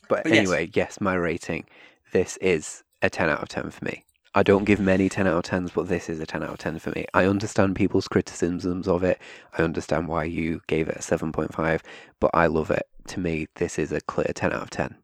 But, 0.08 0.24
But 0.24 0.34
yes. 0.34 0.38
anyway, 0.40 0.70
yes. 0.74 1.00
my 1.00 1.14
rating. 1.14 1.66
This 2.14 2.38
is 2.38 2.84
a 3.04 3.12
10 3.12 3.30
out 3.30 3.44
of 3.44 3.50
10 3.50 3.70
for 3.70 3.86
me. 3.86 4.04
I 4.36 4.44
don't 4.44 4.66
give 4.66 4.80
many 4.80 5.10
10 5.10 5.26
out 5.28 5.52
of 5.52 5.52
10s, 5.52 5.74
but 5.74 5.88
this 5.88 6.08
is 6.08 6.20
a 6.20 6.26
10 6.26 6.44
out 6.44 6.50
of 6.50 6.58
10 6.60 6.80
for 6.80 6.92
me. 6.92 7.06
I 7.14 7.26
understand 7.26 7.76
people's 7.76 8.08
criticisms 8.08 8.88
of 8.88 9.04
it. 9.04 9.20
I 9.58 9.64
understand 9.64 10.08
why 10.08 10.26
you 10.26 10.62
gave 10.68 10.88
it 10.88 10.98
a 10.98 11.00
7.5, 11.00 11.82
but 12.20 12.32
I 12.34 12.48
love 12.48 12.70
it. 12.70 12.88
To 13.08 13.20
me, 13.20 13.48
this 13.56 13.80
is 13.80 13.92
a 13.92 14.02
clear 14.02 14.32
10 14.34 14.54
out 14.54 14.62
of 14.62 14.70
10. 14.70 14.96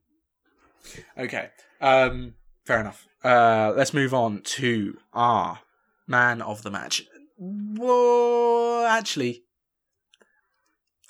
okay, 1.18 1.50
um, 1.82 2.36
fair 2.66 2.80
enough. 2.80 3.08
Uh, 3.24 3.74
let's 3.76 3.94
move 3.94 4.14
on 4.14 4.42
to 4.44 4.98
our 5.14 5.60
man 6.08 6.42
of 6.44 6.62
the 6.62 6.70
match. 6.70 7.04
Well, 7.38 8.86
actually, 8.86 9.44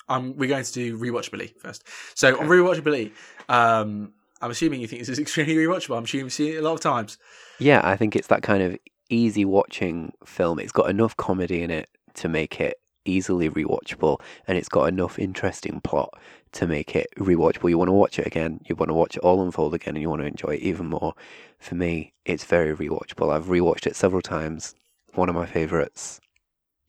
um, 0.08 0.36
we're 0.36 0.48
going 0.48 0.64
to 0.64 0.72
do 0.72 0.98
rewatchability 0.98 1.54
first. 1.58 1.84
So 2.14 2.38
on 2.38 2.46
rewatchability, 2.46 3.12
um, 3.48 4.14
I'm 4.40 4.50
assuming 4.50 4.80
you 4.80 4.86
think 4.86 5.00
this 5.00 5.08
is 5.08 5.18
extremely 5.20 5.54
rewatchable. 5.54 5.96
I'm 5.96 6.04
assuming 6.04 6.26
you've 6.26 6.32
seen 6.32 6.54
it 6.54 6.58
a 6.58 6.62
lot 6.62 6.74
of 6.74 6.80
times. 6.80 7.18
Yeah, 7.58 7.80
I 7.84 7.96
think 7.96 8.16
it's 8.16 8.28
that 8.28 8.42
kind 8.42 8.62
of 8.62 8.78
easy 9.08 9.44
watching 9.44 10.12
film. 10.24 10.58
It's 10.58 10.72
got 10.72 10.90
enough 10.90 11.16
comedy 11.16 11.62
in 11.62 11.70
it 11.70 11.88
to 12.14 12.28
make 12.28 12.60
it 12.60 12.78
easily 13.04 13.48
rewatchable, 13.48 14.20
and 14.46 14.58
it's 14.58 14.68
got 14.68 14.88
enough 14.88 15.18
interesting 15.18 15.80
plot 15.80 16.12
to 16.52 16.66
make 16.66 16.96
it 16.96 17.06
rewatchable. 17.18 17.70
You 17.70 17.78
want 17.78 17.88
to 17.88 17.92
watch 17.92 18.18
it 18.18 18.26
again, 18.26 18.60
you 18.68 18.74
want 18.74 18.88
to 18.88 18.94
watch 18.94 19.16
it 19.16 19.22
all 19.22 19.42
unfold 19.42 19.74
again, 19.74 19.94
and 19.94 20.02
you 20.02 20.10
want 20.10 20.22
to 20.22 20.26
enjoy 20.26 20.54
it 20.54 20.60
even 20.60 20.86
more. 20.86 21.14
For 21.58 21.74
me, 21.74 22.12
it's 22.24 22.44
very 22.44 22.74
rewatchable. 22.74 23.32
I've 23.32 23.46
rewatched 23.46 23.86
it 23.86 23.96
several 23.96 24.22
times. 24.22 24.74
One 25.14 25.28
of 25.28 25.34
my 25.34 25.46
favorites. 25.46 26.20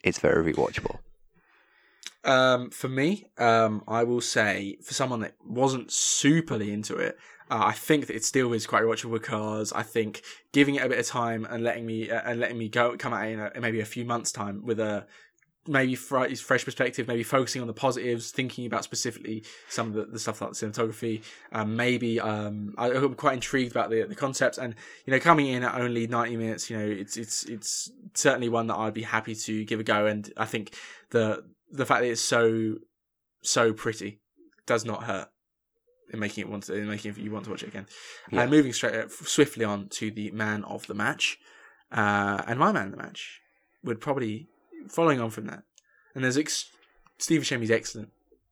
It's 0.03 0.19
very 0.19 0.53
rewatchable. 0.53 0.97
Um, 2.23 2.71
for 2.71 2.89
me, 2.89 3.25
um, 3.37 3.83
I 3.87 4.03
will 4.03 4.21
say 4.21 4.77
for 4.83 4.93
someone 4.93 5.21
that 5.21 5.35
wasn't 5.45 5.89
superly 5.89 6.73
into 6.73 6.97
it, 6.97 7.17
uh, 7.49 7.63
I 7.65 7.73
think 7.73 8.07
that 8.07 8.15
it 8.15 8.25
still 8.25 8.53
is 8.53 8.67
quite 8.67 8.83
watchable 8.83 9.13
because 9.13 9.71
I 9.73 9.83
think 9.83 10.21
giving 10.51 10.75
it 10.75 10.85
a 10.85 10.89
bit 10.89 10.99
of 10.99 11.05
time 11.05 11.45
and 11.49 11.63
letting 11.63 11.85
me 11.85 12.09
uh, 12.09 12.21
and 12.25 12.39
letting 12.39 12.57
me 12.57 12.69
go 12.69 12.95
come 12.97 13.13
it 13.13 13.31
in, 13.31 13.39
a, 13.39 13.51
in 13.55 13.61
maybe 13.61 13.79
a 13.79 13.85
few 13.85 14.05
months' 14.05 14.31
time 14.31 14.65
with 14.65 14.79
a 14.79 15.05
maybe 15.67 15.95
fr- 15.95 16.33
fresh 16.35 16.65
perspective, 16.65 17.07
maybe 17.07 17.23
focusing 17.23 17.61
on 17.61 17.67
the 17.67 17.73
positives, 17.73 18.31
thinking 18.31 18.65
about 18.65 18.83
specifically 18.83 19.43
some 19.69 19.87
of 19.87 19.93
the, 19.93 20.05
the 20.05 20.19
stuff 20.19 20.41
like 20.41 20.51
the 20.51 20.55
cinematography. 20.55 21.23
Um, 21.51 21.75
maybe 21.75 22.19
um, 22.19 22.73
I, 22.77 22.91
I'm 22.91 23.15
quite 23.15 23.35
intrigued 23.35 23.71
about 23.71 23.89
the 23.89 24.03
the 24.03 24.15
concepts, 24.15 24.57
and 24.57 24.75
you 25.05 25.11
know, 25.11 25.19
coming 25.19 25.47
in 25.47 25.63
at 25.63 25.75
only 25.75 26.07
90 26.07 26.35
minutes, 26.37 26.69
you 26.69 26.77
know, 26.77 26.85
it's 26.85 27.17
it's 27.17 27.43
it's 27.43 27.91
certainly 28.13 28.49
one 28.49 28.67
that 28.67 28.75
I'd 28.75 28.93
be 28.93 29.03
happy 29.03 29.35
to 29.35 29.65
give 29.65 29.79
a 29.79 29.83
go. 29.83 30.05
And 30.05 30.31
I 30.37 30.45
think 30.45 30.75
the 31.11 31.43
the 31.71 31.85
fact 31.85 32.01
that 32.01 32.09
it's 32.09 32.21
so 32.21 32.75
so 33.41 33.73
pretty 33.73 34.19
does 34.65 34.83
not 34.83 35.03
hurt 35.03 35.29
in 36.11 36.19
making 36.19 36.43
it 36.43 36.49
want 36.49 36.63
to 36.63 36.73
in 36.73 36.87
making 36.87 37.15
you 37.17 37.31
want 37.31 37.45
to 37.45 37.51
watch 37.51 37.63
it 37.63 37.69
again. 37.69 37.87
Yeah. 38.31 38.41
And 38.41 38.51
moving 38.51 38.73
straight 38.73 38.95
uh, 38.95 39.07
swiftly 39.09 39.65
on 39.65 39.87
to 39.89 40.11
the 40.11 40.31
man 40.31 40.63
of 40.63 40.87
the 40.87 40.93
match, 40.93 41.37
uh, 41.91 42.43
and 42.47 42.59
my 42.59 42.71
man 42.71 42.85
of 42.87 42.91
the 42.91 42.97
match 42.97 43.41
would 43.83 43.99
probably 44.01 44.47
following 44.89 45.19
on 45.19 45.29
from 45.29 45.45
that. 45.47 45.63
And 46.15 46.23
there's 46.23 46.37
ex- 46.37 46.69
Steve 47.19 47.41
Buscemi's 47.41 47.71
excellent. 47.71 48.09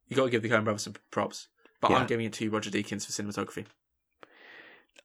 You 0.08 0.16
got 0.16 0.26
to 0.26 0.30
give 0.30 0.42
the 0.44 0.50
Coen 0.50 0.64
Brothers 0.64 0.84
some 0.84 0.94
props, 1.12 1.48
but 1.82 1.92
Yeah. 1.92 1.98
I'm 1.98 2.08
giving 2.08 2.26
it 2.26 2.34
to 2.34 2.50
Roger 2.50 2.70
Deakins 2.70 3.06
for 3.06 3.12
cinematography. 3.12 3.66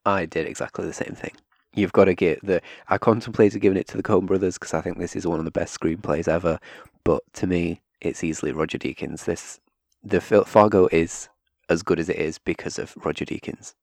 I 0.04 0.26
did 0.26 0.46
exactly 0.46 0.86
the 0.86 0.92
same 0.92 1.14
thing. 1.14 1.32
You've 1.74 1.92
got 1.92 2.06
to 2.06 2.14
get 2.14 2.44
the. 2.44 2.60
I 2.88 2.98
contemplated 2.98 3.60
giving 3.62 3.78
it 3.78 3.86
to 3.88 3.96
the 3.96 4.02
Coen 4.02 4.26
Brothers 4.26 4.58
because 4.58 4.74
I 4.74 4.80
think 4.80 4.98
this 4.98 5.14
is 5.14 5.26
one 5.26 5.38
of 5.38 5.44
the 5.44 5.50
best 5.50 5.78
screenplays 5.78 6.26
ever. 6.26 6.58
But 7.04 7.22
to 7.34 7.46
me, 7.46 7.80
it's 8.00 8.24
easily 8.24 8.52
Roger 8.52 8.76
Deakins. 8.78 9.24
This 9.24 9.60
the 10.02 10.20
Fargo 10.20 10.88
is 10.90 11.28
as 11.70 11.82
good 11.82 12.00
as 12.00 12.08
it 12.08 12.16
is 12.16 12.38
because 12.38 12.78
of 12.78 12.94
Roger 13.04 13.24
Deakins. 13.24 13.74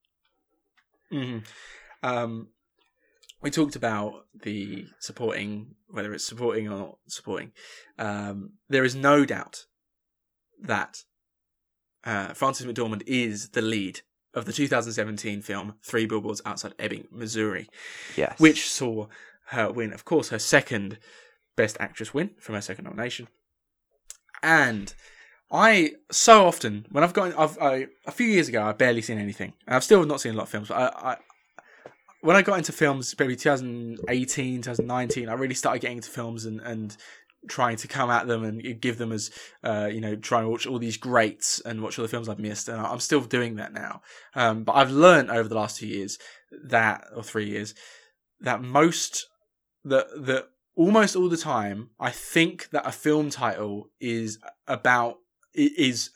Mm-hmm. 1.11 1.39
Um, 2.03 2.49
we 3.41 3.49
talked 3.49 3.75
about 3.75 4.25
the 4.43 4.85
supporting, 4.99 5.75
whether 5.89 6.13
it's 6.13 6.25
supporting 6.25 6.67
or 6.67 6.77
not 6.77 6.97
supporting. 7.07 7.53
Um, 7.97 8.51
there 8.69 8.83
is 8.83 8.93
no 8.93 9.25
doubt 9.25 9.65
that 10.61 11.03
uh, 12.03 12.33
Frances 12.33 12.65
McDormand 12.65 13.03
is 13.07 13.49
the 13.49 13.61
lead 13.61 14.01
of 14.33 14.45
the 14.45 14.53
2017 14.53 15.41
film 15.41 15.75
Three 15.81 16.05
Billboards 16.05 16.41
Outside 16.45 16.73
Ebbing, 16.77 17.07
Missouri. 17.11 17.69
Yes. 18.15 18.39
Which 18.39 18.69
saw 18.69 19.07
her 19.47 19.71
win, 19.71 19.93
of 19.93 20.03
course, 20.03 20.29
her 20.29 20.39
second 20.39 20.99
Best 21.55 21.77
Actress 21.79 22.13
win 22.13 22.31
from 22.39 22.55
her 22.55 22.61
second 22.61 22.85
nomination. 22.85 23.27
And 24.43 24.93
I 25.49 25.91
so 26.11 26.45
often 26.45 26.85
when 26.91 27.03
I've 27.03 27.13
got 27.13 27.37
I've 27.37 27.57
I, 27.59 27.87
a 28.05 28.11
few 28.11 28.27
years 28.27 28.49
ago 28.49 28.63
I 28.63 28.73
barely 28.73 29.01
seen 29.01 29.17
anything. 29.17 29.53
I've 29.67 29.83
still 29.83 30.05
not 30.05 30.21
seen 30.21 30.33
a 30.33 30.37
lot 30.37 30.43
of 30.43 30.49
films, 30.49 30.67
but 30.67 30.77
I, 30.77 31.11
I 31.11 31.17
when 32.21 32.35
I 32.35 32.41
got 32.41 32.57
into 32.57 32.71
films, 32.71 33.15
maybe 33.17 33.35
2018, 33.35 34.61
2019, 34.61 35.29
I 35.29 35.33
really 35.33 35.53
started 35.53 35.81
getting 35.81 35.97
into 35.97 36.09
films 36.09 36.45
and, 36.45 36.59
and 36.61 36.97
trying 37.47 37.77
to 37.77 37.87
come 37.87 38.09
at 38.09 38.27
them 38.27 38.43
and 38.43 38.81
give 38.81 38.97
them 38.97 39.11
as, 39.11 39.31
uh, 39.63 39.89
you 39.91 40.01
know, 40.01 40.15
trying 40.15 40.43
to 40.43 40.49
watch 40.49 40.67
all 40.67 40.79
these 40.79 40.97
greats 40.97 41.59
and 41.61 41.81
watch 41.81 41.97
all 41.97 42.03
the 42.03 42.09
films 42.09 42.27
I've 42.27 42.39
missed. 42.39 42.67
And 42.67 42.81
I'm 42.81 42.99
still 42.99 43.21
doing 43.21 43.55
that 43.55 43.73
now. 43.73 44.01
Um, 44.35 44.63
but 44.63 44.73
I've 44.73 44.91
learned 44.91 45.29
over 45.29 45.47
the 45.47 45.55
last 45.55 45.77
two 45.77 45.87
years 45.87 46.17
that, 46.65 47.05
or 47.15 47.23
three 47.23 47.49
years, 47.49 47.73
that 48.41 48.61
most, 48.61 49.27
that, 49.85 50.07
that 50.25 50.49
almost 50.75 51.15
all 51.15 51.29
the 51.29 51.37
time, 51.37 51.91
I 51.99 52.11
think 52.11 52.69
that 52.71 52.85
a 52.85 52.91
film 52.91 53.29
title 53.29 53.89
is 53.99 54.39
about, 54.67 55.17
is 55.53 56.11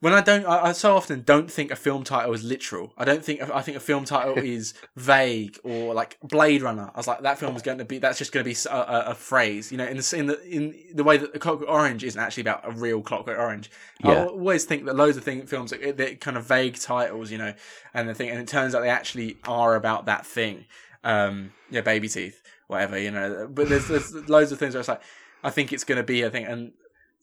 when 0.00 0.12
I 0.12 0.20
don't, 0.20 0.44
I, 0.44 0.66
I, 0.66 0.72
so 0.72 0.96
often 0.96 1.22
don't 1.22 1.50
think 1.50 1.70
a 1.70 1.76
film 1.76 2.04
title 2.04 2.32
is 2.34 2.44
literal. 2.44 2.92
I 2.98 3.04
don't 3.04 3.24
think 3.24 3.40
I 3.42 3.62
think 3.62 3.76
a 3.76 3.80
film 3.80 4.04
title 4.04 4.34
is 4.36 4.74
vague 4.96 5.58
or 5.64 5.94
like 5.94 6.18
Blade 6.22 6.62
Runner. 6.62 6.90
I 6.94 6.98
was 6.98 7.06
like, 7.06 7.22
that 7.22 7.38
film 7.38 7.56
is 7.56 7.62
going 7.62 7.78
to 7.78 7.84
be 7.84 7.98
that's 7.98 8.18
just 8.18 8.32
going 8.32 8.44
to 8.44 8.50
be 8.50 8.56
a, 8.70 8.76
a, 8.76 9.00
a, 9.12 9.14
phrase, 9.14 9.72
you 9.72 9.78
know, 9.78 9.86
in 9.86 9.96
the 9.96 10.14
in 10.16 10.26
the 10.26 10.42
in 10.46 10.74
the 10.94 11.04
way 11.04 11.16
that 11.16 11.32
the 11.32 11.38
Clockwork 11.38 11.70
Orange 11.70 12.04
isn't 12.04 12.20
actually 12.20 12.42
about 12.42 12.68
a 12.68 12.70
real 12.70 13.00
Clockwork 13.00 13.38
Orange. 13.38 13.70
Yeah. 14.04 14.12
I 14.12 14.26
always 14.26 14.64
think 14.64 14.84
that 14.84 14.96
loads 14.96 15.16
of 15.16 15.24
thing, 15.24 15.46
films 15.46 15.72
they're 15.72 16.16
kind 16.16 16.36
of 16.36 16.44
vague 16.44 16.78
titles, 16.78 17.30
you 17.30 17.38
know, 17.38 17.54
and 17.94 18.08
the 18.08 18.14
thing, 18.14 18.28
and 18.28 18.38
it 18.38 18.48
turns 18.48 18.74
out 18.74 18.80
they 18.80 18.90
actually 18.90 19.38
are 19.48 19.74
about 19.74 20.06
that 20.06 20.26
thing. 20.26 20.66
Um, 21.02 21.52
yeah, 21.70 21.80
baby 21.80 22.08
teeth, 22.08 22.42
whatever, 22.66 22.98
you 22.98 23.10
know. 23.10 23.48
But 23.50 23.68
there's 23.68 23.88
there's 23.88 24.12
loads 24.28 24.52
of 24.52 24.58
things 24.58 24.74
where 24.74 24.80
it's 24.80 24.88
like, 24.88 25.02
I 25.42 25.50
think 25.50 25.72
it's 25.72 25.84
going 25.84 25.96
to 25.96 26.02
be 26.02 26.22
a 26.22 26.30
thing, 26.30 26.44
and 26.44 26.72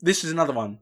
this 0.01 0.23
is 0.23 0.31
another 0.31 0.53
one 0.53 0.79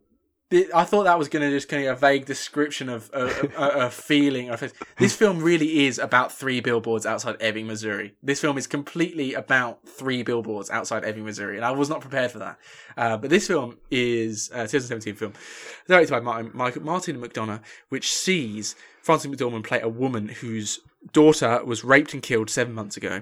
I 0.51 0.83
thought 0.83 1.03
that 1.03 1.19
was 1.19 1.29
going 1.29 1.47
to 1.47 1.55
just 1.55 1.69
kind 1.69 1.85
of 1.85 1.95
a 1.95 1.99
vague 1.99 2.25
description 2.25 2.89
of 2.89 3.11
a, 3.13 3.91
feeling 3.91 4.49
of 4.49 4.73
this 4.97 5.15
film 5.15 5.43
really 5.43 5.85
is 5.85 5.99
about 5.99 6.31
three 6.31 6.59
billboards 6.59 7.05
outside 7.05 7.35
Ebbing, 7.39 7.67
Missouri. 7.67 8.15
This 8.23 8.41
film 8.41 8.57
is 8.57 8.65
completely 8.65 9.35
about 9.35 9.87
three 9.87 10.23
billboards 10.23 10.71
outside 10.71 11.05
Ebbing, 11.05 11.23
Missouri, 11.23 11.55
and 11.55 11.63
I 11.63 11.69
was 11.69 11.87
not 11.87 12.01
prepared 12.01 12.31
for 12.31 12.39
that. 12.39 12.57
Uh, 12.97 13.17
but 13.17 13.29
this 13.29 13.45
film 13.45 13.77
is 13.91 14.49
a 14.49 14.65
2017 14.65 15.13
film 15.13 15.33
directed 15.87 16.11
by 16.11 16.19
Martin, 16.19 16.51
Martin 16.83 17.21
McDonagh, 17.21 17.61
which 17.89 18.11
sees 18.11 18.75
Frances 19.03 19.29
McDormand 19.29 19.65
play 19.65 19.81
a 19.81 19.89
woman 19.89 20.29
whose 20.29 20.79
daughter 21.13 21.63
was 21.63 21.83
raped 21.83 22.15
and 22.15 22.23
killed 22.23 22.49
seven 22.49 22.73
months 22.73 22.97
ago, 22.97 23.21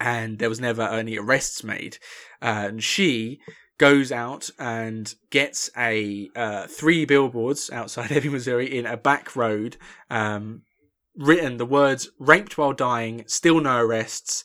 and 0.00 0.38
there 0.38 0.50
was 0.50 0.60
never 0.60 0.82
any 0.82 1.16
arrests 1.16 1.64
made, 1.64 1.96
and 2.42 2.84
she 2.84 3.40
goes 3.78 4.10
out 4.10 4.50
and 4.58 5.14
gets 5.30 5.70
a 5.76 6.30
uh, 6.34 6.66
three 6.66 7.04
billboards 7.04 7.70
outside 7.70 8.12
Ebbing, 8.12 8.32
Missouri, 8.32 8.76
in 8.76 8.86
a 8.86 8.96
back 8.96 9.36
road, 9.36 9.76
um, 10.10 10.62
written 11.16 11.56
the 11.56 11.66
words 11.66 12.10
"raped 12.18 12.56
while 12.58 12.72
dying, 12.72 13.24
still 13.26 13.60
no 13.60 13.78
arrests. 13.78 14.44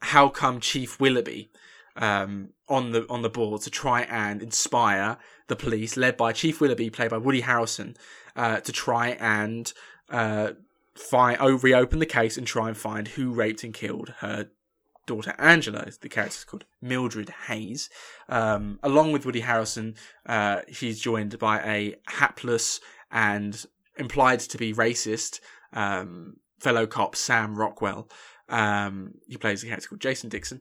How 0.00 0.28
come 0.28 0.60
Chief 0.60 1.00
Willoughby?" 1.00 1.50
Um, 1.96 2.50
on 2.68 2.92
the 2.92 3.06
on 3.10 3.22
the 3.22 3.30
board 3.30 3.62
to 3.62 3.70
try 3.70 4.02
and 4.02 4.42
inspire 4.42 5.18
the 5.48 5.56
police, 5.56 5.96
led 5.96 6.16
by 6.16 6.32
Chief 6.32 6.60
Willoughby, 6.60 6.90
played 6.90 7.10
by 7.10 7.18
Woody 7.18 7.42
Harrelson, 7.42 7.96
uh, 8.36 8.60
to 8.60 8.70
try 8.70 9.10
and 9.20 9.72
uh, 10.10 10.52
find 10.94 11.38
oh, 11.40 11.58
reopen 11.58 11.98
the 11.98 12.06
case 12.06 12.36
and 12.36 12.46
try 12.46 12.68
and 12.68 12.76
find 12.76 13.08
who 13.08 13.32
raped 13.32 13.64
and 13.64 13.74
killed 13.74 14.14
her 14.18 14.48
daughter 15.08 15.34
Angela, 15.38 15.88
the 16.00 16.08
character 16.08 16.36
is 16.36 16.44
called 16.44 16.64
Mildred 16.80 17.30
Hayes. 17.48 17.90
Um, 18.28 18.78
along 18.82 19.12
with 19.12 19.26
Woody 19.26 19.42
Harrelson, 19.42 19.96
uh, 20.26 20.60
she's 20.70 21.00
joined 21.00 21.38
by 21.38 21.58
a 21.60 21.96
hapless 22.06 22.80
and 23.10 23.66
implied 23.96 24.40
to 24.40 24.58
be 24.58 24.72
racist 24.72 25.40
um, 25.72 26.36
fellow 26.60 26.86
cop 26.86 27.16
Sam 27.16 27.56
Rockwell. 27.56 28.08
Um, 28.48 29.14
he 29.26 29.36
plays 29.36 29.62
a 29.62 29.66
character 29.66 29.88
called 29.88 30.00
Jason 30.00 30.28
Dixon. 30.28 30.60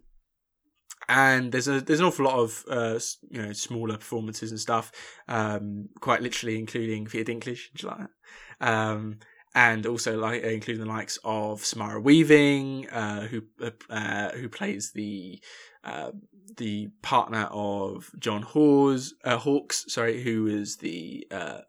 And 1.09 1.53
there's 1.53 1.69
a 1.69 1.79
there's 1.79 2.01
an 2.01 2.05
awful 2.05 2.25
lot 2.25 2.37
of 2.37 2.65
uh, 2.69 2.99
you 3.29 3.41
know 3.41 3.53
smaller 3.53 3.95
performances 3.95 4.51
and 4.51 4.59
stuff, 4.59 4.91
um, 5.29 5.87
quite 6.01 6.21
literally 6.21 6.59
including 6.59 7.05
Peter 7.05 7.31
Dinklage, 7.31 7.81
like 7.83 7.99
that. 7.99 8.67
And 9.57 9.87
also 9.87 10.19
like 10.19 10.43
including 10.43 10.83
the 10.83 10.89
likes 10.89 11.17
of 11.23 11.65
Samara 11.65 11.99
Weaving, 11.99 12.87
uh, 12.91 13.21
who 13.21 13.41
uh, 13.59 13.71
uh, 13.89 14.29
who 14.33 14.49
plays 14.49 14.91
the 14.93 15.41
uh, 15.83 16.11
the 16.57 16.89
partner 17.01 17.49
of 17.51 18.11
John 18.19 18.43
Hawes, 18.43 19.15
uh, 19.23 19.37
Hawkes, 19.37 19.85
sorry, 19.87 20.21
who 20.21 20.45
is 20.45 20.77
the 20.77 21.25
uh, 21.31 21.61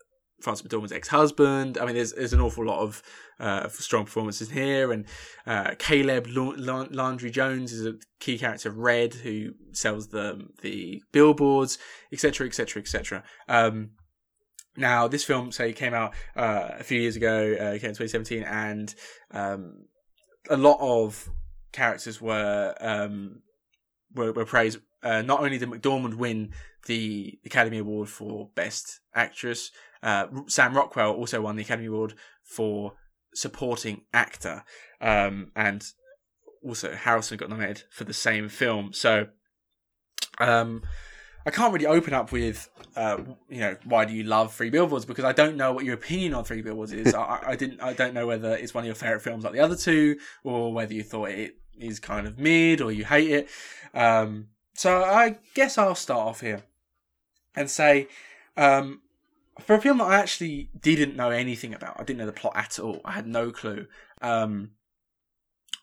Frances 0.42 0.66
McDormand's 0.66 0.92
ex-husband. 0.92 1.78
I 1.78 1.86
mean, 1.86 1.94
there's 1.94 2.12
there's 2.12 2.34
an 2.34 2.42
awful 2.42 2.66
lot 2.66 2.80
of 2.80 3.02
uh, 3.40 3.68
strong 3.68 4.04
performances 4.04 4.50
here, 4.50 4.92
and 4.92 5.06
uh, 5.46 5.74
Caleb 5.78 6.26
Landry 6.28 7.30
Jones 7.30 7.72
is 7.72 7.86
a 7.86 7.94
key 8.20 8.38
character, 8.38 8.70
Red, 8.70 9.14
who 9.14 9.52
sells 9.72 10.08
the 10.08 10.46
the 10.60 11.02
billboards, 11.12 11.78
etc., 12.12 12.46
etc., 12.46 12.82
etc. 12.82 13.24
Now, 14.78 15.08
this 15.08 15.24
film, 15.24 15.50
say, 15.50 15.72
came 15.72 15.92
out 15.92 16.14
uh, 16.36 16.68
a 16.78 16.84
few 16.84 17.00
years 17.00 17.16
ago, 17.16 17.52
uh, 17.54 17.78
came 17.78 17.90
in 17.90 17.96
2017, 17.96 18.44
and 18.44 18.94
um, 19.32 19.86
a 20.48 20.56
lot 20.56 20.78
of 20.80 21.28
characters 21.72 22.20
were 22.20 22.74
um, 22.80 23.42
were, 24.14 24.32
were 24.32 24.44
praised. 24.44 24.78
Uh, 25.02 25.22
not 25.22 25.40
only 25.40 25.58
did 25.58 25.68
McDormand 25.68 26.14
win 26.14 26.52
the 26.86 27.38
Academy 27.44 27.78
Award 27.78 28.08
for 28.08 28.50
Best 28.54 29.00
Actress, 29.14 29.72
uh, 30.02 30.26
Sam 30.46 30.74
Rockwell 30.74 31.12
also 31.12 31.40
won 31.40 31.56
the 31.56 31.62
Academy 31.62 31.88
Award 31.88 32.14
for 32.44 32.94
Supporting 33.34 34.02
Actor, 34.12 34.64
um, 35.00 35.50
and 35.56 35.84
also 36.64 36.92
Harrelson 36.92 37.36
got 37.36 37.50
nominated 37.50 37.82
for 37.90 38.04
the 38.04 38.14
same 38.14 38.48
film. 38.48 38.92
So, 38.92 39.26
um, 40.38 40.82
I 41.46 41.50
can't 41.50 41.72
really 41.72 41.86
open 41.86 42.12
up 42.12 42.32
with, 42.32 42.68
uh, 42.96 43.18
you 43.48 43.60
know, 43.60 43.76
why 43.84 44.04
do 44.04 44.12
you 44.12 44.24
love 44.24 44.52
Three 44.52 44.70
Billboards? 44.70 45.04
Because 45.04 45.24
I 45.24 45.32
don't 45.32 45.56
know 45.56 45.72
what 45.72 45.84
your 45.84 45.94
opinion 45.94 46.34
on 46.34 46.44
Three 46.44 46.62
Billboards 46.62 46.92
is. 46.92 47.14
I, 47.14 47.40
I, 47.46 47.56
didn't. 47.56 47.80
I 47.80 47.92
don't 47.92 48.14
know 48.14 48.26
whether 48.26 48.54
it's 48.54 48.74
one 48.74 48.82
of 48.82 48.86
your 48.86 48.94
favorite 48.94 49.22
films 49.22 49.44
like 49.44 49.52
the 49.52 49.60
other 49.60 49.76
two, 49.76 50.18
or 50.44 50.72
whether 50.72 50.92
you 50.92 51.02
thought 51.02 51.30
it 51.30 51.56
is 51.78 52.00
kind 52.00 52.26
of 52.26 52.38
mid 52.38 52.80
or 52.80 52.92
you 52.92 53.04
hate 53.04 53.30
it. 53.30 53.48
Um, 53.94 54.48
so 54.74 55.02
I 55.02 55.38
guess 55.54 55.78
I'll 55.78 55.94
start 55.94 56.20
off 56.20 56.40
here 56.40 56.62
and 57.54 57.70
say, 57.70 58.08
um, 58.56 59.00
for 59.60 59.74
a 59.74 59.80
film 59.80 59.98
that 59.98 60.04
I 60.04 60.16
actually 60.16 60.70
didn't 60.78 61.16
know 61.16 61.30
anything 61.30 61.74
about, 61.74 61.98
I 61.98 62.04
didn't 62.04 62.18
know 62.18 62.26
the 62.26 62.32
plot 62.32 62.54
at 62.56 62.78
all. 62.78 63.00
I 63.04 63.12
had 63.12 63.26
no 63.26 63.50
clue. 63.50 63.86
Um, 64.22 64.70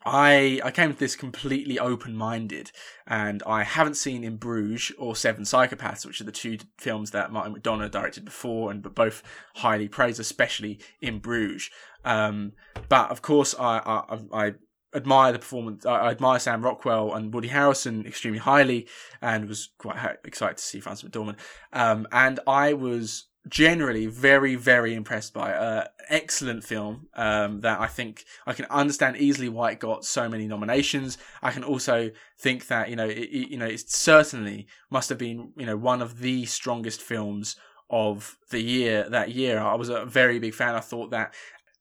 I 0.05 0.61
I 0.63 0.71
came 0.71 0.93
to 0.93 0.99
this 0.99 1.15
completely 1.15 1.79
open 1.79 2.15
minded, 2.15 2.71
and 3.07 3.41
I 3.47 3.63
haven't 3.63 3.95
seen 3.95 4.23
In 4.23 4.37
Bruges 4.37 4.95
or 4.97 5.15
Seven 5.15 5.43
Psychopaths, 5.43 6.05
which 6.05 6.21
are 6.21 6.25
the 6.25 6.31
two 6.31 6.59
films 6.77 7.11
that 7.11 7.31
Martin 7.31 7.55
McDonagh 7.55 7.91
directed 7.91 8.23
before, 8.23 8.71
and 8.71 8.83
but 8.83 8.93
both 8.93 9.23
highly 9.55 9.87
praised, 9.87 10.19
especially 10.19 10.79
In 11.01 11.19
Bruges. 11.19 11.69
Um, 12.03 12.53
but 12.87 13.09
of 13.09 13.23
course, 13.23 13.55
I, 13.57 13.79
I, 13.79 14.19
I 14.31 14.53
admire 14.93 15.31
the 15.31 15.39
performance. 15.39 15.85
I 15.85 16.11
admire 16.11 16.39
Sam 16.39 16.61
Rockwell 16.61 17.13
and 17.15 17.33
Woody 17.33 17.49
Harrelson 17.49 18.05
extremely 18.05 18.39
highly, 18.39 18.87
and 19.21 19.47
was 19.49 19.69
quite 19.79 19.97
excited 20.23 20.57
to 20.57 20.63
see 20.63 20.79
Frances 20.79 21.09
McDormand. 21.09 21.37
Um, 21.73 22.07
and 22.11 22.39
I 22.45 22.73
was 22.73 23.25
generally 23.49 24.07
very 24.07 24.55
very 24.55 24.93
impressed 24.93 25.33
by. 25.33 25.53
Uh 25.53 25.85
excellent 26.07 26.63
film 26.63 27.07
um 27.15 27.61
that 27.61 27.79
i 27.79 27.87
think 27.87 28.25
i 28.45 28.53
can 28.53 28.65
understand 28.65 29.17
easily 29.17 29.49
why 29.49 29.71
it 29.71 29.79
got 29.79 30.05
so 30.05 30.29
many 30.29 30.47
nominations. 30.47 31.17
I 31.41 31.51
can 31.51 31.63
also 31.63 32.11
think 32.39 32.67
that 32.67 32.89
you 32.89 32.95
know 32.95 33.07
it, 33.07 33.29
you 33.29 33.57
know 33.57 33.65
it 33.65 33.89
certainly 33.89 34.67
must 34.89 35.09
have 35.09 35.17
been 35.17 35.51
you 35.57 35.65
know 35.65 35.77
one 35.77 36.01
of 36.01 36.19
the 36.19 36.45
strongest 36.45 37.01
films 37.01 37.55
of 37.89 38.37
the 38.49 38.61
year 38.61 39.07
that 39.09 39.31
year. 39.31 39.59
I 39.59 39.75
was 39.75 39.89
a 39.89 40.05
very 40.05 40.39
big 40.39 40.53
fan. 40.53 40.75
I 40.75 40.79
thought 40.79 41.11
that 41.11 41.33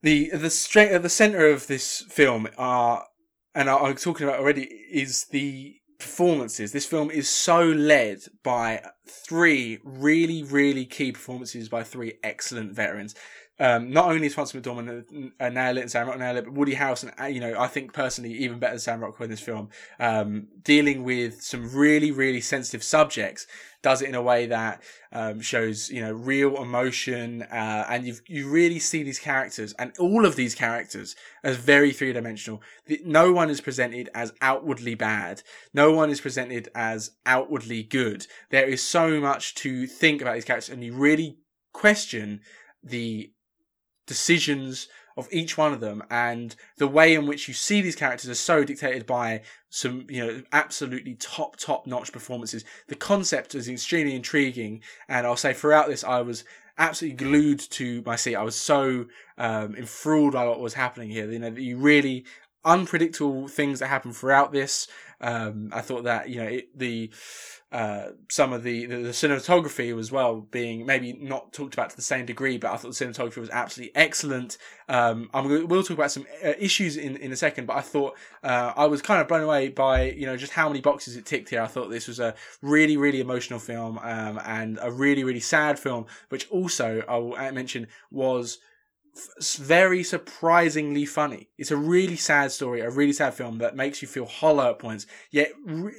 the 0.03 0.31
the 0.31 0.51
strength 0.51 0.93
at 0.93 1.03
the 1.03 1.09
center 1.09 1.47
of 1.47 1.67
this 1.67 2.05
film 2.09 2.49
are, 2.59 3.07
and 3.55 3.71
I, 3.71 3.75
I 3.75 3.93
was 3.93 4.03
talking 4.03 4.27
about 4.27 4.41
already, 4.41 4.65
is 4.91 5.25
the 5.31 5.77
performances. 5.99 6.73
This 6.73 6.87
film 6.87 7.11
is 7.11 7.29
so 7.29 7.63
led 7.65 8.25
by 8.43 8.83
three 9.07 9.79
really, 9.85 10.43
really 10.43 10.85
key 10.85 11.13
performances 11.13 11.69
by 11.69 11.83
three 11.83 12.15
excellent 12.23 12.73
veterans 12.73 13.15
um, 13.61 13.93
not 13.93 14.11
only 14.11 14.27
is 14.27 14.35
Frances 14.35 14.61
McDormand 14.61 15.33
a, 15.39 15.47
a 15.47 15.51
nail 15.51 15.79
it 15.79 15.83
and 15.83 15.91
Sam 15.91 16.09
Rockwell 16.09 16.27
nail 16.27 16.37
it, 16.37 16.45
but 16.45 16.55
Woody 16.55 16.75
Harrelson, 16.75 17.13
uh, 17.21 17.27
you 17.27 17.39
know, 17.39 17.55
I 17.59 17.69
think 17.69 17.93
personally 17.93 18.33
even 18.33 18.59
better 18.59 18.73
than 18.73 18.81
Sam 18.81 19.01
Rockwell 19.01 19.25
in 19.25 19.31
this 19.31 19.41
film, 19.41 19.69
um, 20.01 20.49
dealing 20.63 21.05
with 21.05 21.41
some 21.41 21.73
really, 21.73 22.11
really 22.11 22.41
sensitive 22.41 22.83
subjects, 22.83 23.47
does 23.81 24.03
it 24.03 24.09
in 24.09 24.15
a 24.17 24.23
way 24.23 24.47
that 24.47 24.83
um, 25.13 25.41
shows, 25.41 25.89
you 25.89 26.01
know, 26.01 26.13
real 26.13 26.61
emotion, 26.61 27.43
uh, 27.43 27.87
and 27.89 28.05
you 28.07 28.17
you 28.27 28.51
really 28.51 28.81
see 28.81 29.05
these 29.05 29.21
characters 29.21 29.73
and 29.79 29.93
all 30.01 30.27
of 30.27 30.35
these 30.35 30.57
characters 30.57 31.15
as 31.45 31.57
very 31.57 31.93
three 31.93 32.13
dimensional. 32.13 32.61
No 33.05 33.33
one 33.33 33.51
is 33.51 33.61
presented 33.61 34.11
as 34.15 34.33
outwardly 34.41 34.97
bad. 34.97 35.43
No 35.73 35.93
one 35.93 36.11
is 36.11 36.21
presented 36.21 36.71
as 36.75 37.13
outwardly 37.25 37.85
good. 37.85 38.27
There 38.51 38.67
is 38.67 38.83
so 38.83 39.21
much 39.21 39.55
to 39.57 39.87
think 39.87 40.23
about 40.23 40.35
these 40.35 40.45
characters, 40.45 40.71
and 40.71 40.83
you 40.83 40.95
really 40.95 41.37
question 41.73 42.41
the 42.83 43.34
decisions 44.07 44.89
of 45.17 45.29
each 45.31 45.57
one 45.57 45.73
of 45.73 45.81
them 45.81 46.03
and 46.11 46.57
the 46.79 46.89
way 46.89 47.15
in 47.15 47.27
which 47.27 47.47
you 47.47 47.55
see 47.55 47.81
these 47.81 47.95
characters 47.95 48.29
are 48.29 48.35
so 48.35 48.65
dictated 48.65 49.07
by 49.07 49.41
some 49.71 50.07
you 50.09 50.25
know 50.27 50.43
absolutely 50.53 51.15
top 51.15 51.57
top 51.57 51.87
notch 51.87 52.13
performances. 52.13 52.65
The 52.89 52.97
concept 52.97 53.55
is 53.55 53.69
extremely 53.69 54.17
intriguing 54.17 54.83
and 55.09 55.27
i'll 55.27 55.37
say 55.37 55.53
throughout 55.53 55.89
this 55.89 56.03
i 56.03 56.21
was 56.21 56.45
absolutely 56.79 57.17
glued 57.17 57.61
to 57.61 58.03
my 58.05 58.17
seat. 58.17 58.37
I 58.37 58.43
was 58.43 58.57
so 58.57 59.07
um, 59.39 59.75
enthralled 59.77 60.33
by 60.33 60.47
what 60.47 60.61
was 60.61 60.75
happening 60.75 61.11
here. 61.11 61.31
You 61.31 61.39
know 61.39 61.51
that 61.51 61.61
you 61.61 61.77
really 61.77 62.25
unpredictable 62.65 63.49
things 63.49 63.79
that 63.81 63.89
happen 63.89 64.13
throughout 64.13 64.53
this 64.53 64.89
um, 65.21 65.71
i 65.73 65.81
thought 65.81 66.05
that 66.05 66.29
you 66.29 66.37
know 66.37 66.49
it, 66.49 66.79
the 66.79 67.11
uh, 67.75 68.11
some 68.29 68.53
of 68.53 68.63
the, 68.63 68.87
the, 68.87 68.99
the 68.99 69.09
cinematography 69.09 69.99
as 69.99 70.13
well 70.13 70.43
being 70.53 70.87
maybe 70.87 71.13
not 71.15 71.53
talked 71.53 71.75
about 71.75 71.91
to 71.91 71.97
the 71.97 72.03
same 72.03 72.25
degree, 72.25 72.57
but 72.57 72.71
I 72.71 72.77
thought 72.77 72.97
the 72.97 73.05
cinematography 73.05 73.39
was 73.39 73.51
absolutely 73.51 73.97
excellent. 73.97 74.59
Um, 74.89 75.29
I'm 75.35 75.49
we'll 75.67 75.83
talk 75.83 75.99
about 75.99 76.13
some 76.13 76.25
uh, 76.45 76.53
issues 76.57 76.97
in, 76.97 77.17
in 77.17 77.33
a 77.33 77.37
second, 77.37 77.67
but 77.67 77.77
I 77.77 77.81
thought 77.81 78.17
uh, 78.45 78.75
I 78.77 78.87
was 78.87 79.03
kind 79.03 79.21
of 79.21 79.27
blown 79.27 79.43
away 79.43 79.71
by 79.71 80.05
you 80.05 80.25
know 80.25 80.37
just 80.37 80.53
how 80.53 80.69
many 80.69 80.83
boxes 80.83 81.17
it 81.17 81.27
ticked 81.27 81.51
here. 81.51 81.63
I 81.63 81.67
thought 81.67 81.91
this 81.91 82.07
was 82.07 82.21
a 82.21 82.37
really 82.63 82.97
really 82.97 83.21
emotional 83.21 83.59
film 83.59 83.99
um, 83.99 84.41
and 84.45 84.79
a 84.81 84.93
really 84.93 85.25
really 85.25 85.41
sad 85.41 85.77
film, 85.77 86.07
which 86.29 86.49
also 86.51 87.03
I 87.09 87.17
will 87.17 87.37
mention 87.51 87.89
was 88.13 88.59
very 89.59 90.03
surprisingly 90.03 91.07
funny. 91.07 91.49
It's 91.59 91.71
a 91.71 91.77
really 91.77 92.17
sad 92.17 92.53
story, 92.53 92.81
a 92.81 92.91
really 92.91 93.13
sad 93.13 93.35
film 93.35 93.59
that 93.59 93.77
makes 93.77 94.03
you 94.03 94.09
feel 94.09 94.27
hollow 94.27 94.71
at 94.71 94.79
points, 94.79 95.07
yet 95.31 95.53
re- 95.65 95.95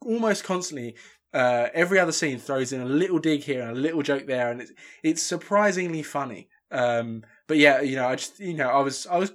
almost 0.00 0.44
constantly 0.44 0.96
uh, 1.32 1.68
every 1.74 1.98
other 1.98 2.12
scene 2.12 2.38
throws 2.38 2.72
in 2.72 2.80
a 2.80 2.86
little 2.86 3.18
dig 3.18 3.42
here 3.42 3.62
and 3.62 3.76
a 3.76 3.80
little 3.80 4.02
joke 4.02 4.26
there, 4.26 4.50
and 4.50 4.60
it's 4.62 4.72
it's 5.02 5.22
surprisingly 5.22 6.02
funny. 6.02 6.48
Um, 6.70 7.24
but 7.46 7.58
yeah, 7.58 7.80
you 7.80 7.96
know, 7.96 8.06
I 8.06 8.16
just 8.16 8.40
you 8.40 8.54
know, 8.54 8.68
I 8.68 8.80
was 8.80 9.06
I 9.06 9.18
was 9.18 9.32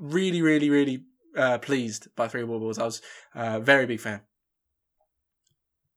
really 0.00 0.42
really 0.42 0.70
really 0.70 1.04
uh, 1.36 1.58
pleased 1.58 2.08
by 2.16 2.28
Three 2.28 2.44
Billboards. 2.44 2.78
I 2.78 2.84
was 2.84 3.02
a 3.34 3.40
uh, 3.40 3.60
very 3.60 3.86
big 3.86 4.00
fan. 4.00 4.22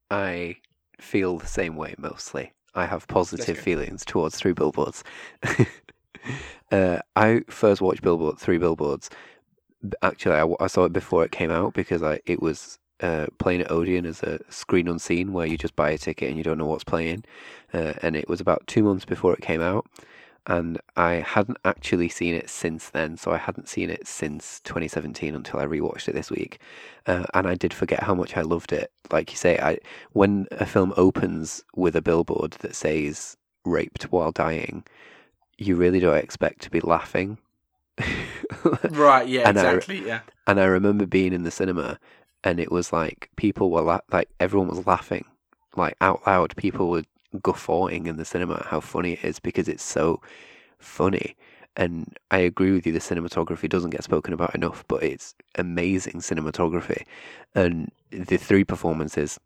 I 0.09 0.57
feel 0.99 1.37
the 1.37 1.47
same 1.47 1.75
way 1.77 1.95
mostly. 1.97 2.53
I 2.75 2.85
have 2.85 3.07
positive 3.07 3.57
feelings 3.57 4.05
towards 4.05 4.37
Three 4.37 4.53
Billboards. 4.53 5.03
uh, 6.71 6.99
I 7.15 7.41
first 7.49 7.81
watched 7.81 8.01
Billboard 8.01 8.39
Three 8.39 8.57
Billboards. 8.57 9.09
Actually, 10.01 10.35
I, 10.35 10.63
I, 10.63 10.67
saw 10.67 10.85
it 10.85 10.93
before 10.93 11.25
it 11.25 11.31
came 11.31 11.49
out 11.49 11.73
because 11.73 12.03
I 12.03 12.19
it 12.25 12.41
was 12.41 12.77
uh, 13.01 13.27
playing 13.39 13.61
at 13.61 13.71
Odeon 13.71 14.05
as 14.05 14.21
a 14.23 14.39
screen 14.49 14.87
unseen 14.87 15.33
where 15.33 15.47
you 15.47 15.57
just 15.57 15.75
buy 15.75 15.89
a 15.89 15.97
ticket 15.97 16.29
and 16.29 16.37
you 16.37 16.43
don't 16.43 16.57
know 16.57 16.65
what's 16.65 16.83
playing. 16.83 17.23
Uh, 17.73 17.93
and 18.01 18.15
it 18.15 18.29
was 18.29 18.39
about 18.39 18.65
two 18.67 18.83
months 18.83 19.05
before 19.05 19.33
it 19.33 19.41
came 19.41 19.61
out. 19.61 19.87
And 20.47 20.79
I 20.97 21.13
hadn't 21.13 21.59
actually 21.65 22.09
seen 22.09 22.33
it 22.33 22.49
since 22.49 22.89
then, 22.89 23.15
so 23.15 23.31
I 23.31 23.37
hadn't 23.37 23.69
seen 23.69 23.91
it 23.91 24.07
since 24.07 24.59
2017 24.61 25.35
until 25.35 25.59
I 25.59 25.65
rewatched 25.65 26.07
it 26.07 26.15
this 26.15 26.31
week, 26.31 26.59
uh, 27.05 27.25
and 27.35 27.47
I 27.47 27.53
did 27.53 27.75
forget 27.75 28.01
how 28.01 28.15
much 28.15 28.35
I 28.35 28.41
loved 28.41 28.73
it. 28.73 28.91
Like 29.11 29.29
you 29.29 29.37
say, 29.37 29.59
I 29.59 29.77
when 30.13 30.47
a 30.51 30.65
film 30.65 30.93
opens 30.97 31.63
with 31.75 31.95
a 31.95 32.01
billboard 32.01 32.53
that 32.61 32.75
says 32.75 33.37
"raped 33.65 34.11
while 34.11 34.31
dying," 34.31 34.83
you 35.57 35.75
really 35.75 35.99
don't 35.99 36.17
expect 36.17 36.61
to 36.63 36.69
be 36.69 36.79
laughing. 36.79 37.37
right? 38.89 39.27
Yeah, 39.27 39.47
and 39.47 39.57
exactly. 39.57 40.01
I, 40.01 40.05
yeah. 40.05 40.19
And 40.47 40.59
I 40.59 40.65
remember 40.65 41.05
being 41.05 41.33
in 41.33 41.43
the 41.43 41.51
cinema 41.51 41.99
and 42.43 42.59
it 42.59 42.71
was 42.71 42.91
like 42.91 43.29
people 43.35 43.69
were 43.69 43.81
la- 43.81 43.99
like 44.11 44.29
everyone 44.39 44.69
was 44.69 44.85
laughing 44.87 45.25
like 45.75 45.95
out 46.01 46.21
loud 46.25 46.55
people 46.55 46.89
were 46.89 47.03
guffawing 47.41 48.07
in 48.07 48.17
the 48.17 48.25
cinema 48.25 48.65
how 48.69 48.79
funny 48.79 49.13
it 49.13 49.23
is 49.23 49.39
because 49.39 49.67
it's 49.67 49.83
so 49.83 50.21
funny 50.79 51.35
and 51.77 52.17
I 52.29 52.39
agree 52.39 52.71
with 52.71 52.85
you 52.85 52.91
the 52.91 52.99
cinematography 52.99 53.69
doesn't 53.69 53.91
get 53.91 54.03
spoken 54.03 54.33
about 54.33 54.53
enough 54.53 54.83
but 54.87 55.03
it's 55.03 55.33
amazing 55.55 56.15
cinematography 56.15 57.05
and 57.55 57.89
the 58.09 58.37
three 58.37 58.65
performances 58.65 59.39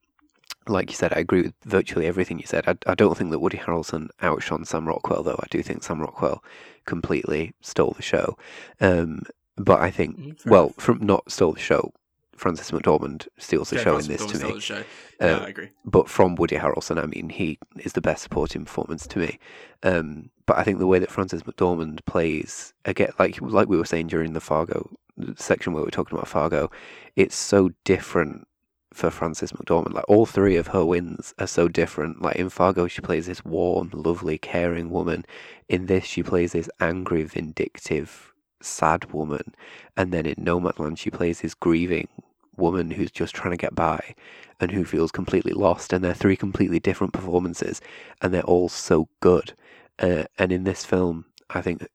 like 0.68 0.90
you 0.90 0.96
said, 0.96 1.14
I 1.14 1.20
agree 1.20 1.44
with 1.44 1.54
virtually 1.64 2.06
everything 2.06 2.40
you 2.40 2.46
said. 2.46 2.64
I, 2.68 2.76
I 2.88 2.96
don't 2.96 3.18
think 3.18 3.32
that 3.32 3.40
Woody 3.40 3.58
Harrelson 3.58 4.10
outshone 4.22 4.66
Sam 4.66 4.88
Rockwell, 4.88 5.24
though. 5.24 5.40
I 5.40 5.48
do 5.50 5.62
think 5.62 5.84
Sam 5.84 6.02
Rockwell 6.02 6.44
completely 6.86 7.54
stole 7.62 7.92
the 7.92 8.02
show. 8.02 8.38
Um, 8.82 9.24
but 9.58 9.80
I 9.80 9.92
think, 9.92 10.20
mm, 10.20 10.46
well, 10.46 10.70
from 10.78 11.00
not 11.06 11.32
stole 11.32 11.54
the 11.54 11.60
show, 11.60 11.94
Frances 12.36 12.72
McDormand 12.72 13.28
steals 13.38 13.70
the 13.70 13.78
yeah, 13.78 13.84
show 13.84 13.92
Frances 13.94 14.10
in 14.10 14.28
this 14.28 14.42
McDormand 14.42 14.68
to 14.68 14.74
me. 14.76 14.86
Yeah, 15.22 15.28
um, 15.28 15.44
I 15.44 15.48
agree. 15.48 15.70
But 15.86 16.10
from 16.10 16.36
Woody 16.36 16.58
Harrelson, 16.58 17.02
I 17.02 17.06
mean, 17.06 17.30
he 17.30 17.58
is 17.78 17.94
the 17.94 18.02
best 18.02 18.24
supporting 18.24 18.66
performance 18.66 19.08
to 19.08 19.20
me. 19.20 19.40
Um, 19.84 20.30
but 20.46 20.58
I 20.58 20.64
think 20.64 20.80
the 20.80 20.88
way 20.88 21.00
that 21.00 21.12
Frances 21.12 21.44
McDormand 21.44 22.04
plays, 22.06 22.74
again, 22.84 23.12
like 23.20 23.42
like 23.42 23.70
we 23.70 23.78
were 23.78 23.86
saying 23.86 24.08
during 24.08 24.34
the 24.34 24.42
Fargo 24.42 24.90
section 25.38 25.74
where 25.74 25.82
we 25.82 25.88
were 25.88 25.92
talking 25.92 26.18
about 26.18 26.28
Fargo, 26.28 26.70
it's 27.16 27.36
so 27.36 27.72
different 27.86 28.48
for 28.96 29.12
Frances 29.12 29.52
McDormand. 29.52 29.94
Like 29.94 30.06
all 30.08 30.26
three 30.26 30.56
of 30.56 30.68
her 30.68 30.86
wins 30.86 31.34
are 31.38 31.48
so 31.48 31.68
different. 31.68 32.22
Like 32.22 32.38
in 32.38 32.50
Fargo, 32.50 32.88
she 32.88 33.02
plays 33.02 33.28
this 33.28 33.44
warm, 33.44 33.92
lovely, 33.94 34.38
caring 34.38 34.90
woman. 34.90 35.26
In 35.68 35.88
this, 35.88 36.06
she 36.06 36.24
plays 36.24 36.54
this 36.54 36.70
angry, 36.80 37.24
vindictive, 37.24 38.34
sad 38.62 39.12
woman. 39.12 39.54
And 39.98 40.14
then 40.14 40.26
in 40.26 40.36
Nomadland, 40.36 40.98
she 40.98 41.12
plays 41.12 41.42
this 41.42 41.54
grieving 41.54 42.08
woman 42.56 42.90
who's 42.92 43.12
just 43.12 43.36
trying 43.36 43.52
to 43.52 43.58
get 43.58 43.76
by 43.76 44.16
and 44.62 44.72
who 44.72 44.86
feels 44.86 45.12
completely 45.12 45.52
lost. 45.52 45.92
And 45.92 46.02
they're 46.02 46.14
three 46.14 46.38
completely 46.38 46.80
different 46.80 47.12
performances, 47.12 47.82
and 48.22 48.34
they're 48.34 48.44
all 48.44 48.70
so 48.70 49.10
good. 49.20 49.54
Uh, 50.00 50.24
and 50.40 50.54
in 50.54 50.64
this 50.64 50.86
film, 50.86 51.26
I 51.50 51.62
think 51.62 51.86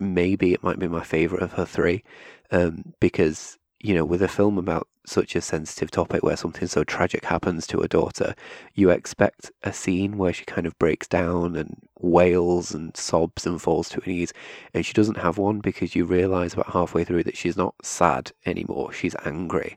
maybe 0.00 0.54
it 0.54 0.62
might 0.62 0.78
be 0.78 0.88
my 0.88 1.04
favorite 1.04 1.42
of 1.42 1.52
her 1.52 1.66
three 1.66 2.02
um, 2.50 2.94
because 3.00 3.58
you 3.82 3.94
know, 3.94 4.04
with 4.04 4.22
a 4.22 4.28
film 4.28 4.58
about 4.58 4.86
such 5.04 5.34
a 5.34 5.40
sensitive 5.40 5.90
topic 5.90 6.22
where 6.22 6.36
something 6.36 6.68
so 6.68 6.84
tragic 6.84 7.24
happens 7.24 7.66
to 7.66 7.80
a 7.80 7.88
daughter, 7.88 8.36
you 8.74 8.90
expect 8.90 9.50
a 9.64 9.72
scene 9.72 10.16
where 10.16 10.32
she 10.32 10.44
kind 10.44 10.68
of 10.68 10.78
breaks 10.78 11.08
down 11.08 11.56
and 11.56 11.82
wails 11.98 12.72
and 12.72 12.96
sobs 12.96 13.44
and 13.44 13.60
falls 13.60 13.88
to 13.88 14.00
her 14.00 14.10
knees. 14.10 14.32
And 14.72 14.86
she 14.86 14.92
doesn't 14.92 15.16
have 15.16 15.36
one 15.36 15.58
because 15.58 15.96
you 15.96 16.04
realize 16.04 16.54
about 16.54 16.72
halfway 16.72 17.02
through 17.02 17.24
that 17.24 17.36
she's 17.36 17.56
not 17.56 17.74
sad 17.82 18.30
anymore. 18.46 18.92
She's 18.92 19.16
angry. 19.24 19.76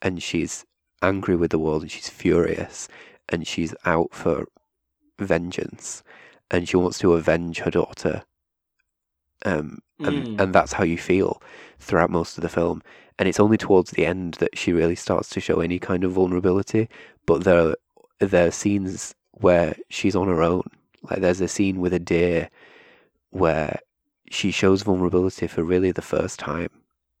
And 0.00 0.22
she's 0.22 0.64
angry 1.02 1.36
with 1.36 1.50
the 1.50 1.58
world 1.58 1.82
and 1.82 1.90
she's 1.90 2.08
furious 2.08 2.88
and 3.28 3.46
she's 3.46 3.74
out 3.84 4.14
for 4.14 4.46
vengeance 5.18 6.02
and 6.50 6.66
she 6.66 6.78
wants 6.78 6.98
to 7.00 7.12
avenge 7.12 7.58
her 7.58 7.70
daughter. 7.70 8.22
Um, 9.44 9.80
and, 9.98 10.26
mm. 10.26 10.40
and 10.40 10.54
that's 10.54 10.72
how 10.72 10.84
you 10.84 10.96
feel 10.96 11.42
throughout 11.78 12.10
most 12.10 12.38
of 12.38 12.42
the 12.42 12.48
film 12.48 12.80
and 13.18 13.28
it's 13.28 13.40
only 13.40 13.56
towards 13.56 13.92
the 13.92 14.06
end 14.06 14.34
that 14.34 14.56
she 14.56 14.72
really 14.72 14.96
starts 14.96 15.28
to 15.30 15.40
show 15.40 15.60
any 15.60 15.78
kind 15.78 16.04
of 16.04 16.12
vulnerability. 16.12 16.88
But 17.26 17.44
there, 17.44 17.76
there 18.18 18.48
are 18.48 18.52
scenes 18.52 19.14
where 19.32 19.74
she's 19.88 20.16
on 20.16 20.28
her 20.28 20.42
own. 20.42 20.64
Like 21.10 21.20
there's 21.20 21.40
a 21.40 21.48
scene 21.48 21.80
with 21.80 21.92
a 21.92 21.98
deer 21.98 22.48
where 23.30 23.80
she 24.30 24.50
shows 24.50 24.82
vulnerability 24.82 25.46
for 25.46 25.62
really 25.62 25.92
the 25.92 26.02
first 26.02 26.38
time, 26.38 26.70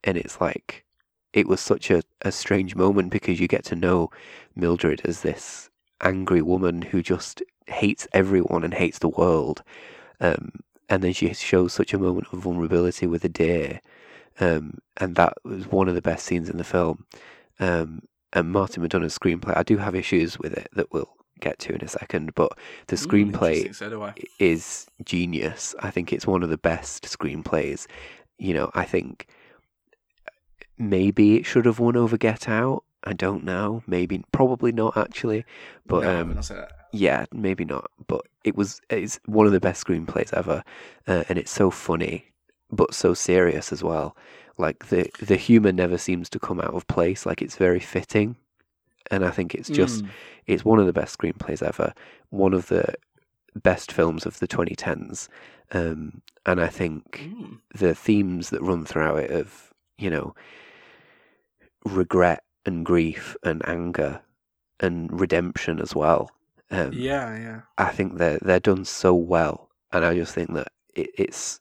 and 0.04 0.16
it's 0.16 0.40
like 0.40 0.84
it 1.32 1.48
was 1.48 1.60
such 1.60 1.90
a, 1.90 2.02
a 2.22 2.32
strange 2.32 2.76
moment 2.76 3.10
because 3.10 3.40
you 3.40 3.48
get 3.48 3.64
to 3.64 3.76
know 3.76 4.10
Mildred 4.54 5.02
as 5.04 5.22
this 5.22 5.70
angry 6.00 6.42
woman 6.42 6.82
who 6.82 7.02
just 7.02 7.42
hates 7.66 8.06
everyone 8.12 8.64
and 8.64 8.74
hates 8.74 8.98
the 8.98 9.08
world. 9.08 9.62
Um, 10.20 10.52
and 10.88 11.02
then 11.02 11.12
she 11.12 11.32
shows 11.32 11.72
such 11.72 11.94
a 11.94 11.98
moment 11.98 12.26
of 12.32 12.40
vulnerability 12.40 13.06
with 13.06 13.24
a 13.24 13.28
deer 13.28 13.80
um, 14.40 14.78
and 14.96 15.14
that 15.16 15.34
was 15.44 15.66
one 15.70 15.88
of 15.88 15.94
the 15.94 16.02
best 16.02 16.26
scenes 16.26 16.48
in 16.48 16.56
the 16.58 16.64
film. 16.64 17.06
Um, 17.60 18.02
and 18.32 18.50
Martin 18.50 18.82
McDonagh's 18.82 19.18
screenplay, 19.18 19.56
I 19.56 19.62
do 19.62 19.76
have 19.76 19.94
issues 19.94 20.38
with 20.38 20.52
it 20.54 20.68
that 20.74 20.92
we'll 20.92 21.14
get 21.40 21.58
to 21.60 21.74
in 21.74 21.82
a 21.82 21.88
second. 21.88 22.34
But 22.34 22.52
the 22.86 22.96
Mm, 22.96 23.06
screenplay 23.06 23.52
interesting, 23.56 23.72
so 23.74 23.90
do 23.90 24.02
I. 24.02 24.14
is 24.38 24.86
genius. 25.04 25.74
I 25.80 25.90
think 25.90 26.12
it's 26.12 26.26
one 26.26 26.42
of 26.42 26.48
the 26.50 26.58
best 26.58 27.04
screenplays. 27.04 27.86
You 28.38 28.54
know, 28.54 28.70
I 28.74 28.84
think 28.84 29.26
maybe 30.78 31.36
it 31.36 31.46
should 31.46 31.66
have 31.66 31.78
won 31.78 31.96
over 31.96 32.16
Get 32.16 32.48
Out. 32.48 32.84
I 33.04 33.12
don't 33.12 33.44
know. 33.44 33.82
Maybe, 33.86 34.22
probably 34.32 34.72
not 34.72 34.96
actually. 34.96 35.44
But 35.86 36.02
No, 36.04 36.20
um, 36.20 36.34
not 36.34 36.44
say 36.44 36.54
that. 36.54 36.72
yeah, 36.92 37.26
maybe 37.32 37.64
not. 37.64 37.90
But 38.06 38.22
it 38.44 38.56
was. 38.56 38.80
It's 38.90 39.18
one 39.26 39.46
of 39.46 39.52
the 39.52 39.60
best 39.60 39.84
screenplays 39.84 40.32
ever, 40.32 40.62
uh, 41.06 41.24
and 41.28 41.38
it's 41.38 41.50
so 41.50 41.70
funny, 41.70 42.31
but 42.72 42.94
so 42.94 43.14
serious 43.14 43.72
as 43.72 43.82
well. 43.84 44.16
Like 44.58 44.88
the 44.88 45.10
the 45.20 45.36
humor 45.36 45.72
never 45.72 45.98
seems 45.98 46.28
to 46.30 46.38
come 46.40 46.60
out 46.60 46.74
of 46.74 46.86
place. 46.88 47.26
Like 47.26 47.42
it's 47.42 47.56
very 47.56 47.80
fitting, 47.80 48.36
and 49.10 49.24
I 49.24 49.30
think 49.30 49.54
it's 49.54 49.70
just 49.70 50.04
Mm. 50.04 50.08
it's 50.46 50.64
one 50.64 50.78
of 50.80 50.86
the 50.86 50.92
best 50.92 51.18
screenplays 51.18 51.62
ever. 51.62 51.94
One 52.30 52.54
of 52.54 52.68
the 52.68 52.94
best 53.54 53.92
films 53.92 54.26
of 54.26 54.38
the 54.38 54.48
2010s, 54.48 55.28
um, 55.72 56.22
and 56.46 56.60
I 56.60 56.68
think 56.68 57.20
Mm. 57.22 57.60
the 57.74 57.94
themes 57.94 58.50
that 58.50 58.62
run 58.62 58.84
throughout 58.84 59.18
it 59.20 59.30
of 59.30 59.72
you 59.98 60.10
know 60.10 60.34
regret 61.84 62.42
and 62.64 62.84
grief 62.84 63.36
and 63.42 63.66
anger 63.68 64.20
and 64.80 65.20
redemption 65.20 65.80
as 65.80 65.94
well. 65.94 66.30
Um, 66.70 66.92
Yeah, 66.92 67.36
yeah. 67.38 67.60
I 67.78 67.90
think 67.90 68.18
they're 68.18 68.38
they're 68.38 68.60
done 68.60 68.84
so 68.84 69.14
well, 69.14 69.68
and 69.92 70.04
I 70.04 70.14
just 70.14 70.34
think 70.34 70.54
that 70.54 70.68
it, 70.94 71.10
it's. 71.18 71.58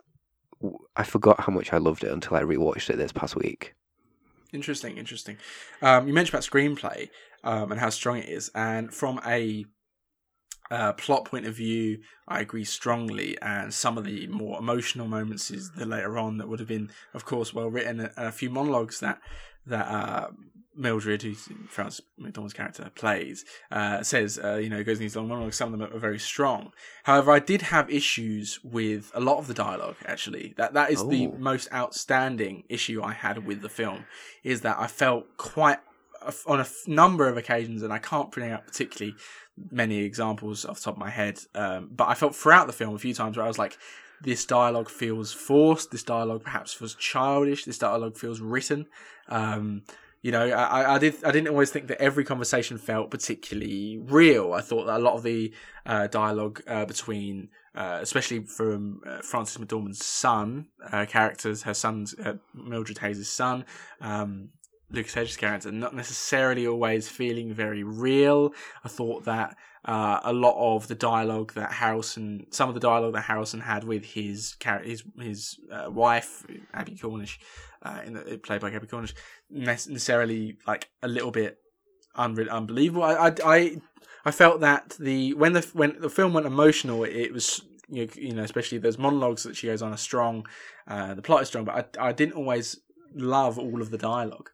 I 0.95 1.03
forgot 1.03 1.41
how 1.41 1.53
much 1.53 1.74
I 1.74 1.78
loved 1.78 2.03
it 2.03 2.12
until 2.12 2.38
I 2.38 2.41
rewatched 2.41 2.89
it 2.89 2.97
this 2.97 3.12
past 3.12 3.36
week. 3.36 3.74
Interesting, 4.53 4.97
interesting. 4.97 5.38
Um, 5.82 6.07
you 6.07 6.14
mentioned 6.14 6.34
about 6.34 6.43
screenplay 6.43 7.09
um, 7.43 7.72
and 7.72 7.80
how 7.80 7.89
strong 7.89 8.18
it 8.18 8.30
is, 8.30 8.51
and 8.53 8.93
from 8.93 9.22
a 9.26 9.66
uh, 10.70 10.93
plot 10.93 11.26
point 11.26 11.45
of 11.45 11.53
view, 11.55 11.99
I 12.28 12.39
agree 12.39 12.64
strongly. 12.64 13.38
And 13.41 13.74
some 13.74 13.97
of 13.97 14.05
the 14.05 14.28
more 14.28 14.57
emotional 14.57 15.07
moments 15.07 15.51
is 15.51 15.72
the 15.72 15.86
later 15.86 16.18
on 16.18 16.38
that 16.38 16.47
would 16.47 16.59
have 16.59 16.68
been, 16.68 16.89
of 17.14 17.26
course, 17.26 17.53
well 17.53 17.70
written, 17.70 17.99
and 17.99 18.12
a 18.18 18.32
few 18.32 18.49
monologues 18.49 18.99
that 19.01 19.20
that 19.66 19.88
uh, 19.88 20.28
Mildred, 20.76 21.22
who's 21.22 21.49
Frances 21.67 22.01
McDormand's 22.19 22.53
character, 22.53 22.89
plays, 22.95 23.43
uh, 23.72 24.03
says, 24.03 24.39
uh, 24.43 24.55
you 24.55 24.69
know, 24.69 24.84
goes 24.84 24.97
in 24.97 25.03
these 25.03 25.15
long 25.15 25.28
monologues. 25.28 25.57
Some 25.57 25.74
of 25.74 25.80
them 25.80 25.93
are 25.93 25.99
very 25.99 26.19
strong. 26.19 26.72
However, 27.03 27.32
I 27.32 27.39
did 27.39 27.61
have 27.63 27.89
issues 27.89 28.59
with 28.63 29.11
a 29.13 29.19
lot 29.19 29.38
of 29.38 29.47
the 29.47 29.53
dialogue. 29.53 29.97
Actually, 30.05 30.53
that 30.57 30.74
that 30.74 30.91
is 30.91 31.05
the 31.07 31.28
Oh. 31.28 31.36
most 31.38 31.67
outstanding 31.74 32.63
issue 32.69 33.01
I 33.03 33.13
had 33.13 33.45
with 33.45 33.61
the 33.61 33.69
film. 33.69 34.05
Is 34.43 34.61
that 34.61 34.78
I 34.80 34.88
felt 34.88 35.26
quite 35.38 35.80
on 36.45 36.59
a 36.59 36.67
number 36.88 37.28
of 37.28 37.36
occasions, 37.36 37.82
and 37.82 37.91
I 37.91 37.97
can't 37.97 38.32
bring 38.32 38.51
out 38.51 38.65
particularly 38.67 39.15
many 39.72 39.97
examples 39.99 40.65
off 40.65 40.78
the 40.78 40.84
top 40.84 40.93
of 40.93 40.99
my 40.99 41.09
head, 41.09 41.39
um, 41.55 41.89
but 41.91 42.07
I 42.07 42.13
felt 42.13 42.36
throughout 42.36 42.67
the 42.67 42.74
film 42.74 42.95
a 42.95 42.99
few 42.99 43.13
times 43.13 43.38
where 43.38 43.43
I 43.45 43.47
was 43.47 43.57
like, 43.59 43.78
this 44.22 44.45
dialogue 44.45 44.88
feels 44.88 45.34
forced. 45.34 45.89
This 45.91 46.03
dialogue 46.03 46.43
perhaps 46.43 46.74
feels 46.74 46.93
childish. 46.95 47.65
This 47.65 47.80
dialogue 47.80 48.17
feels 48.17 48.39
written. 48.39 48.86
Um, 49.30 49.82
you 50.22 50.32
know, 50.32 50.49
I, 50.49 50.95
I 50.95 50.97
did. 50.99 51.24
I 51.24 51.32
didn't 51.32 51.47
always 51.47 51.72
think 51.72 51.88
that 51.88 51.99
every 51.99 52.24
conversation 52.24 52.78
felt 52.78 53.09
particularly 53.09 53.99
real. 54.03 54.53
I 54.53 54.61
thought 54.61 54.86
that 54.86 54.97
a 54.97 55.03
lot 55.03 55.15
of 55.15 55.24
the 55.24 55.51
uh, 55.86 56.07
dialogue 56.07 56.61
uh, 56.67 56.86
between, 56.86 57.49
uh, 57.74 57.99
especially 58.01 58.41
from 58.41 59.01
uh, 59.05 59.22
Frances 59.22 59.57
McDormand's 59.57 60.05
son 60.05 60.67
characters, 61.07 61.63
her 61.63 61.74
son's 61.74 62.13
uh, 62.19 62.36
Mildred 62.53 62.99
Hayes' 62.99 63.32
son, 63.32 63.65
um, 63.99 64.49
Lucas 64.91 65.15
Hedges' 65.15 65.38
character, 65.38 65.72
not 65.72 65.95
necessarily 65.95 66.67
always 66.67 67.09
feeling 67.09 67.51
very 67.51 67.84
real. 67.84 68.53
I 68.84 68.89
thought 68.89 69.26
that 69.26 69.57
uh, 69.86 70.19
a 70.23 70.34
lot 70.34 70.55
of 70.57 70.88
the 70.88 70.95
dialogue 70.95 71.53
that 71.53 71.71
Harrelson, 71.71 72.53
some 72.53 72.69
of 72.69 72.75
the 72.75 72.82
dialogue 72.82 73.13
that 73.13 73.25
Harrelson 73.25 73.61
had 73.61 73.84
with 73.84 74.05
his 74.05 74.55
his 74.84 75.03
his 75.19 75.59
uh, 75.71 75.89
wife 75.89 76.45
Abbie 76.73 76.97
Cornish, 76.97 77.39
uh, 77.82 78.01
in 78.05 78.13
the, 78.13 78.38
played 78.38 78.61
by 78.61 78.71
Abbie 78.71 78.88
Cornish, 78.88 79.15
necessarily 79.49 80.57
like 80.67 80.89
a 81.01 81.07
little 81.07 81.32
bit 81.32 81.57
unre- 82.15 82.49
unbelievable. 82.49 83.03
I, 83.03 83.27
I 83.27 83.34
I 83.43 83.82
I 84.25 84.32
felt 84.32 84.61
that 84.61 84.95
the 84.99 85.34
when 85.34 85.53
the 85.53 85.67
when 85.73 85.99
the 85.99 86.09
film 86.09 86.34
went 86.34 86.45
emotional, 86.45 87.03
it 87.03 87.34
was 87.34 87.61
you 87.89 88.05
know, 88.05 88.11
you 88.15 88.34
know 88.34 88.43
especially 88.43 88.77
those 88.77 88.99
monologues 88.99 89.43
that 89.43 89.55
she 89.55 89.67
goes 89.67 89.82
on 89.82 89.93
are 89.93 89.97
strong. 89.97 90.45
Uh, 90.88 91.15
the 91.15 91.23
plot 91.23 91.41
is 91.41 91.47
strong, 91.47 91.65
but 91.65 91.97
I 91.99 92.09
I 92.09 92.11
didn't 92.11 92.36
always 92.36 92.79
love 93.15 93.57
all 93.57 93.82
of 93.82 93.89
the 93.89 93.97
dialogue. 93.97 94.51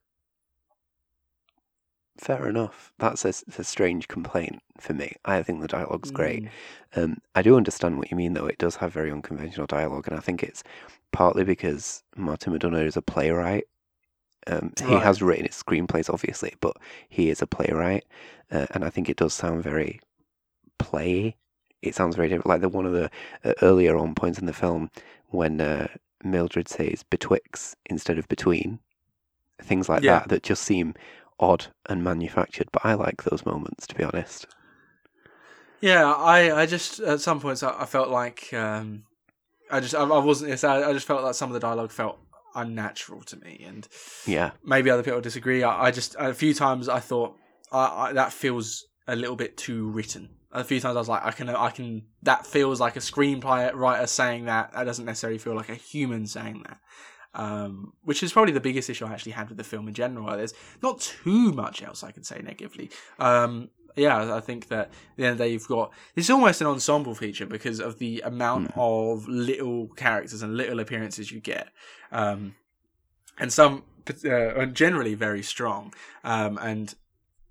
Fair 2.17 2.47
enough. 2.49 2.91
That's 2.97 3.25
a, 3.25 3.29
a 3.59 3.63
strange 3.63 4.07
complaint 4.07 4.61
for 4.79 4.93
me. 4.93 5.13
I 5.25 5.43
think 5.43 5.61
the 5.61 5.67
dialogue's 5.67 6.11
great. 6.11 6.43
Mm. 6.95 7.03
Um, 7.03 7.17
I 7.35 7.41
do 7.43 7.55
understand 7.55 7.97
what 7.97 8.09
you 8.09 8.17
mean, 8.17 8.33
though. 8.33 8.47
It 8.47 8.57
does 8.57 8.77
have 8.77 8.91
very 8.91 9.11
unconventional 9.11 9.67
dialogue, 9.67 10.07
and 10.07 10.17
I 10.17 10.19
think 10.19 10.41
it's 10.43 10.63
partly 11.11 11.43
because 11.43 12.03
Martin 12.15 12.53
McDonagh 12.53 12.87
is 12.87 12.97
a 12.97 13.01
playwright. 13.01 13.65
Um, 14.47 14.73
he 14.79 14.95
Right. 14.95 15.03
has 15.03 15.21
written 15.21 15.45
his 15.45 15.61
screenplays, 15.61 16.11
obviously, 16.11 16.55
but 16.59 16.75
he 17.09 17.29
is 17.29 17.41
a 17.41 17.47
playwright, 17.47 18.05
uh, 18.51 18.65
and 18.71 18.83
I 18.83 18.89
think 18.89 19.09
it 19.09 19.17
does 19.17 19.33
sound 19.33 19.61
very 19.63 19.99
play. 20.79 21.35
It 21.81 21.95
sounds 21.95 22.15
very 22.15 22.29
different. 22.29 22.47
Like 22.47 22.61
the 22.61 22.69
one 22.69 22.85
of 22.85 22.93
the 22.93 23.11
uh, 23.43 23.53
earlier 23.61 23.95
on 23.97 24.15
points 24.15 24.39
in 24.39 24.45
the 24.47 24.53
film 24.53 24.89
when 25.27 25.61
uh, 25.61 25.87
Mildred 26.23 26.67
says 26.67 27.03
"betwixt" 27.03 27.75
instead 27.85 28.17
of 28.17 28.27
"between," 28.27 28.79
things 29.61 29.87
like 29.89 30.01
Yeah. 30.01 30.19
that 30.19 30.29
that 30.29 30.43
just 30.43 30.63
seem 30.63 30.95
odd 31.39 31.67
and 31.87 32.03
manufactured. 32.03 32.69
But 32.71 32.85
I 32.85 32.93
like 32.93 33.23
those 33.23 33.45
moments, 33.45 33.87
to 33.87 33.95
be 33.95 34.03
honest. 34.03 34.47
Yeah, 35.81 36.11
I, 36.11 36.61
I 36.61 36.65
just 36.65 36.99
at 36.99 37.21
some 37.21 37.39
points 37.39 37.61
I, 37.63 37.81
I 37.81 37.85
felt 37.85 38.09
like 38.09 38.51
um, 38.53 39.03
I 39.69 39.79
just 39.79 39.93
I, 39.93 40.01
I 40.03 40.17
wasn't. 40.19 40.49
yes, 40.49 40.63
I, 40.63 40.89
I 40.89 40.93
just 40.93 41.05
felt 41.05 41.23
like 41.23 41.35
some 41.35 41.49
of 41.49 41.53
the 41.53 41.59
dialogue 41.59 41.91
felt 41.91 42.19
unnatural 42.55 43.21
to 43.21 43.37
me, 43.37 43.63
and 43.65 43.87
Yeah, 44.25 44.51
maybe 44.63 44.89
other 44.89 45.03
people 45.03 45.21
disagree. 45.21 45.63
I, 45.63 45.85
I 45.85 45.91
just 45.91 46.15
a 46.17 46.33
few 46.33 46.53
times 46.53 46.89
I 46.89 46.99
thought 46.99 47.35
I, 47.71 48.07
I, 48.09 48.13
that 48.13 48.33
feels 48.33 48.85
a 49.07 49.15
little 49.15 49.35
bit 49.35 49.55
too 49.57 49.89
written. 49.89 50.29
A 50.51 50.63
few 50.63 50.79
times 50.79 50.95
I 50.95 50.99
was 50.99 51.09
like, 51.09 51.23
I 51.23 51.31
can, 51.31 51.49
I 51.49 51.69
can. 51.69 52.03
That 52.23 52.47
feels 52.47 52.79
like 52.79 52.95
a 52.95 52.99
screenplay 52.99 53.71
writer 53.75 54.07
saying 54.07 54.45
that. 54.45 54.71
That 54.73 54.85
doesn't 54.85 55.05
necessarily 55.05 55.37
feel 55.37 55.53
like 55.55 55.69
a 55.69 55.75
human 55.75 56.25
saying 56.25 56.63
that. 56.65 56.79
Um, 57.37 57.93
which 58.03 58.23
is 58.23 58.33
probably 58.33 58.51
the 58.51 58.59
biggest 58.59 58.89
issue 58.89 59.05
I 59.05 59.13
actually 59.13 59.33
had 59.33 59.47
with 59.47 59.59
the 59.59 59.63
film 59.63 59.87
in 59.87 59.93
general. 59.93 60.25
There's 60.35 60.55
not 60.81 60.99
too 60.99 61.53
much 61.53 61.83
else 61.83 62.03
I 62.03 62.11
can 62.11 62.23
say 62.23 62.41
negatively. 62.43 62.89
Um, 63.19 63.69
yeah, 63.95 64.35
I 64.35 64.39
think 64.39 64.67
that 64.69 64.87
at 64.87 64.91
the 65.17 65.23
end 65.25 65.31
of 65.33 65.37
the 65.37 65.43
day, 65.43 65.51
you've 65.51 65.67
got 65.67 65.91
it's 66.15 66.29
almost 66.29 66.61
an 66.61 66.67
ensemble 66.67 67.15
feature 67.15 67.45
because 67.45 67.79
of 67.79 67.99
the 67.99 68.21
amount 68.21 68.71
of 68.75 69.27
little 69.27 69.87
characters 69.89 70.41
and 70.41 70.55
little 70.55 70.79
appearances 70.79 71.31
you 71.31 71.39
get, 71.39 71.69
um, 72.11 72.55
and 73.39 73.51
some 73.51 73.83
uh, 74.25 74.29
are 74.29 74.65
generally 74.65 75.15
very 75.15 75.43
strong, 75.43 75.93
um, 76.23 76.57
and 76.61 76.95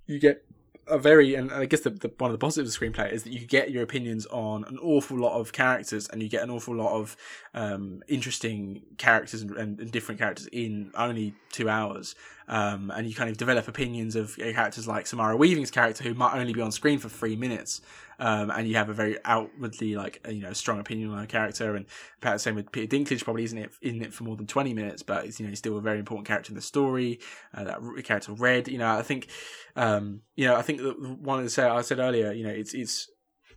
you 0.07 0.19
get 0.19 0.46
a 0.89 0.99
very 0.99 1.35
and 1.35 1.51
I 1.53 1.65
guess 1.65 1.81
the, 1.81 1.91
the 1.91 2.13
one 2.19 2.31
of 2.31 2.33
the 2.33 2.39
positives 2.39 2.75
of 2.75 2.81
the 2.81 2.87
screenplay 2.87 3.13
is 3.13 3.25
that 3.25 3.33
you 3.33 3.41
get 3.41 3.71
your 3.71 3.83
opinions 3.83 4.27
on 4.27 4.65
an 4.65 4.79
awful 4.79 5.19
lot 5.19 5.39
of 5.39 5.53
characters 5.53 6.09
and 6.09 6.23
you 6.23 6.29
get 6.29 6.43
an 6.43 6.51
awful 6.51 6.75
lot 6.75 6.93
of 6.93 7.17
um, 7.55 8.03
interesting 8.07 8.83
characters 8.97 9.43
and, 9.43 9.51
and, 9.57 9.81
and 9.81 9.91
different 9.91 10.21
characters 10.21 10.47
in 10.53 10.93
only 10.97 11.35
two 11.51 11.69
hours 11.69 12.15
um, 12.49 12.93
and 12.95 13.09
you 13.09 13.15
kind 13.15 13.31
of 13.31 13.37
develop 13.37 13.69
opinions 13.69 14.17
of 14.17 14.37
characters 14.37 14.87
like 14.87 15.07
Samara 15.07 15.37
Weaving's 15.37 15.71
character 15.71 16.05
who 16.05 16.15
might 16.15 16.35
only 16.39 16.53
be 16.53 16.61
on 16.61 16.71
screen 16.71 16.99
for 16.99 17.09
three 17.09 17.37
minutes. 17.37 17.81
Um, 18.19 18.51
and 18.51 18.67
you 18.67 18.77
have 18.77 18.89
a 18.89 18.95
very 18.95 19.19
outwardly 19.27 19.95
like 19.95 20.25
you 20.29 20.41
know 20.41 20.53
strong 20.55 20.79
opinion 20.81 21.11
on 21.11 21.19
her 21.19 21.27
character. 21.27 21.75
And 21.75 21.87
perhaps 22.21 22.43
the 22.43 22.51
same 22.51 22.55
with 22.55 22.73
Peter 22.73 22.97
Dinklage 22.97 23.25
probably 23.25 23.45
isn't 23.45 23.59
it 23.59 23.73
in 23.83 24.01
it 24.03 24.13
for 24.13 24.25
more 24.25 24.37
than 24.37 24.47
20 24.47 24.73
minutes 24.73 25.03
but 25.03 25.27
it's, 25.27 25.39
you 25.39 25.45
know 25.45 25.51
he's 25.51 25.59
still 25.59 25.77
a 25.77 25.83
very 25.83 25.99
important 25.99 26.27
character 26.27 26.51
in 26.51 26.57
the 26.57 26.63
story. 26.63 27.21
Uh, 27.53 27.65
that 27.65 27.81
character 28.05 28.33
Red 28.33 28.69
you 28.69 28.79
know 28.79 28.91
I 28.91 29.03
think 29.03 29.29
um, 29.75 30.23
you 30.35 30.47
know 30.47 30.57
I 30.57 30.63
think 30.63 30.81
that 30.81 31.01
one 31.01 31.39
of 31.39 31.45
the 31.45 31.51
say 31.51 31.65
I 31.65 31.83
said 31.83 31.99
earlier 31.99 32.33
you 32.33 32.45
know 32.45 32.53
it's 32.53 32.75
it's 32.75 33.11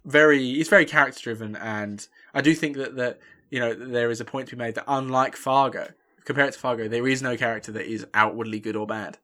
very 0.04 0.52
it's 0.54 0.70
very 0.70 0.86
character 0.86 1.22
driven 1.22 1.56
and 1.56 2.06
I 2.34 2.42
do 2.42 2.54
think 2.54 2.76
that 2.78 2.96
that 2.96 3.20
you 3.50 3.60
know 3.60 3.74
there 3.74 4.10
is 4.10 4.20
a 4.20 4.26
point 4.26 4.50
to 4.50 4.56
be 4.56 4.64
made 4.64 4.76
that 4.76 4.86
unlike 4.88 5.36
Fargo 5.36 5.90
compared 6.30 6.54
to 6.54 6.60
Fargo 6.60 6.88
there 6.88 7.08
is 7.08 7.22
no 7.24 7.36
character 7.36 7.72
that 7.72 7.92
is 7.92 8.06
outwardly 8.14 8.60
good 8.60 8.76
or 8.76 8.86
bad 8.86 9.18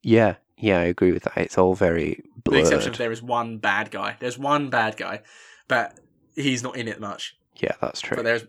yeah, 0.00 0.36
yeah. 0.56 0.78
I 0.78 0.84
agree 0.84 1.10
with 1.10 1.24
that. 1.24 1.36
It's 1.36 1.58
all 1.58 1.74
very 1.74 2.22
with 2.46 2.54
the 2.54 2.58
exception 2.60 2.92
of 2.92 2.98
there 2.98 3.10
is 3.10 3.20
one 3.20 3.58
bad 3.58 3.90
guy 3.90 4.16
there's 4.20 4.38
one 4.38 4.70
bad 4.70 4.96
guy 4.96 5.22
but 5.66 5.98
he's 6.36 6.62
not 6.62 6.76
in 6.76 6.86
it 6.86 7.00
much 7.00 7.36
Yeah, 7.60 7.74
that's 7.80 8.00
true. 8.00 8.16
but 8.16 8.22
there's 8.24 8.44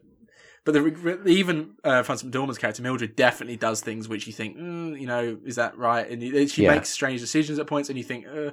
but 0.65 0.73
the, 0.73 1.23
even 1.25 1.75
uh, 1.83 2.03
Frances 2.03 2.29
McDormand's 2.29 2.59
character 2.59 2.83
Mildred 2.83 3.15
definitely 3.15 3.55
does 3.57 3.81
things 3.81 4.07
which 4.07 4.27
you 4.27 4.33
think, 4.33 4.57
mm, 4.57 4.99
you 4.99 5.07
know, 5.07 5.39
is 5.43 5.55
that 5.55 5.75
right? 5.77 6.07
And 6.07 6.21
she 6.51 6.63
Yeah. 6.63 6.75
makes 6.75 6.89
strange 6.89 7.21
decisions 7.21 7.57
at 7.59 7.65
points, 7.65 7.89
and 7.89 7.97
you 7.97 8.03
think, 8.03 8.27
uh, 8.27 8.51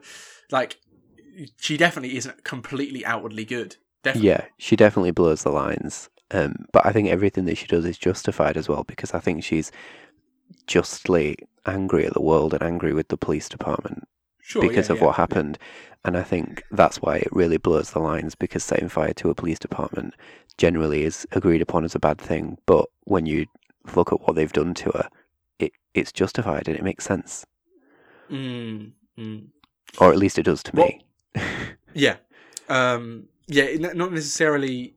like, 0.50 0.78
she 1.58 1.76
definitely 1.76 2.16
isn't 2.16 2.44
completely 2.44 3.04
outwardly 3.04 3.44
good. 3.44 3.76
Definitely. 4.02 4.30
Yeah, 4.30 4.44
she 4.56 4.76
definitely 4.76 5.10
blurs 5.10 5.42
the 5.42 5.50
lines. 5.50 6.08
Um, 6.30 6.66
but 6.72 6.84
I 6.84 6.92
think 6.92 7.08
everything 7.08 7.44
that 7.44 7.56
she 7.56 7.66
does 7.66 7.84
is 7.84 7.98
justified 7.98 8.56
as 8.56 8.68
well 8.68 8.84
because 8.84 9.14
I 9.14 9.20
think 9.20 9.44
she's 9.44 9.70
justly 10.66 11.36
angry 11.66 12.06
at 12.06 12.14
the 12.14 12.22
world 12.22 12.52
and 12.54 12.62
angry 12.62 12.92
with 12.92 13.08
the 13.08 13.16
police 13.16 13.48
department. 13.48 14.08
Sure, 14.40 14.62
because 14.62 14.88
yeah, 14.88 14.94
of 14.94 15.00
yeah. 15.00 15.06
what 15.06 15.16
happened. 15.16 15.58
And 16.04 16.16
I 16.16 16.22
think 16.22 16.62
that's 16.70 17.02
why 17.02 17.16
it 17.16 17.28
really 17.32 17.56
blurs 17.56 17.90
the 17.90 17.98
lines 17.98 18.36
because 18.36 18.62
setting 18.62 18.88
fire 18.88 19.12
to 19.14 19.30
a 19.30 19.34
police 19.34 19.58
department 19.58 20.14
generally 20.56 21.02
is 21.02 21.26
agreed 21.32 21.60
upon 21.62 21.84
as 21.84 21.96
a 21.96 21.98
bad 21.98 22.18
thing. 22.18 22.58
But 22.64 22.86
when 23.04 23.26
you 23.26 23.46
look 23.94 24.12
at 24.12 24.20
what 24.20 24.36
they've 24.36 24.52
done 24.52 24.74
to 24.74 24.90
her, 24.90 25.08
it, 25.58 25.72
it's 25.94 26.12
justified 26.12 26.68
and 26.68 26.76
it 26.76 26.84
makes 26.84 27.04
sense. 27.04 27.44
Mm, 28.30 28.92
mm. 29.18 29.46
Or 29.98 30.12
at 30.12 30.18
least 30.18 30.38
it 30.38 30.44
does 30.44 30.62
to 30.64 30.76
me. 30.76 31.04
Yeah, 31.96 32.16
um, 32.68 33.26
yeah. 33.46 33.74
Not 33.78 34.12
necessarily. 34.12 34.92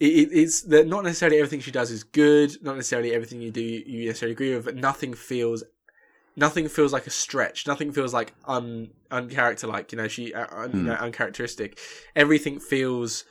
It, 0.00 0.06
it, 0.06 0.28
it's 0.32 0.62
that 0.62 0.86
not 0.86 1.04
necessarily 1.04 1.38
everything 1.38 1.60
she 1.60 1.70
does 1.70 1.90
is 1.90 2.04
good. 2.04 2.62
Not 2.62 2.76
necessarily 2.76 3.12
everything 3.12 3.40
you 3.40 3.50
do 3.50 3.62
you 3.62 4.06
necessarily 4.06 4.32
agree 4.32 4.54
with. 4.54 4.64
But 4.64 4.76
nothing 4.76 5.14
feels, 5.14 5.64
nothing 6.36 6.68
feels 6.68 6.92
like 6.92 7.06
a 7.06 7.10
stretch. 7.10 7.66
Nothing 7.66 7.92
feels 7.92 8.14
like 8.14 8.34
un 8.46 8.90
uncharacter 9.10 9.68
like. 9.68 9.92
You 9.92 9.98
know, 9.98 10.08
she 10.08 10.32
uh, 10.34 10.46
un, 10.50 10.70
you 10.70 10.78
Hmm. 10.80 10.86
know 10.86 10.94
uncharacteristic. 10.94 11.78
Everything 12.14 12.60
feels. 12.60 13.24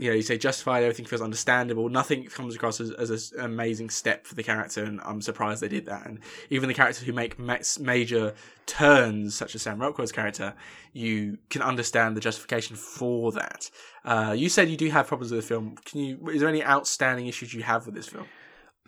You 0.00 0.08
know, 0.08 0.16
you 0.16 0.22
say 0.22 0.38
justified. 0.38 0.82
Everything 0.82 1.04
feels 1.04 1.20
understandable. 1.20 1.90
Nothing 1.90 2.24
comes 2.24 2.54
across 2.54 2.80
as, 2.80 2.90
as 2.92 3.32
an 3.32 3.44
amazing 3.44 3.90
step 3.90 4.26
for 4.26 4.34
the 4.34 4.42
character, 4.42 4.82
and 4.82 4.98
I'm 5.04 5.20
surprised 5.20 5.60
they 5.60 5.68
did 5.68 5.84
that. 5.86 6.06
And 6.06 6.20
even 6.48 6.68
the 6.68 6.74
characters 6.74 7.04
who 7.04 7.12
make 7.12 7.38
ma- 7.38 7.58
major 7.78 8.34
turns, 8.64 9.34
such 9.34 9.54
as 9.54 9.60
Sam 9.62 9.78
Rockwell's 9.78 10.10
character, 10.10 10.54
you 10.94 11.36
can 11.50 11.60
understand 11.60 12.16
the 12.16 12.20
justification 12.20 12.76
for 12.76 13.30
that. 13.32 13.70
Uh, 14.04 14.34
you 14.36 14.48
said 14.48 14.70
you 14.70 14.76
do 14.78 14.88
have 14.88 15.06
problems 15.06 15.32
with 15.32 15.42
the 15.42 15.46
film. 15.46 15.76
Can 15.84 16.00
you? 16.00 16.28
Is 16.30 16.40
there 16.40 16.48
any 16.48 16.64
outstanding 16.64 17.26
issues 17.26 17.52
you 17.52 17.62
have 17.62 17.84
with 17.84 17.94
this 17.94 18.08
film? 18.08 18.24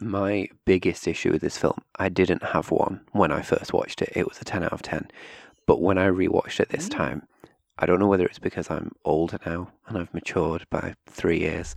My 0.00 0.48
biggest 0.64 1.06
issue 1.06 1.30
with 1.30 1.42
this 1.42 1.58
film, 1.58 1.78
I 1.98 2.08
didn't 2.08 2.42
have 2.42 2.70
one 2.70 3.02
when 3.12 3.30
I 3.30 3.42
first 3.42 3.74
watched 3.74 4.00
it. 4.00 4.12
It 4.16 4.26
was 4.26 4.40
a 4.40 4.44
10 4.44 4.62
out 4.64 4.72
of 4.72 4.80
10. 4.82 5.08
But 5.66 5.80
when 5.82 5.98
I 5.98 6.06
rewatched 6.08 6.58
it 6.58 6.70
this 6.70 6.88
Mm. 6.88 6.92
time, 6.96 7.22
I 7.82 7.86
don't 7.86 7.98
know 7.98 8.06
whether 8.06 8.24
it's 8.24 8.38
because 8.38 8.70
I'm 8.70 8.92
older 9.04 9.40
now 9.44 9.68
and 9.88 9.98
I've 9.98 10.14
matured 10.14 10.66
by 10.70 10.94
three 11.06 11.40
years. 11.40 11.74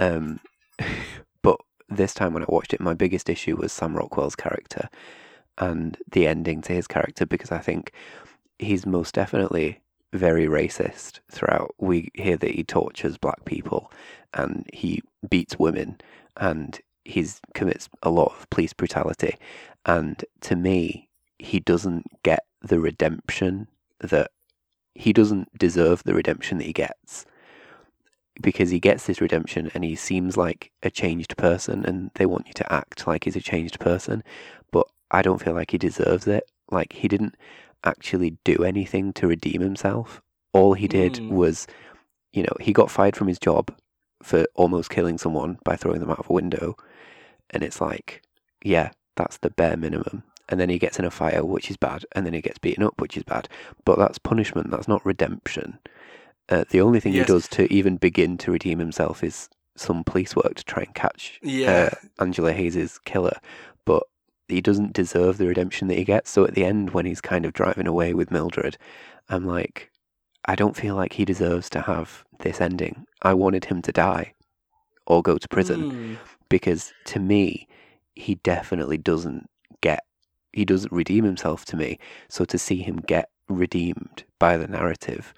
Um, 0.00 0.40
but 1.42 1.60
this 1.88 2.12
time 2.12 2.34
when 2.34 2.42
I 2.42 2.46
watched 2.48 2.74
it, 2.74 2.80
my 2.80 2.92
biggest 2.92 3.30
issue 3.30 3.56
was 3.56 3.72
Sam 3.72 3.96
Rockwell's 3.96 4.34
character 4.34 4.88
and 5.56 5.96
the 6.10 6.26
ending 6.26 6.60
to 6.62 6.72
his 6.72 6.88
character 6.88 7.24
because 7.24 7.52
I 7.52 7.60
think 7.60 7.92
he's 8.58 8.84
most 8.84 9.14
definitely 9.14 9.80
very 10.12 10.46
racist 10.46 11.20
throughout. 11.30 11.72
We 11.78 12.08
hear 12.14 12.36
that 12.36 12.50
he 12.50 12.64
tortures 12.64 13.16
black 13.16 13.44
people 13.44 13.92
and 14.32 14.68
he 14.72 15.02
beats 15.30 15.56
women 15.56 16.00
and 16.36 16.80
he's 17.04 17.40
commits 17.54 17.88
a 18.02 18.10
lot 18.10 18.34
of 18.36 18.50
police 18.50 18.72
brutality. 18.72 19.36
And 19.86 20.24
to 20.40 20.56
me, 20.56 21.08
he 21.38 21.60
doesn't 21.60 22.06
get 22.24 22.44
the 22.60 22.80
redemption 22.80 23.68
that 24.00 24.32
he 24.94 25.12
doesn't 25.12 25.56
deserve 25.58 26.02
the 26.04 26.14
redemption 26.14 26.58
that 26.58 26.64
he 26.66 26.72
gets 26.72 27.26
because 28.40 28.70
he 28.70 28.80
gets 28.80 29.06
this 29.06 29.20
redemption 29.20 29.70
and 29.74 29.84
he 29.84 29.94
seems 29.94 30.36
like 30.36 30.70
a 30.82 30.90
changed 30.90 31.36
person 31.36 31.84
and 31.84 32.10
they 32.14 32.26
want 32.26 32.46
you 32.46 32.52
to 32.52 32.72
act 32.72 33.06
like 33.06 33.24
he's 33.24 33.36
a 33.36 33.40
changed 33.40 33.78
person 33.78 34.22
but 34.72 34.86
i 35.10 35.22
don't 35.22 35.42
feel 35.42 35.54
like 35.54 35.70
he 35.70 35.78
deserves 35.78 36.26
it. 36.26 36.44
Like 36.70 36.94
he 36.94 37.08
didn't 37.08 37.36
actually 37.84 38.38
do 38.44 38.64
anything 38.64 39.12
to 39.14 39.28
redeem 39.28 39.60
himself. 39.60 40.22
All 40.52 40.72
he 40.74 40.88
did 40.88 41.14
Mm. 41.14 41.28
was 41.28 41.66
you 42.32 42.42
know 42.42 42.56
he 42.60 42.72
got 42.72 42.90
fired 42.90 43.14
from 43.16 43.28
his 43.28 43.38
job 43.38 43.70
for 44.22 44.46
almost 44.54 44.90
killing 44.90 45.18
someone 45.18 45.58
by 45.64 45.76
throwing 45.76 46.00
them 46.00 46.10
out 46.10 46.18
of 46.20 46.30
a 46.30 46.32
window. 46.32 46.76
And 47.50 47.62
it's 47.62 47.80
like 47.80 48.22
yeah 48.64 48.90
that's 49.16 49.36
the 49.38 49.50
bare 49.50 49.76
minimum 49.76 50.24
and 50.48 50.60
then 50.60 50.68
he 50.68 50.78
gets 50.78 50.98
in 50.98 51.04
a 51.04 51.10
fire 51.10 51.44
which 51.44 51.70
is 51.70 51.76
bad 51.76 52.04
and 52.12 52.24
then 52.26 52.34
he 52.34 52.40
gets 52.40 52.58
beaten 52.58 52.82
up 52.84 53.00
which 53.00 53.16
is 53.16 53.22
bad 53.22 53.48
but 53.84 53.98
that's 53.98 54.18
punishment 54.18 54.70
that's 54.70 54.88
not 54.88 55.04
redemption 55.06 55.78
uh, 56.50 56.64
the 56.70 56.80
only 56.80 57.00
thing 57.00 57.14
Yes. 57.14 57.26
he 57.26 57.32
does 57.32 57.48
to 57.48 57.72
even 57.72 57.96
begin 57.96 58.36
to 58.38 58.52
redeem 58.52 58.78
himself 58.78 59.24
is 59.24 59.48
some 59.76 60.04
police 60.04 60.36
work 60.36 60.54
to 60.54 60.64
try 60.64 60.82
and 60.82 60.94
catch 60.94 61.40
Yeah, 61.42 61.88
uh, 61.90 62.22
Angela 62.22 62.52
Hayes's 62.52 62.98
killer, 62.98 63.36
but 63.84 64.02
he 64.46 64.60
doesn't 64.60 64.92
deserve 64.92 65.38
the 65.38 65.46
redemption 65.48 65.88
that 65.88 65.96
he 65.98 66.04
gets. 66.04 66.30
So 66.30 66.44
at 66.44 66.54
the 66.54 66.64
end, 66.64 66.90
when 66.90 67.06
he's 67.06 67.20
kind 67.22 67.44
of 67.46 67.54
driving 67.54 67.86
away 67.88 68.12
with 68.14 68.30
Mildred, 68.30 68.76
I'm 69.30 69.44
like, 69.46 69.90
I 70.44 70.54
don't 70.54 70.76
feel 70.76 70.94
like 70.94 71.14
he 71.14 71.24
deserves 71.24 71.68
to 71.70 71.80
have 71.80 72.24
this 72.40 72.60
ending. 72.60 73.06
I 73.22 73.32
wanted 73.34 73.64
him 73.64 73.80
to 73.82 73.90
die 73.90 74.34
or 75.06 75.22
go 75.22 75.38
to 75.38 75.48
prison 75.48 75.90
Mm. 75.90 76.16
because 76.50 76.92
to 77.06 77.18
me, 77.18 77.66
he 78.14 78.34
definitely 78.36 78.98
doesn't 78.98 79.48
he 80.54 80.64
doesn't 80.64 80.92
redeem 80.92 81.24
himself 81.24 81.64
to 81.66 81.76
me. 81.76 81.98
So 82.28 82.44
to 82.44 82.58
see 82.58 82.82
him 82.82 82.96
get 82.96 83.30
redeemed 83.48 84.24
by 84.38 84.56
the 84.56 84.68
narrative 84.68 85.34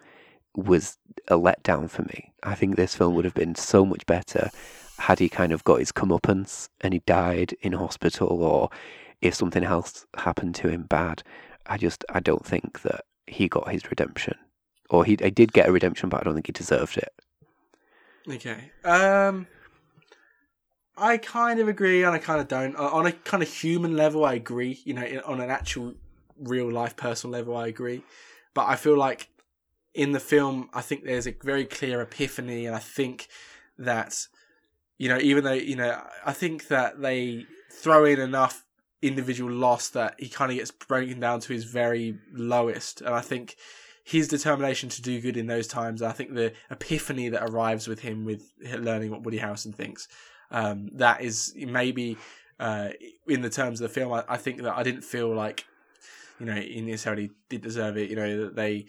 was 0.55 0.99
a 1.29 1.37
letdown 1.37 1.89
for 1.91 2.03
me. 2.03 2.33
I 2.43 2.55
think 2.55 2.77
this 2.77 2.95
film 2.95 3.15
would 3.15 3.25
have 3.25 3.35
been 3.35 3.55
so 3.55 3.85
much 3.85 4.07
better 4.07 4.51
had 4.99 5.19
he 5.19 5.29
kind 5.29 5.53
of 5.53 5.65
got 5.65 5.81
his 5.81 5.93
comeuppance 5.93 6.69
and 6.81 6.95
he 6.95 7.01
died 7.01 7.55
in 7.61 7.73
hospital 7.73 8.43
or 8.43 8.71
if 9.21 9.35
something 9.35 9.65
else 9.65 10.07
happened 10.17 10.55
to 10.57 10.69
him 10.69 10.83
bad. 10.83 11.23
I 11.67 11.79
just, 11.79 12.05
I 12.11 12.21
don't 12.21 12.45
think 12.45 12.83
that 12.83 13.05
he 13.27 13.49
got 13.49 13.71
his 13.71 13.89
redemption. 13.91 14.37
Or 14.89 15.05
he, 15.05 15.17
he 15.21 15.31
did 15.31 15.53
get 15.53 15.69
a 15.69 15.73
redemption, 15.73 16.09
but 16.09 16.21
I 16.21 16.25
don't 16.25 16.35
think 16.35 16.47
he 16.47 16.53
deserved 16.53 16.97
it. 16.97 17.13
Okay. 18.29 18.71
Um, 18.85 19.47
I 20.97 21.19
kind 21.19 21.61
of 21.61 21.69
agree, 21.69 22.03
and 22.03 22.15
I 22.15 22.19
kind 22.19 22.41
of 22.41 22.49
don't. 22.49 22.75
Uh, 22.77 22.91
On 22.91 23.07
a 23.07 23.13
kind 23.13 23.43
of 23.43 23.49
human 23.53 23.97
level, 23.97 24.25
I 24.25 24.35
agree. 24.35 24.81
You 24.85 24.95
know, 24.95 25.23
on 25.27 25.41
an 25.41 25.51
actual 25.51 25.95
real 26.39 26.71
life 26.71 26.97
personal 26.97 27.33
level, 27.33 27.57
I 27.57 27.67
agree. 27.67 28.03
But 28.55 28.67
I 28.69 28.77
feel 28.77 28.97
like 28.97 29.29
in 29.95 30.13
the 30.13 30.21
film, 30.21 30.71
I 30.73 30.81
think 30.81 31.05
there's 31.05 31.27
a 31.27 31.35
very 31.43 31.65
clear 31.65 32.01
epiphany, 32.01 32.67
and 32.67 32.75
I 32.75 32.79
think 32.79 33.29
that 33.79 34.27
you 34.99 35.09
know, 35.09 35.19
even 35.19 35.45
though 35.45 35.53
you 35.53 35.77
know, 35.77 36.03
I 36.25 36.33
think 36.33 36.69
that 36.69 37.01
they 37.01 37.47
throw 37.71 38.05
in 38.05 38.19
enough 38.19 38.65
individual 39.03 39.53
loss 39.53 39.89
that 39.91 40.15
he 40.19 40.29
kind 40.29 40.51
of 40.51 40.57
gets 40.57 40.71
broken 40.71 41.21
down 41.21 41.41
to 41.41 41.53
his 41.53 41.65
very 41.65 42.19
lowest, 42.33 43.03
and 43.03 43.15
I 43.15 43.21
think 43.21 43.57
his 44.03 44.29
determination 44.29 44.89
to 44.89 45.03
do 45.03 45.21
good 45.21 45.37
in 45.37 45.47
those 45.47 45.67
times. 45.67 46.01
I 46.01 46.13
think 46.13 46.33
the 46.33 46.53
epiphany 46.71 47.29
that 47.29 47.43
arrives 47.43 47.89
with 47.89 48.01
him 48.01 48.25
with 48.25 48.51
learning 48.63 49.11
what 49.11 49.25
Woody 49.25 49.41
Harrelson 49.41 49.75
thinks. 49.75 50.09
Um, 50.51 50.91
that 50.95 51.21
is 51.23 51.55
maybe 51.57 52.17
uh, 52.61 52.91
in 53.27 53.43
the 53.43 53.51
terms 53.51 53.81
of 53.81 53.89
the 53.89 53.93
film. 53.95 54.13
I, 54.13 54.25
I 54.29 54.37
think 54.37 54.63
that 54.63 54.77
I 54.77 54.83
didn't 54.83 55.03
feel 55.03 55.35
like 55.35 55.65
you 56.39 56.47
know 56.47 56.55
he 56.55 56.81
necessarily 56.81 57.31
did 57.49 57.63
deserve 57.63 57.97
it. 57.97 58.11
You 58.11 58.17
know 58.17 58.45
that 58.45 58.57
they 58.57 58.87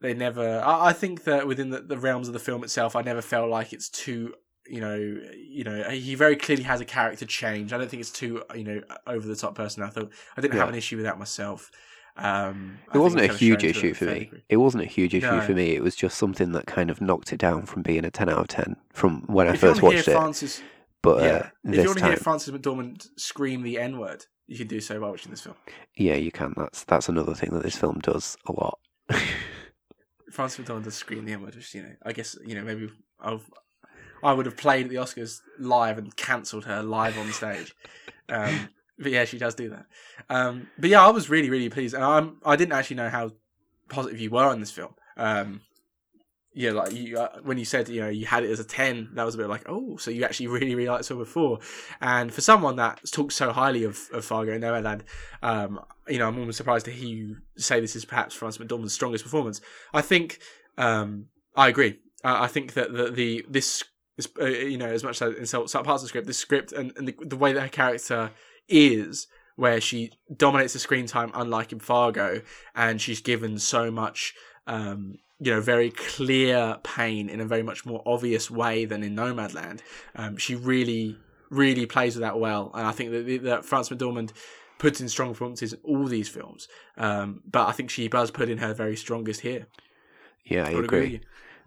they 0.00 0.14
never. 0.14 0.60
I, 0.60 0.88
I 0.88 0.92
think 0.92 1.24
that 1.24 1.46
within 1.46 1.70
the, 1.70 1.80
the 1.80 1.96
realms 1.98 2.28
of 2.28 2.32
the 2.34 2.40
film 2.40 2.64
itself, 2.64 2.96
I 2.96 3.02
never 3.02 3.22
felt 3.22 3.50
like 3.50 3.72
it's 3.72 3.88
too. 3.88 4.34
You 4.68 4.80
know, 4.80 4.96
you 4.96 5.62
know, 5.62 5.84
he 5.90 6.16
very 6.16 6.34
clearly 6.34 6.64
has 6.64 6.80
a 6.80 6.84
character 6.84 7.24
change. 7.24 7.72
I 7.72 7.78
don't 7.78 7.88
think 7.88 8.00
it's 8.00 8.10
too, 8.10 8.42
you 8.52 8.64
know, 8.64 8.80
over 9.06 9.24
the 9.24 9.36
top 9.36 9.54
person. 9.54 9.84
I 9.84 9.88
thought 9.90 10.10
I 10.36 10.40
didn't 10.40 10.58
have 10.58 10.68
an 10.68 10.74
issue 10.74 10.96
with 10.96 11.04
that 11.04 11.20
myself. 11.20 11.70
Um, 12.16 12.78
It 12.88 12.92
think 12.92 13.02
wasn't 13.04 13.22
a 13.30 13.32
huge 13.34 13.62
issue 13.62 13.94
for 13.94 14.06
me. 14.06 14.18
degree. 14.20 14.42
It 14.48 14.56
wasn't 14.56 14.82
a 14.82 14.86
huge 14.86 15.14
issue 15.14 15.30
No. 15.30 15.40
for 15.40 15.52
me. 15.52 15.76
It 15.76 15.82
was 15.82 15.94
just 15.94 16.18
something 16.18 16.50
that 16.52 16.66
kind 16.66 16.90
of 16.90 17.00
knocked 17.00 17.32
it 17.32 17.36
down 17.38 17.66
from 17.66 17.82
being 17.82 18.04
a 18.04 18.10
10 18.10 18.28
out 18.28 18.38
of 18.38 18.48
10 18.48 18.74
from 18.92 19.22
when 19.26 19.46
I 19.46 19.50
If 19.50 19.62
you 19.62 19.68
first 19.68 19.82
watched 19.82 20.08
it. 20.08 20.12
Frances, 20.12 20.62
But 21.06 21.22
yeah, 21.22 21.28
uh, 21.28 21.48
if 21.66 21.76
you 21.76 21.84
want 21.84 21.98
to 21.98 22.04
hear 22.04 22.14
time, 22.14 22.22
Frances 22.24 22.52
McDormand 22.52 23.06
scream 23.16 23.62
the 23.62 23.78
N 23.78 24.00
word, 24.00 24.24
you 24.48 24.58
can 24.58 24.66
do 24.66 24.80
so 24.80 25.00
by 25.00 25.08
watching 25.08 25.30
this 25.30 25.40
film. 25.40 25.54
yeah, 25.96 26.16
you 26.16 26.32
can. 26.32 26.52
That's 26.56 26.82
that's 26.82 27.08
another 27.08 27.32
thing 27.32 27.50
that 27.50 27.62
this 27.62 27.76
film 27.76 28.00
does 28.00 28.36
a 28.48 28.52
lot. 28.52 28.80
Frances 30.32 30.64
McDormand 30.64 30.82
does 30.82 30.96
scream 30.96 31.24
the 31.24 31.34
N 31.34 31.42
word, 31.42 31.54
which 31.54 31.72
you 31.76 31.82
know, 31.84 31.92
I 32.04 32.12
guess 32.12 32.36
you 32.44 32.56
know 32.56 32.64
maybe 32.64 32.90
I've, 33.20 33.48
I 34.24 34.32
would 34.32 34.46
have 34.46 34.56
played 34.56 34.86
at 34.86 34.90
the 34.90 34.96
Oscars 34.96 35.42
live 35.60 35.96
and 35.96 36.16
cancelled 36.16 36.64
her 36.64 36.82
live 36.82 37.16
on 37.16 37.32
stage. 37.32 37.72
Um, 38.28 38.70
but 38.98 39.12
yeah, 39.12 39.24
she 39.24 39.38
does 39.38 39.54
do 39.54 39.68
that. 39.68 39.86
Um, 40.28 40.68
but 40.80 40.90
yeah, 40.90 41.06
I 41.06 41.10
was 41.10 41.30
really 41.30 41.48
really 41.48 41.68
pleased, 41.68 41.94
and 41.94 42.02
I'm 42.02 42.38
I 42.44 42.56
didn't 42.56 42.72
actually 42.72 42.96
know 42.96 43.08
how 43.08 43.30
positive 43.88 44.18
you 44.18 44.30
were 44.30 44.46
on 44.46 44.58
this 44.58 44.72
film. 44.72 44.96
Um, 45.16 45.60
yeah, 46.58 46.70
like 46.70 46.92
you 46.92 47.18
uh, 47.18 47.28
when 47.42 47.58
you 47.58 47.66
said 47.66 47.86
you 47.90 48.00
know 48.00 48.08
you 48.08 48.24
had 48.24 48.42
it 48.42 48.50
as 48.50 48.58
a 48.58 48.64
ten, 48.64 49.10
that 49.12 49.24
was 49.26 49.34
a 49.34 49.38
bit 49.38 49.46
like 49.46 49.64
oh, 49.68 49.98
so 49.98 50.10
you 50.10 50.24
actually 50.24 50.46
really 50.46 50.74
really 50.74 50.88
liked 50.88 51.10
it 51.10 51.14
before. 51.14 51.58
And 52.00 52.32
for 52.32 52.40
someone 52.40 52.76
that 52.76 53.02
talks 53.12 53.34
so 53.36 53.52
highly 53.52 53.84
of, 53.84 54.00
of 54.10 54.24
Fargo 54.24 54.52
and 54.52 54.64
Nomadland, 54.64 55.02
um, 55.42 55.78
you 56.08 56.18
know 56.18 56.26
I'm 56.26 56.38
almost 56.38 56.56
surprised 56.56 56.86
to 56.86 56.90
hear 56.90 57.08
you 57.08 57.36
say 57.58 57.78
this 57.78 57.94
is 57.94 58.06
perhaps 58.06 58.34
Frances 58.34 58.58
McDormand's 58.58 58.94
strongest 58.94 59.22
performance. 59.22 59.60
I 59.92 60.00
think 60.00 60.38
um, 60.78 61.26
I 61.54 61.68
agree. 61.68 61.98
Uh, 62.24 62.38
I 62.40 62.46
think 62.46 62.72
that 62.72 62.90
the, 62.90 63.10
the 63.10 63.44
this, 63.50 63.84
this 64.16 64.26
uh, 64.40 64.46
you 64.46 64.78
know 64.78 64.88
as 64.88 65.04
much 65.04 65.20
as 65.20 65.36
in 65.36 65.44
some 65.44 65.68
some 65.68 65.84
parts 65.84 66.02
of 66.02 66.06
the 66.06 66.08
script, 66.08 66.26
this 66.26 66.38
script 66.38 66.72
and, 66.72 66.90
and 66.96 67.06
the, 67.06 67.14
the 67.20 67.36
way 67.36 67.52
that 67.52 67.60
her 67.60 67.68
character 67.68 68.30
is, 68.66 69.26
where 69.56 69.78
she 69.78 70.10
dominates 70.34 70.72
the 70.72 70.78
screen 70.78 71.04
time, 71.04 71.30
unlike 71.34 71.70
in 71.70 71.80
Fargo, 71.80 72.40
and 72.74 72.98
she's 72.98 73.20
given 73.20 73.58
so 73.58 73.90
much. 73.90 74.32
Um, 74.66 75.18
you 75.38 75.52
know, 75.52 75.60
very 75.60 75.90
clear 75.90 76.78
pain 76.82 77.28
in 77.28 77.40
a 77.40 77.44
very 77.44 77.62
much 77.62 77.84
more 77.84 78.02
obvious 78.06 78.50
way 78.50 78.84
than 78.84 79.02
in 79.02 79.14
Nomadland. 79.14 79.80
Um, 80.14 80.36
she 80.36 80.54
really, 80.54 81.16
really 81.50 81.86
plays 81.86 82.14
with 82.14 82.22
that 82.22 82.38
well, 82.38 82.70
and 82.74 82.86
I 82.86 82.92
think 82.92 83.10
that, 83.12 83.42
that 83.44 83.64
Frances 83.64 83.96
McDormand 83.96 84.32
puts 84.78 85.00
in 85.00 85.08
strong 85.08 85.30
performances 85.30 85.72
in 85.72 85.78
all 85.82 86.06
these 86.06 86.28
films. 86.28 86.68
Um, 86.96 87.42
but 87.50 87.66
I 87.66 87.72
think 87.72 87.90
she 87.90 88.08
does 88.08 88.30
put 88.30 88.48
in 88.48 88.58
her 88.58 88.74
very 88.74 88.96
strongest 88.96 89.40
here. 89.40 89.66
Yeah, 90.44 90.68
I, 90.68 90.74
would 90.74 90.84
agree. 90.84 91.04
agree. 91.06 91.20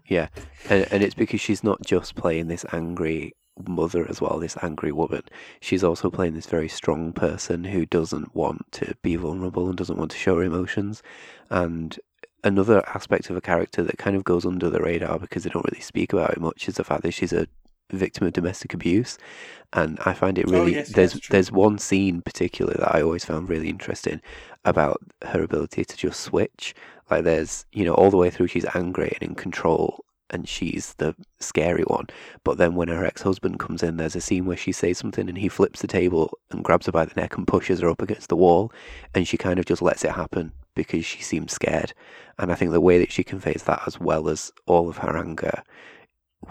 Yeah, 0.06 0.28
and, 0.68 0.86
and 0.90 1.02
it's 1.02 1.14
because 1.14 1.40
she's 1.40 1.62
not 1.62 1.82
just 1.84 2.14
playing 2.16 2.48
this 2.48 2.64
angry 2.72 3.34
mother 3.68 4.08
as 4.08 4.20
well, 4.20 4.38
this 4.38 4.56
angry 4.62 4.92
woman. 4.92 5.22
She's 5.60 5.84
also 5.84 6.10
playing 6.10 6.34
this 6.34 6.46
very 6.46 6.68
strong 6.68 7.12
person 7.12 7.64
who 7.64 7.86
doesn't 7.86 8.34
want 8.34 8.72
to 8.72 8.94
be 9.02 9.16
vulnerable 9.16 9.68
and 9.68 9.76
doesn't 9.76 9.98
want 9.98 10.10
to 10.12 10.16
show 10.16 10.36
her 10.36 10.42
emotions. 10.42 11.02
And 11.50 11.98
another 12.44 12.82
aspect 12.88 13.30
of 13.30 13.36
a 13.36 13.40
character 13.40 13.82
that 13.82 13.98
kind 13.98 14.16
of 14.16 14.24
goes 14.24 14.46
under 14.46 14.70
the 14.70 14.80
radar 14.80 15.18
because 15.18 15.44
they 15.44 15.50
don't 15.50 15.66
really 15.70 15.82
speak 15.82 16.12
about 16.12 16.30
it 16.30 16.40
much 16.40 16.68
is 16.68 16.76
the 16.76 16.84
fact 16.84 17.02
that 17.02 17.12
she's 17.12 17.32
a 17.32 17.46
victim 17.90 18.26
of 18.26 18.32
domestic 18.32 18.72
abuse. 18.74 19.18
And 19.72 19.98
I 20.06 20.14
find 20.14 20.38
it 20.38 20.46
Oh, 20.52 20.52
really 20.52 20.74
yes, 20.74 20.88
there's 20.90 21.18
true. 21.18 21.32
there's 21.32 21.52
one 21.52 21.78
scene 21.78 22.22
particular 22.22 22.74
that 22.74 22.94
I 22.94 23.02
always 23.02 23.24
found 23.24 23.48
really 23.48 23.68
interesting 23.68 24.20
about 24.64 25.00
her 25.22 25.42
ability 25.42 25.84
to 25.84 25.96
just 25.96 26.20
switch. 26.20 26.74
Like 27.10 27.24
there's 27.24 27.64
you 27.72 27.84
know 27.84 27.94
all 27.94 28.10
the 28.10 28.16
way 28.16 28.30
through 28.30 28.48
she's 28.48 28.66
angry 28.74 29.12
and 29.20 29.30
in 29.30 29.34
control 29.34 30.04
and 30.32 30.48
she's 30.48 30.94
the 30.98 31.14
scary 31.40 31.82
one. 31.84 32.06
But 32.44 32.58
then 32.58 32.76
when 32.76 32.88
her 32.88 33.04
ex 33.04 33.22
husband 33.22 33.58
comes 33.58 33.82
in, 33.82 33.96
there's 33.96 34.14
a 34.16 34.20
scene 34.20 34.46
where 34.46 34.56
she 34.56 34.70
says 34.72 34.98
something 34.98 35.28
and 35.28 35.36
he 35.38 35.48
flips 35.48 35.80
the 35.80 35.88
table 35.88 36.38
and 36.52 36.62
grabs 36.64 36.86
her 36.86 36.92
by 36.92 37.04
the 37.04 37.20
neck 37.20 37.36
and 37.36 37.46
pushes 37.48 37.80
her 37.80 37.90
up 37.90 38.00
against 38.02 38.28
the 38.28 38.36
wall, 38.36 38.72
and 39.14 39.26
she 39.26 39.36
kind 39.36 39.58
of 39.58 39.64
just 39.66 39.82
lets 39.82 40.04
it 40.04 40.12
happen 40.12 40.52
because 40.74 41.04
she 41.04 41.22
seems 41.22 41.52
scared. 41.52 41.92
And 42.38 42.50
I 42.50 42.54
think 42.54 42.70
the 42.70 42.80
way 42.80 42.98
that 42.98 43.12
she 43.12 43.24
conveys 43.24 43.64
that, 43.64 43.82
as 43.86 44.00
well 44.00 44.28
as 44.28 44.52
all 44.66 44.88
of 44.88 44.98
her 44.98 45.16
anger, 45.16 45.62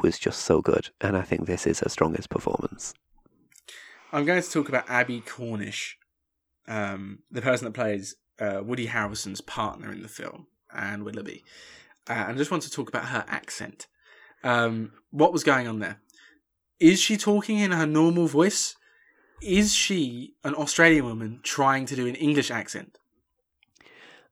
was 0.01 0.19
just 0.19 0.41
so 0.41 0.61
good. 0.61 0.89
And 1.01 1.17
I 1.17 1.21
think 1.21 1.45
this 1.45 1.65
is 1.65 1.79
her 1.79 1.89
strongest 1.89 2.29
performance. 2.29 2.93
I'm 4.11 4.25
going 4.25 4.41
to 4.41 4.49
talk 4.49 4.69
about 4.69 4.89
Abbie 4.89 5.21
Cornish, 5.21 5.97
um, 6.67 7.19
the 7.31 7.41
person 7.41 7.65
that 7.65 7.73
plays 7.73 8.15
uh, 8.39 8.61
Woody 8.63 8.87
Harrelson's 8.87 9.41
partner 9.41 9.91
in 9.91 10.01
the 10.01 10.07
film, 10.07 10.47
Anne 10.73 11.03
Willoughby. 11.03 11.43
Uh, 12.09 12.13
and 12.13 12.35
I 12.35 12.37
just 12.37 12.51
want 12.51 12.63
to 12.63 12.71
talk 12.71 12.89
about 12.89 13.05
her 13.05 13.25
accent. 13.27 13.87
Um, 14.43 14.93
what 15.11 15.33
was 15.33 15.43
going 15.43 15.67
on 15.67 15.79
there? 15.79 15.99
Is 16.79 16.99
she 16.99 17.17
talking 17.17 17.59
in 17.59 17.71
her 17.71 17.85
normal 17.85 18.27
voice? 18.27 18.75
Is 19.41 19.73
she 19.73 20.33
an 20.43 20.55
Australian 20.55 21.05
woman 21.05 21.39
trying 21.43 21.85
to 21.87 21.95
do 21.95 22.07
an 22.07 22.15
English 22.15 22.51
accent? 22.51 22.98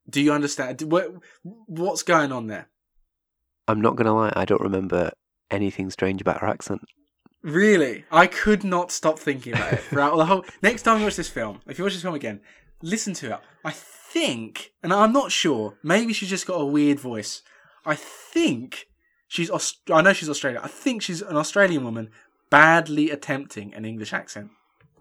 Do 0.09 0.21
you 0.21 0.31
understand? 0.31 0.81
What, 0.81 1.11
what's 1.43 2.03
going 2.03 2.31
on 2.31 2.47
there? 2.47 2.69
I'm 3.67 3.81
not 3.81 3.95
going 3.95 4.05
to 4.05 4.13
lie, 4.13 4.33
I 4.35 4.45
don't 4.45 4.61
remember 4.61 5.11
anything 5.51 5.89
strange 5.89 6.21
about 6.21 6.41
her 6.41 6.47
accent. 6.47 6.81
Really, 7.43 8.05
I 8.11 8.27
could 8.27 8.63
not 8.63 8.91
stop 8.91 9.19
thinking 9.19 9.53
about 9.53 9.73
it 9.73 9.79
throughout 9.81 10.17
the 10.17 10.25
whole. 10.25 10.45
Next 10.61 10.83
time 10.83 10.99
you 10.99 11.05
watch 11.05 11.15
this 11.15 11.29
film, 11.29 11.61
if 11.67 11.77
you 11.77 11.83
watch 11.83 11.93
this 11.93 12.01
film 12.01 12.15
again, 12.15 12.41
listen 12.81 13.13
to 13.15 13.33
it. 13.33 13.39
I 13.63 13.71
think, 13.71 14.71
and 14.81 14.91
I'm 14.91 15.13
not 15.13 15.31
sure. 15.31 15.77
Maybe 15.83 16.13
she's 16.13 16.29
just 16.29 16.47
got 16.47 16.55
a 16.55 16.65
weird 16.65 16.99
voice. 16.99 17.43
I 17.85 17.95
think 17.95 18.87
she's. 19.27 19.49
Aust- 19.49 19.89
I 19.91 20.01
know 20.01 20.13
she's 20.13 20.29
Australian. 20.29 20.63
I 20.63 20.67
think 20.67 21.01
she's 21.01 21.21
an 21.21 21.37
Australian 21.37 21.83
woman 21.83 22.09
badly 22.49 23.11
attempting 23.11 23.73
an 23.73 23.85
English 23.85 24.13
accent, 24.13 24.49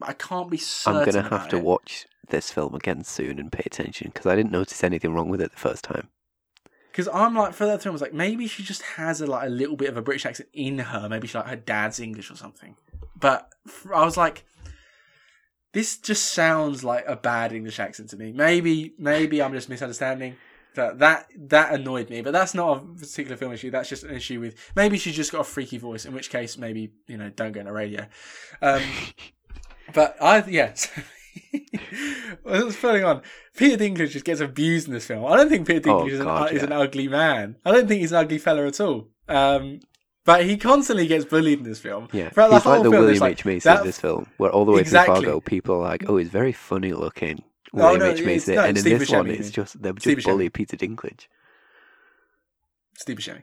I 0.03 0.13
can't 0.13 0.51
be 0.51 0.57
certain. 0.57 1.01
I'm 1.01 1.05
going 1.05 1.25
to 1.25 1.31
have 1.31 1.49
to 1.49 1.57
it. 1.57 1.65
watch 1.65 2.07
this 2.29 2.51
film 2.51 2.75
again 2.75 3.05
soon 3.05 3.39
and 3.39 3.51
pay 3.53 3.63
attention 3.65 4.11
because 4.13 4.27
I 4.27 4.37
didn't 4.37 4.53
notice 4.53 4.83
anything 4.85 5.15
wrong 5.15 5.29
with 5.29 5.41
it 5.41 5.53
the 5.53 5.59
first 5.59 5.85
time. 5.85 6.09
Because 6.91 7.09
I'm 7.13 7.35
like, 7.35 7.53
for 7.53 7.67
that 7.67 7.83
film, 7.83 7.93
I 7.93 7.95
was 7.95 8.03
like, 8.03 8.15
maybe 8.15 8.47
she 8.47 8.63
just 8.63 8.83
has 8.83 9.21
a 9.21 9.27
like 9.27 9.47
a 9.47 9.51
little 9.51 9.77
bit 9.77 9.91
of 9.91 9.97
a 9.97 10.03
British 10.03 10.25
accent 10.25 10.49
in 10.55 10.79
her. 10.79 11.09
Maybe 11.09 11.27
she 11.27 11.37
like 11.37 11.49
her 11.49 11.57
dad's 11.57 12.01
English 12.01 12.31
or 12.31 12.37
something. 12.37 12.77
But 13.15 13.53
I 13.95 14.05
was 14.05 14.17
like, 14.17 14.45
this 15.73 15.99
just 15.99 16.33
sounds 16.33 16.85
like 16.85 17.05
a 17.07 17.17
bad 17.17 17.53
English 17.53 17.79
accent 17.79 18.11
to 18.11 18.17
me. 18.17 18.33
Maybe, 18.33 18.95
maybe 18.99 19.43
I'm 19.43 19.53
just 19.53 19.69
misunderstanding. 19.69 20.37
That 20.75 20.99
that 20.99 21.29
that 21.49 21.73
annoyed 21.73 22.11
me, 22.11 22.21
but 22.21 22.33
that's 22.33 22.55
not 22.55 22.77
a 22.77 22.81
particular 22.81 23.37
film 23.37 23.53
issue. 23.53 23.71
That's 23.71 23.89
just 23.89 24.05
an 24.05 24.15
issue 24.15 24.41
with 24.41 24.57
maybe 24.75 24.99
she's 24.99 25.17
just 25.17 25.33
got 25.33 25.41
a 25.41 25.45
freaky 25.45 25.79
voice. 25.79 26.05
In 26.05 26.13
which 26.13 26.29
case, 26.29 26.59
maybe 26.59 26.93
you 27.07 27.17
know, 27.17 27.31
don't 27.31 27.53
go 27.53 27.61
on 27.61 27.67
the 27.67 27.73
radio. 27.73 28.07
Um, 28.61 28.83
but 29.95 30.17
I 30.21 30.43
yes. 30.47 30.89
What's 32.43 32.81
going 32.81 33.05
on? 33.05 33.23
Peter 33.57 33.77
Dinklage 33.77 34.11
just 34.11 34.25
gets 34.25 34.41
abused 34.41 34.87
in 34.89 34.95
this 34.95 35.07
film. 35.07 35.25
I 35.27 35.37
don't 35.37 35.49
think 35.49 35.67
Peter 35.67 35.91
Oh, 35.91 36.03
Dinklage 36.05 36.11
is, 36.13 36.21
an, 36.21 36.27
God, 36.27 36.53
is 36.53 36.63
an 36.63 36.73
ugly 36.73 37.09
man. 37.09 37.57
I 37.65 37.73
don't 37.73 37.89
think 37.89 38.01
he's 38.01 38.13
an 38.13 38.19
ugly 38.19 38.39
fella 38.39 38.67
at 38.67 38.81
all. 38.81 39.09
Um, 39.29 39.81
but 40.25 40.45
he 40.45 40.57
constantly 40.57 41.07
gets 41.07 41.25
bullied 41.25 41.59
in 41.59 41.65
this 41.65 41.79
film. 41.81 42.09
Yeah, 42.13 42.31
Throughout 42.31 42.53
he's 42.53 42.63
the 42.63 42.69
whole 42.69 42.79
like 42.79 42.85
the 42.85 42.91
film, 42.91 43.05
William 43.05 43.21
like, 43.21 43.33
H 43.33 43.45
Macy 43.45 43.69
of 43.69 43.85
this 43.85 43.99
film, 44.01 44.27
where 44.39 44.51
all 44.51 44.65
the 44.65 44.73
way 44.73 44.81
Exactly. 44.81 45.15
through 45.17 45.25
Fargo, 45.25 45.41
people 45.41 45.77
are 45.77 45.83
like, 45.83 46.05
"Oh, 46.09 46.17
he's 46.17 46.29
very 46.31 46.53
funny 46.53 46.93
looking." 46.93 47.43
Oh, 47.73 47.79
William 47.79 48.01
no, 48.01 48.07
H 48.11 48.25
Macy, 48.25 48.55
no, 48.57 48.63
and 48.65 48.77
in 48.77 48.81
Steve 48.83 48.99
this 48.99 49.11
one, 49.11 49.29
it's 49.31 49.51
just 49.51 49.81
they 49.81 49.91
would 49.93 50.01
Steve 50.03 50.17
just 50.19 50.27
Buscemi. 50.29 50.53
Peter 50.53 50.77
Dinklage. 50.77 51.27
Steve 52.99 53.17
Buscemi. 53.19 53.43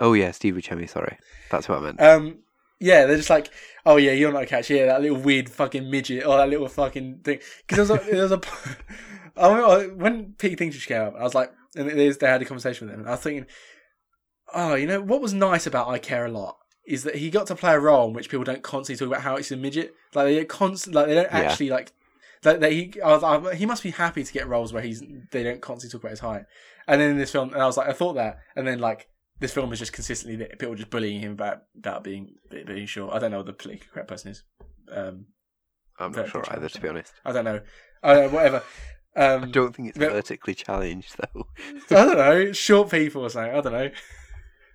Oh 0.00 0.12
yeah, 0.14 0.30
Steve 0.30 0.54
Buscemi. 0.54 0.88
Sorry, 0.88 1.18
that's 1.50 1.68
what 1.68 1.78
I 1.78 1.80
meant. 1.82 2.00
Um, 2.00 2.38
yeah, 2.80 3.06
they're 3.06 3.16
just 3.16 3.30
like, 3.30 3.50
oh 3.84 3.96
yeah, 3.96 4.12
you're 4.12 4.32
not 4.32 4.42
a 4.42 4.46
catch. 4.46 4.70
Yeah, 4.70 4.86
that 4.86 5.02
little 5.02 5.18
weird 5.18 5.48
fucking 5.48 5.90
midget 5.90 6.26
or 6.26 6.36
that 6.36 6.48
little 6.48 6.68
fucking 6.68 7.20
thing. 7.24 7.40
Because 7.66 7.88
there 7.88 7.96
was 7.96 8.06
a, 8.06 8.10
there 8.10 8.22
was 8.22 8.32
a 8.32 8.40
I 9.36 9.48
remember 9.48 9.94
when 9.96 10.32
Pete 10.38 10.58
Dinklage 10.58 10.86
came 10.86 11.02
up, 11.02 11.14
I 11.18 11.22
was 11.22 11.34
like, 11.34 11.52
and 11.74 11.88
they 11.90 12.06
had 12.26 12.42
a 12.42 12.44
conversation 12.46 12.86
with 12.86 12.94
him, 12.94 13.00
and 13.00 13.08
I 13.08 13.12
was 13.12 13.20
thinking, 13.20 13.46
oh, 14.54 14.74
you 14.74 14.86
know, 14.86 15.00
what 15.02 15.20
was 15.20 15.34
nice 15.34 15.66
about 15.66 15.88
I 15.88 15.98
Care 15.98 16.26
a 16.26 16.30
Lot 16.30 16.56
is 16.86 17.02
that 17.02 17.16
he 17.16 17.30
got 17.30 17.48
to 17.48 17.54
play 17.56 17.74
a 17.74 17.80
role 17.80 18.08
in 18.08 18.14
which 18.14 18.28
people 18.30 18.44
don't 18.44 18.62
constantly 18.62 19.04
talk 19.04 19.12
about 19.12 19.24
how 19.24 19.36
he's 19.36 19.50
a 19.50 19.56
midget. 19.56 19.92
Like 20.14 20.26
they 20.26 20.44
constant, 20.44 20.94
like 20.94 21.06
they 21.06 21.14
don't 21.14 21.32
Yeah. 21.32 21.38
actually 21.40 21.70
like. 21.70 21.92
Like 22.44 22.60
they, 22.60 22.74
he, 22.74 23.00
I 23.02 23.08
was, 23.08 23.24
I, 23.24 23.54
he 23.56 23.66
must 23.66 23.82
be 23.82 23.90
happy 23.90 24.22
to 24.22 24.32
get 24.32 24.46
roles 24.46 24.72
where 24.72 24.82
he's 24.82 25.02
they 25.32 25.42
don't 25.42 25.60
constantly 25.60 25.92
talk 25.92 26.02
about 26.04 26.10
his 26.10 26.20
height. 26.20 26.44
And 26.86 27.00
then 27.00 27.10
in 27.10 27.18
this 27.18 27.32
film, 27.32 27.52
and 27.52 27.60
I 27.60 27.66
was 27.66 27.76
like, 27.76 27.88
I 27.88 27.92
thought 27.92 28.12
that, 28.12 28.38
and 28.54 28.66
then 28.68 28.78
like 28.78 29.08
this 29.38 29.52
film 29.52 29.72
is 29.72 29.78
just 29.78 29.92
consistently 29.92 30.46
people 30.58 30.74
just 30.74 30.90
bullying 30.90 31.20
him 31.20 31.32
about 31.32 31.62
about 31.76 32.04
being 32.04 32.34
being 32.50 32.86
short. 32.86 33.14
I 33.14 33.18
don't 33.18 33.30
know 33.30 33.38
what 33.38 33.46
the 33.46 33.52
politically 33.52 33.88
correct 33.92 34.08
person 34.08 34.30
is. 34.30 34.44
Um, 34.90 35.26
I'm 35.98 36.12
not 36.12 36.28
sure 36.28 36.44
either, 36.50 36.68
to 36.68 36.80
be 36.80 36.88
honest. 36.88 37.12
I 37.24 37.32
don't 37.32 37.44
know. 37.44 37.60
I 38.02 38.14
don't 38.14 38.26
know, 38.26 38.36
whatever. 38.36 38.62
Um, 39.16 39.44
I 39.44 39.46
don't 39.46 39.74
think 39.74 39.88
it's 39.88 39.98
but- 39.98 40.12
vertically 40.12 40.54
challenged 40.54 41.16
though. 41.18 41.46
I 41.90 42.04
don't 42.04 42.16
know. 42.18 42.52
Short 42.52 42.90
people 42.90 43.22
or 43.22 43.30
something. 43.30 43.54
I 43.54 43.60
don't 43.60 43.72
know. 43.72 43.90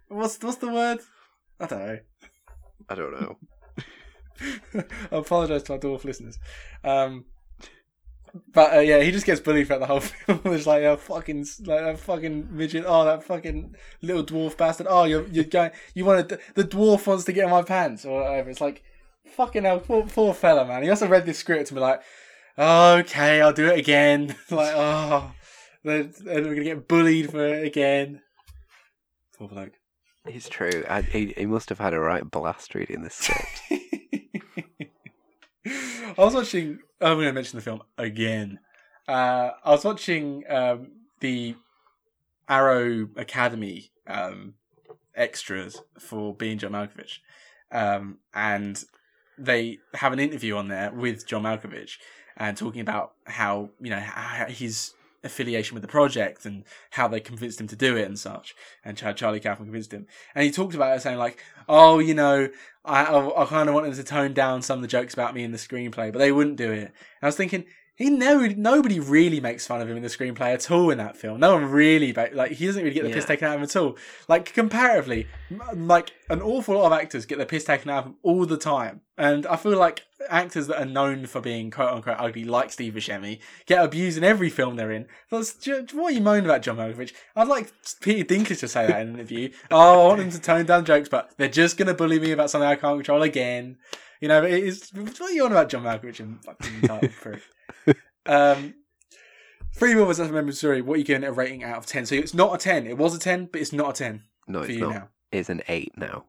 What's 0.07 0.41
what's 0.41 0.57
the 0.57 0.71
word? 0.71 0.99
I 1.59 1.65
don't 1.67 1.79
know. 1.79 1.99
I 2.89 2.95
don't 2.95 3.21
know. 3.21 3.37
I 5.11 5.15
apologise 5.15 5.63
to 5.63 5.73
our 5.73 5.79
dwarf 5.79 6.03
listeners. 6.03 6.37
Um, 6.83 7.25
but 8.53 8.73
uh, 8.75 8.79
yeah, 8.79 9.01
he 9.01 9.11
just 9.11 9.25
gets 9.25 9.39
bullied 9.39 9.67
throughout 9.67 9.79
the 9.79 9.87
whole 9.87 9.99
film. 10.01 10.41
It's 10.45 10.67
like 10.67 10.83
a 10.83 10.97
fucking 10.97 11.45
like 11.65 11.81
a 11.81 11.97
fucking 11.97 12.49
midget. 12.51 12.85
Oh, 12.87 13.05
that 13.05 13.23
fucking 13.23 13.75
little 14.01 14.23
dwarf 14.23 14.57
bastard. 14.57 14.87
Oh, 14.89 15.03
you're 15.03 15.27
you're 15.27 15.43
going. 15.43 15.71
You 15.93 16.05
want 16.05 16.29
to, 16.29 16.39
the 16.55 16.63
dwarf 16.63 17.07
wants 17.07 17.25
to 17.25 17.33
get 17.33 17.45
in 17.45 17.51
my 17.51 17.63
pants 17.63 18.05
or 18.05 18.21
whatever. 18.21 18.49
It's 18.49 18.61
like 18.61 18.83
fucking 19.25 19.63
hell, 19.63 19.79
poor, 19.79 20.03
poor 20.03 20.33
fella, 20.33 20.65
man. 20.65 20.83
He 20.83 20.89
also 20.89 21.07
read 21.07 21.25
this 21.25 21.39
script 21.39 21.71
and 21.71 21.75
be 21.75 21.81
like, 21.81 22.01
okay, 22.57 23.41
I'll 23.41 23.53
do 23.53 23.67
it 23.67 23.79
again. 23.79 24.35
like, 24.51 24.73
oh, 24.75 25.31
they're, 25.83 26.03
they're 26.03 26.43
gonna 26.43 26.63
get 26.63 26.87
bullied 26.87 27.31
for 27.31 27.45
it 27.45 27.65
again. 27.65 28.21
Poor 29.37 29.47
bloke. 29.47 29.73
It's 30.25 30.49
true. 30.49 30.83
I, 30.87 31.01
he, 31.01 31.33
he 31.35 31.45
must 31.47 31.69
have 31.69 31.79
had 31.79 31.93
a 31.93 31.99
right 31.99 32.29
blast 32.29 32.75
reading 32.75 33.01
this 33.01 33.15
script. 33.15 33.61
I 35.65 36.13
was 36.17 36.35
watching. 36.35 36.79
I'm 37.01 37.15
going 37.15 37.27
to 37.27 37.33
mention 37.33 37.57
the 37.57 37.63
film 37.63 37.81
again. 37.97 38.59
Uh, 39.07 39.51
I 39.63 39.71
was 39.71 39.83
watching 39.83 40.43
um, 40.47 40.91
the 41.19 41.55
Arrow 42.47 43.09
Academy 43.17 43.91
um, 44.05 44.53
extras 45.15 45.81
for 45.99 46.35
being 46.35 46.59
John 46.59 46.73
Malkovich, 46.73 47.19
um, 47.71 48.19
and 48.33 48.83
they 49.37 49.79
have 49.95 50.13
an 50.13 50.19
interview 50.19 50.55
on 50.55 50.67
there 50.67 50.91
with 50.91 51.25
John 51.25 51.43
Malkovich 51.43 51.97
and 52.37 52.55
talking 52.55 52.81
about 52.81 53.13
how 53.25 53.71
you 53.81 53.89
know 53.89 53.99
how 53.99 54.45
his 54.47 54.93
affiliation 55.23 55.75
with 55.75 55.81
the 55.81 55.87
project 55.87 56.45
and 56.45 56.63
how 56.91 57.07
they 57.07 57.19
convinced 57.19 57.61
him 57.61 57.67
to 57.67 57.75
do 57.75 57.95
it 57.95 58.05
and 58.07 58.17
such, 58.17 58.55
and 58.83 58.97
Charlie 59.15 59.39
Kaufman 59.39 59.67
convinced 59.67 59.93
him. 59.93 60.07
And 60.35 60.45
he 60.45 60.51
talked 60.51 60.75
about 60.75 60.95
it 60.95 61.01
saying 61.01 61.17
like, 61.17 61.43
"Oh, 61.69 61.99
you 61.99 62.13
know, 62.13 62.49
I 62.85 63.05
I, 63.05 63.43
I 63.43 63.45
kind 63.45 63.69
of 63.69 63.75
wanted 63.75 63.93
to 63.95 64.03
tone 64.03 64.33
down 64.33 64.61
some 64.61 64.79
of 64.79 64.81
the 64.81 64.87
jokes 64.87 65.13
about 65.13 65.33
me 65.33 65.43
in 65.43 65.51
the 65.51 65.57
screenplay, 65.57 66.11
but 66.11 66.19
they 66.19 66.31
wouldn't 66.31 66.57
do 66.57 66.71
it." 66.71 66.83
And 66.83 67.23
I 67.23 67.27
was 67.27 67.37
thinking. 67.37 67.65
He 68.01 68.09
never, 68.09 68.49
nobody 68.49 68.99
really 68.99 69.39
makes 69.39 69.67
fun 69.67 69.79
of 69.79 69.89
him 69.89 69.95
in 69.95 70.01
the 70.01 70.09
screenplay 70.09 70.53
at 70.53 70.71
all 70.71 70.89
in 70.89 70.97
that 70.97 71.15
film. 71.15 71.39
No 71.39 71.53
one 71.53 71.65
really, 71.65 72.11
like, 72.13 72.51
he 72.53 72.65
doesn't 72.65 72.81
really 72.83 72.95
get 72.95 73.03
the 73.03 73.09
piss 73.13 73.25
taken 73.25 73.47
out 73.47 73.53
of 73.53 73.59
him 73.59 73.63
at 73.63 73.75
all. 73.75 73.97
Like, 74.27 74.53
comparatively, 74.53 75.27
like, 75.75 76.11
an 76.29 76.41
awful 76.41 76.75
lot 76.75 76.87
of 76.87 76.93
actors 76.93 77.25
get 77.27 77.37
the 77.37 77.45
piss 77.45 77.63
taken 77.65 77.91
out 77.91 77.99
of 77.99 78.03
them 78.05 78.15
all 78.23 78.45
the 78.47 78.57
time. 78.57 79.01
And 79.17 79.45
I 79.45 79.55
feel 79.55 79.77
like 79.77 80.03
actors 80.29 80.65
that 80.67 80.81
are 80.81 80.85
known 80.85 81.27
for 81.27 81.41
being 81.41 81.69
quote 81.69 81.89
unquote 81.93 82.15
ugly, 82.17 82.43
like 82.43 82.71
Steve 82.71 82.93
Buscemi, 82.93 83.39
get 83.67 83.83
abused 83.85 84.17
in 84.17 84.23
every 84.23 84.49
film 84.49 84.77
they're 84.77 84.91
in. 84.91 85.05
That's, 85.29 85.53
ju- 85.53 85.85
what 85.93 86.11
are 86.11 86.15
you 86.15 86.21
moaning 86.21 86.45
about, 86.45 86.63
John 86.63 86.77
Malkovich? 86.77 87.13
I'd 87.35 87.47
like 87.47 87.71
Peter 88.01 88.23
Dinklage 88.23 88.61
to 88.61 88.67
say 88.67 88.87
that 88.87 89.01
in 89.01 89.09
an 89.09 89.13
interview. 89.15 89.51
Oh, 89.69 90.05
I 90.05 90.07
want 90.07 90.21
him 90.21 90.31
to 90.31 90.41
tone 90.41 90.65
down 90.65 90.85
jokes, 90.85 91.07
but 91.07 91.31
they're 91.37 91.49
just 91.49 91.77
going 91.77 91.87
to 91.87 91.93
bully 91.93 92.19
me 92.19 92.31
about 92.31 92.49
something 92.49 92.67
I 92.67 92.75
can't 92.75 92.97
control 92.97 93.21
again. 93.21 93.77
You 94.21 94.27
know, 94.27 94.43
it 94.43 94.63
is, 94.63 94.91
what 94.93 95.19
are 95.19 95.31
you 95.31 95.45
on 95.45 95.51
about 95.51 95.69
John 95.69 95.83
Malkovich 95.83 96.19
and 96.19 96.41
fucking 96.45 96.81
title 96.81 97.09
prick? 97.21 97.41
Um, 98.25 98.75
Three 99.73 99.93
Billboards 99.95 100.19
Outside 100.19 100.35
Ebbing, 100.35 100.45
Missouri. 100.45 100.81
What 100.81 100.95
are 100.95 100.97
you 100.97 101.03
giving 101.03 101.23
it 101.23 101.27
a 101.27 101.31
rating 101.31 101.63
out 101.63 101.77
of 101.77 101.85
ten? 101.87 102.05
So 102.05 102.13
it's 102.15 102.33
not 102.33 102.53
a 102.53 102.57
ten. 102.57 102.85
It 102.85 102.97
was 102.97 103.15
a 103.15 103.19
ten, 103.19 103.47
but 103.51 103.59
it's 103.61 103.73
not 103.73 103.89
a 103.89 103.93
ten 103.93 104.23
No, 104.47 104.61
it's 104.61 104.77
not. 104.79 104.89
now. 104.91 105.07
It's 105.31 105.49
an 105.49 105.63
eight 105.67 105.93
now. 105.97 106.25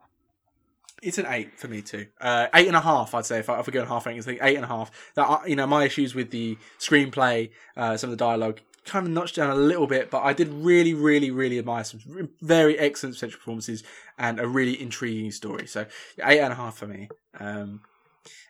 It's 1.03 1.19
an 1.19 1.27
eight 1.29 1.59
for 1.59 1.67
me 1.69 1.83
too. 1.83 2.07
Uh, 2.21 2.47
eight 2.55 2.69
and 2.69 2.77
a 2.77 2.81
half, 2.81 3.13
I'd 3.15 3.27
say. 3.27 3.41
If, 3.41 3.51
I, 3.51 3.59
if 3.59 3.67
we 3.67 3.73
go 3.73 3.83
in 3.83 3.89
half 3.89 4.07
ratings, 4.07 4.27
I 4.27 4.31
think 4.31 4.43
eight 4.43 4.55
and 4.57 4.65
a 4.65 4.69
half. 4.69 4.91
That 5.17 5.29
uh, 5.29 5.41
you 5.47 5.57
know, 5.57 5.67
my 5.67 5.85
issues 5.85 6.15
with 6.15 6.31
the 6.31 6.57
screenplay, 6.79 7.51
uh, 7.77 7.97
some 7.97 8.11
of 8.11 8.17
the 8.17 8.25
dialogue, 8.25 8.61
kind 8.85 9.07
of 9.07 9.13
notched 9.13 9.37
down 9.37 9.51
a 9.51 9.55
little 9.55 9.87
bit, 9.87 10.11
but 10.11 10.23
I 10.23 10.33
did 10.33 10.49
really, 10.49 10.95
really, 10.95 11.31
really 11.31 11.59
admire 11.59 11.85
some 11.85 12.31
very 12.41 12.79
excellent 12.79 13.17
central 13.17 13.39
performances 13.39 13.85
and 14.19 14.41
a 14.41 14.47
really 14.47 14.81
intriguing 14.81 15.31
story. 15.31 15.67
So 15.67 15.87
eight 16.23 16.41
and 16.41 16.53
a 16.53 16.57
half 16.57 16.77
for 16.77 16.87
me. 16.87 17.09
Um, 17.39 17.83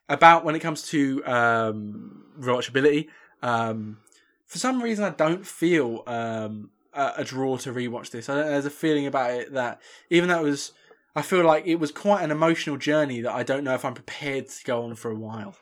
about 0.09 0.45
when 0.45 0.55
it 0.55 0.61
comes 0.61 0.83
to 0.89 1.25
um, 1.27 2.25
rewatchability, 2.39 3.09
um, 3.43 3.99
for 4.47 4.59
some 4.59 4.83
reason 4.83 5.05
I 5.05 5.11
don't 5.11 5.47
feel 5.47 6.03
um, 6.07 6.71
a, 6.93 7.13
a 7.19 7.25
draw 7.25 7.57
to 7.59 7.73
rewatch 7.73 8.11
this. 8.11 8.29
I 8.29 8.37
don't, 8.37 8.47
there's 8.47 8.67
a 8.67 8.71
feeling 8.71 9.07
about 9.07 9.31
it 9.33 9.53
that 9.53 9.81
even 10.11 10.29
though 10.29 10.41
it 10.41 10.51
was, 10.51 10.73
I 11.15 11.23
feel 11.23 11.45
like 11.45 11.67
it 11.67 11.77
was 11.77 11.93
quite 11.93 12.23
an 12.23 12.31
emotional 12.31 12.77
journey 12.77 13.21
that 13.21 13.33
I 13.33 13.43
don't 13.43 13.65
know 13.65 13.75
if 13.75 13.85
I'm 13.85 13.95
prepared 13.95 14.49
to 14.49 14.65
go 14.65 14.85
on 14.85 14.95
for 14.95 15.11
a 15.11 15.15
while. 15.15 15.57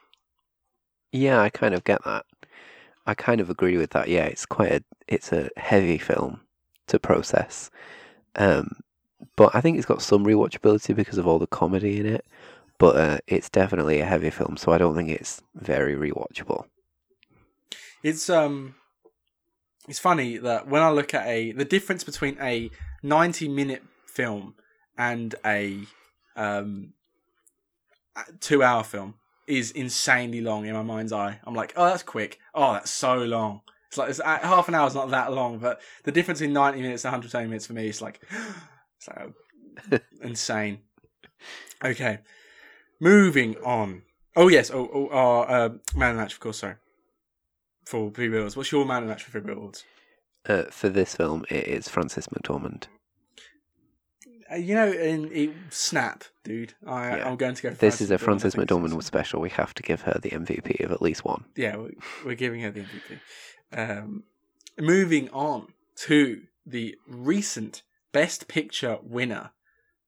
Yeah, 1.13 1.41
I 1.41 1.51
kind 1.51 1.75
of 1.75 1.83
get 1.85 2.05
that. 2.05 2.25
I 3.11 3.15
kind 3.15 3.41
of 3.41 3.51
agree 3.51 3.77
with 3.77 3.91
that. 3.91 4.07
Yeah, 4.07 4.27
it's 4.27 4.47
quite 4.47 4.71
a 4.71 4.85
it's 5.09 5.33
a 5.33 5.51
heavy 5.57 5.99
film 5.99 6.43
to 6.87 7.01
process. 7.01 7.69
Um, 8.37 8.83
but 9.35 9.53
I 9.53 9.61
think 9.61 9.77
it's 9.77 9.87
got 9.87 10.01
some 10.01 10.25
rewatchability 10.25 10.95
because 10.95 11.19
of 11.19 11.27
all 11.27 11.41
the 11.41 11.49
comedy 11.49 11.99
in 11.99 12.07
it. 12.07 12.25
But 12.79 12.97
uh, 12.97 13.19
it's 13.27 13.51
definitely 13.51 13.99
a 13.99 14.05
heavy 14.05 14.31
film, 14.31 14.57
so 14.57 14.71
I 14.71 14.79
don't 14.79 14.95
think 14.95 15.09
it's 15.09 15.43
very 15.57 15.97
rewatchable. 15.97 16.67
It's 18.05 18.31
um, 18.31 18.77
it's 19.89 19.99
funny 19.99 20.39
that 20.39 20.69
when 20.69 20.81
I 20.81 20.91
look 20.91 21.13
at 21.13 21.27
a 21.27 21.51
the 21.51 21.65
difference 21.65 22.05
between 22.05 22.39
a 22.41 22.71
90 23.03 23.49
minute 23.49 23.83
film 24.07 24.55
and 24.97 25.35
a 25.45 25.81
um, 26.37 26.93
two 28.39 28.63
hour 28.63 28.85
film 28.85 29.15
is 29.51 29.71
insanely 29.73 30.41
long 30.41 30.67
in 30.67 30.75
my 30.75 30.83
mind's 30.83 31.13
eye. 31.13 31.41
I'm 31.45 31.55
like, 31.55 31.73
oh, 31.77 31.87
that's 31.87 32.03
quick. 32.03 32.39
Oh, 32.55 32.73
that's 32.75 32.91
so 32.91 33.17
long. 33.17 33.63
It's 33.89 33.99
like 33.99 34.11
it's, 34.11 34.21
uh, 34.21 34.39
half 34.39 34.69
an 34.69 34.75
hour 34.77 34.87
is 34.87 34.95
not 34.95 35.11
that 35.11 35.33
long, 35.33 35.59
but 35.59 35.81
the 36.05 36.13
difference 36.13 36.41
in 36.41 36.53
90 36.53 36.81
minutes 36.81 37.05
and 37.05 37.11
120 37.13 37.49
minutes 37.49 37.67
for 37.67 37.73
me 37.73 37.89
is 37.89 38.01
like, 38.01 38.21
it's 38.97 39.09
like 39.09 40.03
insane. 40.23 40.79
Okay, 41.85 42.21
moving 43.01 43.57
on. 43.65 44.03
Oh 44.37 44.49
yes, 44.49 44.71
oh, 44.71 44.89
oh 44.93 45.41
uh, 45.41 45.71
man 45.97 46.13
of 46.13 46.17
match, 46.19 46.35
of 46.35 46.41
course. 46.41 46.59
Sorry, 46.59 46.75
for 47.87 48.11
three 48.11 48.29
billboards. 48.29 48.57
What's 48.57 48.71
your 48.71 48.85
man 48.85 49.03
of 49.03 49.09
match 49.09 49.25
for 49.25 49.33
three 49.33 49.41
billboards? 49.41 49.85
Uh, 50.47 50.65
for 50.71 50.89
this 50.89 51.17
film, 51.17 51.45
it 51.51 51.67
is 51.67 51.89
Frances 51.89 52.29
McDormand. 52.29 52.85
Uh, 54.51 54.57
you 54.57 54.75
know, 54.75 54.91
in, 54.91 55.31
in 55.31 55.55
Snap, 55.71 56.25
dude. 56.45 56.75
I, 56.87 57.17
Yeah. 57.17 57.29
I'm 57.29 57.37
going 57.37 57.55
to 57.55 57.63
go. 57.63 57.71
For 57.71 57.77
This 57.77 58.01
is 58.01 58.11
a 58.11 58.15
McDormand. 58.15 58.21
I 58.21 58.25
Frances 58.25 58.55
think 58.55 58.69
McDormand 58.69 59.03
special. 59.03 59.41
We 59.41 59.51
have 59.51 59.75
to 59.75 59.83
give 59.83 60.03
her 60.03 60.19
the 60.21 60.31
MVP 60.31 60.85
of 60.85 60.91
at 60.93 61.03
least 61.03 61.25
one. 61.25 61.45
yeah, 61.57 61.77
we're, 61.77 61.93
we're 62.25 62.35
giving 62.35 62.61
her 62.63 62.71
the 62.71 62.81
MVP. 62.81 64.01
Um, 64.01 64.25
moving 64.79 65.29
on 65.31 65.69
to 65.97 66.43
the 66.67 66.97
recent 67.07 67.83
Best 68.13 68.49
Picture 68.49 68.99
winner, 69.03 69.51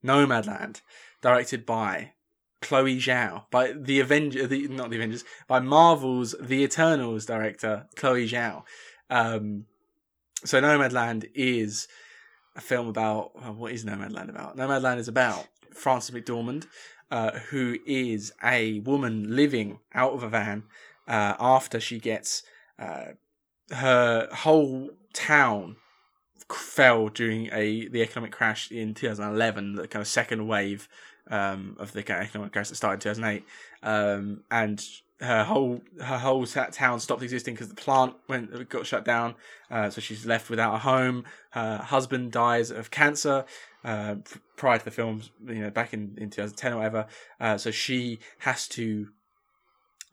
Nomadland, 0.04 0.80
directed 1.20 1.64
by 1.64 2.12
Chloe 2.60 2.98
Zhao, 2.98 3.44
by 3.50 3.72
the 3.72 4.00
Avenger, 4.00 4.46
the 4.46 4.68
not 4.68 4.90
the 4.90 4.96
Avengers, 4.96 5.24
by 5.46 5.60
Marvel's 5.60 6.34
The 6.40 6.62
Eternals 6.62 7.26
director 7.26 7.86
Chloe 7.96 8.28
Zhao. 8.28 8.62
Um, 9.10 9.66
so 10.44 10.60
Nomadland 10.60 11.28
is 11.34 11.86
a 12.56 12.60
film 12.60 12.88
about 12.88 13.34
well, 13.34 13.54
what 13.54 13.72
is 13.72 13.84
Nomadland 13.84 14.28
about? 14.28 14.56
Nomadland 14.56 14.98
is 14.98 15.08
about 15.08 15.46
Frances 15.72 16.14
McDormand, 16.14 16.66
uh, 17.10 17.38
who 17.50 17.78
is 17.86 18.32
a 18.42 18.80
woman 18.80 19.34
living 19.34 19.78
out 19.94 20.12
of 20.12 20.22
a 20.22 20.28
van 20.28 20.64
uh, 21.08 21.34
after 21.38 21.80
she 21.80 21.98
gets 21.98 22.42
uh, 22.78 23.12
her 23.70 24.28
whole 24.32 24.90
town 25.12 25.76
fell 26.50 27.08
during 27.08 27.48
a 27.52 27.88
the 27.88 28.02
economic 28.02 28.32
crash 28.32 28.70
in 28.70 28.94
2011, 28.94 29.74
the 29.74 29.88
kind 29.88 30.00
of 30.00 30.08
second 30.08 30.46
wave 30.46 30.88
um, 31.30 31.76
of 31.78 31.92
the 31.92 32.02
kind 32.02 32.20
of 32.20 32.26
economic 32.26 32.52
crash 32.52 32.68
that 32.68 32.76
started 32.76 33.06
in 33.06 33.14
2008, 33.14 33.44
um, 33.82 34.42
and 34.50 34.84
her 35.22 35.44
whole 35.44 35.80
her 36.00 36.18
whole 36.18 36.44
town 36.46 36.98
stopped 36.98 37.22
existing 37.22 37.54
because 37.54 37.68
the 37.68 37.74
plant 37.74 38.14
went 38.28 38.68
got 38.68 38.86
shut 38.86 39.04
down. 39.04 39.34
Uh, 39.70 39.88
so 39.88 40.00
she's 40.00 40.26
left 40.26 40.50
without 40.50 40.74
a 40.74 40.78
home. 40.78 41.24
Her 41.50 41.78
husband 41.78 42.32
dies 42.32 42.70
of 42.70 42.90
cancer. 42.90 43.44
Uh, 43.84 44.16
prior 44.56 44.78
to 44.78 44.84
the 44.84 44.90
films, 44.92 45.30
you 45.44 45.56
know, 45.56 45.70
back 45.70 45.92
in, 45.92 46.16
in 46.16 46.30
2010 46.30 46.72
or 46.72 46.76
whatever. 46.76 47.06
Uh, 47.40 47.58
so 47.58 47.72
she 47.72 48.20
has 48.38 48.68
to 48.68 49.08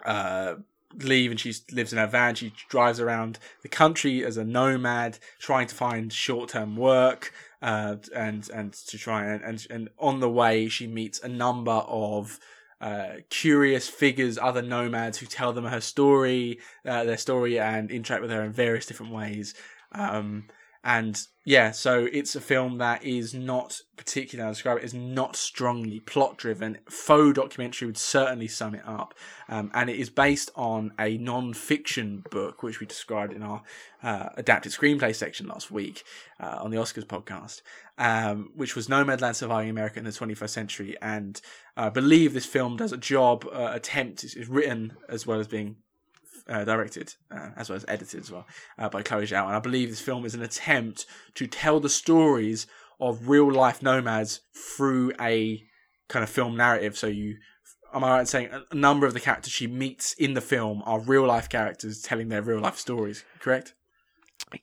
uh, 0.05 0.55
leave 0.95 1.29
and 1.29 1.39
she 1.39 1.53
lives 1.71 1.91
in 1.93 1.99
her 1.99 2.07
van. 2.07 2.33
She 2.33 2.51
drives 2.67 2.99
around 2.99 3.37
the 3.61 3.67
country 3.67 4.25
as 4.25 4.37
a 4.37 4.43
nomad, 4.43 5.19
trying 5.37 5.67
to 5.67 5.75
find 5.75 6.11
short 6.11 6.49
term 6.49 6.75
work. 6.75 7.33
Uh, 7.61 7.97
and 8.15 8.49
and 8.51 8.71
to 8.71 8.97
try 8.97 9.25
and, 9.25 9.43
and 9.43 9.67
and 9.69 9.89
on 9.99 10.21
the 10.21 10.29
way 10.29 10.69
she 10.69 10.87
meets 10.87 11.19
a 11.19 11.27
number 11.27 11.71
of 11.71 12.39
uh, 12.81 13.15
curious 13.29 13.87
figures, 13.87 14.37
other 14.37 14.61
nomads 14.61 15.17
who 15.17 15.25
tell 15.25 15.53
them 15.53 15.65
her 15.65 15.81
story, 15.81 16.59
uh, 16.85 17.03
their 17.03 17.17
story, 17.17 17.59
and 17.59 17.91
interact 17.91 18.21
with 18.21 18.31
her 18.31 18.43
in 18.43 18.51
various 18.51 18.85
different 18.85 19.11
ways. 19.11 19.53
Um, 19.91 20.45
and 20.83 21.19
yeah, 21.43 21.71
so 21.71 22.07
it's 22.13 22.35
a 22.35 22.41
film 22.41 22.77
that 22.77 23.03
is 23.03 23.33
not 23.33 23.81
particularly, 23.97 24.47
I 24.47 24.51
describe 24.51 24.77
it 24.77 24.83
as 24.83 24.93
not 24.93 25.35
strongly 25.35 25.99
plot 25.99 26.37
driven. 26.37 26.77
Faux 26.89 27.35
documentary 27.35 27.87
would 27.87 27.97
certainly 27.97 28.47
sum 28.47 28.75
it 28.75 28.83
up. 28.85 29.13
Um, 29.49 29.71
and 29.73 29.89
it 29.89 29.97
is 29.97 30.09
based 30.09 30.51
on 30.55 30.93
a 30.97 31.17
non 31.17 31.53
fiction 31.53 32.23
book, 32.29 32.63
which 32.63 32.79
we 32.79 32.85
described 32.85 33.33
in 33.33 33.43
our 33.43 33.63
uh, 34.03 34.29
adapted 34.37 34.71
screenplay 34.71 35.13
section 35.13 35.47
last 35.47 35.69
week 35.69 36.03
uh, 36.39 36.59
on 36.61 36.71
the 36.71 36.77
Oscars 36.77 37.05
podcast, 37.05 37.61
um, 37.97 38.51
which 38.55 38.75
was 38.75 38.87
Nomadland 38.87 39.35
Surviving 39.35 39.69
America 39.69 39.99
in 39.99 40.05
the 40.05 40.11
21st 40.11 40.49
Century. 40.49 40.95
And 41.01 41.41
I 41.75 41.89
believe 41.89 42.33
this 42.33 42.45
film 42.45 42.77
does 42.77 42.93
a 42.93 42.97
job, 42.97 43.45
uh, 43.51 43.71
attempt, 43.73 44.23
is, 44.23 44.35
is 44.35 44.47
written 44.47 44.93
as 45.09 45.27
well 45.27 45.39
as 45.39 45.47
being 45.47 45.77
uh, 46.49 46.65
directed 46.65 47.13
uh, 47.31 47.49
as 47.55 47.69
well 47.69 47.77
as 47.77 47.85
edited 47.87 48.21
as 48.21 48.31
well 48.31 48.45
uh, 48.77 48.89
by 48.89 49.01
Chloe 49.03 49.25
Zhao. 49.25 49.45
And 49.45 49.55
I 49.55 49.59
believe 49.59 49.89
this 49.89 50.01
film 50.01 50.25
is 50.25 50.35
an 50.35 50.41
attempt 50.41 51.05
to 51.35 51.47
tell 51.47 51.79
the 51.79 51.89
stories 51.89 52.67
of 52.99 53.29
real 53.29 53.51
life 53.51 53.81
nomads 53.81 54.41
through 54.53 55.13
a 55.21 55.63
kind 56.07 56.23
of 56.23 56.29
film 56.29 56.57
narrative. 56.57 56.97
So 56.97 57.07
you, 57.07 57.37
am 57.93 58.03
I 58.03 58.09
right 58.09 58.19
in 58.21 58.25
saying 58.25 58.49
a- 58.51 58.75
number 58.75 59.05
of 59.07 59.13
the 59.13 59.19
characters 59.19 59.53
she 59.53 59.67
meets 59.67 60.13
in 60.13 60.33
the 60.33 60.41
film 60.41 60.81
are 60.85 60.99
real 60.99 61.25
life 61.25 61.47
characters 61.49 62.01
telling 62.01 62.29
their 62.29 62.41
real 62.41 62.59
life 62.59 62.77
stories? 62.77 63.23
Correct? 63.39 63.73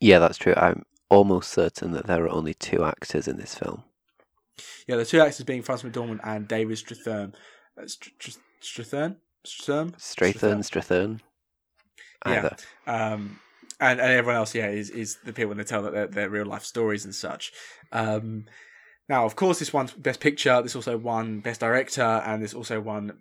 Yeah, 0.00 0.18
that's 0.18 0.38
true. 0.38 0.54
I'm 0.56 0.84
almost 1.08 1.52
certain 1.52 1.92
that 1.92 2.06
there 2.06 2.24
are 2.24 2.28
only 2.28 2.54
two 2.54 2.84
actors 2.84 3.28
in 3.28 3.36
this 3.36 3.54
film. 3.54 3.84
Yeah, 4.86 4.96
the 4.96 5.04
two 5.04 5.20
actors 5.20 5.44
being 5.44 5.62
Frances 5.62 5.90
McDormand 5.90 6.20
and 6.24 6.48
David 6.48 6.76
Strathairn. 6.76 7.34
Uh, 7.80 7.86
Str- 7.86 8.10
Str- 8.18 8.38
Strathairn? 8.62 9.16
Strathairn? 9.44 9.94
Strathairn, 9.96 11.20
Strathairn. 12.24 12.60
Yeah. 12.86 13.12
Um, 13.12 13.40
and, 13.80 14.00
and 14.00 14.10
everyone 14.10 14.36
else, 14.36 14.54
yeah, 14.54 14.68
is, 14.68 14.90
is 14.90 15.18
the 15.24 15.32
people 15.32 15.48
when 15.48 15.58
they 15.58 15.64
tell 15.64 15.82
that 15.82 15.92
their, 15.92 16.06
their 16.06 16.30
real 16.30 16.46
life 16.46 16.64
stories 16.64 17.04
and 17.04 17.14
such. 17.14 17.52
Um, 17.92 18.46
now, 19.08 19.24
of 19.24 19.36
course, 19.36 19.58
this 19.58 19.72
one's 19.72 19.92
Best 19.92 20.20
Picture. 20.20 20.60
This 20.62 20.74
also 20.74 20.96
won 20.96 21.40
Best 21.40 21.60
Director, 21.60 22.02
and 22.02 22.42
this 22.42 22.54
also 22.54 22.80
won 22.80 23.12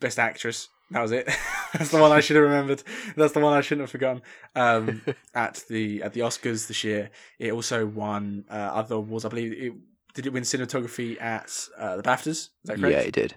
Best 0.00 0.18
Actress. 0.18 0.68
That 0.90 1.02
was 1.02 1.12
it. 1.12 1.28
That's 1.74 1.90
the 1.90 2.00
one 2.00 2.12
I 2.12 2.20
should 2.20 2.36
have 2.36 2.44
remembered. 2.44 2.82
That's 3.14 3.34
the 3.34 3.40
one 3.40 3.52
I 3.52 3.60
shouldn't 3.60 3.82
have 3.82 3.90
forgotten. 3.90 4.22
Um, 4.56 5.02
at 5.34 5.62
the 5.68 6.02
at 6.02 6.14
the 6.14 6.20
Oscars 6.20 6.66
this 6.66 6.82
year, 6.82 7.10
it 7.38 7.52
also 7.52 7.86
won 7.86 8.44
uh, 8.50 8.54
other 8.54 8.96
awards. 8.96 9.24
I 9.24 9.28
believe 9.28 9.52
it 9.52 9.72
did 10.14 10.26
it 10.26 10.32
win 10.32 10.42
cinematography 10.42 11.20
at 11.20 11.52
uh, 11.76 11.96
the 11.96 12.02
BAFTAs. 12.02 12.26
Is 12.26 12.50
that 12.64 12.78
correct? 12.78 12.92
Yeah, 12.92 13.02
it 13.02 13.12
did. 13.12 13.34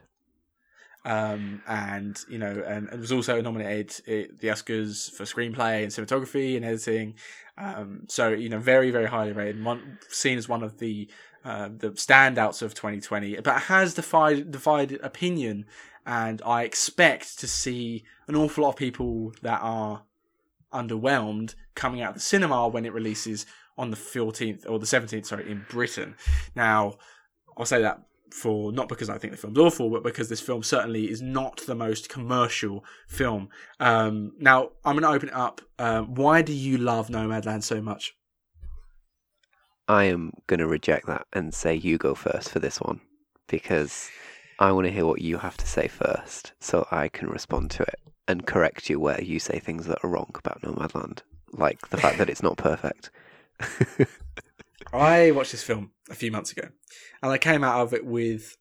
Um, 1.03 1.61
and 1.68 2.19
you 2.30 2.38
know, 2.38 2.64
and 2.65 2.88
it 2.90 2.99
was 2.99 3.11
also 3.11 3.41
nominated 3.41 4.07
at 4.07 4.40
the 4.40 4.48
Oscars 4.48 5.11
for 5.11 5.23
screenplay 5.23 5.84
and 5.84 5.91
cinematography 5.91 6.56
and 6.56 6.65
editing. 6.65 7.15
Um, 7.57 8.06
so 8.07 8.30
you 8.30 8.49
know, 8.49 8.60
very 8.60 8.91
very 8.91 9.07
highly 9.07 9.32
rated, 9.32 9.64
one 9.64 9.98
seen 10.10 10.38
as 10.38 10.48
one 10.48 10.64
of 10.64 10.78
the 10.78 11.10
uh, 11.44 11.69
the 11.76 11.91
standouts 11.91 12.61
of 12.61 12.76
2020, 12.76 13.40
but 13.41 13.64
has 13.64 13.95
divided 13.95 14.52
divided 14.52 15.02
opinion, 15.02 15.65
and 16.06 16.41
I 16.45 16.64
expect 16.64 17.40
to 17.40 17.48
see 17.48 18.03
an 18.28 18.36
awful 18.36 18.64
lot 18.64 18.72
of 18.72 18.76
people 18.76 19.34
that 19.41 19.60
are 19.61 20.03
underwhelmed 20.72 21.56
coming 21.76 22.02
out 22.02 22.10
of 22.10 22.15
the 22.15 22.22
cinema 22.22 22.68
when 22.68 22.86
it 22.86 22.94
releases 22.94 23.45
on 23.78 23.90
the 23.90 23.98
14th 23.98 24.69
or 24.69 24.80
the 24.80 24.86
17th, 24.86 25.26
sorry, 25.26 25.49
in 25.49 25.65
Britain. 25.69 26.15
Now, 26.56 26.98
I'll 27.57 27.65
say 27.65 27.82
that 27.82 28.02
for 28.34 28.72
not 28.72 28.90
because 28.90 29.10
I 29.10 29.18
think 29.18 29.32
the 29.32 29.38
film's 29.38 29.58
awful, 29.58 29.90
but 29.90 30.03
because 30.03 30.30
this 30.30 30.41
film 30.41 30.64
certainly 30.64 31.10
is 31.10 31.22
not 31.22 31.58
the 31.66 31.76
most 31.76 32.10
commercial 32.10 32.84
film. 33.08 33.49
Um, 33.80 34.34
now 34.40 34.72
I'm 34.84 34.95
going 34.98 35.03
to 35.03 35.16
open 35.16 35.30
it 35.30 35.36
up. 35.36 35.62
Uh, 35.78 36.02
why 36.02 36.41
do 36.41 36.53
you 36.53 36.78
love 36.78 37.10
Nomadland 37.10 37.64
so 37.64 37.82
much? 37.82 38.16
I 39.88 40.06
am 40.06 40.32
going 40.48 40.60
to 40.60 40.68
reject 40.68 41.08
that 41.08 41.28
and 41.34 41.53
say 41.53 41.76
you 41.76 41.98
go 41.98 42.16
first 42.16 42.49
for 42.49 42.60
this 42.60 42.80
one 42.80 43.02
because 43.48 44.10
I 44.60 44.72
want 44.72 44.88
to 44.88 44.94
hear 44.94 45.06
what 45.06 45.22
you 45.22 45.38
have 45.38 45.58
to 45.58 45.68
say 45.68 45.88
first 45.88 46.53
so 46.60 46.88
I 46.91 47.10
can 47.10 47.28
respond 47.30 47.72
to 47.72 47.84
it 47.84 47.99
and 48.28 48.45
correct 48.45 48.90
you 48.90 48.99
where 48.99 49.22
you 49.22 49.40
say 49.40 49.60
things 49.60 49.88
that 49.88 49.99
are 50.03 50.10
wrong 50.10 50.32
about 50.36 50.62
Nomadland, 50.62 51.20
like 51.52 51.90
the 51.90 51.98
fact 51.98 52.18
that 52.20 52.30
it's 52.30 52.44
not 52.44 52.58
perfect. 52.58 53.10
I 54.94 55.32
watched 55.32 55.52
this 55.52 55.64
film 55.64 55.91
a 56.10 56.16
few 56.16 56.32
months 56.32 56.52
ago 56.52 56.68
and 57.22 57.32
I 57.32 57.38
came 57.38 57.64
out 57.64 57.82
of 57.82 57.94
it 57.94 58.06
with 58.06 58.58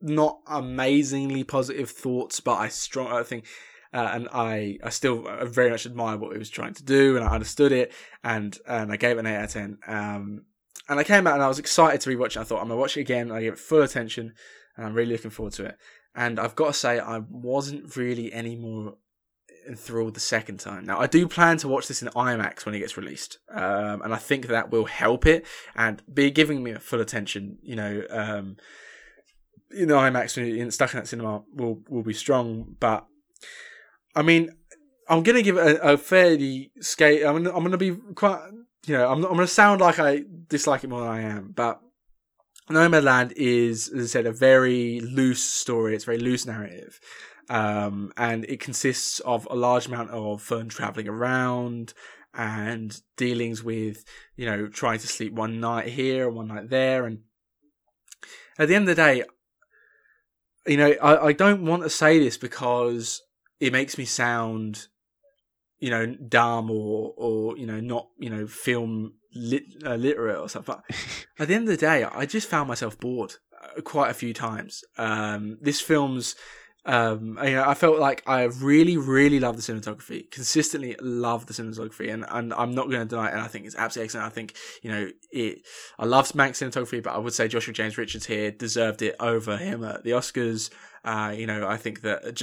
not 0.00 0.40
amazingly 0.46 1.44
positive 1.44 1.90
thoughts, 1.90 2.40
but 2.40 2.54
I 2.54 2.68
strong 2.68 3.12
I 3.12 3.22
think 3.22 3.46
uh, 3.94 4.10
and 4.12 4.28
I 4.32 4.78
I 4.82 4.90
still 4.90 5.24
very 5.44 5.70
much 5.70 5.86
admire 5.86 6.16
what 6.16 6.34
it 6.34 6.38
was 6.38 6.50
trying 6.50 6.74
to 6.74 6.82
do, 6.82 7.16
and 7.16 7.24
I 7.24 7.32
understood 7.32 7.70
it, 7.70 7.92
and 8.24 8.58
and 8.66 8.92
I 8.92 8.96
gave 8.96 9.16
it 9.16 9.20
an 9.20 9.26
eight 9.26 9.36
out 9.36 9.44
of 9.44 9.50
ten. 9.52 9.78
Um, 9.86 10.42
and 10.88 10.98
I 10.98 11.04
came 11.04 11.26
out 11.28 11.34
and 11.34 11.42
I 11.42 11.48
was 11.48 11.60
excited 11.60 12.00
to 12.00 12.10
rewatch 12.10 12.36
it. 12.36 12.38
I 12.38 12.44
thought 12.44 12.60
I'm 12.60 12.68
gonna 12.68 12.80
watch 12.80 12.96
it 12.96 13.02
again. 13.02 13.30
I 13.30 13.40
gave 13.40 13.52
it 13.52 13.58
full 13.58 13.82
attention, 13.82 14.34
and 14.76 14.86
I'm 14.86 14.94
really 14.94 15.12
looking 15.12 15.30
forward 15.30 15.52
to 15.54 15.66
it. 15.66 15.76
And 16.16 16.40
I've 16.40 16.56
got 16.56 16.68
to 16.68 16.72
say, 16.72 17.00
I 17.00 17.18
wasn't 17.28 17.96
really 17.96 18.32
any 18.32 18.56
more 18.56 18.96
enthralled 19.68 20.14
the 20.14 20.20
second 20.20 20.60
time. 20.60 20.84
Now, 20.84 20.98
I 20.98 21.06
do 21.06 21.26
plan 21.28 21.58
to 21.58 21.68
watch 21.68 21.88
this 21.88 22.02
in 22.02 22.08
IMAX 22.08 22.64
when 22.64 22.74
it 22.74 22.80
gets 22.80 22.96
released, 22.96 23.38
um, 23.50 24.02
and 24.02 24.14
I 24.14 24.16
think 24.16 24.46
that 24.46 24.70
will 24.70 24.86
help 24.86 25.26
it 25.26 25.46
and 25.74 26.02
be 26.12 26.30
giving 26.30 26.62
me 26.62 26.74
full 26.74 27.00
attention. 27.00 27.58
You 27.62 27.76
know, 27.76 28.02
um, 28.10 28.56
in 29.70 29.88
the 29.88 29.94
IMAX 29.94 30.36
in 30.38 30.70
stuck 30.70 30.94
in 30.94 31.00
that 31.00 31.08
cinema 31.08 31.42
will 31.52 31.82
will 31.88 32.02
be 32.02 32.14
strong. 32.14 32.76
But 32.78 33.06
I 34.14 34.22
mean, 34.22 34.50
I'm 35.08 35.22
gonna 35.22 35.42
give 35.42 35.56
it 35.56 35.76
a, 35.76 35.92
a 35.92 35.96
fairly 35.98 36.72
scale. 36.80 37.28
I'm 37.28 37.42
gonna, 37.42 37.56
I'm 37.56 37.64
gonna 37.64 37.76
be 37.76 37.96
quite. 38.14 38.40
You 38.86 38.98
know, 38.98 39.10
I'm 39.10 39.20
not, 39.20 39.30
I'm 39.30 39.36
gonna 39.36 39.46
sound 39.46 39.80
like 39.80 39.98
I 39.98 40.24
dislike 40.48 40.84
it 40.84 40.90
more 40.90 41.00
than 41.00 41.08
I 41.08 41.22
am, 41.22 41.52
but 41.54 41.80
Nomadland 42.70 43.32
is, 43.36 43.88
as 43.88 44.04
I 44.04 44.06
said, 44.06 44.26
a 44.26 44.32
very 44.32 45.00
loose 45.00 45.42
story. 45.42 45.94
It's 45.94 46.04
a 46.04 46.06
very 46.06 46.18
loose 46.18 46.46
narrative. 46.46 46.98
Um, 47.50 48.12
and 48.16 48.44
it 48.46 48.60
consists 48.60 49.20
of 49.20 49.46
a 49.50 49.54
large 49.54 49.86
amount 49.86 50.10
of 50.10 50.42
Fern 50.42 50.68
traveling 50.68 51.08
around 51.08 51.92
and 52.32 53.00
dealings 53.16 53.62
with, 53.62 54.04
you 54.36 54.46
know, 54.46 54.66
trying 54.66 54.98
to 54.98 55.06
sleep 55.06 55.32
one 55.32 55.60
night 55.60 55.88
here 55.88 56.26
and 56.26 56.36
one 56.36 56.48
night 56.48 56.68
there. 56.70 57.06
And 57.06 57.20
at 58.58 58.68
the 58.68 58.74
end 58.74 58.88
of 58.88 58.96
the 58.96 59.02
day, 59.02 59.24
you 60.66 60.76
know, 60.76 60.94
I, 61.02 61.26
I 61.26 61.32
don't 61.32 61.64
want 61.64 61.82
to 61.82 61.90
say 61.90 62.18
this 62.18 62.36
because 62.36 63.22
it 63.60 63.72
makes 63.72 63.98
me 63.98 64.04
sound, 64.04 64.88
you 65.78 65.90
know, 65.90 66.06
dumb 66.06 66.70
or, 66.70 67.14
or, 67.16 67.56
you 67.56 67.66
know, 67.66 67.80
not, 67.80 68.08
you 68.18 68.30
know, 68.30 68.46
film 68.46 69.14
lit, 69.34 69.64
uh, 69.84 69.96
literate 69.96 70.38
or 70.38 70.48
something. 70.48 70.74
But 70.74 70.96
at 71.38 71.48
the 71.48 71.54
end 71.54 71.64
of 71.64 71.68
the 71.68 71.76
day, 71.76 72.04
I 72.04 72.26
just 72.26 72.48
found 72.48 72.68
myself 72.68 72.98
bored 72.98 73.34
uh, 73.62 73.80
quite 73.82 74.10
a 74.10 74.14
few 74.14 74.32
times. 74.32 74.82
Um, 74.96 75.58
this 75.60 75.80
film's 75.80 76.34
um, 76.86 77.38
you 77.42 77.52
know, 77.52 77.64
I 77.66 77.72
felt 77.74 77.98
like 77.98 78.22
I 78.26 78.42
really, 78.42 78.98
really 78.98 79.40
love 79.40 79.56
the 79.56 79.62
cinematography. 79.62 80.30
Consistently 80.30 80.94
love 81.00 81.46
the 81.46 81.54
cinematography, 81.54 82.12
and, 82.12 82.26
and 82.28 82.52
I'm 82.52 82.74
not 82.74 82.90
going 82.90 83.00
to 83.00 83.06
deny 83.06 83.28
it. 83.28 83.32
And 83.32 83.40
I 83.40 83.46
think 83.46 83.64
it's 83.64 83.74
absolutely 83.74 84.06
excellent. 84.06 84.26
I 84.26 84.30
think 84.30 84.54
you 84.82 84.90
know 84.90 85.10
it. 85.30 85.62
I 85.98 86.04
love 86.04 86.30
Mank's 86.32 86.60
cinematography, 86.60 87.02
but 87.02 87.14
I 87.14 87.18
would 87.18 87.32
say 87.32 87.48
Joshua 87.48 87.72
James 87.72 87.96
Richards 87.96 88.26
here 88.26 88.50
deserved 88.50 89.00
it 89.00 89.16
over 89.18 89.56
him 89.56 89.82
at 89.82 90.04
the 90.04 90.10
Oscars. 90.10 90.70
Uh, 91.04 91.34
you 91.36 91.46
know, 91.46 91.66
I 91.66 91.78
think 91.78 92.02
that 92.02 92.36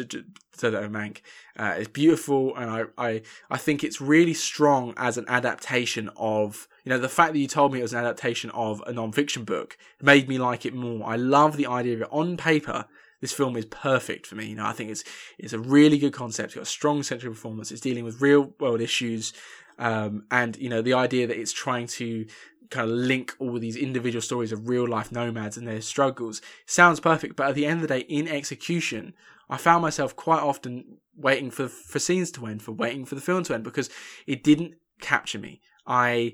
Toto 0.57 0.88
Mank 0.89 1.22
uh, 1.57 1.76
is 1.77 1.88
beautiful, 1.88 2.55
and 2.55 2.69
I, 2.69 2.84
I 2.97 3.22
I 3.51 3.57
think 3.57 3.84
it's 3.84 4.01
really 4.01 4.34
strong 4.34 4.95
as 4.97 5.18
an 5.18 5.26
adaptation 5.27 6.09
of 6.15 6.68
you 6.84 6.89
know 6.89 6.97
the 6.97 7.09
fact 7.09 7.34
that 7.34 7.39
you 7.39 7.47
told 7.47 7.73
me 7.73 7.80
it 7.80 7.84
was 7.84 7.93
an 7.93 7.99
adaptation 7.99 8.49
of 8.51 8.81
a 8.88 8.91
non-fiction 8.93 9.43
book 9.43 9.77
made 10.01 10.27
me 10.27 10.39
like 10.39 10.65
it 10.65 10.73
more. 10.73 11.07
I 11.07 11.15
love 11.15 11.57
the 11.57 11.68
idea 11.68 11.93
of 11.93 12.01
it 12.01 12.07
on 12.11 12.38
paper 12.38 12.85
this 13.22 13.31
film 13.31 13.56
is 13.56 13.65
perfect 13.65 14.26
for 14.26 14.35
me. 14.35 14.48
You 14.48 14.56
know, 14.56 14.65
I 14.65 14.73
think 14.73 14.89
it's 14.89 15.03
it's 15.38 15.53
a 15.53 15.60
really 15.60 15.98
good 15.98 16.14
concept. 16.14 16.48
It's 16.48 16.56
got 16.56 16.64
a 16.64 16.65
strong 16.65 17.03
central 17.03 17.34
performance. 17.34 17.72
It's 17.72 17.81
dealing 17.81 18.03
with 18.03 18.22
real 18.22 18.53
world 18.60 18.81
issues, 18.81 19.31
um, 19.80 20.26
and 20.31 20.57
you 20.57 20.69
know 20.69 20.81
the 20.81 20.93
idea 20.93 21.27
that 21.27 21.39
it's 21.39 21.53
trying 21.53 21.88
to 21.88 22.26
kind 22.72 22.89
of 22.89 22.95
link 22.95 23.35
all 23.39 23.60
these 23.60 23.76
individual 23.76 24.22
stories 24.22 24.52
of 24.52 24.68
real 24.68 24.88
life 24.88 25.11
nomads 25.11 25.57
and 25.57 25.68
their 25.68 25.81
struggles 25.81 26.41
sounds 26.65 26.99
perfect. 26.99 27.35
But 27.35 27.49
at 27.49 27.56
the 27.56 27.65
end 27.65 27.81
of 27.81 27.88
the 27.88 27.99
day, 27.99 28.06
in 28.07 28.27
execution, 28.27 29.14
I 29.49 29.57
found 29.57 29.81
myself 29.81 30.15
quite 30.15 30.41
often 30.41 30.98
waiting 31.15 31.52
for 31.52 31.68
for 31.68 31.99
scenes 31.99 32.31
to 32.31 32.48
end, 32.48 32.64
for 32.64 32.72
waiting 32.72 33.06
for 33.06 33.15
the 33.15 33.22
film 33.22 33.43
to 33.43 33.53
end 33.53 33.64
because 33.64 33.89
it 34.26 34.43
didn't 34.43 34.76
capture 34.99 35.39
me. 35.39 35.61
I 35.85 36.34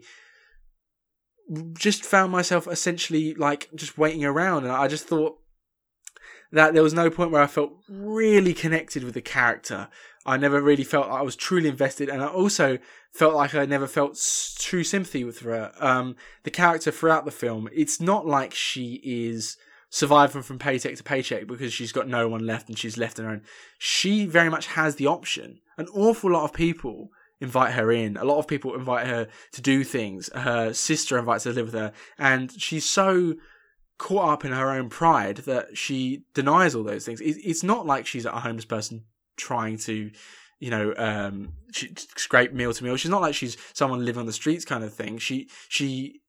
just 1.73 2.03
found 2.03 2.31
myself 2.31 2.67
essentially 2.67 3.33
like 3.33 3.69
just 3.73 3.97
waiting 3.97 4.25
around 4.25 4.63
and 4.65 4.73
I 4.73 4.87
just 4.87 5.07
thought 5.07 5.39
that 6.51 6.73
there 6.73 6.83
was 6.83 6.93
no 6.93 7.09
point 7.09 7.31
where 7.31 7.41
I 7.41 7.47
felt 7.47 7.73
really 7.89 8.53
connected 8.53 9.03
with 9.03 9.13
the 9.13 9.21
character. 9.21 9.89
I 10.25 10.37
never 10.37 10.61
really 10.61 10.83
felt 10.83 11.09
I 11.09 11.21
was 11.21 11.35
truly 11.35 11.69
invested, 11.69 12.09
and 12.09 12.21
I 12.21 12.27
also 12.27 12.77
felt 13.11 13.33
like 13.33 13.55
I 13.55 13.65
never 13.65 13.87
felt 13.87 14.19
true 14.59 14.83
sympathy 14.83 15.23
with 15.23 15.39
her. 15.39 15.71
Um, 15.79 16.15
the 16.43 16.51
character 16.51 16.91
throughout 16.91 17.25
the 17.25 17.31
film, 17.31 17.69
it's 17.73 18.01
not 18.01 18.25
like 18.25 18.53
she 18.53 19.01
is 19.03 19.57
surviving 19.89 20.41
from 20.41 20.59
paycheck 20.59 20.95
to 20.97 21.03
paycheck 21.03 21.47
because 21.47 21.71
she's 21.71 21.93
got 21.93 22.07
no 22.07 22.27
one 22.27 22.45
left 22.45 22.67
and 22.67 22.77
she's 22.77 22.97
left 22.97 23.19
own. 23.19 23.41
She 23.77 24.25
very 24.25 24.49
much 24.49 24.67
has 24.67 24.95
the 24.95 25.07
option. 25.07 25.59
An 25.77 25.87
awful 25.93 26.31
lot 26.31 26.43
of 26.43 26.53
people 26.53 27.09
invite 27.39 27.73
her 27.73 27.91
in. 27.91 28.17
A 28.17 28.25
lot 28.25 28.39
of 28.39 28.47
people 28.47 28.75
invite 28.75 29.07
her 29.07 29.27
to 29.53 29.61
do 29.61 29.83
things. 29.83 30.29
Her 30.33 30.73
sister 30.73 31.17
invites 31.17 31.45
her 31.45 31.51
to 31.51 31.55
live 31.55 31.67
with 31.67 31.75
her, 31.75 31.93
and 32.17 32.51
she's 32.51 32.85
so 32.85 33.35
caught 33.97 34.29
up 34.29 34.45
in 34.45 34.51
her 34.51 34.69
own 34.69 34.89
pride 34.89 35.37
that 35.37 35.77
she 35.77 36.23
denies 36.33 36.75
all 36.75 36.83
those 36.83 37.05
things. 37.05 37.21
It's 37.21 37.63
not 37.63 37.85
like 37.85 38.05
she's 38.05 38.25
a 38.25 38.31
homeless 38.31 38.65
person 38.65 39.03
trying 39.37 39.77
to, 39.79 40.11
you 40.59 40.69
know, 40.69 40.93
um, 40.97 41.53
scrape 42.15 42.53
meal 42.53 42.73
to 42.73 42.83
meal. 42.83 42.95
She's 42.95 43.11
not 43.11 43.21
like 43.21 43.35
she's 43.35 43.57
someone 43.73 44.05
living 44.05 44.19
on 44.19 44.25
the 44.25 44.33
streets 44.33 44.65
kind 44.65 44.83
of 44.83 44.93
thing. 44.93 45.17
She 45.17 45.49
she 45.67 46.21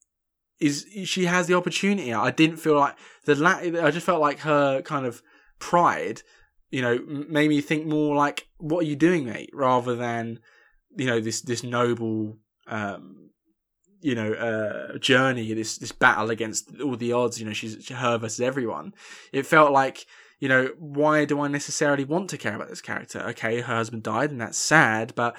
is 0.61 0.87
she 1.05 1.27
has 1.27 1.47
the 1.47 1.55
opportunity. 1.55 2.13
I 2.13 2.31
didn't 2.31 2.57
feel 2.57 2.75
like 2.75 2.97
the 3.25 3.35
la- 3.35 3.59
I 3.59 3.91
just 3.91 4.07
felt 4.07 4.21
like 4.21 4.41
her 4.41 4.83
kind 4.83 5.07
of 5.07 5.23
pride, 5.59 6.23
you 6.71 6.83
know, 6.83 6.99
made 7.07 7.49
me 7.49 7.61
think 7.61 7.87
more 7.87 8.17
like, 8.17 8.49
"What 8.59 8.81
are 8.81 8.89
you 8.89 8.97
doing, 8.97 9.25
mate?" 9.27 9.51
rather 9.53 9.95
than 9.95 10.41
you 10.97 11.07
know 11.07 11.21
this 11.21 11.43
this 11.43 11.63
noble 11.63 12.39
um, 12.67 13.28
you 14.01 14.15
know 14.15 14.33
uh, 14.33 14.99
journey, 14.99 15.53
this 15.55 15.79
this 15.79 15.93
battle 15.93 16.31
against 16.31 16.81
all 16.81 16.97
the 16.97 17.13
odds. 17.13 17.39
You 17.39 17.47
know, 17.47 17.53
she's 17.53 17.89
her 17.89 18.19
versus 18.19 18.41
everyone. 18.41 18.95
It 19.33 19.47
felt 19.47 19.73
like 19.73 20.07
you 20.41 20.49
know 20.49 20.71
why 20.79 21.25
do 21.25 21.41
I 21.41 21.49
necessarily 21.49 22.05
want 22.05 22.31
to 22.31 22.39
care 22.39 22.55
about 22.55 22.69
this 22.69 22.81
character? 22.81 23.21
Okay, 23.31 23.61
her 23.61 23.75
husband 23.77 24.03
died, 24.03 24.31
and 24.31 24.41
that's 24.41 24.59
sad, 24.59 25.15
but 25.15 25.37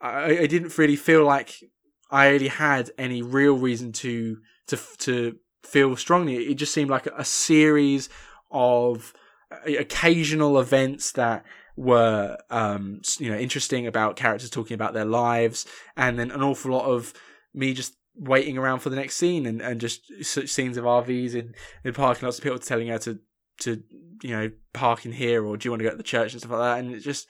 I, 0.00 0.38
I 0.38 0.46
didn't 0.46 0.76
really 0.78 0.96
feel 0.96 1.24
like 1.24 1.62
I 2.10 2.28
really 2.28 2.48
had 2.48 2.90
any 2.98 3.22
real 3.22 3.54
reason 3.54 3.92
to 3.92 4.38
to 4.68 4.78
to 4.98 5.36
feel 5.62 5.96
strongly. 5.96 6.36
It 6.36 6.54
just 6.54 6.74
seemed 6.74 6.90
like 6.90 7.06
a 7.06 7.24
series 7.24 8.08
of 8.50 9.12
uh, 9.50 9.72
occasional 9.78 10.60
events 10.60 11.12
that 11.12 11.44
were 11.76 12.38
um 12.50 13.00
you 13.18 13.28
know 13.28 13.36
interesting 13.36 13.84
about 13.84 14.14
characters 14.14 14.48
talking 14.48 14.76
about 14.76 14.94
their 14.94 15.04
lives 15.04 15.66
and 15.96 16.16
then 16.16 16.30
an 16.30 16.40
awful 16.40 16.70
lot 16.70 16.84
of 16.84 17.12
me 17.54 17.72
just 17.72 17.94
waiting 18.16 18.56
around 18.56 18.80
for 18.80 18.90
the 18.90 18.96
next 18.96 19.16
scene 19.16 19.46
and, 19.46 19.60
and 19.60 19.80
just 19.80 20.02
such 20.24 20.48
scenes 20.48 20.76
of 20.76 20.84
RVs 20.84 21.34
in, 21.34 21.54
in 21.82 21.92
parking 21.92 22.26
lots 22.26 22.38
of 22.38 22.44
people 22.44 22.58
telling 22.58 22.88
her 22.88 22.98
to 22.98 23.18
to 23.60 23.82
you 24.22 24.30
know 24.30 24.50
park 24.72 25.04
in 25.04 25.12
here 25.12 25.44
or 25.44 25.56
do 25.56 25.66
you 25.66 25.70
want 25.70 25.80
to 25.80 25.84
go 25.84 25.90
to 25.90 25.96
the 25.96 26.02
church 26.02 26.32
and 26.32 26.40
stuff 26.40 26.52
like 26.52 26.60
that. 26.60 26.78
And 26.78 26.94
it 26.94 27.00
just 27.00 27.26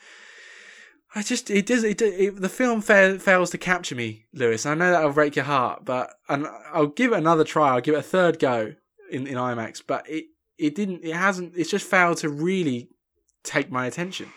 I 1.14 1.22
just 1.22 1.50
it 1.50 1.66
does 1.66 1.84
it, 1.84 2.00
it 2.02 2.40
the 2.40 2.48
film 2.48 2.80
fa- 2.80 3.18
fails 3.18 3.50
to 3.50 3.58
capture 3.58 3.94
me 3.94 4.26
Lewis. 4.32 4.66
I 4.66 4.74
know 4.74 4.90
that'll 4.90 5.12
break 5.12 5.36
your 5.36 5.44
heart 5.44 5.84
but 5.84 6.14
and 6.28 6.46
I'll 6.72 6.86
give 6.86 7.12
it 7.12 7.18
another 7.18 7.44
try. 7.44 7.70
I'll 7.70 7.80
give 7.80 7.94
it 7.94 7.98
a 7.98 8.02
third 8.02 8.38
go 8.38 8.74
in, 9.10 9.26
in 9.26 9.34
IMAX 9.34 9.82
but 9.86 10.08
it 10.08 10.26
it 10.58 10.74
didn't 10.74 11.04
it 11.04 11.16
hasn't 11.16 11.54
it's 11.56 11.70
just 11.70 11.88
failed 11.88 12.18
to 12.18 12.28
really 12.28 12.90
take 13.42 13.70
my 13.70 13.86
attention. 13.86 14.30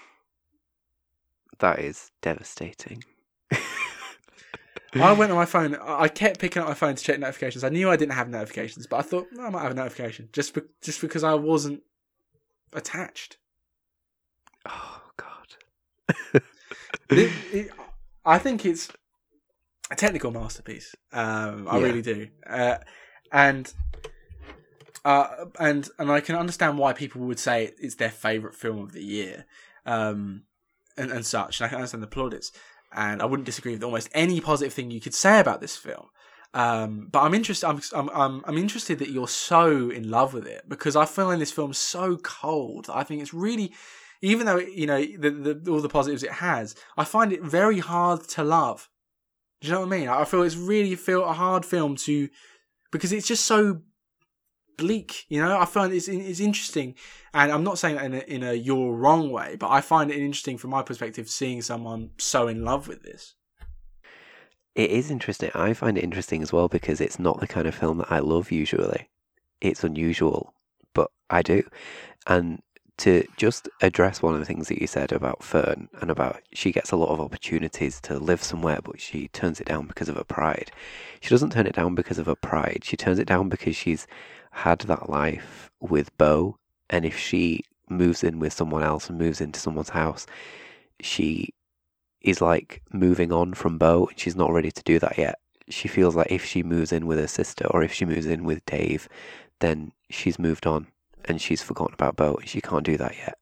That 1.60 1.80
is 1.80 2.12
devastating 2.22 3.04
I 4.94 5.14
went 5.14 5.32
on 5.32 5.38
my 5.38 5.46
phone. 5.46 5.76
I 5.76 6.08
kept 6.08 6.40
picking 6.40 6.62
up 6.62 6.68
my 6.68 6.74
phone 6.74 6.96
to 6.96 7.04
check 7.04 7.20
notifications. 7.20 7.64
I 7.64 7.70
knew 7.70 7.90
I 7.90 7.98
didn't 7.98 8.14
have 8.14 8.30
notifications, 8.30 8.88
but 8.88 8.98
I 8.98 9.02
thought 9.02 9.28
I 9.40 9.50
might 9.50 9.62
have 9.62 9.72
a 9.72 9.76
notification 9.76 10.30
just 10.32 10.54
be- 10.54 10.62
just 10.82 11.02
because 11.02 11.24
I 11.24 11.34
wasn't 11.34 11.82
attached. 12.74 13.38
Oh 14.66 15.02
God! 15.18 15.56
it, 17.10 17.32
it, 17.54 17.72
I 18.26 18.38
think 18.38 18.66
it's 18.66 18.90
a 19.92 19.96
technical 19.96 20.32
masterpiece. 20.32 20.96
Um, 21.12 21.68
I 21.68 21.78
yeah. 21.78 21.84
really 21.84 22.02
do, 22.02 22.28
uh, 22.46 22.78
and 23.32 23.72
uh, 25.06 25.46
and 25.60 25.90
and 26.00 26.12
I 26.12 26.20
can 26.22 26.36
understand 26.36 26.78
why 26.78 26.94
people 26.94 27.22
would 27.22 27.40
say 27.40 27.72
it's 27.80 27.96
their 27.96 28.10
favorite 28.10 28.56
film 28.56 28.80
of 28.80 28.94
the 28.94 29.04
year, 29.04 29.46
um, 29.86 30.44
and 30.98 31.12
and 31.12 31.26
such. 31.26 31.60
And 31.60 31.66
I 31.66 31.70
can 31.70 31.78
understand 31.78 32.04
the 32.04 32.08
plaudits, 32.08 32.52
and 32.94 33.22
I 33.22 33.26
wouldn't 33.26 33.46
disagree 33.46 33.74
with 33.74 33.84
almost 33.84 34.10
any 34.14 34.40
positive 34.42 34.74
thing 34.74 34.92
you 34.92 35.02
could 35.02 35.14
say 35.14 35.40
about 35.40 35.62
this 35.62 35.76
film. 35.76 36.08
Um, 36.54 37.10
but 37.12 37.22
I'm 37.22 37.34
interested. 37.34 37.68
I'm, 37.68 37.82
I'm 37.94 38.42
I'm 38.46 38.58
interested 38.58 39.00
that 39.00 39.10
you're 39.10 39.28
so 39.28 39.90
in 39.90 40.10
love 40.10 40.34
with 40.34 40.48
it 40.48 40.68
because 40.68 40.96
I 40.96 41.06
find 41.06 41.42
this 41.42 41.52
film 41.52 41.74
so 41.74 42.18
cold. 42.18 42.88
I 42.92 43.04
think 43.04 43.22
it's 43.22 43.34
really, 43.34 43.74
even 44.22 44.46
though 44.46 44.58
you 44.58 44.88
know 44.88 45.00
the, 45.00 45.30
the 45.30 45.72
all 45.72 45.82
the 45.82 45.90
positives 45.90 46.24
it 46.24 46.32
has, 46.32 46.76
I 46.98 47.04
find 47.04 47.34
it 47.34 47.44
very 47.44 47.80
hard 47.80 48.28
to 48.30 48.44
love. 48.44 48.90
Do 49.62 49.68
you 49.68 49.74
know 49.74 49.82
what 49.82 49.88
I 49.88 49.98
mean? 50.00 50.10
I 50.10 50.24
feel 50.24 50.44
it's 50.44 50.56
really 50.56 50.96
feel 50.96 51.26
a 51.26 51.34
hard 51.34 51.66
film 51.66 51.96
to 51.98 52.30
because 52.92 53.12
it's 53.12 53.28
just 53.28 53.46
so 53.46 53.82
bleak. 54.78 55.26
You 55.30 55.42
know, 55.42 55.60
I 55.60 55.66
find 55.66 55.94
it's 55.94 56.08
it's 56.08 56.40
interesting, 56.40 56.96
and 57.34 57.52
I'm 57.52 57.64
not 57.64 57.80
saying 57.80 57.96
that 57.96 58.06
in 58.06 58.14
a, 58.14 58.20
in 58.20 58.44
a 58.44 58.54
you're 58.54 58.94
wrong 58.94 59.32
way, 59.32 59.56
but 59.60 59.70
I 59.70 59.82
find 59.82 60.12
it 60.12 60.18
interesting 60.18 60.58
from 60.58 60.70
my 60.70 60.84
perspective 60.84 61.30
seeing 61.30 61.62
someone 61.62 62.12
so 62.18 62.48
in 62.48 62.64
love 62.64 62.88
with 62.88 63.04
this. 63.04 63.36
It 64.76 64.92
is 64.92 65.10
interesting. 65.10 65.50
I 65.56 65.74
find 65.74 65.98
it 65.98 66.04
interesting 66.04 66.44
as 66.44 66.54
well 66.54 66.68
because 66.68 67.02
it's 67.02 67.18
not 67.18 67.40
the 67.40 67.48
kind 67.48 67.68
of 67.68 67.74
film 67.74 67.98
that 67.98 68.12
I 68.12 68.20
love 68.20 68.52
usually. 68.52 69.10
It's 69.60 69.84
unusual, 69.84 70.54
but 70.94 71.10
I 71.32 71.42
do. 71.42 71.64
And 72.28 72.62
to 72.98 73.24
just 73.38 73.70
address 73.82 74.22
one 74.22 74.34
of 74.34 74.40
the 74.40 74.46
things 74.46 74.68
that 74.68 74.82
you 74.82 74.88
said 74.88 75.12
about 75.12 75.44
Fern 75.44 75.88
and 76.02 76.10
about 76.10 76.42
she 76.54 76.72
gets 76.72 76.92
a 76.92 76.96
lot 76.96 77.10
of 77.10 77.20
opportunities 77.20 78.02
to 78.02 78.18
live 78.18 78.44
somewhere, 78.44 78.80
but 78.84 79.00
she 79.00 79.28
turns 79.30 79.60
it 79.60 79.68
down 79.68 79.86
because 79.86 80.10
of 80.10 80.16
her 80.16 80.24
pride. 80.24 80.72
She 81.22 81.30
doesn't 81.30 81.52
turn 81.52 81.68
it 81.68 81.76
down 81.76 81.96
because 81.96 82.18
of 82.18 82.26
her 82.26 82.36
pride. 82.36 82.82
She 82.84 82.98
turns 82.98 83.20
it 83.20 83.28
down 83.28 83.50
because 83.50 83.76
she's 83.76 84.08
had 84.52 84.80
that 84.82 85.10
life 85.10 85.70
with 85.80 86.16
Bo, 86.18 86.58
and 86.90 87.06
if 87.06 87.18
she 87.18 87.64
moves 87.90 88.24
in 88.24 88.40
with 88.40 88.54
someone 88.54 88.84
else 88.84 89.10
and 89.10 89.18
moves 89.18 89.42
into 89.42 89.60
someone's 89.60 89.90
house, 89.90 90.26
she 91.00 91.54
is 92.22 92.42
like 92.42 92.82
moving 92.92 93.32
on 93.32 93.54
from 93.54 93.78
Bo, 93.78 94.08
and 94.08 94.20
she's 94.20 94.36
not 94.36 94.52
ready 94.52 94.72
to 94.72 94.84
do 94.84 95.00
that 95.00 95.18
yet. 95.18 95.40
She 95.70 95.88
feels 95.88 96.16
like 96.16 96.32
if 96.32 96.46
she 96.46 96.64
moves 96.64 96.92
in 96.92 97.08
with 97.08 97.20
her 97.20 97.28
sister 97.28 97.66
or 97.68 97.84
if 97.84 97.94
she 97.94 98.06
moves 98.06 98.26
in 98.26 98.44
with 98.44 98.66
Dave, 98.66 99.08
then 99.60 99.92
she's 100.10 100.40
moved 100.40 100.66
on 100.66 100.88
and 101.26 101.42
she's 101.42 101.62
forgotten 101.62 101.94
about 101.94 102.16
Bo, 102.16 102.36
and 102.36 102.48
she 102.48 102.62
can't 102.62 102.86
do 102.86 102.98
that 102.98 103.16
yet. 103.18 103.38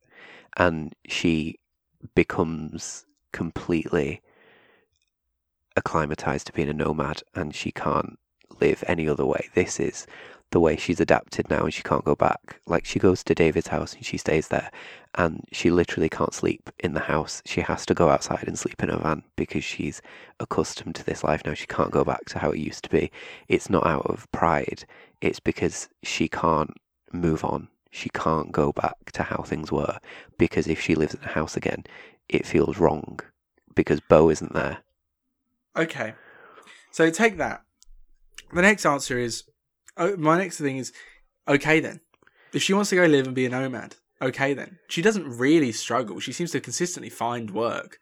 And 0.58 0.94
she 1.08 1.60
becomes 2.16 3.06
completely 3.32 4.22
acclimatized 5.76 6.48
to 6.48 6.54
being 6.54 6.70
a 6.70 6.74
nomad, 6.74 7.22
and 7.36 7.54
she 7.54 7.72
can't 7.72 8.18
live 8.60 8.84
any 8.88 9.08
other 9.08 9.26
way. 9.26 9.50
This 9.54 9.80
is 9.80 10.08
the 10.56 10.60
way 10.62 10.78
she's 10.78 11.02
adapted 11.02 11.50
now 11.50 11.66
and 11.66 11.74
she 11.74 11.84
can't 11.84 12.06
go 12.06 12.16
back. 12.16 12.62
Like 12.66 12.86
she 12.86 12.98
goes 12.98 13.26
to 13.26 13.36
David's 13.36 13.68
house 13.68 13.94
and 13.94 14.06
she 14.06 14.16
stays 14.16 14.48
there 14.48 14.72
and 15.16 15.44
she 15.52 15.70
literally 15.70 16.08
can't 16.08 16.34
sleep 16.34 16.70
in 16.80 16.94
the 16.94 17.02
house. 17.02 17.42
She 17.46 17.60
has 17.60 17.86
to 17.88 17.94
go 17.94 18.08
outside 18.08 18.46
and 18.48 18.58
sleep 18.58 18.82
in 18.82 18.90
a 18.90 18.98
van 18.98 19.24
because 19.36 19.66
she's 19.66 20.02
accustomed 20.40 20.96
to 20.96 21.04
this 21.04 21.26
life 21.26 21.42
now. 21.44 21.56
She 21.56 21.68
can't 21.68 21.92
go 21.92 22.06
back 22.06 22.24
to 22.28 22.40
how 22.40 22.52
it 22.52 22.60
used 22.60 22.86
to 22.86 22.90
be. 22.90 23.12
It's 23.50 23.70
not 23.70 23.86
out 23.86 24.06
of 24.06 24.32
pride, 24.32 24.86
it's 25.20 25.42
because 25.42 25.90
she 26.04 26.30
can't 26.30 26.72
move 27.12 27.44
on. 27.44 27.68
She 27.92 28.08
can't 28.12 28.54
go 28.54 28.72
back 28.72 29.12
to 29.12 29.24
how 29.24 29.44
things 29.44 29.74
were 29.74 29.98
because 30.38 30.68
if 30.68 30.80
she 30.80 30.96
lives 30.96 31.16
in 31.16 31.24
a 31.26 31.34
house 31.34 31.58
again, 31.58 31.84
it 32.30 32.48
feels 32.48 32.78
wrong 32.78 33.20
because 33.76 34.00
Bo 34.00 34.30
isn't 34.30 34.54
there. 34.54 34.78
Okay. 35.76 36.14
So 36.92 37.10
take 37.10 37.36
that. 37.40 37.64
The 38.54 38.62
next 38.62 38.86
answer 38.86 39.20
is 39.20 39.44
oh, 39.98 40.16
my 40.18 40.38
next 40.38 40.58
thing 40.60 40.78
is 40.78 40.92
okay 41.48 41.80
then. 41.80 42.02
If 42.54 42.64
she 42.64 42.74
wants 42.74 42.90
to 42.92 42.96
go 42.96 43.06
live 43.06 43.26
and 43.26 43.36
be 43.36 43.46
a 43.46 43.50
nomad, 43.50 43.96
okay 44.22 44.54
then. 44.54 44.80
She 44.88 45.02
doesn't 45.02 45.28
really 45.38 45.72
struggle. 45.72 46.20
She 46.20 46.32
seems 46.32 46.52
to 46.52 46.62
consistently 46.62 47.10
find 47.10 47.52
work. 47.52 48.00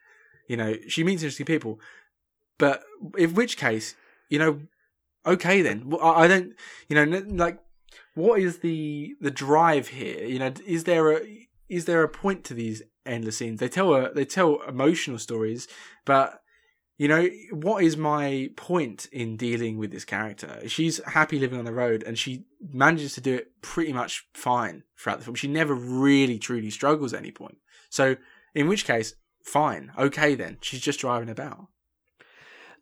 You 0.47 0.57
know, 0.57 0.75
she 0.87 1.03
meets 1.03 1.23
interesting 1.23 1.45
people. 1.45 1.79
But 2.57 2.83
in 3.17 3.33
which 3.33 3.57
case, 3.57 3.95
you 4.29 4.39
know, 4.39 4.61
okay 5.25 5.61
then. 5.61 5.93
I 6.01 6.27
don't, 6.27 6.53
you 6.87 6.95
know, 6.95 7.23
like, 7.29 7.59
what 8.15 8.39
is 8.39 8.59
the 8.59 9.15
the 9.19 9.31
drive 9.31 9.87
here? 9.89 10.23
You 10.23 10.39
know, 10.39 10.53
is 10.65 10.83
there 10.83 11.11
a 11.11 11.47
is 11.69 11.85
there 11.85 12.03
a 12.03 12.09
point 12.09 12.43
to 12.45 12.53
these 12.53 12.83
endless 13.05 13.37
scenes? 13.37 13.59
They 13.59 13.69
tell 13.69 13.93
a, 13.93 14.13
they 14.13 14.25
tell 14.25 14.61
emotional 14.67 15.17
stories, 15.17 15.67
but 16.05 16.42
you 17.03 17.09
know, 17.09 17.27
what 17.51 17.83
is 17.83 17.97
my 17.97 18.49
point 18.55 19.09
in 19.11 19.35
dealing 19.35 19.77
with 19.77 19.91
this 19.91 20.05
character? 20.05 20.61
She's 20.69 21.03
happy 21.03 21.37
living 21.37 21.59
on 21.59 21.65
the 21.65 21.73
road 21.73 22.01
and 22.01 22.17
she 22.17 22.45
manages 22.71 23.13
to 23.15 23.21
do 23.21 23.35
it 23.35 23.61
pretty 23.61 23.91
much 23.91 24.25
fine 24.33 24.83
throughout 24.97 25.19
the 25.19 25.25
film. 25.25 25.35
She 25.35 25.49
never 25.49 25.73
really 25.75 26.39
truly 26.39 26.69
struggles 26.69 27.11
at 27.13 27.19
any 27.19 27.31
point. 27.31 27.57
So, 27.89 28.15
in 28.55 28.69
which 28.69 28.85
case, 28.85 29.15
fine, 29.43 29.91
okay 29.97 30.33
then. 30.33 30.59
She's 30.61 30.79
just 30.79 31.01
driving 31.01 31.27
about. 31.27 31.67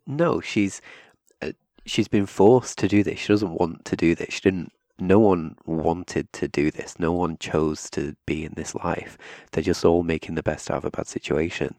No, 0.06 0.40
she's 0.40 0.84
uh, 1.42 1.54
she's 1.88 2.08
been 2.08 2.28
forced 2.28 2.78
to 2.78 2.88
do 2.88 3.02
this. 3.02 3.18
She 3.18 3.34
doesn't 3.34 3.56
want 3.56 3.86
to 3.86 3.96
do 3.96 4.14
this. 4.14 4.36
She 4.36 4.42
didn't 4.42 4.72
no 5.00 5.18
one 5.18 5.56
wanted 5.66 6.32
to 6.34 6.48
do 6.48 6.70
this. 6.70 7.00
No 7.00 7.12
one 7.12 7.40
chose 7.40 7.90
to 7.90 8.16
be 8.28 8.46
in 8.46 8.54
this 8.56 8.76
life. 8.76 9.18
They're 9.52 9.64
just 9.64 9.84
all 9.84 10.04
making 10.04 10.36
the 10.36 10.44
best 10.44 10.70
out 10.70 10.78
of 10.78 10.86
a 10.86 10.92
bad 10.92 11.08
situation. 11.08 11.74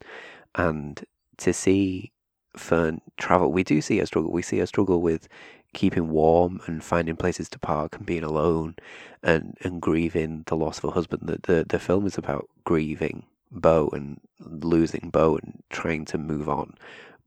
And 0.55 1.01
to 1.37 1.53
see 1.53 2.12
Fern 2.55 3.01
travel. 3.17 3.51
We 3.51 3.63
do 3.63 3.81
see 3.81 3.99
a 3.99 4.05
struggle. 4.05 4.31
We 4.31 4.41
see 4.41 4.59
a 4.59 4.67
struggle 4.67 5.01
with 5.01 5.27
keeping 5.73 6.09
warm 6.09 6.61
and 6.67 6.83
finding 6.83 7.15
places 7.15 7.49
to 7.49 7.59
park 7.59 7.97
and 7.97 8.05
being 8.05 8.23
alone 8.23 8.75
and, 9.23 9.57
and 9.61 9.81
grieving 9.81 10.43
the 10.47 10.55
loss 10.55 10.77
of 10.77 10.85
a 10.85 10.91
husband. 10.91 11.23
The, 11.25 11.39
the 11.41 11.65
the 11.67 11.79
film 11.79 12.05
is 12.05 12.17
about 12.17 12.47
grieving 12.63 13.25
Bo 13.51 13.89
and 13.93 14.19
losing 14.39 15.09
Bo 15.09 15.37
and 15.37 15.63
trying 15.69 16.05
to 16.05 16.17
move 16.17 16.47
on, 16.49 16.75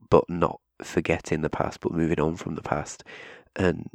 but 0.09 0.29
not 0.29 0.59
forgetting 0.81 1.41
the 1.41 1.49
past, 1.49 1.79
but 1.81 1.91
moving 1.91 2.19
on 2.19 2.35
from 2.35 2.55
the 2.55 2.61
past. 2.61 3.03
And 3.55 3.89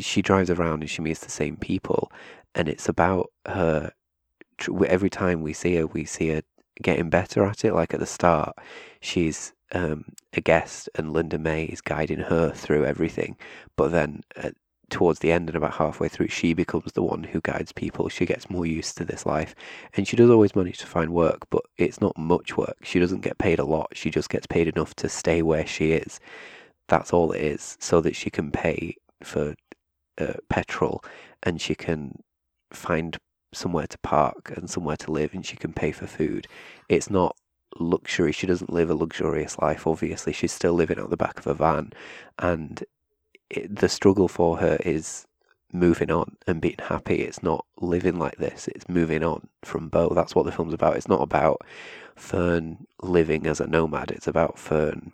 she 0.00 0.22
drives 0.22 0.50
around 0.50 0.82
and 0.82 0.90
she 0.90 1.02
meets 1.02 1.20
the 1.20 1.30
same 1.30 1.56
people, 1.56 2.10
and 2.54 2.68
it's 2.68 2.88
about 2.88 3.30
her. 3.46 3.92
Every 4.86 5.10
time 5.10 5.42
we 5.42 5.52
see 5.52 5.76
her, 5.76 5.86
we 5.86 6.04
see 6.04 6.28
her 6.28 6.42
getting 6.80 7.10
better 7.10 7.44
at 7.44 7.64
it. 7.64 7.74
Like 7.74 7.94
at 7.94 8.00
the 8.00 8.06
start, 8.06 8.56
she's 9.00 9.52
um, 9.72 10.04
a 10.32 10.40
guest, 10.40 10.88
and 10.94 11.12
Linda 11.12 11.38
May 11.38 11.64
is 11.64 11.80
guiding 11.80 12.20
her 12.20 12.50
through 12.50 12.84
everything. 12.84 13.36
But 13.76 13.92
then 13.92 14.22
uh, 14.36 14.50
towards 14.90 15.20
the 15.20 15.32
end 15.32 15.48
and 15.48 15.56
about 15.56 15.74
halfway 15.74 16.08
through, 16.08 16.28
she 16.28 16.54
becomes 16.54 16.92
the 16.92 17.02
one 17.02 17.24
who 17.24 17.40
guides 17.40 17.72
people. 17.72 18.08
She 18.08 18.26
gets 18.26 18.50
more 18.50 18.66
used 18.66 18.96
to 18.98 19.04
this 19.04 19.26
life, 19.26 19.54
and 19.94 20.06
she 20.06 20.16
does 20.16 20.30
always 20.30 20.54
manage 20.54 20.78
to 20.78 20.86
find 20.86 21.12
work, 21.12 21.48
but 21.50 21.62
it's 21.78 22.00
not 22.00 22.16
much 22.16 22.56
work. 22.56 22.76
She 22.82 23.00
doesn't 23.00 23.22
get 23.22 23.38
paid 23.38 23.58
a 23.58 23.64
lot. 23.64 23.88
She 23.94 24.10
just 24.10 24.28
gets 24.28 24.46
paid 24.46 24.68
enough 24.68 24.94
to 24.96 25.08
stay 25.08 25.42
where 25.42 25.66
she 25.66 25.92
is. 25.92 26.20
That's 26.88 27.12
all 27.12 27.32
it 27.32 27.40
is, 27.42 27.76
so 27.80 28.00
that 28.02 28.16
she 28.16 28.30
can 28.30 28.50
pay 28.50 28.96
for 29.22 29.54
uh, 30.18 30.34
petrol 30.48 31.02
and 31.42 31.60
she 31.60 31.74
can 31.74 32.22
find 32.72 33.16
somewhere 33.52 33.86
to 33.86 33.98
park 33.98 34.52
and 34.56 34.68
somewhere 34.68 34.96
to 34.96 35.12
live 35.12 35.34
and 35.34 35.44
she 35.44 35.56
can 35.56 35.72
pay 35.72 35.92
for 35.92 36.06
food. 36.06 36.46
It's 36.88 37.10
not 37.10 37.36
luxury. 37.78 38.32
She 38.32 38.46
doesn't 38.46 38.72
live 38.72 38.90
a 38.90 38.94
luxurious 38.94 39.58
life, 39.58 39.86
obviously. 39.86 40.32
She's 40.32 40.52
still 40.52 40.74
living 40.74 40.98
out 40.98 41.10
the 41.10 41.16
back 41.16 41.38
of 41.38 41.46
a 41.46 41.54
van. 41.54 41.92
And 42.38 42.82
it, 43.50 43.74
the 43.74 43.88
struggle 43.88 44.28
for 44.28 44.58
her 44.58 44.78
is 44.84 45.26
moving 45.72 46.10
on 46.10 46.36
and 46.46 46.60
being 46.60 46.76
happy. 46.78 47.22
It's 47.22 47.42
not 47.42 47.64
living 47.80 48.18
like 48.18 48.36
this, 48.36 48.68
it's 48.68 48.88
moving 48.88 49.24
on 49.24 49.48
from 49.62 49.88
Bo. 49.88 50.10
That's 50.10 50.34
what 50.34 50.44
the 50.44 50.52
film's 50.52 50.74
about. 50.74 50.96
It's 50.96 51.08
not 51.08 51.22
about 51.22 51.62
Fern 52.14 52.86
living 53.02 53.46
as 53.46 53.60
a 53.60 53.66
nomad, 53.66 54.10
it's 54.10 54.26
about 54.26 54.58
Fern 54.58 55.12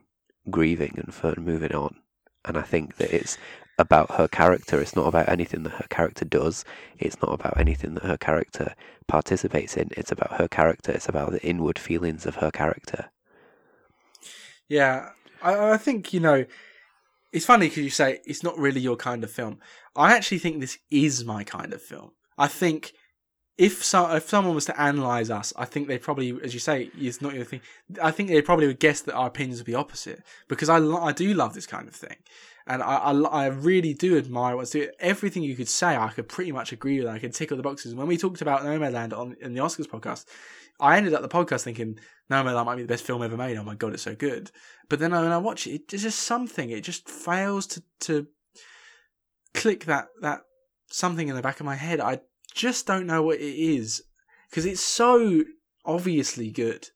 grieving 0.51 0.95
and 0.97 1.15
Fern 1.15 1.37
moving 1.39 1.75
on. 1.75 1.97
And 2.45 2.57
I 2.57 2.63
think 2.63 2.97
that 2.97 3.15
it's 3.15 3.39
about 3.79 4.13
her 4.13 4.29
character. 4.29 4.81
It's 4.81 4.97
not 4.97 5.07
about 5.07 5.29
anything 5.29 5.63
that 5.63 5.75
her 5.75 5.87
character 5.89 6.25
does. 6.25 6.65
It's 6.99 7.21
not 7.23 7.33
about 7.33 7.59
anything 7.59 7.95
that 7.95 8.05
her 8.05 8.17
character 8.17 8.75
participates 9.07 9.77
in. 9.77 9.91
It's 9.97 10.13
about 10.13 10.39
her 10.39 10.49
character. 10.49 10.93
It's 10.93 11.09
about 11.09 11.33
the 11.33 11.43
inward 11.43 11.79
feelings 11.79 12.27
of 12.27 12.37
her 12.37 12.51
character. 12.51 13.11
Yeah, 14.69 15.11
I, 15.43 15.73
I 15.73 15.77
think 15.77 16.13
you 16.13 16.21
know. 16.21 16.45
It's 17.31 17.45
funny 17.45 17.69
because 17.69 17.85
you 17.85 17.91
say 17.91 18.21
it's 18.25 18.43
not 18.43 18.59
really 18.59 18.81
your 18.81 18.97
kind 18.97 19.23
of 19.23 19.31
film. 19.31 19.59
I 19.95 20.15
actually 20.15 20.39
think 20.39 20.61
this 20.61 20.79
is 20.91 21.27
my 21.27 21.45
kind 21.45 21.75
of 21.75 21.83
film. 21.83 22.13
I 22.39 22.47
think 22.47 22.95
if 23.59 23.85
so, 23.85 24.11
if 24.15 24.29
someone 24.29 24.55
was 24.55 24.65
to 24.67 24.81
analyze 24.81 25.31
us, 25.31 25.53
I 25.57 25.65
think 25.65 25.89
they 25.89 25.99
probably, 25.99 26.39
as 26.43 26.55
you 26.55 26.61
say, 26.61 26.91
it's 26.97 27.21
not 27.21 27.35
your 27.35 27.45
thing. 27.45 27.61
I 28.01 28.13
think 28.13 28.29
they 28.29 28.41
probably 28.41 28.69
would 28.69 28.79
guess 28.79 29.01
that 29.03 29.15
our 29.15 29.27
opinions 29.27 29.59
would 29.59 29.67
be 29.67 29.75
opposite 29.75 30.23
because 30.47 30.69
I 30.69 30.79
I 30.79 31.13
do 31.13 31.35
love 31.35 31.55
this 31.55 31.67
kind 31.67 31.89
of 31.89 31.95
thing, 31.95 32.17
and 32.69 32.83
I, 32.83 32.97
I, 32.97 33.13
I 33.13 33.47
really 33.47 33.95
do 33.95 34.19
admire 34.19 34.55
what's 34.55 34.71
doing. 34.71 34.91
Everything 35.01 35.43
you 35.43 35.57
could 35.57 35.69
say, 35.69 35.97
I 35.97 36.09
could 36.09 36.29
pretty 36.29 36.53
much 36.53 36.71
agree 36.71 37.01
with. 37.01 37.09
I 37.09 37.19
could 37.19 37.33
tick 37.33 37.51
all 37.51 37.57
the 37.57 37.63
boxes. 37.63 37.95
When 37.95 38.07
we 38.07 38.19
talked 38.19 38.43
about 38.43 38.63
Nomadland 38.63 39.17
on 39.17 39.37
in 39.41 39.55
the 39.55 39.61
Oscars 39.61 39.87
podcast, 39.87 40.27
I 40.79 40.99
ended 40.99 41.15
up 41.15 41.23
the 41.23 41.29
podcast 41.29 41.63
thinking 41.63 41.99
Nomadland 42.31 42.67
might 42.67 42.77
be 42.77 42.83
the 42.83 42.89
best 42.89 43.05
film 43.05 43.23
ever 43.23 43.39
made. 43.39 43.57
Oh 43.57 43.65
my 43.65 43.75
god, 43.75 43.95
it's 43.95 44.03
so 44.03 44.15
good. 44.15 44.51
But 44.91 44.99
then 44.99 45.13
when 45.13 45.25
I 45.25 45.39
watch 45.39 45.67
it, 45.67 45.93
it's 45.93 46.03
just 46.03 46.21
something. 46.21 46.71
It 46.71 46.83
just 46.83 47.09
fails 47.09 47.67
to 47.69 47.83
to 48.01 48.27
click 49.55 49.87
that 49.87 50.09
that 50.21 50.43
something 50.91 51.29
in 51.29 51.37
the 51.37 51.43
back 51.43 51.61
of 51.61 51.67
my 51.67 51.75
head. 51.75 52.01
I 52.01 52.21
just 52.55 52.87
don't 52.87 53.07
know 53.07 53.23
what 53.23 53.39
it 53.39 53.57
is 53.57 54.03
because 54.51 54.67
it's 54.67 54.85
so 54.85 55.45
obviously 55.87 56.51
good. 56.51 56.91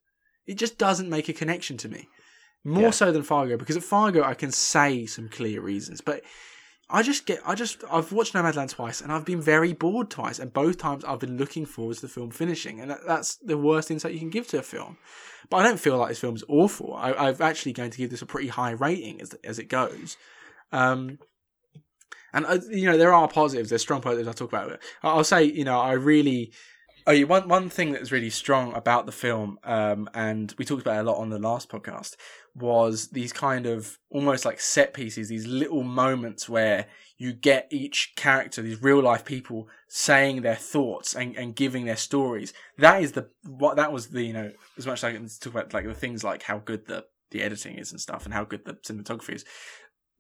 It 0.47 0.59
just 0.59 0.77
doesn't 0.77 1.09
make 1.09 1.31
a 1.31 1.33
connection 1.33 1.79
to 1.79 1.89
me. 1.89 2.09
More 2.65 2.85
Yeah. 2.85 2.91
so 2.91 3.13
than 3.13 3.23
Fargo 3.23 3.57
because 3.57 3.77
at 3.77 3.83
Fargo 3.83 4.23
I 4.23 4.35
can 4.35 4.53
say 4.53 5.07
some 5.07 5.29
clear 5.29 5.61
reasons, 5.61 6.01
but 6.01 6.23
I 6.91 7.03
just 7.03 7.27
get 7.27 7.41
I 7.47 7.55
just 7.55 7.83
I've 7.91 8.13
watched 8.13 8.35
Nomadland 8.35 8.71
twice 8.71 9.01
and 9.01 9.11
I've 9.11 9.25
been 9.25 9.41
very 9.41 9.73
bored 9.73 10.11
twice 10.11 10.39
and 10.39 10.53
both 10.53 10.79
times 10.79 11.05
I've 11.05 11.19
been 11.21 11.39
looking 11.39 11.65
forward 11.67 11.97
to 11.97 12.03
the 12.03 12.09
film 12.09 12.31
finishing 12.31 12.81
and 12.81 12.91
that, 12.91 13.01
that's 13.07 13.37
the 13.37 13.57
worst 13.59 13.91
insight 13.91 14.13
you 14.13 14.19
can 14.21 14.31
give 14.31 14.47
to 14.49 14.59
a 14.59 14.63
film. 14.63 14.99
But 15.51 15.57
I 15.59 15.63
don't 15.65 15.81
feel 15.81 15.97
like 15.99 16.11
this 16.11 16.21
film's 16.21 16.45
awful. 16.49 16.95
I, 16.95 17.13
I'm 17.13 17.37
actually 17.41 17.73
going 17.73 17.91
to 17.91 17.99
give 17.99 18.11
this 18.11 18.23
a 18.23 18.27
pretty 18.27 18.49
high 18.49 18.71
rating 18.73 19.21
as 19.21 19.35
as 19.43 19.59
it 19.59 19.69
goes. 19.69 20.17
Um, 20.71 21.19
and 22.33 22.47
uh, 22.47 22.59
you 22.71 22.87
know 22.91 22.97
there 22.97 23.13
are 23.13 23.29
positives. 23.29 23.71
There's 23.71 23.83
strong 23.83 24.01
positives. 24.01 24.29
I'll 24.29 24.35
talk 24.35 24.53
about 24.53 24.71
it. 24.71 24.81
I'll 25.03 25.25
say 25.25 25.45
you 25.45 25.65
know 25.65 25.81
I 25.81 25.93
really. 25.93 26.53
Oh, 27.05 27.11
yeah, 27.11 27.25
one 27.25 27.49
one 27.49 27.69
thing 27.69 27.91
that's 27.93 28.13
really 28.13 28.31
strong 28.31 28.73
about 28.75 29.07
the 29.07 29.13
film, 29.13 29.59
um, 29.65 30.09
and 30.15 30.55
we 30.57 30.65
talked 30.65 30.83
about 30.83 30.99
it 30.99 31.01
a 31.01 31.03
lot 31.11 31.19
on 31.19 31.31
the 31.31 31.39
last 31.39 31.69
podcast, 31.69 32.15
was 32.55 33.09
these 33.09 33.33
kind 33.33 33.67
of 33.67 33.99
almost 34.11 34.45
like 34.45 34.61
set 34.61 34.93
pieces, 34.93 35.29
these 35.29 35.47
little 35.47 35.83
moments 35.83 36.49
where 36.49 36.87
you 37.17 37.33
get 37.33 37.69
each 37.71 38.15
character, 38.17 38.63
these 38.63 38.83
real 38.83 39.01
life 39.01 39.25
people, 39.25 39.69
saying 39.89 40.43
their 40.43 40.57
thoughts 40.57 41.15
and, 41.15 41.37
and 41.37 41.57
giving 41.57 41.85
their 41.85 41.97
stories. 41.97 42.53
That 42.79 43.03
is 43.03 43.13
the 43.13 43.29
what 43.47 43.77
that 43.77 43.93
was 43.93 44.09
the 44.09 44.23
you 44.23 44.33
know 44.33 44.53
as 44.77 44.87
much 44.87 44.99
as 45.01 45.05
I 45.05 45.13
can 45.13 45.29
talk 45.29 45.53
about 45.53 45.73
like 45.73 45.87
the 45.87 45.95
things 45.95 46.25
like 46.25 46.43
how 46.43 46.59
good 46.59 46.87
the 46.87 47.05
the 47.31 47.43
editing 47.43 47.79
is 47.79 47.91
and 47.93 48.01
stuff 48.01 48.25
and 48.25 48.35
how 48.35 48.45
good 48.45 48.65
the 48.65 48.75
cinematography 48.75 49.37
is. 49.37 49.45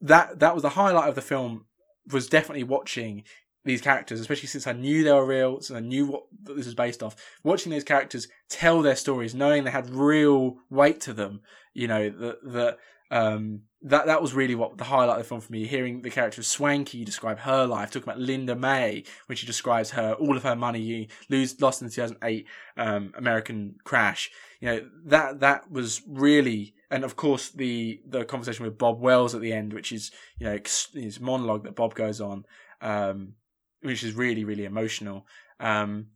That 0.01 0.39
that 0.41 0.55
was 0.55 0.63
the 0.63 0.71
highlight 0.71 1.09
of 1.09 1.15
the 1.15 1.23
film. 1.23 1.67
Was 2.11 2.29
definitely 2.29 2.65
watching 2.65 3.23
these 3.65 3.81
characters, 3.81 4.21
especially 4.21 4.49
since 4.49 4.67
I 4.67 4.73
knew 4.73 5.05
they 5.05 5.13
were 5.13 5.25
real, 5.25 5.61
so 5.61 5.77
I 5.77 5.81
knew 5.81 6.07
what 6.07 6.25
this 6.43 6.67
was 6.67 6.75
based 6.75 7.03
off. 7.03 7.17
Watching 7.45 7.71
those 7.71 7.85
characters 7.85 8.29
tell 8.49 8.83
their 8.83 8.97
stories, 8.97 9.35
knowing 9.35 9.65
they 9.65 9.71
had 9.71 9.91
real 9.91 10.57
weight 10.71 11.01
to 11.03 11.13
them, 11.13 11.43
you 11.73 11.87
know, 11.87 12.11
that 12.11 12.39
that 12.53 12.79
um, 13.13 13.63
that 13.83 14.07
that 14.07 14.23
was 14.23 14.33
really 14.33 14.55
what 14.55 14.79
the 14.79 14.85
highlight 14.85 15.19
of 15.19 15.25
the 15.25 15.29
film 15.29 15.41
for 15.41 15.53
me. 15.53 15.67
Hearing 15.67 16.03
the 16.03 16.11
character 16.11 16.41
of 16.41 16.47
Swankie 16.47 17.05
describe 17.05 17.41
her 17.41 17.67
life, 17.67 17.91
talking 17.91 18.09
about 18.09 18.19
Linda 18.19 18.57
May 18.57 19.05
when 19.27 19.37
she 19.37 19.47
describes 19.47 19.91
her 19.91 20.15
all 20.15 20.37
of 20.37 20.43
her 20.43 20.57
money 20.57 21.09
lose 21.29 21.61
lost 21.61 21.83
in 21.83 21.89
the 21.89 21.95
2008 21.95 22.47
um, 22.77 23.13
American 23.17 23.77
crash. 23.85 24.31
You 24.61 24.69
know 24.69 24.89
that 25.05 25.41
that 25.41 25.71
was 25.71 26.03
really, 26.09 26.75
and 26.91 27.05
of 27.05 27.15
course 27.15 27.51
the 27.51 28.01
the 28.09 28.25
conversation 28.25 28.65
with 28.65 28.79
Bob 28.79 29.01
Wells 29.01 29.35
at 29.35 29.41
the 29.41 29.53
end, 29.53 29.73
which 29.73 29.93
is 29.93 30.11
you 30.39 30.47
know 30.47 30.59
his 30.95 31.21
monologue 31.21 31.65
that 31.65 31.77
Bob 31.77 31.95
goes 31.95 32.21
on. 32.21 32.45
Um, 32.81 33.35
which 33.83 34.03
is 34.03 34.15
really 34.15 34.45
really 34.45 34.65
emotional. 34.65 35.27
Um, 35.61 36.09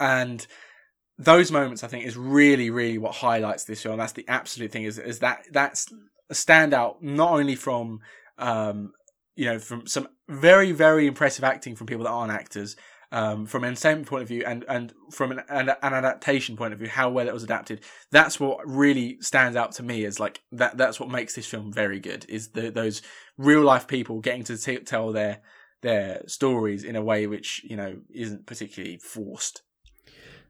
and 0.00 0.46
those 1.18 1.50
moments 1.50 1.82
i 1.82 1.88
think 1.88 2.06
is 2.06 2.16
really 2.16 2.70
really 2.70 2.98
what 2.98 3.14
highlights 3.16 3.64
this 3.64 3.82
film. 3.82 3.98
That's 3.98 4.12
the 4.12 4.24
absolute 4.28 4.70
thing 4.70 4.84
is, 4.84 4.98
is 4.98 5.18
that 5.18 5.44
that's 5.50 5.86
a 6.30 6.34
standout 6.34 7.02
not 7.02 7.32
only 7.32 7.56
from 7.56 8.00
um, 8.38 8.92
you 9.34 9.46
know 9.46 9.58
from 9.58 9.86
some 9.86 10.08
very 10.28 10.72
very 10.72 11.06
impressive 11.06 11.44
acting 11.44 11.74
from 11.74 11.86
people 11.86 12.04
that 12.04 12.10
aren't 12.10 12.32
actors 12.32 12.76
um, 13.10 13.46
from 13.46 13.64
an 13.64 13.68
entertainment 13.68 14.06
point 14.06 14.22
of 14.22 14.28
view 14.28 14.44
and 14.46 14.64
and 14.68 14.92
from 15.10 15.32
an, 15.32 15.40
an, 15.48 15.70
an 15.70 15.94
adaptation 15.94 16.56
point 16.56 16.72
of 16.72 16.78
view 16.78 16.88
how 16.88 17.08
well 17.08 17.26
it 17.26 17.34
was 17.34 17.42
adapted. 17.42 17.80
That's 18.12 18.38
what 18.38 18.58
really 18.64 19.18
stands 19.20 19.56
out 19.56 19.72
to 19.72 19.82
me 19.82 20.04
is 20.04 20.20
like 20.20 20.42
that 20.52 20.76
that's 20.76 21.00
what 21.00 21.10
makes 21.10 21.34
this 21.34 21.46
film 21.46 21.72
very 21.72 22.00
good 22.00 22.26
is 22.28 22.48
the, 22.48 22.70
those 22.70 23.02
real 23.36 23.62
life 23.62 23.88
people 23.88 24.20
getting 24.20 24.44
to 24.44 24.58
t- 24.58 24.78
tell 24.78 25.12
their 25.12 25.40
their 25.82 26.22
stories 26.26 26.84
in 26.84 26.96
a 26.96 27.02
way 27.02 27.26
which 27.26 27.62
you 27.64 27.76
know 27.76 27.98
isn't 28.12 28.46
particularly 28.46 28.98
forced. 28.98 29.62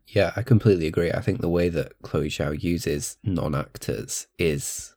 Yeah, 0.07 0.33
I 0.37 0.43
completely 0.43 0.87
agree. 0.87 1.13
I 1.13 1.21
think 1.21 1.41
the 1.41 1.51
way 1.51 1.69
that 1.69 1.93
Chloe 2.03 2.31
Zhao 2.31 2.63
uses 2.63 3.19
non-actors 3.23 4.27
is 4.39 4.95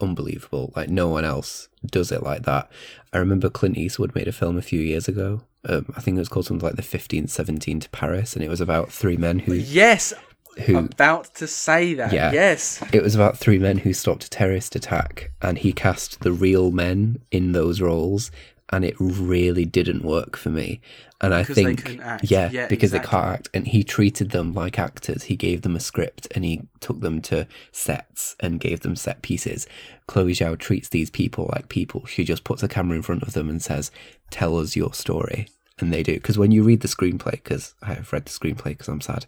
unbelievable. 0.00 0.72
Like 0.76 0.88
no 0.88 1.08
one 1.08 1.24
else 1.24 1.68
does 1.84 2.12
it 2.12 2.22
like 2.22 2.42
that. 2.42 2.70
I 3.12 3.18
remember 3.18 3.50
Clint 3.50 3.76
Eastwood 3.76 4.14
made 4.14 4.28
a 4.28 4.32
film 4.32 4.56
a 4.56 4.62
few 4.62 4.80
years 4.80 5.08
ago. 5.08 5.42
Um, 5.68 5.92
I 5.96 6.00
think 6.00 6.16
it 6.16 6.20
was 6.20 6.28
called 6.28 6.46
something 6.46 6.64
like 6.64 6.76
the 6.76 6.82
1517 6.82 7.80
to 7.80 7.90
Paris, 7.90 8.34
and 8.34 8.44
it 8.44 8.48
was 8.48 8.60
about 8.60 8.90
three 8.90 9.16
men 9.16 9.38
who 9.40 9.54
Yes, 9.54 10.12
who 10.66 10.76
about 10.76 11.34
to 11.36 11.46
say 11.46 11.94
that. 11.94 12.12
Yeah. 12.12 12.32
Yes, 12.32 12.82
it 12.92 13.02
was 13.02 13.14
about 13.14 13.38
three 13.38 13.58
men 13.58 13.78
who 13.78 13.92
stopped 13.92 14.24
a 14.24 14.30
terrorist 14.30 14.74
attack, 14.74 15.30
and 15.40 15.58
he 15.58 15.72
cast 15.72 16.20
the 16.20 16.32
real 16.32 16.72
men 16.72 17.22
in 17.30 17.52
those 17.52 17.80
roles, 17.80 18.30
and 18.72 18.84
it 18.84 18.96
really 18.98 19.64
didn't 19.64 20.02
work 20.02 20.36
for 20.36 20.48
me. 20.48 20.80
And 21.20 21.32
I 21.34 21.42
Because 21.42 21.56
they 21.56 21.64
think, 21.76 22.00
yeah, 22.22 22.50
Yeah, 22.50 22.66
because 22.66 22.92
exactly. 22.92 22.98
they 22.98 23.10
can't 23.10 23.34
act, 23.34 23.48
and 23.54 23.68
he 23.68 23.84
treated 23.84 24.30
them 24.30 24.52
like 24.54 24.78
actors. 24.78 25.24
He 25.24 25.36
gave 25.36 25.62
them 25.62 25.76
a 25.76 25.80
script, 25.80 26.26
and 26.34 26.44
he 26.44 26.62
took 26.80 27.00
them 27.00 27.20
to 27.22 27.46
sets 27.70 28.34
and 28.40 28.58
gave 28.58 28.80
them 28.80 28.96
set 28.96 29.22
pieces. 29.22 29.66
Chloe 30.08 30.32
Zhao 30.32 30.58
treats 30.58 30.88
these 30.88 31.10
people 31.10 31.48
like 31.54 31.68
people. 31.68 32.06
She 32.06 32.24
just 32.24 32.42
puts 32.42 32.62
a 32.62 32.68
camera 32.68 32.96
in 32.96 33.02
front 33.02 33.22
of 33.22 33.34
them 33.34 33.48
and 33.48 33.62
says, 33.62 33.92
"Tell 34.30 34.58
us 34.58 34.74
your 34.74 34.94
story," 34.94 35.46
and 35.78 35.92
they 35.92 36.02
do. 36.02 36.14
Because 36.14 36.38
when 36.38 36.50
you 36.50 36.64
read 36.64 36.80
the 36.80 36.88
screenplay, 36.88 37.32
because 37.32 37.74
I 37.82 37.94
have 37.94 38.12
read 38.12 38.24
the 38.24 38.30
screenplay 38.30 38.70
because 38.70 38.88
I'm 38.88 39.00
sad. 39.00 39.26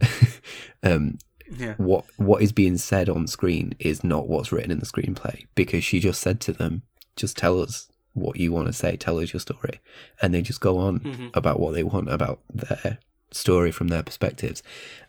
um, 0.82 1.18
yeah, 1.50 1.74
what 1.76 2.06
what 2.16 2.40
is 2.42 2.52
being 2.52 2.78
said 2.78 3.08
on 3.08 3.26
screen 3.26 3.74
is 3.78 4.02
not 4.02 4.28
what's 4.28 4.52
written 4.52 4.70
in 4.70 4.78
the 4.78 4.86
screenplay 4.86 5.46
because 5.54 5.84
she 5.84 6.00
just 6.00 6.20
said 6.20 6.40
to 6.40 6.52
them, 6.52 6.82
just 7.14 7.36
tell 7.36 7.60
us 7.60 7.88
what 8.16 8.36
you 8.38 8.52
want 8.52 8.66
to 8.66 8.72
say, 8.72 8.96
tell 8.96 9.18
us 9.20 9.32
your 9.32 9.40
story, 9.40 9.80
and 10.20 10.32
they 10.32 10.42
just 10.42 10.60
go 10.60 10.78
on 10.78 11.00
Mhm. 11.00 11.30
about 11.34 11.60
what 11.60 11.74
they 11.74 11.82
want 11.82 12.08
about 12.10 12.40
their 12.52 12.98
story 13.30 13.70
from 13.70 13.88
their 13.88 14.02
perspectives, 14.02 14.62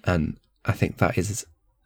and 0.04 0.38
I 0.66 0.74
think 0.74 0.98
that 0.98 1.18
is 1.18 1.46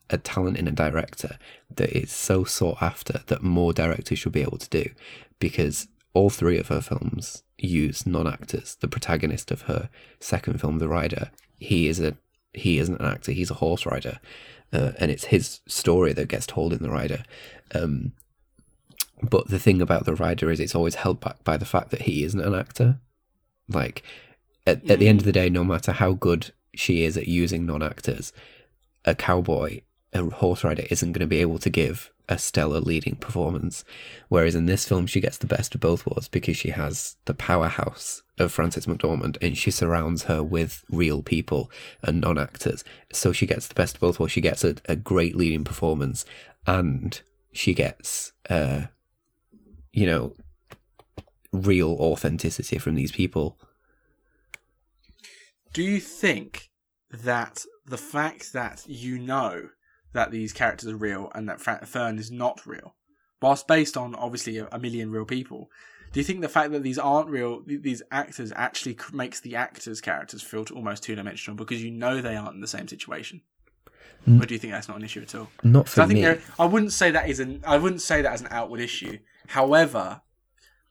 a 0.09 0.17
talent 0.17 0.57
in 0.57 0.67
a 0.67 0.71
director 0.71 1.37
that 1.75 1.91
is 1.95 2.11
so 2.11 2.43
sought 2.43 2.81
after 2.81 3.21
that 3.27 3.43
more 3.43 3.71
directors 3.73 4.19
should 4.19 4.31
be 4.33 4.41
able 4.41 4.57
to 4.57 4.69
do. 4.69 4.89
Because 5.39 5.87
all 6.13 6.29
three 6.29 6.57
of 6.57 6.67
her 6.67 6.81
films 6.81 7.43
use 7.57 8.05
non-actors. 8.05 8.75
The 8.81 8.87
protagonist 8.89 9.51
of 9.51 9.61
her 9.63 9.89
second 10.19 10.59
film 10.59 10.79
the 10.79 10.89
rider 10.89 11.31
he 11.59 11.87
is 11.87 11.99
a 11.99 12.17
he 12.53 12.77
isn't 12.79 12.99
an 12.99 13.05
actor 13.05 13.31
he's 13.31 13.51
a 13.51 13.55
horse 13.55 13.85
rider. 13.85 14.19
Uh, 14.73 14.91
and 14.99 15.11
it's 15.11 15.25
his 15.25 15.61
story 15.67 16.11
that 16.13 16.27
gets 16.27 16.45
told 16.47 16.73
in 16.73 16.81
the 16.83 16.89
rider. 16.89 17.23
Um, 17.73 18.11
but 19.21 19.47
the 19.49 19.59
thing 19.59 19.81
about 19.81 20.05
the 20.05 20.15
rider 20.15 20.49
is 20.51 20.59
it's 20.59 20.75
always 20.75 20.95
held 20.95 21.19
back 21.19 21.43
by 21.43 21.57
the 21.57 21.65
fact 21.65 21.91
that 21.91 22.03
he 22.03 22.23
isn't 22.23 22.41
an 22.41 22.55
actor. 22.55 22.99
Like 23.69 24.03
at, 24.65 24.89
at 24.89 24.99
the 24.99 25.07
end 25.07 25.19
of 25.19 25.25
the 25.25 25.31
day 25.31 25.49
no 25.49 25.63
matter 25.63 25.91
how 25.91 26.13
good 26.13 26.51
she 26.73 27.03
is 27.03 27.17
at 27.17 27.27
using 27.27 27.65
non-actors 27.65 28.31
a 29.05 29.13
cowboy 29.15 29.81
a 30.13 30.23
horse 30.29 30.63
rider 30.63 30.83
isn't 30.89 31.13
going 31.13 31.21
to 31.21 31.27
be 31.27 31.39
able 31.41 31.57
to 31.59 31.69
give 31.69 32.11
a 32.27 32.37
stellar 32.37 32.79
leading 32.79 33.15
performance. 33.15 33.83
Whereas 34.29 34.55
in 34.55 34.65
this 34.65 34.85
film 34.85 35.07
she 35.07 35.21
gets 35.21 35.37
the 35.37 35.47
best 35.47 35.73
of 35.73 35.81
both 35.81 36.05
worlds 36.05 36.27
because 36.27 36.57
she 36.57 36.69
has 36.69 37.15
the 37.25 37.33
powerhouse 37.33 38.21
of 38.37 38.51
Frances 38.51 38.85
McDormand 38.85 39.37
and 39.41 39.57
she 39.57 39.71
surrounds 39.71 40.23
her 40.23 40.43
with 40.43 40.83
real 40.89 41.21
people 41.23 41.71
and 42.03 42.21
non-actors. 42.21 42.83
So 43.13 43.31
she 43.31 43.45
gets 43.45 43.67
the 43.67 43.75
best 43.75 43.95
of 43.95 44.01
both 44.01 44.19
worlds. 44.19 44.33
She 44.33 44.41
gets 44.41 44.63
a, 44.63 44.75
a 44.85 44.95
great 44.95 45.35
leading 45.35 45.63
performance 45.63 46.25
and 46.67 47.21
she 47.53 47.73
gets 47.73 48.33
uh 48.49 48.83
you 49.93 50.05
know 50.05 50.33
real 51.51 51.91
authenticity 51.99 52.77
from 52.77 52.95
these 52.95 53.11
people 53.11 53.57
Do 55.73 55.83
you 55.83 55.99
think 55.99 56.69
that 57.11 57.65
the 57.85 57.97
fact 57.97 58.53
that 58.53 58.83
you 58.87 59.19
know 59.19 59.69
that 60.13 60.31
these 60.31 60.53
characters 60.53 60.89
are 60.89 60.95
real 60.95 61.31
and 61.33 61.47
that 61.49 61.61
Fern 61.61 62.19
is 62.19 62.31
not 62.31 62.65
real, 62.65 62.95
whilst 63.41 63.67
based 63.67 63.97
on 63.97 64.15
obviously 64.15 64.57
a, 64.57 64.79
million 64.79 65.11
real 65.11 65.25
people, 65.25 65.69
do 66.11 66.19
you 66.19 66.23
think 66.23 66.41
the 66.41 66.49
fact 66.49 66.71
that 66.71 66.83
these 66.83 66.97
aren't 66.97 67.29
real, 67.29 67.61
these 67.65 68.01
actors 68.11 68.51
actually 68.55 68.97
makes 69.13 69.39
the 69.39 69.55
actors' 69.55 70.01
characters 70.01 70.41
feel 70.41 70.65
almost 70.73 71.03
two 71.03 71.15
dimensional 71.15 71.55
because 71.55 71.81
you 71.83 71.91
know 71.91 72.21
they 72.21 72.35
aren't 72.35 72.55
in 72.55 72.61
the 72.61 72.67
same 72.67 72.87
situation? 72.87 73.41
Mm. 74.27 74.41
Or 74.41 74.45
do 74.45 74.53
you 74.53 74.59
think 74.59 74.73
that's 74.73 74.87
not 74.87 74.97
an 74.97 75.03
issue 75.03 75.21
at 75.21 75.33
all? 75.33 75.49
not 75.63 75.89
for 75.89 76.01
I 76.01 76.05
think 76.05 76.19
me 76.19 76.43
I 76.59 76.65
wouldn't 76.65 76.93
say 76.93 77.11
that 77.11 77.29
is 77.29 77.39
an 77.39 77.63
I 77.65 77.77
wouldn't 77.77 78.01
say 78.01 78.21
that 78.21 78.33
as 78.33 78.41
an 78.41 78.49
outward 78.51 78.79
issue. 78.79 79.17
However, 79.51 80.21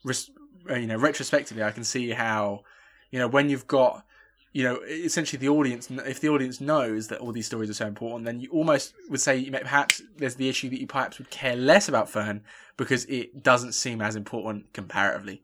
res, 0.04 0.30
uh, 0.68 0.74
you 0.74 0.86
know, 0.86 0.96
retrospectively, 0.96 1.62
I 1.62 1.70
can 1.70 1.84
see 1.84 2.10
how 2.10 2.64
you 3.10 3.18
know 3.18 3.26
when 3.26 3.48
you've 3.48 3.66
got 3.66 4.04
you 4.52 4.64
know 4.64 4.80
essentially 4.86 5.38
the 5.38 5.48
audience 5.48 5.90
if 5.90 6.20
the 6.20 6.28
audience 6.28 6.60
knows 6.60 7.08
that 7.08 7.20
all 7.20 7.32
these 7.32 7.46
stories 7.46 7.70
are 7.70 7.74
so 7.74 7.86
important, 7.86 8.26
then 8.26 8.38
you 8.40 8.50
almost 8.50 8.94
would 9.08 9.20
say 9.20 9.36
you 9.36 9.50
may, 9.50 9.60
perhaps 9.60 10.02
there's 10.18 10.34
the 10.34 10.48
issue 10.48 10.68
that 10.68 10.78
you 10.78 10.86
perhaps 10.86 11.18
would 11.18 11.30
care 11.30 11.56
less 11.56 11.88
about 11.88 12.10
Fern 12.10 12.42
because 12.76 13.06
it 13.06 13.42
doesn't 13.42 13.72
seem 13.72 14.02
as 14.02 14.14
important 14.14 14.72
comparatively. 14.74 15.42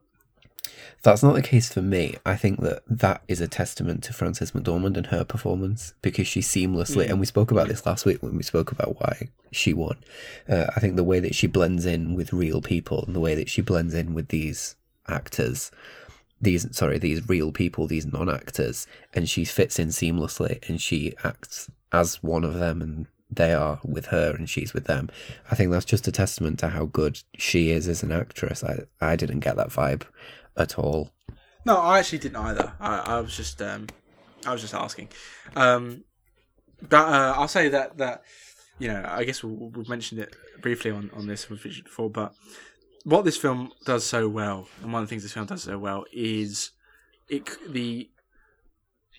That's 1.03 1.23
not 1.23 1.35
the 1.35 1.43
case 1.43 1.73
for 1.73 1.83
me. 1.83 2.17
I 2.25 2.37
think 2.37 2.61
that 2.63 2.83
that 2.89 3.23
is 3.29 3.41
a 3.41 3.47
testament 3.49 4.03
to 4.05 4.13
Frances 4.13 4.53
McDormand 4.53 4.97
and 4.97 5.07
her 5.07 5.25
performance 5.25 5.95
because 6.03 6.27
she 6.27 6.41
seamlessly, 6.41 7.07
Mm. 7.07 7.11
and 7.11 7.21
we 7.21 7.27
spoke 7.27 7.51
about 7.51 7.69
this 7.69 7.87
last 7.87 8.05
week 8.05 8.23
when 8.23 8.37
we 8.37 8.43
spoke 8.43 8.73
about 8.73 9.01
why 9.01 9.29
she 9.53 9.73
won. 9.73 9.97
Uh, 10.49 10.67
I 10.75 10.81
think 10.81 10.97
the 10.97 11.05
way 11.05 11.21
that 11.21 11.35
she 11.35 11.47
blends 11.47 11.87
in 11.87 12.15
with 12.15 12.33
real 12.33 12.61
people 12.61 13.05
and 13.07 13.15
the 13.15 13.21
way 13.21 13.35
that 13.37 13.49
she 13.49 13.63
blends 13.63 13.95
in 13.95 14.15
with 14.15 14.29
these 14.29 14.75
actors 15.09 15.71
these 16.41 16.67
sorry 16.77 16.99
these 16.99 17.27
real 17.29 17.51
people 17.51 17.87
these 17.87 18.05
non-actors 18.05 18.87
and 19.15 19.27
she 19.29 19.45
fits 19.45 19.79
in 19.79 19.89
seamlessly 19.89 20.69
and 20.69 20.81
she 20.83 21.15
acts 21.25 21.71
as 21.93 22.23
one 22.23 22.45
of 22.45 22.55
them 22.55 22.83
and 22.83 23.07
they 23.31 23.55
are 23.55 23.81
with 23.85 24.07
her 24.07 24.35
and 24.37 24.51
she's 24.51 24.75
with 24.75 24.85
them 24.85 25.09
i 25.51 25.55
think 25.55 25.71
that's 25.71 25.85
just 25.87 26.07
a 26.07 26.13
testament 26.13 26.59
to 26.59 26.69
how 26.69 26.85
good 26.85 27.21
she 27.39 27.71
is 27.71 27.89
as 27.89 28.03
an 28.03 28.13
actress 28.13 28.63
i 28.63 28.81
i 29.01 29.17
didn't 29.17 29.41
get 29.41 29.57
that 29.57 29.71
vibe 29.71 30.03
at 30.57 30.79
all 30.79 31.11
no 31.65 31.77
i 31.77 31.99
actually 31.99 32.19
didn't 32.19 32.37
either 32.37 32.73
i, 32.81 32.99
I 32.99 33.21
was 33.21 33.37
just 33.37 33.61
um 33.63 33.87
i 34.47 34.53
was 34.53 34.61
just 34.61 34.75
asking 34.75 35.09
um 35.55 36.05
but 36.89 37.09
uh, 37.09 37.35
i'll 37.37 37.49
say 37.49 37.69
that 37.69 37.99
that 37.99 38.23
you 38.79 38.89
know 38.89 39.05
i 39.09 39.25
guess 39.25 39.43
we'll, 39.43 39.71
we've 39.71 39.89
mentioned 39.89 40.21
it 40.21 40.35
briefly 40.61 40.91
on 40.91 41.11
on 41.15 41.27
this 41.27 41.45
before 41.47 42.11
but 42.11 42.35
what 43.07 43.25
this 43.25 43.37
film 43.37 43.71
does 43.85 44.05
so 44.05 44.29
well, 44.29 44.67
and 44.83 44.93
one 44.93 45.01
of 45.01 45.09
the 45.09 45.11
things 45.13 45.23
this 45.23 45.33
film 45.33 45.47
does 45.47 45.63
so 45.63 45.79
well 45.79 46.05
is 46.13 46.73
it 47.29 47.49
the 47.73 48.11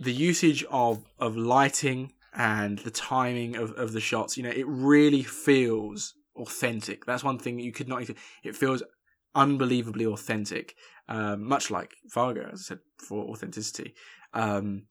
the 0.01 0.11
usage 0.11 0.65
of 0.69 1.05
of 1.19 1.37
lighting 1.37 2.11
and 2.33 2.79
the 2.79 2.91
timing 2.91 3.55
of, 3.55 3.71
of 3.71 3.93
the 3.93 4.01
shots. 4.01 4.35
You 4.35 4.43
know, 4.43 4.49
it 4.49 4.67
really 4.67 5.23
feels 5.23 6.15
authentic. 6.35 7.05
That's 7.05 7.23
one 7.23 7.39
thing 7.39 7.59
you 7.59 7.71
could 7.71 7.87
not. 7.87 8.01
Even 8.01 8.17
it 8.43 8.57
feels 8.57 8.83
unbelievably 9.35 10.05
authentic, 10.05 10.75
um, 11.07 11.43
much 11.43 11.71
like 11.71 11.95
Fargo, 12.09 12.49
as 12.51 12.61
I 12.61 12.63
said 12.63 12.79
for 12.97 13.25
authenticity. 13.25 13.93
Um, 14.33 14.83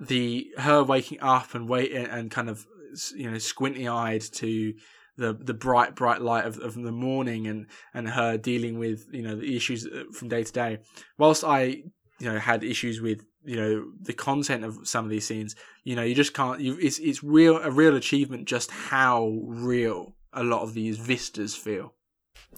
the 0.00 0.48
her 0.58 0.82
waking 0.82 1.20
up 1.20 1.54
and 1.54 1.68
wait 1.68 1.92
and 1.92 2.30
kind 2.30 2.48
of 2.48 2.66
you 3.14 3.30
know 3.30 3.38
squinty 3.38 3.88
eyed 3.88 4.22
to 4.22 4.72
the 5.16 5.32
the 5.32 5.54
bright 5.54 5.94
bright 5.94 6.22
light 6.22 6.44
of, 6.44 6.58
of 6.58 6.74
the 6.74 6.92
morning 6.92 7.46
and 7.46 7.66
and 7.92 8.08
her 8.08 8.38
dealing 8.38 8.78
with 8.78 9.06
you 9.12 9.22
know 9.22 9.36
the 9.36 9.56
issues 9.56 9.86
uh, 9.86 10.04
from 10.12 10.28
day 10.28 10.44
to 10.44 10.52
day 10.52 10.78
whilst 11.18 11.44
i 11.44 11.62
you 11.64 12.32
know 12.32 12.38
had 12.38 12.62
issues 12.62 13.00
with 13.00 13.24
you 13.44 13.56
know 13.56 13.84
the 14.02 14.12
content 14.12 14.64
of 14.64 14.78
some 14.84 15.04
of 15.04 15.10
these 15.10 15.26
scenes 15.26 15.56
you 15.84 15.96
know 15.96 16.02
you 16.02 16.14
just 16.14 16.32
can't 16.32 16.60
you 16.60 16.78
it's 16.80 16.98
it's 17.00 17.22
real 17.22 17.56
a 17.58 17.70
real 17.70 17.96
achievement 17.96 18.46
just 18.46 18.70
how 18.70 19.40
real 19.44 20.14
a 20.32 20.44
lot 20.44 20.62
of 20.62 20.74
these 20.74 20.96
vistas 20.98 21.56
feel 21.56 21.94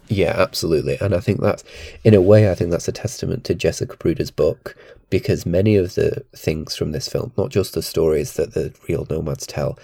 yeah 0.09 0.35
absolutely 0.37 0.97
and 1.01 1.15
i 1.15 1.21
think 1.21 1.41
that's 1.41 1.65
in 2.05 2.15
a 2.15 2.21
way 2.21 2.51
i 2.51 2.55
think 2.55 2.71
that's 2.71 2.89
a 2.89 2.93
testament 2.93 3.45
to 3.45 3.55
jessica 3.55 3.97
bruder's 3.97 4.31
book 4.31 4.77
because 5.09 5.45
many 5.47 5.77
of 5.77 5.95
the 5.95 6.25
things 6.35 6.77
from 6.77 6.93
this 6.93 7.09
film 7.09 7.33
not 7.37 7.51
just 7.51 7.75
the 7.75 7.83
stories 7.83 8.35
that 8.35 8.55
the 8.55 8.73
real 8.89 9.07
nomads 9.09 9.47
tell 9.47 9.79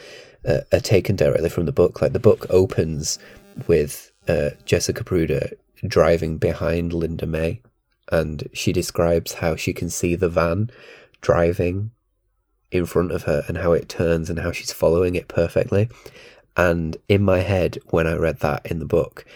uh, 0.47 0.61
are 0.73 0.81
taken 0.81 1.17
directly 1.17 1.49
from 1.49 1.67
the 1.67 1.73
book. 1.73 2.01
Like 2.01 2.13
the 2.13 2.19
book 2.19 2.47
opens 2.51 3.19
with 3.67 4.13
uh, 4.29 4.51
Jessica 4.65 5.05
Bruder 5.05 5.51
driving 5.87 6.39
behind 6.39 6.93
Linda 6.93 7.27
May, 7.27 7.61
and 8.11 8.49
she 8.53 8.73
describes 8.73 9.35
how 9.35 9.57
she 9.57 9.73
can 9.73 9.91
see 9.91 10.15
the 10.15 10.29
van 10.29 10.71
driving 11.21 11.91
in 12.71 12.87
front 12.87 13.13
of 13.13 13.25
her 13.25 13.45
and 13.49 13.59
how 13.59 13.73
it 13.73 13.89
turns 13.89 14.31
and 14.31 14.41
how 14.41 14.53
she's 14.53 14.73
following 14.73 15.15
it 15.15 15.29
perfectly. 15.29 15.89
And 16.57 16.97
in 17.09 17.23
my 17.23 17.41
head, 17.41 17.79
when 17.91 18.07
I 18.07 18.15
read 18.15 18.41
that 18.41 18.65
in 18.67 18.79
the 18.79 18.87
book, 18.87 19.27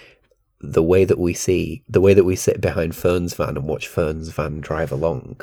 the 0.60 0.82
way 0.82 1.04
that 1.04 1.18
we 1.18 1.32
see, 1.32 1.82
the 1.88 2.00
way 2.00 2.14
that 2.14 2.24
we 2.24 2.36
sit 2.36 2.60
behind 2.60 2.94
Fern's 2.94 3.34
van 3.34 3.56
and 3.56 3.66
watch 3.66 3.88
Fern's 3.88 4.28
van 4.28 4.60
drive 4.60 4.92
along, 4.92 5.40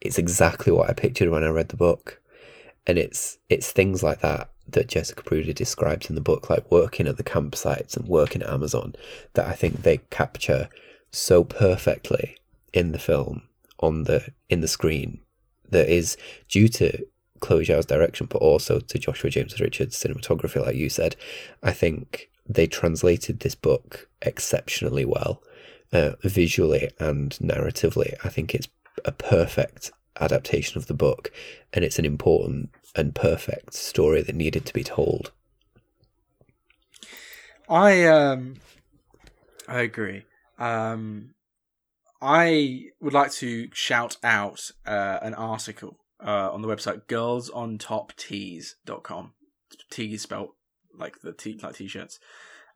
it's 0.00 0.18
exactly 0.18 0.72
what 0.72 0.88
I 0.88 0.92
pictured 0.92 1.28
when 1.28 1.44
I 1.44 1.48
read 1.48 1.68
the 1.68 1.76
book. 1.76 2.20
And 2.86 2.98
it's 2.98 3.38
it's 3.48 3.70
things 3.70 4.02
like 4.02 4.20
that 4.20 4.50
that 4.68 4.88
Jessica 4.88 5.22
Bruder 5.22 5.52
describes 5.52 6.08
in 6.08 6.14
the 6.14 6.20
book, 6.20 6.48
like 6.48 6.70
working 6.70 7.06
at 7.06 7.16
the 7.16 7.24
campsites 7.24 7.96
and 7.96 8.08
working 8.08 8.42
at 8.42 8.50
Amazon, 8.50 8.94
that 9.34 9.46
I 9.46 9.52
think 9.52 9.82
they 9.82 9.98
capture 10.10 10.68
so 11.10 11.44
perfectly 11.44 12.36
in 12.72 12.92
the 12.92 12.98
film 12.98 13.42
on 13.80 14.04
the 14.04 14.28
in 14.48 14.60
the 14.60 14.68
screen 14.68 15.20
that 15.68 15.88
is 15.88 16.16
due 16.48 16.68
to 16.68 17.04
Chloe 17.40 17.64
Zhao's 17.64 17.86
direction, 17.86 18.26
but 18.30 18.38
also 18.38 18.78
to 18.78 18.98
Joshua 18.98 19.30
James 19.30 19.60
Richards' 19.60 20.00
cinematography, 20.00 20.64
like 20.64 20.76
you 20.76 20.88
said. 20.88 21.16
I 21.62 21.72
think 21.72 22.30
they 22.46 22.66
translated 22.66 23.40
this 23.40 23.54
book 23.54 24.08
exceptionally 24.20 25.04
well, 25.04 25.42
uh, 25.92 26.12
visually 26.22 26.90
and 26.98 27.32
narratively. 27.32 28.14
I 28.24 28.28
think 28.28 28.54
it's 28.54 28.68
a 29.04 29.12
perfect 29.12 29.90
adaptation 30.20 30.78
of 30.78 30.86
the 30.86 30.94
book, 30.94 31.32
and 31.72 31.84
it's 31.84 31.98
an 31.98 32.04
important 32.04 32.70
and 32.94 33.14
perfect 33.14 33.74
story 33.74 34.22
that 34.22 34.34
needed 34.34 34.66
to 34.66 34.74
be 34.74 34.84
told. 34.84 35.32
I 37.68 38.04
um, 38.06 38.56
I 39.68 39.80
agree. 39.80 40.24
Um, 40.58 41.34
I 42.20 42.86
would 43.00 43.14
like 43.14 43.32
to 43.32 43.68
shout 43.72 44.16
out 44.22 44.70
uh, 44.86 45.18
an 45.22 45.34
article 45.34 45.98
uh, 46.24 46.52
on 46.52 46.62
the 46.62 46.68
website 46.68 47.02
girlsontoptees.com. 47.06 49.32
Tees 49.90 50.22
spelled 50.22 50.50
like 50.96 51.20
the 51.20 51.32
t 51.32 51.58
like 51.62 51.76
t-shirts. 51.76 52.18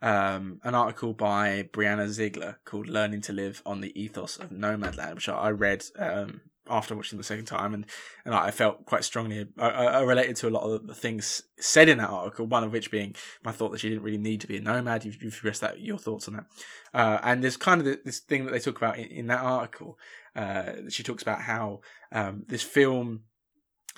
Um, 0.02 0.60
an 0.62 0.74
article 0.74 1.14
by 1.14 1.68
Brianna 1.72 2.08
Ziegler 2.08 2.58
called 2.64 2.88
"Learning 2.88 3.20
to 3.22 3.32
Live 3.32 3.62
on 3.64 3.80
the 3.80 3.98
Ethos 4.00 4.36
of 4.36 4.50
Nomadland," 4.50 5.14
which 5.14 5.28
I 5.28 5.48
read 5.50 5.84
um, 5.98 6.42
after 6.68 6.94
watching 6.94 7.18
the 7.18 7.24
second 7.24 7.46
time, 7.46 7.74
and 7.74 7.86
and 8.24 8.34
I 8.34 8.50
felt 8.50 8.84
quite 8.86 9.04
strongly. 9.04 9.46
I, 9.58 9.68
I, 9.68 10.00
related 10.00 10.36
to 10.36 10.48
a 10.48 10.50
lot 10.50 10.62
of 10.62 10.86
the 10.86 10.94
things 10.94 11.42
said 11.58 11.88
in 11.88 11.98
that 11.98 12.10
article. 12.10 12.46
One 12.46 12.64
of 12.64 12.72
which 12.72 12.90
being 12.90 13.14
my 13.44 13.52
thought 13.52 13.72
that 13.72 13.78
she 13.78 13.88
didn't 13.88 14.04
really 14.04 14.18
need 14.18 14.40
to 14.42 14.46
be 14.46 14.56
a 14.56 14.60
nomad. 14.60 15.04
You've, 15.04 15.22
you've 15.22 15.32
expressed 15.32 15.60
that 15.62 15.80
your 15.80 15.98
thoughts 15.98 16.28
on 16.28 16.34
that. 16.34 16.46
Uh, 16.92 17.18
and 17.22 17.42
there's 17.42 17.56
kind 17.56 17.80
of 17.80 17.98
this 18.04 18.20
thing 18.20 18.44
that 18.44 18.52
they 18.52 18.58
talk 18.58 18.76
about 18.76 18.98
in, 18.98 19.06
in 19.06 19.26
that 19.28 19.40
article. 19.40 19.98
Uh, 20.34 20.72
she 20.88 21.02
talks 21.02 21.22
about 21.22 21.40
how 21.40 21.80
um, 22.12 22.44
this 22.48 22.62
film, 22.62 23.22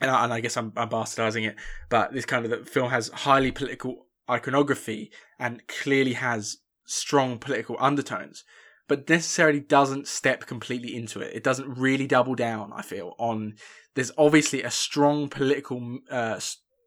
and 0.01 0.11
I, 0.11 0.25
and 0.25 0.33
I 0.33 0.41
guess 0.41 0.57
I'm, 0.57 0.73
I'm 0.77 0.89
bastardizing 0.89 1.49
it, 1.49 1.57
but 1.89 2.13
this 2.13 2.25
kind 2.25 2.45
of 2.45 2.51
the 2.51 2.71
film 2.71 2.91
has 2.91 3.09
highly 3.09 3.51
political 3.51 4.07
iconography 4.29 5.11
and 5.39 5.67
clearly 5.69 6.15
has 6.15 6.59
strong 6.85 7.39
political 7.39 7.77
undertones 7.79 8.45
but 8.89 9.09
necessarily 9.09 9.61
doesn't 9.61 10.09
step 10.09 10.47
completely 10.47 10.97
into 10.97 11.21
it. 11.21 11.35
It 11.35 11.45
doesn't 11.45 11.79
really 11.79 12.07
double 12.07 12.35
down, 12.35 12.73
I 12.75 12.83
feel, 12.83 13.15
on 13.19 13.55
there's 13.95 14.11
obviously 14.17 14.63
a 14.63 14.71
strong 14.71 15.29
political 15.29 15.99
uh, 16.11 16.41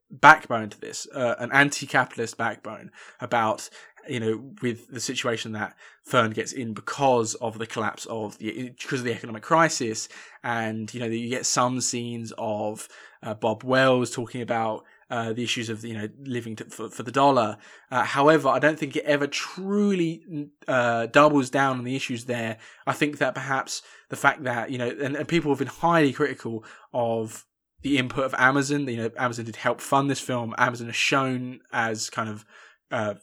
backbone 0.09 0.69
to 0.69 0.80
this, 0.81 1.07
uh, 1.13 1.35
an 1.39 1.51
anti-capitalist 1.51 2.38
backbone 2.38 2.91
about 3.19 3.69
you 4.09 4.19
know 4.19 4.51
with 4.63 4.88
the 4.89 4.99
situation 4.99 5.51
that 5.51 5.76
Fern 6.03 6.31
gets 6.31 6.53
in 6.53 6.73
because 6.73 7.35
of 7.35 7.59
the 7.59 7.68
collapse 7.68 8.07
of 8.07 8.38
the 8.39 8.69
because 8.69 9.01
of 9.01 9.05
the 9.05 9.13
economic 9.13 9.43
crisis, 9.43 10.09
and 10.43 10.91
you 10.93 10.99
know 10.99 11.05
you 11.05 11.30
get 11.30 11.45
some 11.45 11.80
scenes 11.80 12.34
of 12.38 12.88
uh, 13.22 13.35
Bob 13.35 13.63
Wells 13.63 14.09
talking 14.09 14.41
about 14.41 14.85
uh, 15.11 15.33
the 15.33 15.43
issues 15.43 15.69
of 15.69 15.83
you 15.83 15.93
know 15.93 16.07
living 16.23 16.55
to, 16.55 16.65
for, 16.65 16.89
for 16.89 17.03
the 17.03 17.11
dollar. 17.11 17.57
Uh, 17.91 18.03
however, 18.03 18.47
I 18.47 18.59
don't 18.59 18.79
think 18.79 18.95
it 18.95 19.03
ever 19.03 19.27
truly 19.27 20.49
uh, 20.69 21.07
doubles 21.07 21.49
down 21.49 21.79
on 21.79 21.83
the 21.83 21.97
issues 21.97 22.25
there. 22.25 22.57
I 22.88 22.93
think 22.93 23.17
that 23.17 23.35
perhaps 23.35 23.81
the 24.09 24.15
fact 24.15 24.45
that 24.45 24.71
you 24.71 24.77
know 24.77 24.89
and, 24.89 25.17
and 25.17 25.27
people 25.27 25.51
have 25.51 25.59
been 25.59 25.67
highly 25.67 26.13
critical 26.13 26.63
of 26.93 27.45
the 27.81 27.97
input 27.97 28.23
of 28.23 28.33
Amazon. 28.38 28.88
You 28.88 28.97
know, 28.97 29.11
Amazon 29.17 29.45
did 29.45 29.57
help 29.57 29.81
fund 29.81 30.09
this 30.09 30.21
film. 30.21 30.55
Amazon 30.57 30.89
is 30.89 30.95
shown 30.95 31.59
as 31.73 32.09
kind 32.09 32.29
of 32.29 32.45
uh, 32.89 33.15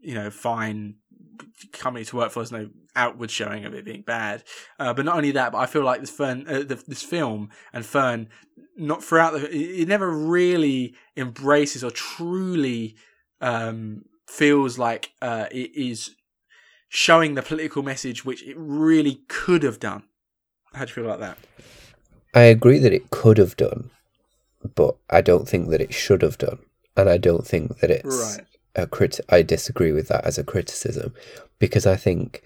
you 0.00 0.14
know 0.14 0.30
fine 0.30 0.96
company 1.72 2.04
to 2.06 2.16
work 2.16 2.32
for. 2.32 2.40
There's 2.40 2.50
no 2.50 2.70
outward 2.96 3.30
showing 3.30 3.64
of 3.64 3.72
it 3.72 3.84
being 3.84 4.02
bad. 4.02 4.42
Uh, 4.80 4.92
but 4.94 5.04
not 5.04 5.16
only 5.16 5.30
that, 5.30 5.52
but 5.52 5.58
I 5.58 5.66
feel 5.66 5.84
like 5.84 6.00
this 6.00 6.10
Fern, 6.10 6.44
uh, 6.48 6.58
the, 6.60 6.82
this 6.88 7.02
film 7.02 7.50
and 7.72 7.86
Fern, 7.86 8.30
not 8.76 9.02
throughout 9.02 9.32
the, 9.32 9.50
it 9.50 9.88
never 9.88 10.10
really 10.10 10.94
embraces 11.16 11.82
or 11.82 11.90
truly 11.90 12.96
um, 13.40 14.04
feels 14.28 14.78
like 14.78 15.12
uh, 15.22 15.46
it 15.50 15.74
is 15.74 16.14
showing 16.88 17.34
the 17.34 17.42
political 17.42 17.82
message 17.82 18.24
which 18.24 18.42
it 18.44 18.56
really 18.58 19.22
could 19.28 19.62
have 19.62 19.80
done. 19.80 20.02
How 20.72 20.84
do 20.84 20.90
you 20.90 20.94
feel 20.94 21.04
about 21.04 21.20
that? 21.20 21.38
I 22.34 22.42
agree 22.42 22.78
that 22.78 22.92
it 22.92 23.10
could 23.10 23.38
have 23.38 23.56
done, 23.56 23.90
but 24.74 24.96
I 25.08 25.20
don't 25.22 25.48
think 25.48 25.70
that 25.70 25.80
it 25.80 25.94
should 25.94 26.22
have 26.22 26.36
done, 26.36 26.58
and 26.96 27.08
I 27.08 27.16
don't 27.16 27.46
think 27.46 27.78
that 27.78 27.90
it's 27.90 28.36
right. 28.36 28.46
a 28.74 28.86
crit. 28.86 29.20
I 29.28 29.42
disagree 29.42 29.92
with 29.92 30.08
that 30.08 30.24
as 30.24 30.36
a 30.36 30.44
criticism 30.44 31.14
because 31.58 31.86
I 31.86 31.96
think 31.96 32.42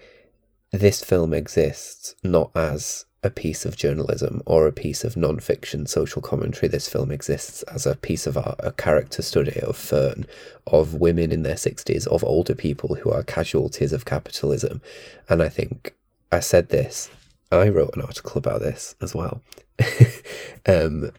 this 0.71 1.03
film 1.03 1.33
exists 1.33 2.15
not 2.23 2.51
as 2.55 3.05
a 3.23 3.29
piece 3.29 3.65
of 3.65 3.75
journalism 3.77 4.41
or 4.45 4.65
a 4.65 4.71
piece 4.71 5.03
of 5.03 5.15
non-fiction 5.15 5.85
social 5.85 6.21
commentary. 6.21 6.67
This 6.67 6.89
film 6.89 7.11
exists 7.11 7.61
as 7.63 7.85
a 7.85 7.95
piece 7.95 8.25
of 8.25 8.37
art, 8.37 8.59
a 8.59 8.71
character 8.71 9.21
study 9.21 9.59
of 9.59 9.77
Fern, 9.77 10.25
of 10.67 10.95
women 10.95 11.31
in 11.31 11.43
their 11.43 11.55
60s, 11.55 12.07
of 12.07 12.23
older 12.23 12.55
people 12.55 12.95
who 12.95 13.11
are 13.11 13.23
casualties 13.23 13.93
of 13.93 14.05
capitalism. 14.05 14.81
And 15.29 15.43
I 15.43 15.49
think 15.49 15.93
I 16.31 16.39
said 16.39 16.69
this, 16.69 17.09
I 17.51 17.69
wrote 17.69 17.95
an 17.95 18.01
article 18.01 18.37
about 18.37 18.61
this 18.61 18.95
as 19.01 19.13
well, 19.13 19.41
um, 20.65 21.11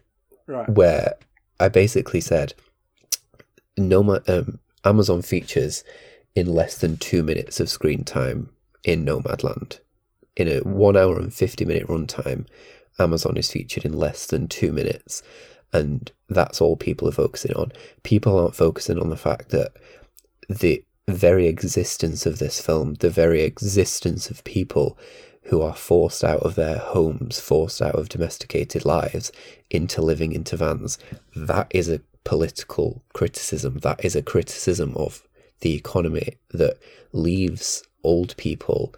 right. 0.47 0.67
where 0.67 1.13
I 1.59 1.69
basically 1.69 2.21
said, 2.21 2.53
no, 3.77 4.19
um, 4.27 4.59
Amazon 4.83 5.21
features 5.21 5.83
in 6.35 6.47
less 6.47 6.77
than 6.77 6.97
two 6.97 7.23
minutes 7.23 7.59
of 7.59 7.69
screen 7.69 8.03
time 8.03 8.49
in 8.83 9.05
Nomadland. 9.05 9.79
In 10.35 10.47
a 10.47 10.59
one 10.59 10.97
hour 10.97 11.17
and 11.17 11.33
50 11.33 11.65
minute 11.65 11.87
runtime, 11.87 12.45
Amazon 12.99 13.37
is 13.37 13.51
featured 13.51 13.85
in 13.85 13.93
less 13.93 14.25
than 14.25 14.47
two 14.47 14.71
minutes. 14.71 15.23
And 15.71 16.11
that's 16.29 16.61
all 16.61 16.75
people 16.75 17.07
are 17.09 17.13
focusing 17.13 17.55
on. 17.55 17.71
People 18.03 18.37
aren't 18.37 18.55
focusing 18.55 18.99
on 18.99 19.09
the 19.09 19.17
fact 19.17 19.49
that 19.49 19.73
the 20.47 20.83
very 21.07 21.47
existence 21.47 22.25
of 22.25 22.39
this 22.39 22.61
film, 22.61 22.95
the 22.95 23.09
very 23.09 23.41
existence 23.41 24.29
of 24.29 24.43
people 24.43 24.97
who 25.43 25.61
are 25.61 25.75
forced 25.75 26.23
out 26.23 26.39
of 26.41 26.55
their 26.55 26.77
homes, 26.77 27.39
forced 27.39 27.81
out 27.81 27.95
of 27.95 28.07
domesticated 28.07 28.85
lives 28.85 29.31
into 29.69 30.01
living 30.01 30.31
into 30.31 30.55
vans, 30.55 30.97
that 31.35 31.67
is 31.71 31.89
a 31.89 32.01
political 32.23 33.03
criticism. 33.13 33.79
That 33.79 34.03
is 34.05 34.15
a 34.15 34.21
criticism 34.21 34.93
of 34.95 35.27
the 35.59 35.75
economy 35.75 36.37
that 36.51 36.77
leaves 37.11 37.83
old 38.03 38.35
people 38.37 38.93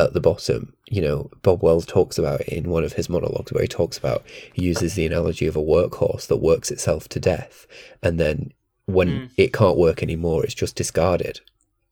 at 0.00 0.14
the 0.14 0.20
bottom. 0.20 0.72
You 0.88 1.02
know, 1.02 1.30
Bob 1.42 1.62
Wells 1.62 1.86
talks 1.86 2.18
about 2.18 2.40
it 2.42 2.48
in 2.48 2.70
one 2.70 2.84
of 2.84 2.94
his 2.94 3.08
monologues 3.08 3.52
where 3.52 3.62
he 3.62 3.68
talks 3.68 3.98
about, 3.98 4.24
he 4.52 4.64
uses 4.64 4.94
the 4.94 5.06
analogy 5.06 5.46
of 5.46 5.56
a 5.56 5.62
workhorse 5.62 6.26
that 6.26 6.38
works 6.38 6.70
itself 6.70 7.08
to 7.10 7.20
death. 7.20 7.66
And 8.02 8.18
then 8.18 8.52
when 8.86 9.08
mm. 9.08 9.30
it 9.36 9.52
can't 9.52 9.78
work 9.78 10.02
anymore, 10.02 10.44
it's 10.44 10.54
just 10.54 10.76
discarded 10.76 11.40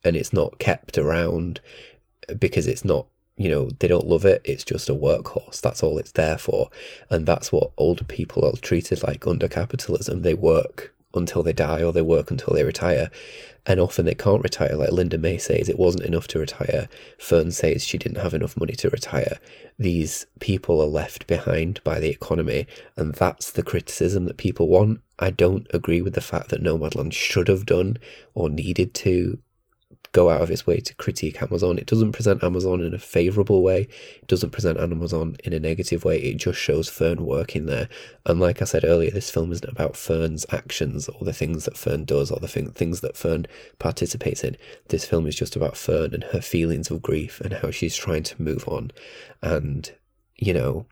and 0.05 0.16
it's 0.16 0.32
not 0.32 0.59
kept 0.59 0.98
around 0.98 1.60
because 2.39 2.66
it's 2.66 2.85
not 2.85 3.06
you 3.36 3.48
know 3.48 3.70
they 3.78 3.89
don't 3.89 4.06
love 4.06 4.24
it 4.24 4.43
it's 4.44 4.64
just 4.64 4.89
a 4.89 4.94
workhorse 4.94 5.60
that's 5.60 5.82
all 5.82 5.97
it's 5.97 6.12
there 6.12 6.36
for 6.36 6.68
and 7.09 7.24
that's 7.24 7.52
what 7.52 7.70
older 7.78 8.05
people 8.05 8.44
are 8.44 8.56
treated 8.56 9.02
like 9.02 9.26
under 9.26 9.48
capitalism 9.48 10.22
they 10.22 10.35
work 10.35 10.94
until 11.14 11.43
they 11.43 11.52
die 11.52 11.82
or 11.82 11.93
they 11.93 12.02
work 12.02 12.30
until 12.30 12.55
they 12.55 12.64
retire. 12.64 13.10
And 13.66 13.80
often 13.80 14.06
they 14.06 14.14
can't 14.14 14.43
retire. 14.43 14.76
Like 14.76 14.93
Linda 14.93 15.18
May 15.18 15.36
says, 15.36 15.68
it 15.68 15.78
wasn't 15.78 16.05
enough 16.05 16.26
to 16.28 16.39
retire. 16.39 16.89
Fern 17.18 17.51
says 17.51 17.85
she 17.85 17.98
didn't 17.98 18.22
have 18.22 18.35
enough 18.35 18.56
money 18.56 18.74
to 18.74 18.89
retire. 18.89 19.39
These 19.78 20.26
people 20.40 20.80
are 20.80 20.86
left 20.86 21.26
behind 21.26 21.82
by 21.85 22.01
the 22.01 22.09
economy, 22.09 22.66
and 22.97 23.14
that's 23.14 23.51
the 23.51 23.62
criticism 23.62 24.24
that 24.24 24.39
people 24.39 24.68
want. 24.68 25.01
I 25.18 25.30
don't 25.30 25.66
agree 25.74 26.01
with 26.01 26.14
the 26.14 26.20
fact 26.20 26.48
that 26.48 26.62
Nomadland 26.62 27.12
should 27.12 27.48
have 27.48 27.66
done 27.66 27.98
or 28.35 28.48
needed 28.48 28.94
to 28.94 29.39
go 30.12 30.30
out 30.30 30.40
of 30.40 30.51
its 30.51 30.66
way 30.66 30.78
to 30.80 30.94
critique 30.94 31.43
Amazon. 31.43 31.78
It 31.78 31.86
doesn't 31.86 32.12
present 32.12 32.43
Amazon 32.43 32.80
in 32.80 32.94
a 32.94 32.98
favorable 32.98 33.62
way. 33.62 33.89
It 34.16 34.26
doesn't 34.26 34.51
present 34.51 34.78
Amazon 34.78 35.36
in 35.44 35.52
a 35.52 35.60
negative 35.60 36.05
way. 36.05 36.18
It 36.18 36.36
just 36.36 36.59
shows 36.59 36.89
Fern 36.89 37.24
working 37.24 37.66
there. 37.66 37.89
And 38.24 38.40
like 38.40 38.62
I 38.62 38.64
said 38.64 38.85
earlier, 38.85 39.10
this 39.10 39.30
film 39.30 39.52
isn't 39.52 39.70
about 39.70 39.97
Fern's 39.97 40.47
actions 40.51 41.09
or 41.09 41.24
the 41.24 41.32
things 41.32 41.64
that 41.64 41.76
Fern 41.76 42.05
does 42.05 42.30
or 42.30 42.40
the 42.40 42.48
thing, 42.48 42.70
things 42.70 43.01
that 43.01 43.16
Fern 43.16 43.47
participates 43.78 44.44
in. 44.44 44.56
This 44.89 45.05
film 45.05 45.26
is 45.26 45.36
just 45.36 45.56
about 45.56 45.76
Fern 45.76 46.14
and 46.14 46.24
her 46.24 46.40
feelings 46.40 46.90
of 46.90 47.02
grief 47.02 47.40
and 47.40 47.52
how 47.52 47.70
she's 47.70 47.97
trying 47.97 48.22
to 48.24 48.43
move 48.43 48.66
on. 48.68 48.90
And, 49.43 49.90
you 50.36 50.55
know, 50.55 50.86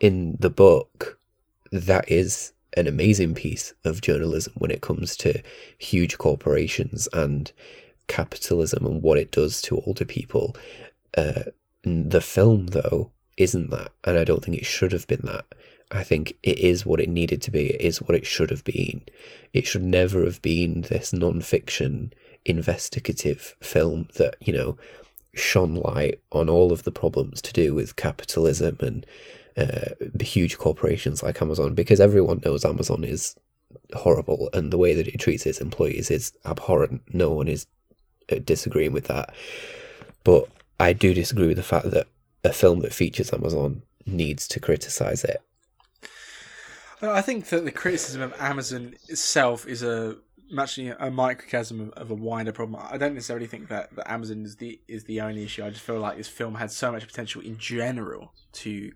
in 0.00 0.36
the 0.40 0.50
book, 0.50 1.18
that 1.70 2.10
is 2.10 2.52
an 2.76 2.86
amazing 2.86 3.34
piece 3.34 3.74
of 3.84 4.00
journalism 4.00 4.52
when 4.56 4.70
it 4.70 4.80
comes 4.80 5.16
to 5.16 5.42
huge 5.78 6.18
corporations 6.18 7.08
and 7.12 7.52
capitalism 8.12 8.84
and 8.84 9.02
what 9.02 9.18
it 9.18 9.32
does 9.32 9.62
to 9.62 9.80
older 9.80 10.04
people. 10.04 10.54
Uh, 11.16 11.44
the 11.82 12.20
film, 12.20 12.66
though, 12.68 13.10
isn't 13.36 13.70
that, 13.70 13.90
and 14.04 14.18
I 14.18 14.24
don't 14.24 14.44
think 14.44 14.58
it 14.58 14.66
should 14.66 14.92
have 14.92 15.06
been 15.06 15.22
that. 15.24 15.46
I 15.90 16.02
think 16.04 16.34
it 16.42 16.58
is 16.58 16.86
what 16.86 17.00
it 17.00 17.08
needed 17.08 17.42
to 17.42 17.50
be. 17.50 17.70
It 17.70 17.80
is 17.80 18.00
what 18.02 18.14
it 18.14 18.26
should 18.26 18.50
have 18.50 18.64
been. 18.64 19.02
It 19.52 19.66
should 19.66 19.82
never 19.82 20.24
have 20.24 20.40
been 20.42 20.82
this 20.82 21.12
non-fiction 21.12 22.12
investigative 22.44 23.54
film 23.60 24.08
that 24.16 24.34
you 24.40 24.52
know 24.52 24.76
shone 25.34 25.76
light 25.76 26.20
on 26.32 26.48
all 26.48 26.72
of 26.72 26.82
the 26.82 26.90
problems 26.90 27.40
to 27.40 27.52
do 27.52 27.72
with 27.74 27.96
capitalism 27.96 28.76
and 28.80 29.06
uh, 29.56 29.90
huge 30.20 30.58
corporations 30.58 31.22
like 31.22 31.40
Amazon 31.40 31.74
because 31.74 32.00
everyone 32.00 32.40
knows 32.44 32.64
Amazon 32.64 33.04
is 33.04 33.36
horrible 33.94 34.50
and 34.52 34.70
the 34.70 34.78
way 34.78 34.94
that 34.94 35.08
it 35.08 35.18
treats 35.18 35.46
its 35.46 35.60
employees 35.60 36.10
is 36.10 36.32
abhorrent. 36.44 37.02
No 37.12 37.30
one 37.30 37.48
is 37.48 37.66
disagreeing 38.40 38.92
with 38.92 39.06
that. 39.06 39.34
But 40.24 40.48
I 40.78 40.92
do 40.92 41.14
disagree 41.14 41.46
with 41.46 41.56
the 41.56 41.62
fact 41.62 41.90
that 41.90 42.06
a 42.44 42.52
film 42.52 42.80
that 42.80 42.92
features 42.92 43.32
Amazon 43.32 43.82
needs 44.06 44.48
to 44.48 44.60
criticize 44.60 45.24
it. 45.24 45.42
I 47.00 47.20
think 47.20 47.48
that 47.48 47.64
the 47.64 47.72
criticism 47.72 48.22
of 48.22 48.34
Amazon 48.38 48.94
itself 49.08 49.66
is 49.66 49.82
a 49.82 50.16
much 50.50 50.78
a 50.78 51.10
microcosm 51.10 51.80
of, 51.80 51.90
of, 51.90 52.10
a 52.10 52.14
wider 52.14 52.52
problem. 52.52 52.80
I 52.90 52.98
don't 52.98 53.14
necessarily 53.14 53.46
think 53.46 53.68
that, 53.68 53.94
that 53.96 54.10
Amazon 54.10 54.44
is 54.44 54.56
the 54.56 54.80
is 54.86 55.04
the 55.04 55.20
only 55.20 55.42
issue. 55.42 55.64
I 55.64 55.70
just 55.70 55.82
feel 55.82 55.98
like 55.98 56.16
this 56.16 56.28
film 56.28 56.54
had 56.54 56.70
so 56.70 56.92
much 56.92 57.06
potential 57.06 57.42
in 57.42 57.58
general 57.58 58.32
to 58.52 58.92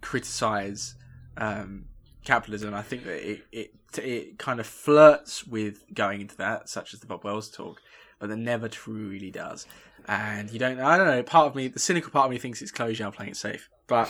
criticize 0.00 0.96
um, 1.36 1.84
capitalism. 2.24 2.74
I 2.74 2.82
think 2.82 3.04
that 3.04 3.30
it, 3.30 3.44
it 3.52 3.74
it 3.98 4.38
kind 4.38 4.58
of 4.58 4.66
flirts 4.66 5.46
with 5.46 5.84
going 5.94 6.22
into 6.22 6.36
that, 6.38 6.68
such 6.68 6.94
as 6.94 7.00
the 7.00 7.06
Bob 7.06 7.24
Wells 7.24 7.50
talk, 7.50 7.80
but 8.18 8.30
it 8.30 8.36
never 8.36 8.68
truly 8.68 9.30
does. 9.30 9.66
And 10.08 10.50
you 10.50 10.58
don't. 10.58 10.78
I 10.80 10.96
don't 10.96 11.06
know. 11.06 11.22
Part 11.22 11.48
of 11.48 11.54
me, 11.54 11.68
the 11.68 11.78
cynical 11.78 12.10
part 12.10 12.26
of 12.26 12.30
me, 12.30 12.38
thinks 12.38 12.62
it's 12.62 12.70
Chloe 12.70 12.94
Zhao 12.94 13.12
playing 13.12 13.32
it 13.32 13.36
safe, 13.36 13.68
but 13.86 14.08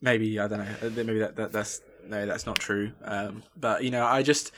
maybe 0.00 0.38
I 0.38 0.48
don't 0.48 0.60
know. 0.60 0.90
Maybe 0.90 1.18
that, 1.18 1.36
that 1.36 1.52
that's 1.52 1.82
no, 2.06 2.24
that's 2.24 2.46
not 2.46 2.58
true. 2.58 2.92
Um, 3.04 3.42
but 3.58 3.84
you 3.84 3.90
know, 3.90 4.04
I 4.04 4.22
just. 4.22 4.52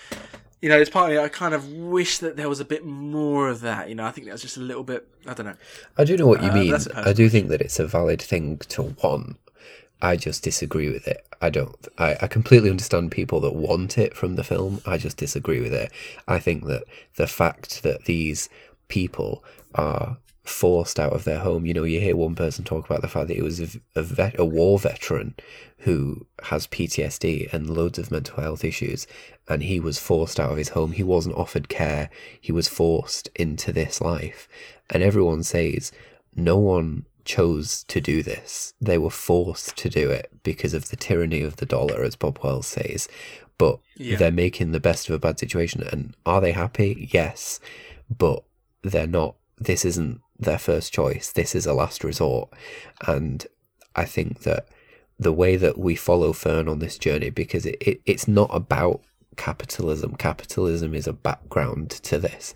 You 0.60 0.68
know, 0.68 0.78
it's 0.78 0.90
partly 0.90 1.18
I 1.18 1.26
kind 1.26 1.54
of 1.54 1.68
wish 1.72 2.18
that 2.18 2.36
there 2.36 2.48
was 2.48 2.60
a 2.60 2.64
bit 2.64 2.86
more 2.86 3.48
of 3.48 3.62
that. 3.62 3.88
You 3.88 3.96
know, 3.96 4.04
I 4.04 4.12
think 4.12 4.28
that 4.28 4.32
was 4.32 4.42
just 4.42 4.56
a 4.56 4.60
little 4.60 4.84
bit. 4.84 5.08
I 5.26 5.34
don't 5.34 5.46
know. 5.46 5.56
I 5.98 6.04
do 6.04 6.16
know 6.16 6.28
what 6.28 6.40
you 6.40 6.50
uh, 6.50 6.54
mean. 6.54 6.78
I 6.94 7.12
do 7.12 7.28
think 7.28 7.48
that 7.48 7.60
it's 7.60 7.80
a 7.80 7.86
valid 7.88 8.22
thing 8.22 8.58
to 8.68 8.94
want. 9.02 9.38
I 10.02 10.16
just 10.16 10.42
disagree 10.42 10.90
with 10.90 11.06
it. 11.06 11.24
I 11.40 11.48
don't. 11.48 11.76
I, 11.96 12.16
I 12.20 12.26
completely 12.26 12.70
understand 12.70 13.12
people 13.12 13.40
that 13.40 13.54
want 13.54 13.96
it 13.96 14.14
from 14.16 14.34
the 14.34 14.44
film. 14.44 14.82
I 14.84 14.98
just 14.98 15.16
disagree 15.16 15.60
with 15.60 15.72
it. 15.72 15.92
I 16.26 16.40
think 16.40 16.66
that 16.66 16.84
the 17.14 17.28
fact 17.28 17.84
that 17.84 18.04
these 18.04 18.48
people 18.88 19.44
are 19.76 20.18
forced 20.44 20.98
out 20.98 21.12
of 21.12 21.24
their 21.24 21.38
home. 21.38 21.66
You 21.66 21.74
know, 21.74 21.84
you 21.84 22.00
hear 22.00 22.16
one 22.16 22.34
person 22.34 22.64
talk 22.64 22.86
about 22.86 23.00
the 23.00 23.08
fact 23.08 23.28
that 23.28 23.36
he 23.36 23.42
was 23.42 23.60
a, 23.60 23.80
a, 23.94 24.02
vet, 24.02 24.38
a 24.38 24.44
war 24.44 24.78
veteran 24.78 25.34
who 25.78 26.26
has 26.44 26.66
PTSD 26.66 27.52
and 27.52 27.70
loads 27.70 27.98
of 27.98 28.10
mental 28.10 28.42
health 28.42 28.64
issues, 28.64 29.06
and 29.48 29.62
he 29.62 29.78
was 29.80 29.98
forced 29.98 30.40
out 30.40 30.50
of 30.50 30.58
his 30.58 30.70
home. 30.70 30.92
He 30.92 31.04
wasn't 31.04 31.36
offered 31.36 31.68
care. 31.68 32.10
He 32.40 32.52
was 32.52 32.68
forced 32.68 33.28
into 33.36 33.72
this 33.72 34.00
life, 34.00 34.48
and 34.90 35.02
everyone 35.02 35.42
says 35.42 35.92
no 36.34 36.56
one 36.56 37.06
chose 37.24 37.84
to 37.84 38.00
do 38.00 38.22
this. 38.22 38.74
They 38.80 38.98
were 38.98 39.10
forced 39.10 39.76
to 39.78 39.88
do 39.88 40.10
it 40.10 40.30
because 40.42 40.74
of 40.74 40.88
the 40.88 40.96
tyranny 40.96 41.42
of 41.42 41.56
the 41.56 41.66
dollar, 41.66 42.02
as 42.02 42.16
Bob 42.16 42.40
Wells 42.42 42.66
says. 42.66 43.08
But 43.58 43.78
yeah. 43.96 44.16
they're 44.16 44.32
making 44.32 44.72
the 44.72 44.80
best 44.80 45.08
of 45.08 45.14
a 45.14 45.18
bad 45.18 45.38
situation. 45.38 45.82
And 45.82 46.14
are 46.26 46.40
they 46.40 46.52
happy? 46.52 47.08
Yes. 47.12 47.60
But 48.16 48.42
they're 48.82 49.06
not. 49.06 49.36
This 49.58 49.84
isn't 49.84 50.20
their 50.38 50.58
first 50.58 50.92
choice. 50.92 51.32
This 51.32 51.54
is 51.54 51.66
a 51.66 51.74
last 51.74 52.02
resort. 52.02 52.48
And 53.06 53.46
I 53.94 54.04
think 54.04 54.40
that 54.40 54.68
the 55.18 55.32
way 55.32 55.56
that 55.56 55.78
we 55.78 55.94
follow 55.94 56.32
Fern 56.32 56.68
on 56.68 56.80
this 56.80 56.98
journey, 56.98 57.30
because 57.30 57.64
it, 57.66 57.76
it 57.80 58.00
it's 58.04 58.26
not 58.26 58.50
about 58.52 59.02
capitalism, 59.36 60.16
capitalism 60.16 60.94
is 60.94 61.06
a 61.06 61.12
background 61.12 61.90
to 61.90 62.18
this 62.18 62.54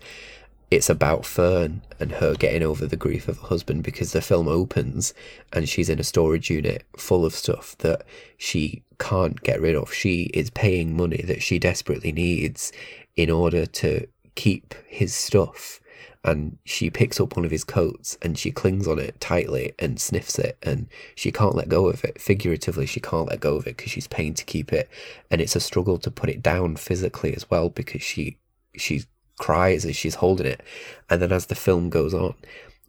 it's 0.69 0.89
about 0.89 1.25
Fern 1.25 1.81
and 1.99 2.13
her 2.13 2.35
getting 2.35 2.63
over 2.63 2.85
the 2.85 2.97
grief 2.97 3.27
of 3.27 3.39
her 3.39 3.47
husband 3.47 3.83
because 3.83 4.11
the 4.11 4.21
film 4.21 4.47
opens 4.47 5.13
and 5.53 5.69
she's 5.69 5.89
in 5.89 5.99
a 5.99 6.03
storage 6.03 6.49
unit 6.49 6.83
full 6.97 7.25
of 7.25 7.33
stuff 7.33 7.77
that 7.79 8.03
she 8.37 8.83
can't 8.99 9.41
get 9.43 9.61
rid 9.61 9.75
of. 9.75 9.93
She 9.93 10.23
is 10.33 10.49
paying 10.49 10.95
money 10.95 11.23
that 11.25 11.41
she 11.41 11.57
desperately 11.57 12.11
needs 12.11 12.73
in 13.15 13.29
order 13.29 13.65
to 13.65 14.07
keep 14.35 14.75
his 14.87 15.13
stuff. 15.13 15.79
And 16.23 16.57
she 16.65 16.89
picks 16.89 17.21
up 17.21 17.37
one 17.37 17.45
of 17.45 17.51
his 17.51 17.63
coats 17.63 18.17
and 18.21 18.37
she 18.37 18.51
clings 18.51 18.87
on 18.87 18.99
it 18.99 19.21
tightly 19.21 19.73
and 19.79 19.97
sniffs 20.01 20.37
it 20.37 20.57
and 20.61 20.87
she 21.15 21.31
can't 21.31 21.55
let 21.55 21.69
go 21.69 21.87
of 21.87 22.03
it. 22.03 22.19
Figuratively, 22.19 22.85
she 22.85 22.99
can't 22.99 23.29
let 23.29 23.39
go 23.39 23.55
of 23.55 23.67
it 23.67 23.77
because 23.77 23.91
she's 23.91 24.07
paying 24.07 24.33
to 24.33 24.43
keep 24.43 24.73
it. 24.73 24.89
And 25.31 25.39
it's 25.39 25.55
a 25.55 25.61
struggle 25.61 25.97
to 25.99 26.11
put 26.11 26.29
it 26.29 26.43
down 26.43 26.75
physically 26.75 27.33
as 27.33 27.49
well 27.49 27.69
because 27.69 28.01
she 28.01 28.37
she's 28.75 29.07
cries 29.37 29.85
as 29.85 29.95
she's 29.95 30.15
holding 30.15 30.47
it. 30.47 30.61
And 31.09 31.21
then 31.21 31.31
as 31.31 31.45
the 31.45 31.55
film 31.55 31.89
goes 31.89 32.13
on, 32.13 32.35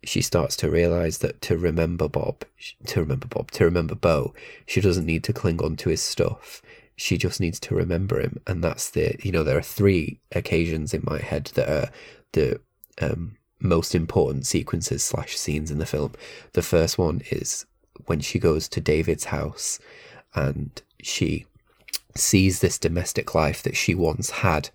she 0.04 0.22
starts 0.22 0.56
to 0.56 0.70
realize 0.70 1.18
that 1.18 1.40
to 1.42 1.58
remember 1.58 2.08
Bob, 2.08 2.44
to 2.86 3.00
remember 3.00 3.26
Bob, 3.26 3.50
to 3.52 3.64
remember 3.64 3.94
Bo, 3.94 4.34
she 4.66 4.80
doesn't 4.80 5.06
need 5.06 5.24
to 5.24 5.32
cling 5.32 5.62
on 5.62 5.76
to 5.76 5.90
his 5.90 6.02
stuff. 6.02 6.62
She 6.96 7.16
just 7.16 7.40
needs 7.40 7.60
to 7.60 7.74
remember 7.74 8.20
him. 8.20 8.40
And 8.46 8.62
that's 8.62 8.90
the, 8.90 9.16
you 9.22 9.32
know, 9.32 9.44
there 9.44 9.58
are 9.58 9.62
three 9.62 10.20
occasions 10.32 10.94
in 10.94 11.02
my 11.04 11.18
head 11.18 11.50
that 11.54 11.68
are 11.68 11.90
the 12.32 12.60
um, 13.00 13.36
most 13.60 13.94
important 13.94 14.46
sequences 14.46 15.02
slash 15.02 15.36
scenes 15.36 15.70
in 15.70 15.78
the 15.78 15.86
film. 15.86 16.12
The 16.52 16.62
first 16.62 16.98
one 16.98 17.22
is 17.30 17.66
when 18.06 18.20
she 18.20 18.38
goes 18.38 18.68
to 18.68 18.80
David's 18.80 19.24
house 19.24 19.78
and 20.34 20.80
she 21.02 21.46
sees 22.16 22.60
this 22.60 22.78
domestic 22.78 23.34
life 23.34 23.62
that 23.62 23.76
she 23.76 23.94
once 23.94 24.30
had 24.30 24.70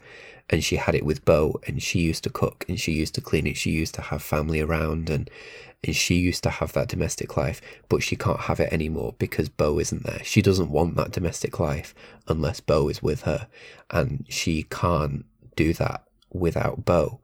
and 0.53 0.63
she 0.63 0.75
had 0.75 0.93
it 0.93 1.03
with 1.03 1.25
Bo, 1.25 1.59
and 1.65 1.81
she 1.81 1.99
used 1.99 2.23
to 2.25 2.30
cook, 2.30 2.63
and 2.69 2.80
she 2.80 2.91
used 2.91 3.15
to 3.15 3.21
clean 3.21 3.47
it, 3.47 3.57
she 3.57 3.71
used 3.71 3.95
to 3.95 4.03
have 4.03 4.21
family 4.21 4.61
around, 4.61 5.09
and 5.09 5.27
and 5.84 5.95
she 5.95 6.13
used 6.15 6.43
to 6.43 6.51
have 6.51 6.73
that 6.73 6.88
domestic 6.88 7.35
life, 7.35 7.59
but 7.89 8.03
she 8.03 8.15
can't 8.15 8.41
have 8.41 8.59
it 8.59 8.71
anymore 8.71 9.15
because 9.17 9.49
Bo 9.49 9.80
isn't 9.80 10.03
there. 10.03 10.21
She 10.23 10.43
doesn't 10.43 10.69
want 10.69 10.95
that 10.95 11.11
domestic 11.11 11.59
life 11.59 11.95
unless 12.27 12.59
Bo 12.59 12.88
is 12.88 13.01
with 13.01 13.23
her, 13.23 13.47
and 13.89 14.25
she 14.30 14.61
can't 14.69 15.25
do 15.55 15.73
that 15.73 16.03
without 16.31 16.85
Bo. 16.85 17.19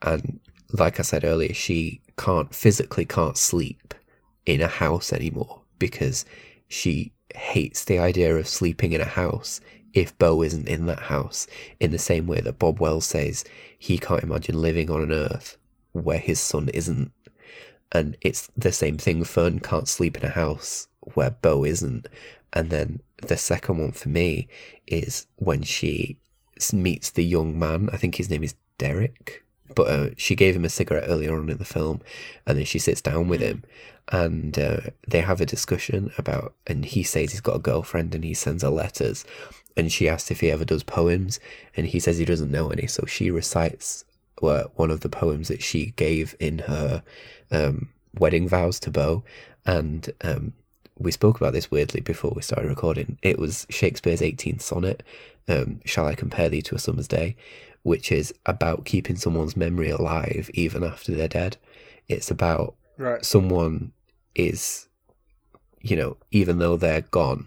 And 0.00 0.40
like 0.72 0.98
I 0.98 1.02
said 1.02 1.22
earlier, 1.22 1.52
she 1.52 2.00
can't 2.16 2.54
physically 2.54 3.04
can't 3.04 3.36
sleep 3.36 3.92
in 4.46 4.62
a 4.62 4.68
house 4.68 5.12
anymore 5.12 5.60
because 5.78 6.24
she 6.66 7.12
hates 7.34 7.84
the 7.84 7.98
idea 7.98 8.34
of 8.34 8.48
sleeping 8.48 8.92
in 8.92 9.02
a 9.02 9.04
house 9.20 9.60
if 9.92 10.16
Bo 10.18 10.42
isn't 10.42 10.68
in 10.68 10.86
that 10.86 11.00
house, 11.00 11.46
in 11.78 11.90
the 11.90 11.98
same 11.98 12.26
way 12.26 12.40
that 12.40 12.58
Bob 12.58 12.80
Wells 12.80 13.06
says 13.06 13.44
he 13.78 13.98
can't 13.98 14.22
imagine 14.22 14.60
living 14.60 14.90
on 14.90 15.02
an 15.02 15.12
earth 15.12 15.56
where 15.92 16.18
his 16.18 16.40
son 16.40 16.68
isn't. 16.70 17.12
And 17.92 18.16
it's 18.20 18.48
the 18.56 18.72
same 18.72 18.98
thing. 18.98 19.24
Fern 19.24 19.58
can't 19.60 19.88
sleep 19.88 20.16
in 20.16 20.24
a 20.24 20.30
house 20.30 20.86
where 21.14 21.30
Bo 21.30 21.64
isn't. 21.64 22.06
And 22.52 22.70
then 22.70 23.00
the 23.22 23.36
second 23.36 23.78
one 23.78 23.92
for 23.92 24.08
me 24.08 24.48
is 24.86 25.26
when 25.36 25.62
she 25.62 26.18
meets 26.72 27.10
the 27.10 27.24
young 27.24 27.58
man. 27.58 27.90
I 27.92 27.96
think 27.96 28.16
his 28.16 28.30
name 28.30 28.44
is 28.44 28.54
Derek. 28.78 29.44
But 29.74 29.88
uh, 29.88 30.10
she 30.16 30.34
gave 30.34 30.56
him 30.56 30.64
a 30.64 30.68
cigarette 30.68 31.04
earlier 31.06 31.36
on 31.36 31.48
in 31.48 31.58
the 31.58 31.64
film, 31.64 32.00
and 32.44 32.58
then 32.58 32.64
she 32.64 32.80
sits 32.80 33.00
down 33.00 33.28
with 33.28 33.40
him, 33.40 33.62
and 34.10 34.58
uh, 34.58 34.80
they 35.06 35.20
have 35.20 35.40
a 35.40 35.46
discussion 35.46 36.10
about. 36.18 36.54
And 36.66 36.84
he 36.84 37.04
says 37.04 37.30
he's 37.30 37.40
got 37.40 37.54
a 37.54 37.60
girlfriend, 37.60 38.12
and 38.14 38.24
he 38.24 38.34
sends 38.34 38.64
her 38.64 38.68
letters, 38.68 39.24
and 39.76 39.90
she 39.90 40.08
asks 40.08 40.30
if 40.30 40.40
he 40.40 40.50
ever 40.50 40.64
does 40.64 40.82
poems, 40.82 41.40
and 41.76 41.86
he 41.86 42.00
says 42.00 42.18
he 42.18 42.24
doesn't 42.24 42.50
know 42.50 42.70
any. 42.70 42.86
So 42.86 43.04
she 43.06 43.30
recites 43.30 44.04
uh, 44.42 44.64
one 44.74 44.90
of 44.90 45.00
the 45.00 45.08
poems 45.08 45.48
that 45.48 45.62
she 45.62 45.92
gave 45.96 46.34
in 46.40 46.60
her 46.60 47.02
um, 47.50 47.88
wedding 48.18 48.48
vows 48.48 48.80
to 48.80 48.90
Bo, 48.90 49.24
and 49.66 50.10
um, 50.22 50.52
we 50.98 51.12
spoke 51.12 51.36
about 51.40 51.52
this 51.52 51.70
weirdly 51.70 52.00
before 52.00 52.32
we 52.34 52.42
started 52.42 52.68
recording. 52.68 53.18
It 53.22 53.38
was 53.38 53.66
Shakespeare's 53.70 54.20
18th 54.20 54.60
sonnet, 54.62 55.02
um, 55.48 55.80
Shall 55.84 56.06
I 56.06 56.14
Compare 56.14 56.48
Thee 56.50 56.62
to 56.62 56.74
a 56.74 56.78
Summer's 56.78 57.08
Day, 57.08 57.36
which 57.82 58.12
is 58.12 58.34
about 58.46 58.84
keeping 58.84 59.16
someone's 59.16 59.56
memory 59.56 59.90
alive 59.90 60.50
even 60.52 60.84
after 60.84 61.12
they're 61.12 61.28
dead. 61.28 61.56
It's 62.08 62.30
about 62.30 62.74
Right. 62.98 63.24
someone 63.24 63.92
is, 64.34 64.88
you 65.80 65.96
know, 65.96 66.18
even 66.30 66.58
though 66.58 66.76
they're 66.76 67.00
gone, 67.00 67.46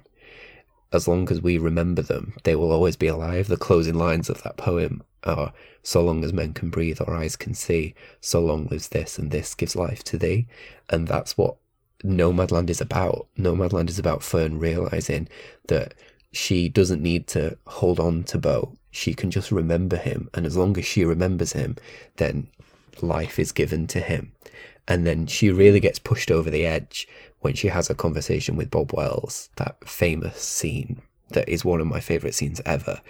as 0.94 1.08
long 1.08 1.30
as 1.32 1.42
we 1.42 1.58
remember 1.58 2.02
them, 2.02 2.34
they 2.44 2.56
will 2.56 2.72
always 2.72 2.96
be 2.96 3.08
alive. 3.08 3.48
The 3.48 3.58
closing 3.58 3.96
lines 3.96 4.30
of 4.30 4.44
that 4.44 4.58
poem 4.58 5.04
are 5.24 5.54
So 5.84 6.02
long 6.02 6.24
as 6.24 6.32
men 6.32 6.54
can 6.54 6.70
breathe 6.70 7.02
or 7.02 7.14
eyes 7.14 7.36
can 7.36 7.54
see, 7.54 7.94
so 8.22 8.40
long 8.40 8.68
lives 8.68 8.88
this, 8.90 9.20
and 9.20 9.32
this 9.32 9.54
gives 9.54 9.76
life 9.76 10.02
to 10.06 10.18
thee. 10.18 10.48
And 10.90 11.08
that's 11.08 11.38
what 11.38 11.58
Nomadland 12.04 12.70
is 12.70 12.80
about. 12.80 13.28
Nomadland 13.38 13.90
is 13.90 14.00
about 14.00 14.24
Fern 14.24 14.60
realizing 14.60 15.28
that 15.68 15.94
she 16.32 16.70
doesn't 16.70 17.02
need 17.02 17.28
to 17.28 17.58
hold 17.68 18.00
on 18.00 18.24
to 18.26 18.38
Bo. 18.38 18.78
She 18.92 19.14
can 19.14 19.30
just 19.30 19.52
remember 19.52 19.98
him. 19.98 20.30
And 20.34 20.46
as 20.46 20.56
long 20.56 20.78
as 20.78 20.86
she 20.86 21.04
remembers 21.04 21.52
him, 21.52 21.76
then 22.16 22.48
life 23.02 23.38
is 23.38 23.52
given 23.52 23.88
to 23.88 24.00
him. 24.00 24.32
And 24.88 25.06
then 25.06 25.28
she 25.28 25.50
really 25.50 25.80
gets 25.80 26.00
pushed 26.00 26.32
over 26.32 26.50
the 26.50 26.66
edge 26.66 27.08
when 27.44 27.54
she 27.54 27.68
has 27.68 27.90
a 27.90 27.96
conversation 27.96 28.56
with 28.56 28.72
Bob 28.72 28.94
Wells, 28.94 29.50
that 29.58 29.88
famous 29.88 30.42
scene 30.42 31.02
that 31.32 31.48
is 31.50 31.66
one 31.66 31.82
of 31.82 31.88
my 31.88 32.00
favorite 32.00 32.34
scenes 32.34 32.62
ever, 32.66 33.02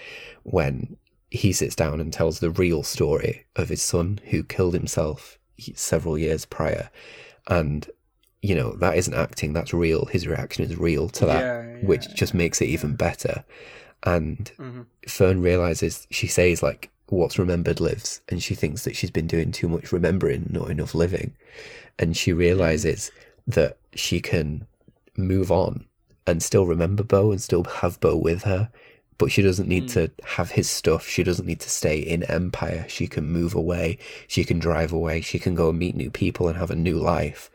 when 0.42 0.98
he 1.30 1.54
sits 1.54 1.76
down 1.76 2.00
and 2.00 2.12
tells 2.12 2.40
the 2.40 2.50
real 2.50 2.82
story 2.82 3.46
of 3.56 3.70
his 3.70 3.82
son 3.82 4.20
who 4.30 4.44
killed 4.44 4.74
himself 4.74 5.38
several 5.76 6.18
years 6.18 6.46
prior. 6.46 6.90
And, 7.48 7.88
you 8.42 8.56
know, 8.56 8.74
that 8.78 8.98
isn't 8.98 9.14
acting, 9.14 9.54
that's 9.54 9.74
real. 9.74 10.06
His 10.06 10.28
reaction 10.28 10.66
is 10.66 10.78
real 10.78 11.10
to 11.10 11.26
that, 11.28 11.44
Yeah, 11.44 11.62
yeah, 11.82 11.88
which 11.88 12.16
just 12.16 12.34
makes 12.34 12.60
it 12.60 12.70
even 12.70 12.96
better. 12.96 13.44
And 14.02 14.52
Mhm. 14.58 14.86
Fern 15.08 15.42
realizes, 15.42 16.08
she 16.10 16.28
says, 16.28 16.64
like, 16.64 16.90
what's 17.08 17.38
remembered 17.38 17.80
lives. 17.80 18.22
And 18.30 18.42
she 18.42 18.56
thinks 18.56 18.84
that 18.84 18.96
she's 18.96 19.12
been 19.12 19.28
doing 19.28 19.52
too 19.52 19.70
much 19.70 19.92
remembering, 19.92 20.48
not 20.50 20.72
enough 20.72 20.96
living. 20.96 21.36
And 22.00 22.18
she 22.18 22.34
realizes 22.34 23.12
that 23.48 23.78
she 23.94 24.20
can 24.20 24.68
move 25.18 25.52
on 25.52 25.86
and 26.26 26.42
still 26.42 26.66
remember 26.66 27.04
Bo 27.04 27.32
and 27.32 27.42
still 27.42 27.64
have 27.64 28.00
Bo 28.00 28.16
with 28.16 28.44
her. 28.44 28.72
But 29.18 29.32
she 29.32 29.42
doesn't 29.42 29.70
need 29.70 29.84
hmm. 29.84 29.90
to 29.90 30.12
have 30.24 30.52
his 30.52 30.70
stuff. 30.70 31.08
She 31.08 31.24
doesn't 31.24 31.46
need 31.46 31.60
to 31.60 31.70
stay 31.70 32.00
in 32.00 32.24
Empire. 32.24 32.86
She 32.90 33.08
can 33.08 33.26
move 33.26 33.54
away. 33.54 34.00
She 34.28 34.44
can 34.44 34.60
drive 34.60 34.92
away. 34.92 35.22
She 35.22 35.38
can 35.40 35.54
go 35.56 35.70
and 35.70 35.78
meet 35.78 35.96
new 35.96 36.10
people 36.10 36.48
and 36.48 36.58
have 36.58 36.72
a 36.72 36.76
new 36.76 36.98
life 36.98 37.52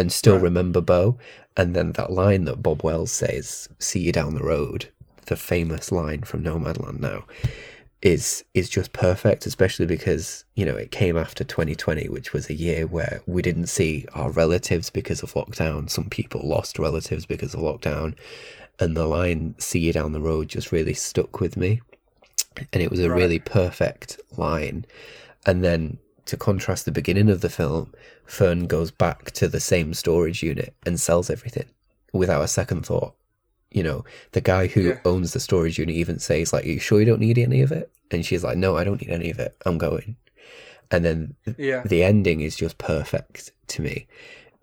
and 0.00 0.10
still 0.10 0.34
Right. 0.34 0.44
remember 0.44 0.80
Bo. 0.80 1.18
And 1.56 1.74
then 1.74 1.92
that 1.92 2.10
line 2.12 2.44
that 2.44 2.62
Bob 2.62 2.82
Wells 2.82 3.12
says, 3.12 3.68
"See 3.78 4.00
you 4.00 4.12
down 4.12 4.34
the 4.34 4.42
road," 4.42 4.88
the 5.26 5.36
famous 5.36 5.92
line 5.92 6.22
from 6.22 6.42
Nomadland 6.42 7.00
now, 7.00 7.24
is 8.02 8.44
is 8.54 8.68
just 8.68 8.92
perfect. 8.92 9.46
Especially 9.46 9.86
because 9.86 10.44
you 10.54 10.64
know 10.64 10.76
it 10.76 10.90
came 10.90 11.16
after 11.16 11.44
2020, 11.44 12.08
which 12.08 12.32
was 12.32 12.48
a 12.48 12.54
year 12.54 12.86
where 12.86 13.20
we 13.26 13.42
didn't 13.42 13.66
see 13.66 14.06
our 14.14 14.30
relatives 14.30 14.90
because 14.90 15.22
of 15.22 15.32
lockdown. 15.34 15.90
Some 15.90 16.08
people 16.08 16.40
lost 16.46 16.78
relatives 16.78 17.26
because 17.26 17.54
of 17.54 17.60
lockdown, 17.60 18.14
and 18.78 18.96
the 18.96 19.06
line 19.06 19.54
"See 19.58 19.80
you 19.80 19.92
down 19.92 20.12
the 20.12 20.20
road" 20.20 20.48
just 20.48 20.72
really 20.72 20.94
stuck 20.94 21.40
with 21.40 21.56
me, 21.56 21.80
and 22.72 22.82
it 22.82 22.90
was 22.90 23.00
a 23.00 23.10
Right. 23.10 23.18
really 23.18 23.38
perfect 23.38 24.18
line. 24.36 24.86
And 25.46 25.64
then 25.64 25.98
to 26.26 26.36
contrast 26.36 26.84
the 26.84 26.92
beginning 26.92 27.28
of 27.30 27.40
the 27.40 27.48
film, 27.50 27.92
Fern 28.24 28.66
goes 28.66 28.90
back 28.90 29.30
to 29.32 29.48
the 29.48 29.58
same 29.60 29.94
storage 29.94 30.42
unit 30.42 30.74
and 30.86 31.00
sells 31.00 31.28
everything 31.30 31.66
without 32.12 32.42
a 32.44 32.48
second 32.48 32.86
thought. 32.86 33.14
You 33.70 33.82
know, 33.84 34.04
the 34.32 34.40
guy 34.40 34.66
who 34.66 34.82
Yeah. 34.82 35.00
owns 35.04 35.32
the 35.32 35.40
storage 35.40 35.78
unit 35.78 35.94
even 35.94 36.18
says, 36.18 36.52
like, 36.52 36.64
Are 36.64 36.68
you 36.68 36.80
sure 36.80 37.00
you 37.00 37.06
don't 37.06 37.20
need 37.20 37.38
any 37.38 37.62
of 37.62 37.72
it? 37.72 37.90
And 38.10 38.24
she's 38.24 38.44
like, 38.44 38.56
No, 38.58 38.76
I 38.76 38.84
don't 38.84 39.00
need 39.00 39.10
any 39.10 39.30
of 39.30 39.38
it. 39.38 39.56
I'm 39.66 39.78
going. 39.78 40.16
And 40.90 41.04
then 41.04 41.34
Yeah. 41.56 41.84
the 41.84 42.02
ending 42.02 42.40
is 42.40 42.56
just 42.56 42.78
perfect 42.78 43.52
to 43.68 43.82
me. 43.82 44.06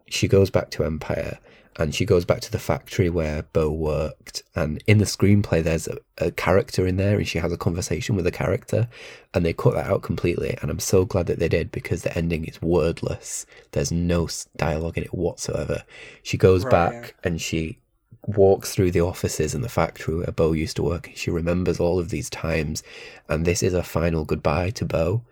She 0.07 0.27
goes 0.27 0.49
back 0.49 0.71
to 0.71 0.84
Empire 0.85 1.39
and 1.79 1.93
she 1.93 2.05
goes 2.05 2.25
back 2.25 2.41
to 2.41 2.51
the 2.51 2.59
factory 2.59 3.09
where 3.09 3.43
Bo 3.53 3.69
worked. 3.69 4.43
And 4.55 4.84
in 4.88 4.97
the 4.97 5.05
screenplay, 5.05 5.63
there's 5.63 5.88
a, 5.88 5.97
a 6.17 6.31
character 6.31 6.88
in 6.88 6.97
there 6.97 7.17
and 7.17 7.27
she 7.27 7.39
has 7.39 7.51
a 7.51 7.57
conversation 7.57 8.15
with 8.15 8.25
a 8.27 8.31
character. 8.31 8.88
And 9.34 9.45
they 9.45 9.53
cut 9.53 9.75
that 9.75 9.88
out 9.88 10.01
completely. 10.01 10.57
And 10.61 10.71
I'm 10.71 10.79
so 10.79 11.05
glad 11.05 11.27
that 11.27 11.39
they 11.39 11.49
did 11.49 11.71
because 11.71 12.01
the 12.03 12.17
ending 12.17 12.45
is 12.45 12.61
wordless. 12.61 13.45
There's 13.71 13.91
no 13.91 14.27
dialogue 14.57 14.97
in 14.97 15.03
it 15.03 15.13
whatsoever. 15.13 15.84
She 16.23 16.38
goes 16.38 16.63
Right, 16.63 16.65
back 16.65 17.15
and 17.23 17.39
she 17.39 17.79
walks 18.28 18.76
through 18.76 18.91
the 18.91 19.02
offices 19.02 19.56
and 19.56 19.64
the 19.64 19.70
factory 19.70 20.16
where 20.16 20.28
Bo 20.28 20.52
used 20.52 20.76
to 20.76 20.84
work. 20.84 21.10
She 21.16 21.32
remembers 21.32 21.80
all 21.80 21.98
of 21.98 22.10
these 22.10 22.30
times. 22.30 22.84
And 23.30 23.45
this 23.45 23.64
is 23.64 23.74
a 23.74 23.82
final 23.82 24.26
goodbye 24.26 24.72
to 24.72 24.86
Bo 24.86 25.24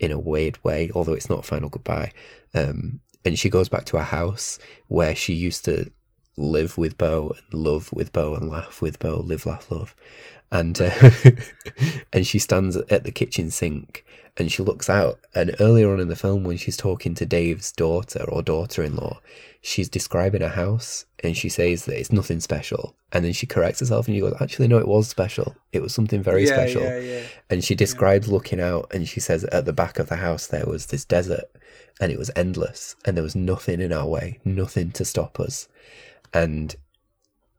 in 0.00 0.10
a 0.10 0.18
weird 0.18 0.62
way, 0.64 0.90
although 0.94 1.12
it's 1.12 1.30
not 1.30 1.38
a 1.38 1.42
final 1.44 1.68
goodbye. 1.68 2.12
Um, 2.52 3.00
and 3.24 3.38
she 3.38 3.48
goes 3.48 3.68
back 3.68 3.84
to 3.86 3.96
a 3.96 4.02
house 4.02 4.58
where 4.88 5.14
she 5.14 5.32
used 5.32 5.64
to 5.66 5.90
live 6.36 6.76
with 6.76 6.98
Bo 6.98 7.34
and 7.36 7.60
love 7.60 7.92
with 7.92 8.12
Bo 8.12 8.34
and 8.34 8.50
laugh 8.50 8.82
with 8.82 8.98
Bo, 8.98 9.20
live, 9.20 9.46
laugh, 9.46 9.70
love. 9.70 9.94
And 10.52 10.80
uh, 10.80 11.10
and 12.12 12.26
she 12.26 12.38
stands 12.38 12.76
at 12.76 13.04
the 13.04 13.10
kitchen 13.10 13.50
sink 13.50 14.04
and 14.36 14.52
she 14.52 14.62
looks 14.62 14.88
out. 14.88 15.18
And 15.34 15.56
earlier 15.60 15.90
on 15.92 15.98
in 15.98 16.08
the 16.08 16.16
film, 16.16 16.44
when 16.44 16.58
she's 16.58 16.76
talking 16.76 17.14
to 17.14 17.26
Dave's 17.26 17.72
daughter 17.72 18.24
or 18.28 18.42
daughter-in-law, 18.42 19.18
she's 19.62 19.88
describing 19.88 20.42
a 20.42 20.48
house 20.48 21.06
and 21.24 21.36
she 21.36 21.48
says 21.48 21.86
that 21.86 21.98
it's 21.98 22.12
nothing 22.12 22.40
special. 22.40 22.94
And 23.12 23.24
then 23.24 23.32
she 23.32 23.46
corrects 23.46 23.80
herself 23.80 24.06
and 24.06 24.14
she 24.14 24.20
goes, 24.20 24.34
"Actually, 24.40 24.68
no, 24.68 24.78
it 24.78 24.86
was 24.86 25.08
special. 25.08 25.56
It 25.72 25.80
was 25.80 25.94
something 25.94 26.22
very 26.22 26.44
yeah, 26.44 26.52
special." 26.52 26.82
Yeah, 26.82 26.98
yeah. 26.98 27.22
And 27.48 27.64
she 27.64 27.74
describes 27.74 28.28
looking 28.28 28.60
out 28.60 28.90
and 28.94 29.08
she 29.08 29.20
says 29.20 29.44
at 29.44 29.64
the 29.64 29.72
back 29.72 29.98
of 29.98 30.10
the 30.10 30.16
house 30.16 30.46
there 30.46 30.66
was 30.66 30.86
this 30.86 31.06
desert 31.06 31.44
and 31.98 32.12
it 32.12 32.18
was 32.18 32.30
endless 32.36 32.94
and 33.06 33.16
there 33.16 33.24
was 33.24 33.36
nothing 33.36 33.80
in 33.80 33.92
our 33.92 34.06
way, 34.06 34.38
nothing 34.44 34.90
to 34.92 35.04
stop 35.04 35.40
us. 35.40 35.68
And 36.34 36.74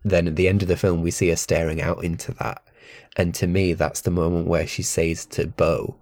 then 0.04 0.28
at 0.28 0.36
the 0.36 0.48
end 0.48 0.62
of 0.62 0.68
the 0.68 0.78
film, 0.78 1.02
we 1.02 1.12
see 1.12 1.30
her 1.30 1.36
staring 1.36 1.82
out 1.82 2.04
into 2.04 2.34
that. 2.34 2.62
And 3.16 3.34
to 3.36 3.48
me, 3.48 3.74
that's 3.74 4.02
the 4.02 4.12
moment 4.12 4.48
where 4.48 4.66
she 4.68 4.82
says 4.84 5.26
to 5.28 5.48
Bo, 5.48 5.96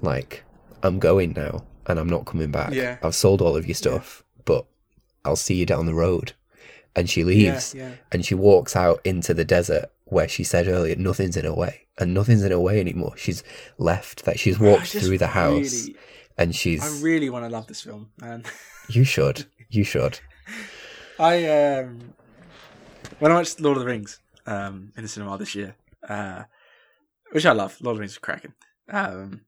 like, 0.00 0.44
I'm 0.82 0.98
going 0.98 1.32
now 1.36 1.64
and 1.86 1.98
I'm 1.98 2.08
not 2.08 2.26
coming 2.26 2.50
back. 2.50 2.72
Yeah. 2.72 2.98
I've 3.02 3.14
sold 3.14 3.40
all 3.40 3.56
of 3.56 3.66
your 3.66 3.74
stuff, 3.74 4.22
but 4.44 4.66
I'll 5.24 5.36
see 5.36 5.54
you 5.54 5.66
down 5.66 5.86
the 5.86 5.94
road. 5.94 6.32
And 6.96 7.08
she 7.08 7.22
leaves 7.24 7.74
Yeah, 7.74 7.88
yeah. 7.90 7.94
and 8.12 8.24
she 8.24 8.34
walks 8.34 8.74
out 8.76 9.00
into 9.04 9.32
the 9.32 9.44
desert 9.44 9.86
where 10.06 10.26
she 10.28 10.42
said 10.42 10.66
earlier 10.66 10.96
nothing's 10.96 11.36
in 11.36 11.44
her 11.44 11.54
way 11.54 11.82
and 11.98 12.12
nothing's 12.12 12.42
in 12.42 12.50
her 12.50 12.58
way 12.58 12.80
anymore 12.80 13.12
she's 13.16 13.44
left 13.78 14.24
that 14.24 14.40
she's 14.40 14.58
walked 14.68 14.88
through 14.88 15.16
the 15.16 15.28
house 15.28 15.84
really- 15.86 15.96
and 16.36 16.56
she's 16.56 16.82
I 16.82 17.04
really 17.04 17.30
want 17.30 17.44
to 17.44 17.48
love 17.48 17.68
this 17.68 17.80
film, 17.82 18.10
man. 18.20 18.42
you 18.88 19.04
should 19.04 19.44
you 19.68 19.84
should 19.84 20.18
I 21.18 21.46
um 21.78 22.14
when 23.20 23.30
I 23.30 23.36
watched 23.36 23.60
Lord 23.60 23.76
of 23.76 23.84
the 23.84 23.88
Rings 23.88 24.18
um 24.46 24.92
in 24.96 25.04
the 25.04 25.08
cinema 25.08 25.38
this 25.38 25.54
year, 25.54 25.76
uh 26.08 26.44
which 27.32 27.46
I 27.46 27.52
love. 27.52 27.76
Lord 27.80 27.94
of 27.94 27.98
the 27.98 28.00
Rings 28.00 28.12
is 28.12 28.18
cracking. 28.18 28.54
Um, 28.88 29.42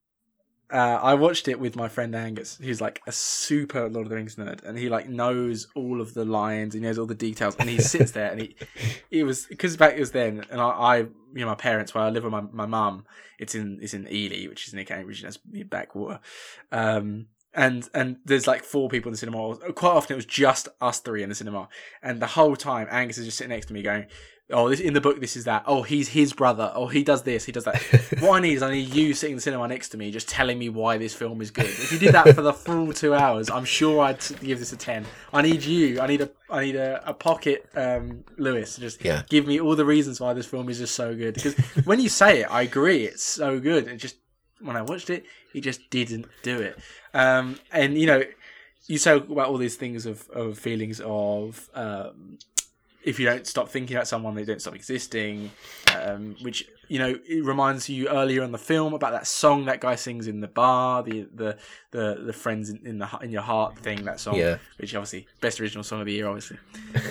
uh, 0.72 0.98
I 1.02 1.14
watched 1.14 1.48
it 1.48 1.60
with 1.60 1.76
my 1.76 1.88
friend 1.88 2.14
Angus, 2.14 2.56
who's 2.56 2.80
like 2.80 3.02
a 3.06 3.12
super 3.12 3.90
Lord 3.90 4.06
of 4.06 4.10
the 4.10 4.16
Rings 4.16 4.36
nerd, 4.36 4.64
and 4.64 4.78
he 4.78 4.88
like 4.88 5.06
knows 5.06 5.66
all 5.74 6.00
of 6.00 6.14
the 6.14 6.24
lines, 6.24 6.72
he 6.72 6.80
knows 6.80 6.98
all 6.98 7.04
the 7.04 7.14
details, 7.14 7.54
and 7.56 7.68
he 7.68 7.78
sits 7.80 8.12
there 8.12 8.30
and 8.30 8.40
he, 8.40 8.56
it 9.10 9.24
was 9.24 9.46
because 9.46 9.76
back 9.76 9.94
it 9.94 10.00
was 10.00 10.12
then, 10.12 10.44
and 10.50 10.60
I, 10.60 10.68
I, 10.68 10.96
you 10.98 11.10
know, 11.34 11.46
my 11.46 11.54
parents, 11.54 11.94
where 11.94 12.04
I 12.04 12.08
live 12.08 12.24
with 12.24 12.32
my 12.32 12.40
my 12.52 12.66
mum, 12.66 13.04
it's 13.38 13.54
in 13.54 13.80
it's 13.82 13.92
in 13.92 14.08
Ely, 14.10 14.48
which 14.48 14.66
is 14.66 14.72
near 14.72 14.84
Cambridge, 14.84 15.22
and 15.22 15.26
that's 15.26 15.66
backwater, 15.68 16.20
um, 16.70 17.26
and 17.52 17.86
and 17.92 18.16
there's 18.24 18.46
like 18.46 18.64
four 18.64 18.88
people 18.88 19.10
in 19.10 19.12
the 19.12 19.18
cinema. 19.18 19.56
Quite 19.74 19.90
often 19.90 20.14
it 20.14 20.16
was 20.16 20.24
just 20.24 20.68
us 20.80 21.00
three 21.00 21.22
in 21.22 21.28
the 21.28 21.34
cinema, 21.34 21.68
and 22.02 22.20
the 22.20 22.26
whole 22.28 22.56
time 22.56 22.86
Angus 22.90 23.18
is 23.18 23.26
just 23.26 23.36
sitting 23.36 23.50
next 23.50 23.66
to 23.66 23.74
me 23.74 23.82
going, 23.82 24.06
oh, 24.52 24.68
this 24.68 24.80
in 24.80 24.92
the 24.94 25.00
book, 25.00 25.20
this 25.20 25.36
is 25.36 25.44
that. 25.44 25.64
Oh, 25.66 25.82
he's 25.82 26.08
his 26.08 26.32
brother. 26.32 26.70
Oh, 26.74 26.86
he 26.86 27.02
does 27.02 27.22
this, 27.22 27.44
he 27.44 27.52
does 27.52 27.64
that. 27.64 27.76
what 28.20 28.36
I 28.36 28.40
need 28.40 28.54
is 28.54 28.62
I 28.62 28.70
need 28.70 28.94
you 28.94 29.14
sitting 29.14 29.32
in 29.32 29.36
the 29.36 29.42
cinema 29.42 29.66
next 29.68 29.88
to 29.90 29.96
me, 29.96 30.10
just 30.10 30.28
telling 30.28 30.58
me 30.58 30.68
why 30.68 30.98
this 30.98 31.14
film 31.14 31.40
is 31.40 31.50
good. 31.50 31.64
If 31.66 31.92
you 31.92 31.98
did 31.98 32.12
that 32.14 32.34
for 32.34 32.42
the 32.42 32.52
full 32.52 32.92
two 32.92 33.14
hours, 33.14 33.50
I'm 33.50 33.64
sure 33.64 34.02
I'd 34.04 34.20
give 34.40 34.58
this 34.58 34.72
a 34.72 34.76
ten. 34.76 35.04
I 35.32 35.42
need 35.42 35.62
you. 35.64 36.00
I 36.00 36.06
need 36.06 36.20
a 36.20 36.30
I 36.50 36.64
need 36.64 36.76
a, 36.76 37.02
a 37.08 37.14
pocket 37.14 37.68
um, 37.74 38.24
Lewis. 38.36 38.76
Just 38.76 39.04
Yeah. 39.04 39.22
give 39.28 39.46
me 39.46 39.60
all 39.60 39.74
the 39.74 39.84
reasons 39.86 40.20
why 40.20 40.32
this 40.34 40.46
film 40.46 40.68
is 40.68 40.78
just 40.78 40.94
so 40.94 41.14
good. 41.14 41.34
Because 41.34 41.54
when 41.84 41.98
you 42.00 42.08
say 42.08 42.42
it, 42.42 42.50
I 42.50 42.62
agree. 42.62 43.04
It's 43.04 43.22
so 43.24 43.58
good. 43.58 43.88
It 43.88 43.96
just 43.96 44.16
when 44.60 44.76
I 44.76 44.82
watched 44.82 45.10
it, 45.10 45.24
he 45.52 45.60
just 45.60 45.90
didn't 45.90 46.26
do 46.42 46.60
it. 46.60 46.78
Um, 47.14 47.58
and 47.72 47.98
you 47.98 48.06
know, 48.06 48.22
you 48.86 48.98
talk 48.98 49.28
about 49.28 49.48
all 49.48 49.58
these 49.58 49.76
things 49.76 50.06
of, 50.06 50.28
of 50.30 50.58
feelings 50.58 51.00
of 51.04 51.68
um, 51.74 52.38
if 53.04 53.18
you 53.18 53.26
don't 53.26 53.46
stop 53.46 53.68
thinking 53.68 53.96
about 53.96 54.08
someone, 54.08 54.34
they 54.34 54.44
don't 54.44 54.60
stop 54.60 54.74
existing. 54.74 55.50
Um, 56.00 56.36
which 56.42 56.68
you 56.88 56.98
know 56.98 57.18
it 57.26 57.44
reminds 57.44 57.88
you 57.88 58.08
earlier 58.08 58.42
in 58.42 58.52
the 58.52 58.58
film 58.58 58.92
about 58.94 59.12
that 59.12 59.26
song 59.26 59.64
that 59.66 59.80
guy 59.80 59.94
sings 59.94 60.26
in 60.26 60.40
the 60.40 60.48
bar, 60.48 61.02
the 61.02 61.26
the 61.34 61.56
the, 61.90 62.22
the 62.26 62.32
friends 62.32 62.70
in, 62.70 62.80
in 62.86 62.98
the 62.98 63.08
in 63.22 63.30
your 63.30 63.42
heart 63.42 63.78
thing. 63.78 64.04
That 64.04 64.20
song, 64.20 64.36
Yeah. 64.36 64.58
which 64.78 64.94
obviously 64.94 65.26
best 65.40 65.60
original 65.60 65.84
song 65.84 66.00
of 66.00 66.06
the 66.06 66.12
year, 66.12 66.26
obviously. 66.28 66.58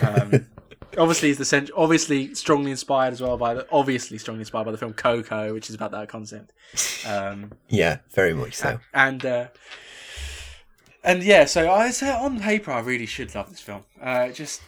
Um, 0.01 0.45
obviously, 0.97 1.29
is 1.29 1.37
the 1.37 1.45
cent- 1.45 1.71
obviously 1.75 2.33
strongly 2.35 2.71
inspired 2.71 3.13
as 3.13 3.21
well 3.21 3.37
by 3.37 3.53
the 3.53 3.67
obviously 3.71 4.17
strongly 4.17 4.41
inspired 4.41 4.65
by 4.65 4.71
the 4.71 4.77
film 4.77 4.93
Coco, 4.93 5.53
which 5.53 5.69
is 5.69 5.75
about 5.75 5.91
that 5.91 6.09
concept. 6.09 6.51
Um, 7.07 7.51
Yeah, 7.69 7.97
very 8.11 8.33
much 8.33 8.55
so. 8.55 8.79
and 8.93 9.25
uh, 9.25 9.47
and 11.03 11.23
yeah, 11.23 11.45
so 11.45 11.71
I 11.71 11.89
say 11.91 12.11
on 12.11 12.39
paper 12.39 12.71
I 12.71 12.79
really 12.79 13.05
should 13.07 13.33
love 13.33 13.49
this 13.49 13.59
film. 13.61 13.83
Uh, 14.01 14.29
just 14.29 14.61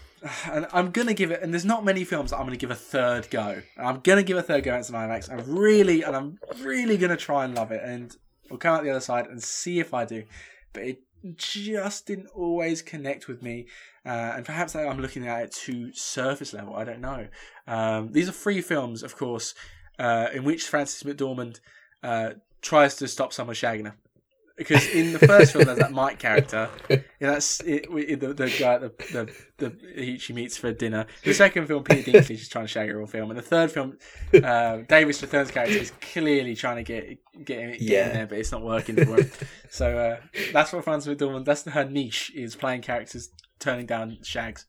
and 0.52 0.68
I'm 0.72 0.91
gonna 0.91 1.14
give 1.14 1.32
it, 1.32 1.41
and 1.41 1.54
there's 1.54 1.66
not 1.66 1.84
many 1.84 2.04
films 2.04 2.32
that 2.32 2.38
I'm 2.38 2.45
gonna 2.45 2.58
give 2.58 2.72
a 2.72 2.76
third 2.76 3.30
go. 3.30 3.62
I'm 3.78 4.00
gonna 4.00 4.24
give 4.24 4.38
a 4.38 4.41
third 4.41 4.64
go 4.64 4.72
at 4.74 4.86
some 4.86 4.95
IMAX. 4.95 5.32
I'm 5.32 5.56
really 5.56 6.04
and 6.04 6.16
I'm 6.16 6.40
really 6.62 6.98
gonna 6.98 7.18
try 7.18 7.45
and 7.45 7.56
love 7.56 7.72
it, 7.72 7.82
and 7.84 8.16
we'll 8.50 8.60
come 8.60 8.76
out 8.76 8.84
the 8.84 8.90
other 8.90 9.00
side 9.00 9.28
and 9.28 9.41
see 9.41 9.80
if 9.80 9.94
I 9.94 10.06
do. 10.06 10.24
But 10.72 10.84
it 10.84 11.02
just 11.36 12.06
didn't 12.06 12.28
always 12.28 12.82
connect 12.82 13.28
with 13.28 13.41
me, 13.41 13.68
uh, 14.06 14.34
and 14.36 14.45
perhaps 14.45 14.76
I'm 14.76 15.00
looking 15.00 15.28
at 15.28 15.44
it 15.44 15.52
too 15.52 15.94
surface 15.94 16.54
level. 16.54 16.76
I 16.76 16.84
don't 16.84 17.02
know. 17.02 17.28
Um, 17.68 18.12
these 18.12 18.28
are 18.30 18.34
three 18.34 18.62
films, 18.62 19.04
of 19.04 19.16
course, 19.16 19.54
uh, 20.00 20.28
in 20.34 20.44
which 20.44 20.64
Frances 20.64 21.04
McDormand 21.04 21.60
uh, 22.02 22.32
tries 22.62 22.95
to 22.95 23.08
stop 23.08 23.34
someone 23.34 23.56
shagging 23.56 23.86
her. 23.86 23.95
Because 24.56 24.88
in 24.90 25.14
the 25.14 25.20
first 25.20 25.52
film, 25.54 25.66
there's 25.66 25.80
that 25.80 25.92
Mike 26.04 26.20
character. 26.20 26.70
Yeah, 26.88 26.98
that's 27.20 27.60
it, 27.62 27.88
it- 27.90 28.20
the, 28.20 28.34
the 28.36 28.56
guy 28.60 28.78
the, 28.78 28.92
the, 29.12 29.34
the 29.58 29.78
he, 30.02 30.18
she 30.20 30.32
meets 30.34 30.58
for 30.58 30.72
dinner. 30.72 31.08
The 31.24 31.34
second 31.34 31.66
film, 31.68 31.84
Peter 31.84 32.12
Dinklage 32.12 32.30
is 32.30 32.50
trying 32.50 32.66
to 32.66 32.68
shag 32.68 32.88
her 32.90 33.02
all 33.02 33.08
film, 33.08 33.32
and 33.32 33.38
the 33.40 33.42
third 33.44 33.72
film, 33.72 33.98
uh, 34.44 34.78
David 34.88 35.16
Strathairn's 35.16 35.50
character 35.50 35.76
is 35.78 35.92
clearly 36.02 36.56
trying 36.56 36.76
to 36.78 36.84
get 36.84 37.18
get 37.46 37.60
him, 37.62 37.72
get 37.72 37.82
Yeah. 37.82 38.08
in 38.10 38.14
there, 38.14 38.28
but 38.28 38.38
it's 38.38 38.52
not 38.52 38.62
working 38.62 38.96
for 39.04 39.16
him. 39.22 39.32
so 39.72 39.98
uh, 39.98 40.18
that's 40.52 40.72
what 40.72 40.84
Frances 40.84 41.16
McDormand. 41.16 41.46
That's 41.46 41.64
her 41.64 41.86
niche 41.86 42.32
is 42.36 42.56
playing 42.56 42.82
characters 42.82 43.30
turning 43.60 43.88
down 43.88 44.20
shags. 44.22 44.68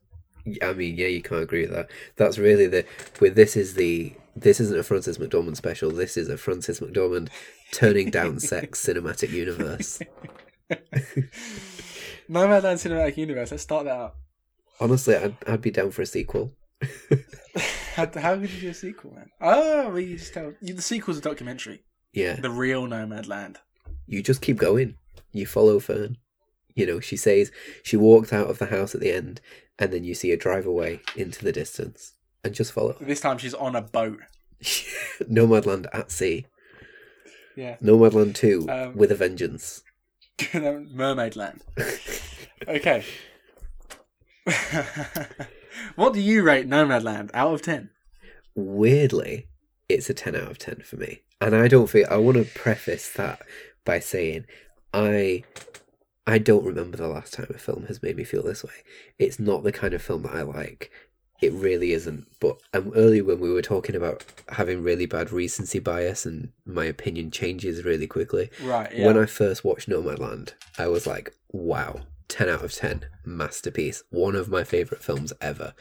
I 0.63 0.73
mean, 0.75 0.97
yeah, 0.97 1.07
you 1.07 1.23
can't 1.23 1.43
agree 1.43 1.63
with 1.63 1.73
that. 1.73 1.91
That's 2.17 2.39
really 2.39 2.67
the 2.67 2.87
with 3.21 3.35
this 3.35 3.55
is 3.57 3.75
the 3.75 4.15
this 4.37 4.61
isn't 4.61 4.79
a 4.79 4.83
Frances 4.83 5.19
McDormand 5.19 5.57
special. 5.57 5.91
This 5.91 6.17
is 6.17 6.29
a 6.29 6.37
Frances 6.37 6.81
McDormand 6.81 7.29
turning 7.73 8.11
down 8.11 8.39
sex 8.41 8.85
cinematic 8.85 9.31
universe. 9.31 10.01
Nomadland 12.31 12.79
Cinematic 12.83 13.17
Universe. 13.17 13.51
Let's 13.51 13.63
start 13.63 13.85
that 13.85 13.97
out. 13.97 14.15
Honestly, 14.81 15.15
I'd, 15.17 15.37
I'd 15.47 15.61
be 15.61 15.71
down 15.71 15.91
for 15.91 16.03
a 16.03 16.07
sequel. 16.07 16.53
How, 17.95 18.11
how 18.17 18.35
could 18.37 18.51
you 18.51 18.61
do 18.61 18.69
a 18.71 18.75
sequel, 18.75 19.13
man? 19.15 19.31
Oh, 19.41 19.89
well, 19.91 20.01
you 20.01 20.17
just 20.19 20.35
tell 20.35 20.53
you, 20.61 20.75
the 20.75 20.83
sequel's 20.83 21.19
a 21.19 21.21
documentary. 21.21 21.85
Yeah, 22.13 22.35
The 22.41 22.51
real 22.51 22.87
Nomadland. 22.89 23.59
you 24.07 24.21
just 24.21 24.41
keep 24.43 24.57
going. 24.57 24.97
You 25.31 25.47
follow 25.47 25.79
Fern. 25.79 26.17
You 26.75 26.87
know, 26.87 26.99
she 26.99 27.17
says 27.17 27.53
she 27.85 27.97
walked 27.97 28.33
out 28.33 28.51
of 28.51 28.59
the 28.59 28.67
house 28.67 28.97
at 28.97 29.01
the 29.01 29.13
end, 29.13 29.41
and 29.79 29.93
then 29.93 30.03
you 30.03 30.13
see 30.15 30.31
her 30.31 30.37
drive 30.37 30.67
away 30.67 31.03
into 31.15 31.45
the 31.45 31.53
distance, 31.53 32.15
and 32.43 32.53
just 32.53 32.73
follow. 32.73 32.97
This 33.01 33.21
time 33.21 33.39
she's 33.39 33.55
on 33.55 33.77
a 33.77 33.83
boat. 33.83 34.19
Nomadland 35.23 35.87
at 35.93 36.11
sea. 36.11 36.47
Yeah. 37.57 37.77
Nomadland 37.83 38.35
2 38.35 38.67
Um, 38.69 38.97
with 38.97 39.11
a 39.13 39.15
vengeance. 39.15 39.83
Mermaid 40.55 41.37
Land. 41.37 41.63
Okay. 42.67 43.05
what 45.97 46.15
do 46.15 46.21
you 46.21 46.43
rate 46.43 46.67
Nomadland 46.69 47.31
out 47.35 47.53
of 47.55 47.63
10? 47.63 47.91
weirdly, 48.55 49.49
it's 49.89 50.09
a 50.09 50.15
10 50.15 50.35
out 50.37 50.51
of 50.51 50.59
10 50.59 50.83
for 50.85 50.97
me. 50.97 51.23
And 51.41 51.55
I 51.55 51.69
don't 51.69 51.89
feel 51.91 52.07
I 52.11 52.17
want 52.17 52.37
to 52.39 52.45
preface 52.59 53.11
that 53.13 53.43
by 53.85 53.99
saying 53.99 54.47
I 54.95 55.43
I 56.27 56.39
don't 56.39 56.65
remember 56.65 56.97
the 56.97 57.09
last 57.09 57.35
time 57.35 57.49
a 57.51 57.59
film 57.59 57.85
has 57.87 58.03
made 58.03 58.17
me 58.17 58.25
feel 58.25 58.43
this 58.43 58.65
way. 58.65 58.73
It's 59.19 59.39
not 59.39 59.63
the 59.63 59.73
kind 59.73 59.93
of 59.93 60.01
film 60.01 60.23
that 60.23 60.35
I 60.35 60.43
like. 60.43 60.91
It 61.41 61.53
really 61.53 61.93
isn't. 61.93 62.27
But 62.41 62.59
um, 62.73 62.93
earlier 62.95 63.25
when 63.25 63.41
we 63.41 63.53
were 63.53 63.63
talking 63.63 63.95
about 63.95 64.25
having 64.51 64.83
really 64.83 65.07
bad 65.07 65.31
recency 65.33 65.79
bias 65.79 66.25
and 66.25 66.51
my 66.65 66.85
opinion 66.85 67.31
changes 67.31 67.85
really 67.85 68.07
quickly, 68.07 68.51
Right, 68.63 68.95
yeah. 68.95 69.07
when 69.07 69.19
I 69.19 69.27
first 69.27 69.65
watched 69.65 69.89
Nomadland, 69.89 70.53
I 70.79 70.87
was 70.87 71.07
like, 71.07 71.35
wow, 71.53 72.03
10 72.29 72.49
out 72.49 72.65
of 72.65 72.73
10, 72.73 73.07
masterpiece, 73.25 74.03
one 74.11 74.37
of 74.37 74.49
my 74.49 74.65
favourite 74.65 75.03
films 75.03 75.33
ever. 75.41 75.75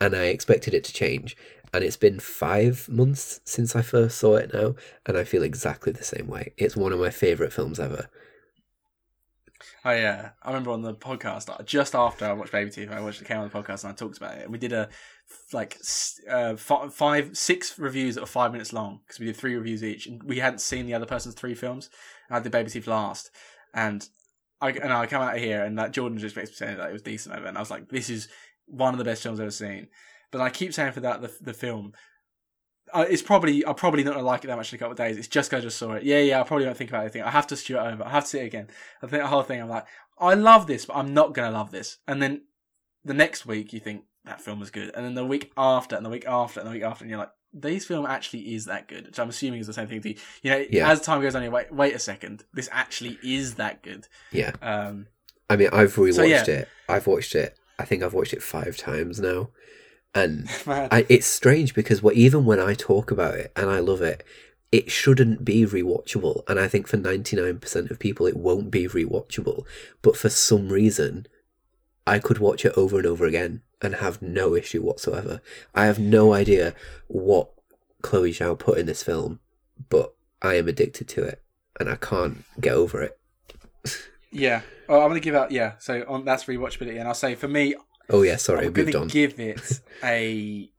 And 0.00 0.14
I 0.14 0.24
expected 0.26 0.74
it 0.74 0.84
to 0.84 0.92
change. 0.92 1.36
And 1.72 1.84
it's 1.84 1.96
been 1.98 2.18
five 2.18 2.88
months 2.88 3.40
since 3.44 3.76
I 3.76 3.82
first 3.82 4.16
saw 4.16 4.36
it 4.36 4.54
now, 4.54 4.74
and 5.04 5.18
I 5.18 5.24
feel 5.24 5.42
exactly 5.42 5.92
the 5.92 6.04
same 6.04 6.26
way. 6.26 6.54
It's 6.56 6.76
one 6.76 6.92
of 6.92 6.98
my 7.00 7.10
favourite 7.10 7.52
films 7.52 7.78
ever. 7.78 8.08
Oh 9.84 9.90
yeah, 9.90 10.30
I 10.42 10.48
remember 10.48 10.70
on 10.70 10.82
the 10.82 10.94
podcast 10.94 11.48
uh, 11.48 11.62
just 11.62 11.94
after 11.94 12.24
I 12.24 12.32
watched 12.32 12.52
Baby 12.52 12.70
Teeth, 12.70 12.90
I 12.90 13.00
watched 13.00 13.20
it 13.20 13.26
came 13.26 13.38
on 13.38 13.48
the 13.48 13.54
podcast 13.54 13.84
and 13.84 13.92
I 13.92 13.96
talked 13.96 14.16
about 14.16 14.36
it. 14.36 14.44
And 14.44 14.52
we 14.52 14.58
did 14.58 14.72
a 14.72 14.88
like 15.52 15.78
uh, 16.30 16.56
five, 16.56 17.36
six 17.36 17.78
reviews 17.78 18.14
that 18.14 18.22
were 18.22 18.26
five 18.26 18.52
minutes 18.52 18.72
long 18.72 19.00
because 19.06 19.18
we 19.18 19.26
did 19.26 19.36
three 19.36 19.56
reviews 19.56 19.82
each, 19.82 20.06
and 20.06 20.22
we 20.22 20.38
hadn't 20.38 20.60
seen 20.60 20.86
the 20.86 20.94
other 20.94 21.06
person's 21.06 21.34
three 21.34 21.54
films. 21.54 21.90
I 22.30 22.40
did 22.40 22.52
Baby 22.52 22.70
Teeth 22.70 22.86
last, 22.86 23.30
and 23.74 24.08
I 24.60 24.70
and 24.70 24.92
I 24.92 25.06
come 25.06 25.22
out 25.22 25.36
of 25.36 25.42
here 25.42 25.64
and 25.64 25.78
that 25.78 25.92
Jordan 25.92 26.18
just 26.18 26.34
basically 26.34 26.66
saying 26.66 26.78
that 26.78 26.90
it 26.90 26.92
was 26.92 27.02
decent 27.02 27.34
over, 27.34 27.46
and 27.46 27.56
I 27.56 27.60
was 27.60 27.70
like, 27.70 27.88
this 27.88 28.10
is 28.10 28.28
one 28.66 28.94
of 28.94 28.98
the 28.98 29.04
best 29.04 29.22
films 29.22 29.40
I've 29.40 29.44
ever 29.44 29.50
seen. 29.50 29.88
But 30.30 30.40
I 30.40 30.50
keep 30.50 30.74
saying 30.74 30.92
for 30.92 31.00
that 31.00 31.20
the 31.20 31.32
the 31.40 31.54
film. 31.54 31.94
Uh, 32.92 33.04
it's 33.08 33.22
probably 33.22 33.64
I'm 33.66 33.74
probably 33.74 34.04
not 34.04 34.14
gonna 34.14 34.26
like 34.26 34.44
it 34.44 34.48
that 34.48 34.56
much 34.56 34.72
in 34.72 34.76
a 34.76 34.78
couple 34.78 34.92
of 34.92 34.98
days. 34.98 35.16
It's 35.16 35.28
just 35.28 35.50
'cause 35.50 35.58
I 35.58 35.60
just 35.62 35.78
saw 35.78 35.92
it. 35.92 36.02
Yeah, 36.02 36.18
yeah. 36.18 36.40
I 36.40 36.44
probably 36.44 36.64
don't 36.66 36.76
think 36.76 36.90
about 36.90 37.02
anything. 37.02 37.22
I 37.22 37.30
have 37.30 37.46
to 37.48 37.56
stew 37.56 37.76
it 37.76 37.80
over. 37.80 38.04
I 38.04 38.10
have 38.10 38.24
to 38.24 38.28
see 38.30 38.38
it 38.40 38.46
again. 38.46 38.68
I 39.02 39.06
think 39.06 39.22
the 39.22 39.28
whole 39.28 39.42
thing. 39.42 39.60
I'm 39.60 39.68
like, 39.68 39.86
I 40.18 40.34
love 40.34 40.66
this, 40.66 40.84
but 40.86 40.96
I'm 40.96 41.12
not 41.14 41.34
gonna 41.34 41.50
love 41.50 41.70
this. 41.70 41.98
And 42.06 42.20
then 42.22 42.42
the 43.04 43.14
next 43.14 43.46
week, 43.46 43.72
you 43.72 43.80
think 43.80 44.04
that 44.24 44.40
film 44.40 44.60
was 44.60 44.70
good, 44.70 44.90
and 44.94 45.04
then 45.04 45.14
the 45.14 45.24
week 45.24 45.52
after, 45.56 45.96
and 45.96 46.04
the 46.04 46.10
week 46.10 46.26
after, 46.26 46.60
and 46.60 46.68
the 46.68 46.72
week 46.72 46.82
after, 46.82 47.04
and 47.04 47.10
you're 47.10 47.18
like, 47.20 47.30
this 47.52 47.86
film 47.86 48.04
actually 48.04 48.54
is 48.54 48.66
that 48.66 48.88
good. 48.88 49.06
Which 49.06 49.18
I'm 49.18 49.30
assuming 49.30 49.60
is 49.60 49.66
the 49.66 49.72
same 49.72 49.86
thing 49.88 50.02
to 50.02 50.08
you. 50.10 50.16
You 50.42 50.50
know, 50.50 50.64
Yeah. 50.70 50.90
as 50.90 51.00
time 51.00 51.22
goes 51.22 51.34
on, 51.34 51.42
you 51.42 51.50
wait, 51.50 51.72
wait 51.72 51.94
a 51.94 51.98
second. 51.98 52.44
This 52.52 52.68
actually 52.72 53.18
is 53.22 53.54
that 53.54 53.82
good. 53.82 54.06
Yeah. 54.32 54.52
Um, 54.60 55.06
I 55.48 55.56
mean, 55.56 55.70
I've 55.72 55.94
rewatched 55.94 56.46
yeah. 56.48 56.52
it. 56.54 56.68
I've 56.88 57.06
watched 57.06 57.34
it. 57.34 57.56
I 57.78 57.84
think 57.86 58.02
I've 58.02 58.12
watched 58.12 58.34
it 58.34 58.42
five 58.42 58.76
times 58.76 59.18
now. 59.20 59.48
And 60.18 60.48
I, 60.66 61.06
it's 61.08 61.26
strange 61.26 61.74
because 61.74 62.02
what, 62.02 62.14
even 62.14 62.44
when 62.44 62.60
I 62.60 62.74
talk 62.74 63.10
about 63.10 63.34
it 63.34 63.52
and 63.56 63.70
I 63.70 63.78
love 63.78 64.02
it, 64.02 64.24
it 64.70 64.90
shouldn't 64.90 65.44
be 65.44 65.64
rewatchable. 65.64 66.42
And 66.48 66.58
I 66.60 66.68
think 66.68 66.86
for 66.86 66.98
99% 66.98 67.90
of 67.90 67.98
people, 67.98 68.26
it 68.26 68.36
won't 68.36 68.70
be 68.70 68.86
rewatchable. 68.86 69.64
But 70.02 70.16
for 70.16 70.28
some 70.28 70.68
reason, 70.68 71.26
I 72.06 72.18
could 72.18 72.38
watch 72.38 72.64
it 72.64 72.76
over 72.76 72.98
and 72.98 73.06
over 73.06 73.24
again 73.24 73.62
and 73.80 73.96
have 73.96 74.20
no 74.20 74.54
issue 74.54 74.82
whatsoever. 74.82 75.40
I 75.74 75.86
have 75.86 75.98
no 75.98 76.32
idea 76.32 76.74
what 77.06 77.50
Chloe 78.02 78.32
Zhao 78.32 78.58
put 78.58 78.78
in 78.78 78.86
this 78.86 79.02
film, 79.02 79.40
but 79.88 80.14
I 80.42 80.54
am 80.54 80.68
addicted 80.68 81.08
to 81.08 81.24
it 81.24 81.42
and 81.78 81.88
I 81.88 81.96
can't 81.96 82.44
get 82.60 82.74
over 82.74 83.02
it. 83.02 83.18
yeah. 84.30 84.62
Oh, 84.88 85.00
I'm 85.00 85.08
gonna 85.08 85.20
give 85.20 85.34
out. 85.34 85.50
Yeah. 85.52 85.74
So 85.78 86.04
on 86.08 86.24
that's 86.24 86.44
rewatchability, 86.44 86.98
and 86.98 87.06
I'll 87.06 87.14
say 87.14 87.34
for 87.34 87.48
me, 87.48 87.74
Oh, 88.10 88.22
yeah, 88.22 88.36
sorry, 88.36 88.66
I'm 88.66 88.72
moved 88.72 88.94
on. 88.94 89.08
give 89.08 89.38
it 89.38 89.80
a. 90.02 90.70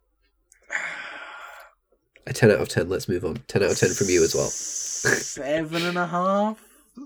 A 2.27 2.33
10 2.33 2.51
out 2.51 2.59
of 2.59 2.69
10. 2.69 2.89
Let's 2.89 3.07
move 3.09 3.25
on. 3.25 3.37
10 3.47 3.63
out 3.63 3.71
of 3.71 3.77
10 3.77 3.89
from 3.89 4.07
you 4.09 4.23
as 4.23 4.35
well. 4.35 4.47
Seven 4.49 5.83
and 5.85 5.97
a 5.97 6.05
half, 6.05 6.61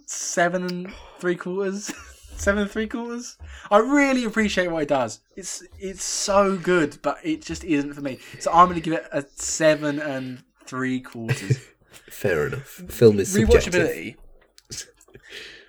seven 0.06 0.64
and 0.66 0.94
three 1.20 1.36
quarters, 1.36 1.94
seven 2.36 2.64
and 2.64 2.72
three 2.72 2.88
quarters. 2.88 3.38
I 3.70 3.78
really 3.78 4.26
appreciate 4.26 4.68
what 4.70 4.84
it 4.84 4.90
does. 4.90 5.20
It's 5.36 5.64
it's 5.80 6.04
so 6.04 6.58
good, 6.58 6.98
but 7.04 7.20
it 7.24 7.44
just 7.44 7.64
isn't 7.64 7.94
for 7.94 8.02
me. 8.02 8.18
So 8.40 8.52
I'm 8.52 8.66
going 8.68 8.82
to 8.82 8.82
give 8.82 8.94
it 8.94 9.08
a 9.12 9.24
seven 9.36 10.00
and 10.00 10.44
three 10.66 11.00
quarters. 11.02 11.60
Fair 12.10 12.48
enough. 12.48 12.66
Film 12.66 13.20
is 13.20 13.32
subjective. 13.32 13.74
Rewatchability. 13.74 14.16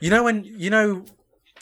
You 0.00 0.10
know 0.10 0.24
when 0.24 0.44
you 0.44 0.70
know 0.70 1.04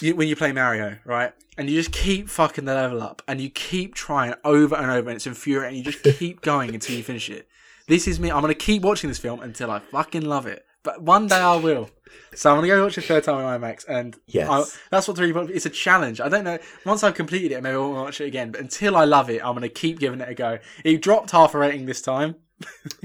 you, 0.02 0.16
when 0.16 0.28
you 0.28 0.36
play 0.36 0.52
Mario, 0.52 0.98
right? 1.04 1.32
And 1.58 1.68
you 1.68 1.76
just 1.76 1.92
keep 1.92 2.28
fucking 2.28 2.64
the 2.64 2.74
level 2.74 3.02
up, 3.02 3.22
and 3.28 3.40
you 3.40 3.50
keep 3.50 3.94
trying 3.94 4.34
over 4.44 4.74
and 4.74 4.90
over, 4.90 5.08
and 5.10 5.16
it's 5.16 5.26
infuriating. 5.26 5.78
You 5.78 5.84
just 5.84 6.02
keep 6.18 6.40
going 6.40 6.74
until 6.74 6.96
you 6.96 7.02
finish 7.02 7.28
it. 7.30 7.48
This 7.88 8.06
is 8.08 8.18
me. 8.20 8.30
I'm 8.30 8.40
gonna 8.40 8.54
keep 8.54 8.82
watching 8.82 9.08
this 9.08 9.18
film 9.18 9.40
until 9.40 9.70
I 9.70 9.78
fucking 9.80 10.22
love 10.24 10.46
it. 10.46 10.64
But 10.82 11.02
one 11.02 11.26
day 11.28 11.36
I 11.36 11.56
will. 11.56 11.90
So 12.34 12.50
I'm 12.50 12.56
gonna 12.56 12.68
go 12.68 12.82
watch 12.84 12.96
it 12.98 13.02
third 13.04 13.24
time 13.24 13.38
in 13.40 13.60
IMAX, 13.60 13.84
and 13.88 14.16
Yes. 14.26 14.48
I, 14.48 14.64
that's 14.90 15.08
what's 15.08 15.20
really. 15.20 15.52
It's 15.54 15.66
a 15.66 15.70
challenge. 15.70 16.20
I 16.20 16.28
don't 16.28 16.44
know. 16.44 16.58
Once 16.86 17.02
I've 17.02 17.14
completed 17.14 17.52
it, 17.52 17.62
maybe 17.62 17.74
I'll 17.76 17.92
watch 17.92 18.20
it 18.20 18.26
again. 18.26 18.50
But 18.50 18.60
until 18.60 18.96
I 18.96 19.04
love 19.04 19.28
it, 19.30 19.44
I'm 19.44 19.54
gonna 19.54 19.68
keep 19.68 19.98
giving 19.98 20.20
it 20.20 20.28
a 20.28 20.34
go. 20.34 20.58
It 20.84 21.02
dropped 21.02 21.30
half 21.32 21.54
a 21.54 21.58
rating 21.58 21.86
this 21.86 22.00
time. 22.02 22.36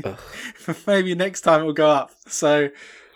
Maybe 0.88 1.16
next 1.16 1.42
time 1.42 1.62
it'll 1.62 1.74
go 1.74 1.90
up. 1.90 2.12
So 2.28 2.70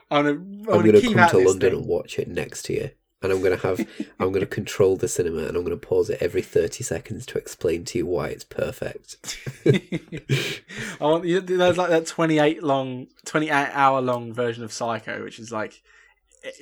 I'm 0.09 0.25
gonna, 0.25 0.29
I'm 0.29 0.59
I'm 0.59 0.63
gonna 0.65 0.91
going 0.91 1.01
to 1.01 1.13
come 1.13 1.29
to 1.29 1.37
London 1.37 1.69
thing. 1.71 1.79
and 1.79 1.87
watch 1.87 2.19
it 2.19 2.27
next 2.27 2.69
year. 2.69 2.93
And 3.23 3.31
I'm 3.31 3.39
going 3.41 3.57
to 3.57 3.67
have, 3.67 3.79
I'm 4.19 4.29
going 4.31 4.39
to 4.41 4.47
control 4.47 4.95
the 4.95 5.07
cinema 5.07 5.39
and 5.39 5.55
I'm 5.55 5.63
going 5.63 5.77
to 5.79 5.87
pause 5.87 6.09
it 6.09 6.17
every 6.21 6.41
30 6.41 6.83
seconds 6.83 7.25
to 7.27 7.37
explain 7.37 7.85
to 7.85 7.99
you 7.99 8.07
why 8.07 8.29
it's 8.29 8.43
perfect. 8.43 9.37
I 9.65 11.03
want 11.05 11.25
you. 11.25 11.39
There's 11.39 11.77
like 11.77 11.89
that 11.89 12.07
28 12.07 12.63
long, 12.63 13.07
28 13.25 13.51
hour 13.51 14.01
long 14.01 14.33
version 14.33 14.63
of 14.63 14.73
Psycho, 14.73 15.23
which 15.23 15.37
is 15.37 15.51
like 15.51 15.83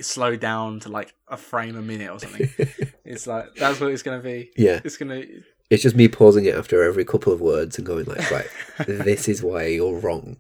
slowed 0.02 0.40
down 0.40 0.80
to 0.82 0.90
like 0.90 1.14
a 1.28 1.38
frame 1.38 1.78
a 1.78 1.82
minute 1.82 2.10
or 2.10 2.20
something. 2.20 2.50
it's 3.06 3.28
like 3.28 3.56
that's 3.56 3.80
what 3.80 3.92
it's 3.92 4.04
gonna 4.04 4.20
be. 4.20 4.52
yeah. 4.58 4.82
It's 4.84 4.98
gonna. 4.98 5.24
It's 5.70 5.84
just 5.84 5.96
me 5.96 6.08
pausing 6.08 6.46
it 6.46 6.56
after 6.56 6.84
every 6.84 7.06
couple 7.06 7.32
of 7.32 7.42
words 7.42 7.78
and 7.78 7.86
going 7.86 8.06
like, 8.06 8.32
right, 8.32 8.48
this 8.88 9.28
is 9.28 9.44
why 9.44 9.68
you're 9.68 10.00
wrong. 10.00 10.38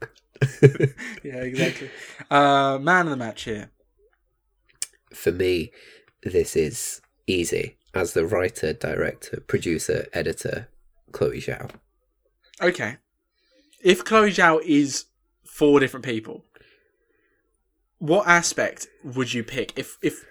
Yeah, 1.23 1.41
exactly. 1.43 1.91
Uh, 2.31 2.79
man 2.81 3.05
of 3.05 3.11
the 3.11 3.17
match 3.17 3.43
here. 3.43 3.69
For 5.13 5.31
me, 5.31 5.71
this 6.23 6.55
is 6.55 7.01
easy. 7.27 7.77
As 7.93 8.13
the 8.13 8.25
writer, 8.25 8.73
director, 8.73 9.41
producer, 9.47 10.07
editor, 10.13 10.67
Chloe 11.11 11.39
Zhao. 11.41 11.71
Okay. 12.61 12.97
If 13.83 14.03
Chloe 14.05 14.29
Zhao 14.29 14.61
is 14.63 15.05
four 15.43 15.79
different 15.79 16.05
people, 16.05 16.45
what 17.99 18.27
aspect 18.27 18.87
would 19.03 19.33
you 19.33 19.43
pick? 19.43 19.77
If 19.77 19.97
if 20.01 20.23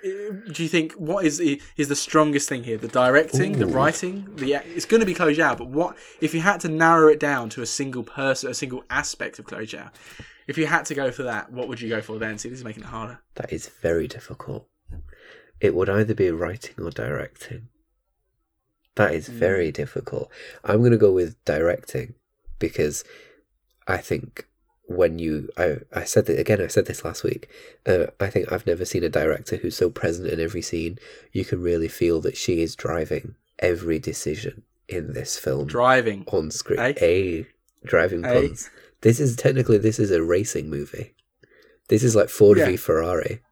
do 0.52 0.62
you 0.62 0.69
think 0.69 0.93
what 0.94 1.24
is 1.24 1.39
the, 1.39 1.60
is 1.77 1.89
the 1.89 1.97
strongest 1.97 2.48
thing 2.48 2.65
here? 2.65 2.78
The 2.78 2.89
directing, 2.89 3.59
the 3.59 3.66
writing, 3.66 4.27
the 4.36 4.55
it's 4.74 4.86
going 4.86 5.01
to 5.01 5.06
be 5.06 5.15
Chloe 5.15 5.36
Zhao. 5.36 5.56
But 5.56 5.69
what 5.69 5.97
if 6.20 6.32
you 6.35 6.40
had 6.40 6.60
to 6.60 6.69
narrow 6.69 7.09
it 7.09 7.20
down 7.20 7.51
to 7.51 7.62
a 7.62 7.66
single 7.66 8.02
person, 8.02 8.51
a 8.51 8.55
single 8.55 8.85
aspect 8.89 9.39
of 9.39 9.44
Chloe 9.44 9.66
Zhao? 9.66 9.90
If 10.47 10.56
you 10.56 10.66
had 10.66 10.86
to 10.86 10.94
go 10.94 11.10
for 11.10 11.24
that, 11.24 11.52
what 11.52 11.69
would 11.69 11.81
you 11.81 11.90
go 11.90 12.01
for 12.01 12.19
then? 12.19 12.39
See, 12.39 12.48
this 12.48 12.60
is 12.60 12.65
making 12.65 12.85
it 12.85 12.86
harder. 12.86 13.20
That 13.35 13.52
is 13.52 13.69
very 13.82 14.09
difficult. 14.09 14.66
It 15.60 15.74
would 15.74 15.89
either 15.90 16.14
be 16.14 16.30
writing 16.30 16.74
or 16.85 16.90
directing. 16.90 17.68
That 18.94 19.14
is 19.14 19.28
very 19.28 19.70
difficult. 19.70 20.30
I'm 20.64 20.78
going 20.80 20.90
to 20.93 20.98
go 20.98 21.12
with 21.12 21.43
directing 21.44 22.14
because 22.59 23.05
I 23.86 23.98
think 23.98 24.47
when 24.86 25.18
you, 25.18 25.51
I, 25.56 25.78
I 25.93 26.05
said 26.05 26.26
that 26.26 26.39
again, 26.39 26.60
I 26.60 26.66
said 26.66 26.86
this 26.86 27.05
last 27.05 27.22
week. 27.22 27.48
Uh, 27.86 28.06
I 28.18 28.28
think 28.28 28.51
I've 28.51 28.66
never 28.66 28.85
seen 28.85 29.05
a 29.05 29.09
director 29.09 29.56
who's 29.56 29.76
so 29.76 29.89
present 29.90 30.28
in 30.28 30.40
every 30.40 30.62
scene. 30.62 30.98
You 31.32 31.44
can 31.44 31.62
really 31.62 31.89
feel 31.89 32.20
that 32.22 32.36
she 32.36 32.60
is 32.62 32.74
driving 32.74 33.35
every 33.60 33.98
decision 33.98 34.62
in 34.89 35.12
this 35.12 35.39
film 35.39 35.66
Driving. 35.66 36.24
on 36.32 36.51
screen. 36.51 36.78
Eh? 36.80 36.94
A 37.02 37.47
driving 37.85 38.24
Eh? 38.24 38.32
puns. 38.32 38.70
This 39.02 39.20
is 39.20 39.36
technically 39.36 39.78
this 39.78 39.98
is 40.01 40.10
a 40.10 40.22
racing 40.22 40.68
movie. 40.70 41.14
This 41.89 42.02
is 42.02 42.16
like 42.16 42.28
Ford 42.30 42.59
Yeah. 42.59 42.66
v 42.66 42.76
Ferrari. 42.76 43.43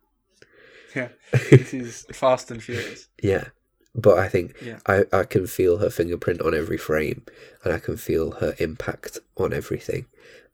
Yeah, 1.01 1.09
this 1.51 1.75
is 1.75 2.07
Fast 2.13 2.51
and 2.51 2.63
Furious. 2.63 3.09
Yeah. 3.23 3.49
But 3.95 4.19
I 4.19 4.29
think 4.29 4.55
Yeah. 4.63 4.79
I, 4.87 5.05
I 5.13 5.25
can 5.25 5.47
feel 5.47 5.79
her 5.79 5.91
fingerprint 5.91 6.41
on 6.43 6.55
every 6.55 6.77
frame 6.77 7.25
and 7.65 7.73
I 7.73 7.79
can 7.79 7.97
feel 7.97 8.33
her 8.33 8.55
impact 8.59 9.19
on 9.37 9.53
everything 9.53 10.07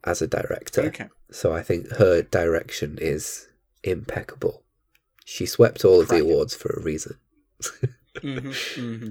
as 0.05 0.23
a 0.23 0.27
director. 0.27 0.83
Okay. 0.83 1.09
So 1.31 1.53
I 1.53 1.63
think 1.63 1.91
her 1.93 2.23
direction 2.23 2.99
is 3.01 3.49
impeccable. 3.83 4.63
She 5.25 5.47
swept 5.47 5.85
all 5.85 6.01
of 6.01 6.09
the 6.09 6.21
awards 6.21 6.55
for 6.55 6.71
a 6.71 6.83
reason. 6.83 7.17
hmm 8.21 8.53
hmm 8.75 9.11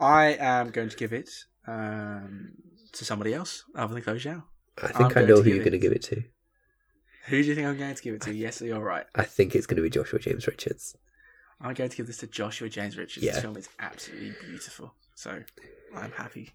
I 0.00 0.36
am 0.38 0.70
going 0.70 0.88
to 0.88 0.96
give 0.96 1.12
it 1.12 1.30
um, 1.66 2.52
to 2.92 3.04
somebody 3.04 3.34
else 3.34 3.64
other 3.74 3.94
than 3.94 4.02
Zhao. 4.02 4.42
I 4.82 4.86
I'm 4.86 4.92
think 4.92 5.16
I 5.16 5.22
know 5.22 5.42
who 5.42 5.50
you're 5.50 5.58
going 5.58 5.72
to 5.72 5.78
give 5.78 5.92
it 5.92 6.02
to. 6.04 6.22
Who 7.26 7.42
do 7.42 7.48
you 7.48 7.54
think 7.54 7.68
I'm 7.68 7.78
going 7.78 7.94
to 7.94 8.02
give 8.02 8.14
it 8.14 8.22
to? 8.22 8.34
Yes, 8.34 8.60
you're 8.60 8.80
right. 8.80 9.04
I 9.14 9.24
think 9.24 9.54
it's 9.54 9.66
going 9.66 9.76
to 9.76 9.82
be 9.82 9.90
Joshua 9.90 10.18
James 10.18 10.46
Richards. 10.46 10.96
I'm 11.60 11.74
going 11.74 11.90
to 11.90 11.96
give 11.96 12.08
this 12.08 12.18
to 12.18 12.26
Joshua 12.26 12.68
James 12.68 12.98
Richards. 12.98 13.24
Yeah. 13.24 13.32
This 13.32 13.42
film 13.42 13.56
is 13.56 13.68
absolutely 13.78 14.34
beautiful. 14.44 14.94
So 15.14 15.42
I'm 15.96 16.10
happy. 16.12 16.50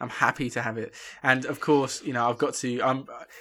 I'm 0.00 0.08
happy 0.08 0.50
to 0.50 0.62
have 0.62 0.78
it. 0.78 0.94
And 1.22 1.44
of 1.46 1.60
course, 1.60 2.02
you 2.02 2.12
know, 2.12 2.28
I've 2.28 2.38
got 2.38 2.54
to. 2.54 2.80
I'm, 2.82 2.98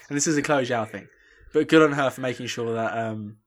and 0.10 0.18
this 0.18 0.26
is 0.26 0.38
a 0.38 0.42
Chloe 0.42 0.66
Zhao 0.66 0.90
thing, 0.90 1.08
but 1.54 1.68
good 1.68 1.84
on 1.84 1.92
her 1.92 2.10
for 2.10 2.22
making 2.22 2.48
sure 2.48 2.74
that 2.74 2.98
um, 2.98 3.38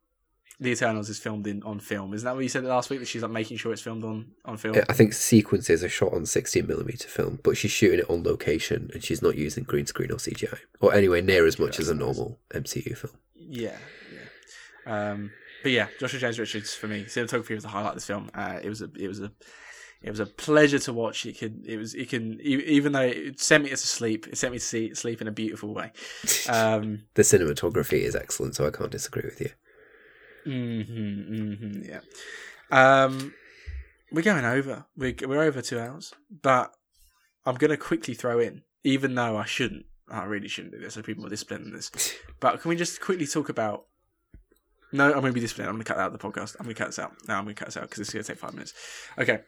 the 0.59 0.71
Eternals 0.71 1.09
is 1.09 1.19
filmed 1.19 1.47
in 1.47 1.63
on 1.65 1.81
film. 1.81 2.15
Isn't 2.15 2.25
that 2.25 2.35
what 2.35 2.43
you 2.43 2.49
said 2.49 2.65
last 2.65 2.89
week? 2.89 3.01
That 3.01 3.07
she's 3.07 3.23
like 3.23 3.31
making 3.31 3.59
sure 3.59 3.73
it's 3.73 3.83
filmed 3.83 4.05
on 4.05 4.33
on 4.45 4.57
film. 4.57 4.77
I 4.89 4.93
think 4.95 5.13
sequences 5.13 5.85
are 5.85 5.89
shot 5.89 6.15
on 6.15 6.23
16mm 6.23 7.05
film, 7.05 7.41
but 7.43 7.57
she's 7.57 7.71
shooting 7.71 8.01
it 8.01 8.11
on 8.11 8.23
location 8.23 8.91
and 8.93 9.05
she's 9.05 9.23
not 9.23 9.37
using 9.37 9.65
green 9.65 9.87
screen 9.87 10.11
or 10.11 10.17
CGI, 10.17 10.59
or 10.81 10.95
anywhere 10.95 11.23
near 11.23 11.47
as 11.47 11.59
much 11.59 11.79
as 11.79 11.89
a 11.89 11.95
normal 11.95 12.39
MCU 12.55 12.97
film. 12.97 13.15
Yeah, 13.35 13.77
yeah. 14.87 15.11
Um, 15.11 15.31
but 15.63 15.73
yeah, 15.73 15.89
Joshua 16.01 16.21
James 16.21 16.39
Richards 16.39 16.75
for 16.75 16.89
me, 16.89 17.05
cinematography 17.05 17.55
was 17.55 17.65
the 17.65 17.71
highlight 17.71 17.91
of 17.91 17.97
this 17.97 18.07
film. 18.07 18.31
Uh, 18.35 18.59
it 18.63 18.69
was 18.69 18.83
a, 18.83 18.91
it 18.99 19.09
was 19.09 19.21
a, 19.21 19.33
it 20.03 20.11
was 20.11 20.21
a 20.21 20.27
pleasure 20.27 20.79
to 20.79 20.93
watch. 20.93 21.27
It 21.27 21.39
could, 21.39 21.65
it 21.67 21.77
was, 21.77 21.95
it 21.95 22.09
can, 22.09 22.41
even 22.41 22.93
though 22.93 23.01
it 23.01 23.41
sent 23.41 23.65
me 23.65 23.71
to 23.71 23.77
sleep, 23.77 24.27
it 24.29 24.39
sent 24.39 24.53
me 24.53 24.59
to 24.59 24.65
see, 24.65 24.95
sleep 24.95 25.21
in 25.21 25.29
a 25.29 25.33
beautiful 25.33 25.75
way. 25.75 25.93
Um, 26.49 27.03
The 27.15 27.23
cinematography 27.23 28.01
is 28.03 28.15
excellent, 28.15 28.55
so 28.55 28.67
I 28.67 28.71
can't 28.71 28.91
disagree 28.93 29.25
with 29.25 29.41
you. 29.41 29.51
Hmm 30.53 31.55
hmm 31.55 31.83
yeah. 31.83 32.01
Um, 32.71 33.35
we're 34.13 34.23
going 34.23 34.45
over. 34.45 34.87
We're 34.97 35.15
we're 35.23 35.43
over 35.43 35.61
two 35.61 35.79
hours, 35.79 36.15
but 36.31 36.75
I'm 37.45 37.57
going 37.57 37.71
to 37.71 37.77
quickly 37.77 38.15
throw 38.15 38.39
in, 38.39 38.63
even 38.85 39.15
though 39.15 39.37
I 39.37 39.45
shouldn't. 39.45 39.87
I 40.09 40.25
really 40.25 40.49
shouldn't 40.49 40.75
do 40.75 40.81
this. 40.81 40.95
So 40.95 41.03
people 41.03 41.27
are 41.27 41.31
disciplined 41.31 41.67
in 41.67 41.73
this. 41.73 41.91
But 42.39 42.61
can 42.61 42.69
we 42.69 42.77
just 42.77 43.01
quickly 43.01 43.27
talk 43.27 43.49
about? 43.49 43.87
No, 44.93 45.07
I'm 45.07 45.21
going 45.21 45.27
to 45.27 45.33
be 45.33 45.41
disciplined. 45.41 45.71
I'm 45.71 45.77
going 45.77 45.85
to 45.85 45.89
cut 45.89 45.97
that 45.97 46.05
out 46.05 46.13
of 46.13 46.19
the 46.21 46.29
podcast. 46.29 46.55
I'm 46.61 46.65
going 46.65 46.77
to 46.77 46.79
cut 46.79 46.89
this 46.89 46.99
out. 46.99 47.13
No, 47.27 47.35
I'm 47.35 47.45
going 47.45 47.57
to 47.57 47.59
cut 47.59 47.69
this 47.69 47.79
out 47.79 47.85
because 47.85 48.01
it's 48.01 48.13
going 48.13 48.23
to 48.23 48.33
take 48.33 48.39
five 48.39 48.53
minutes. 48.53 48.75
Okay. 49.19 49.41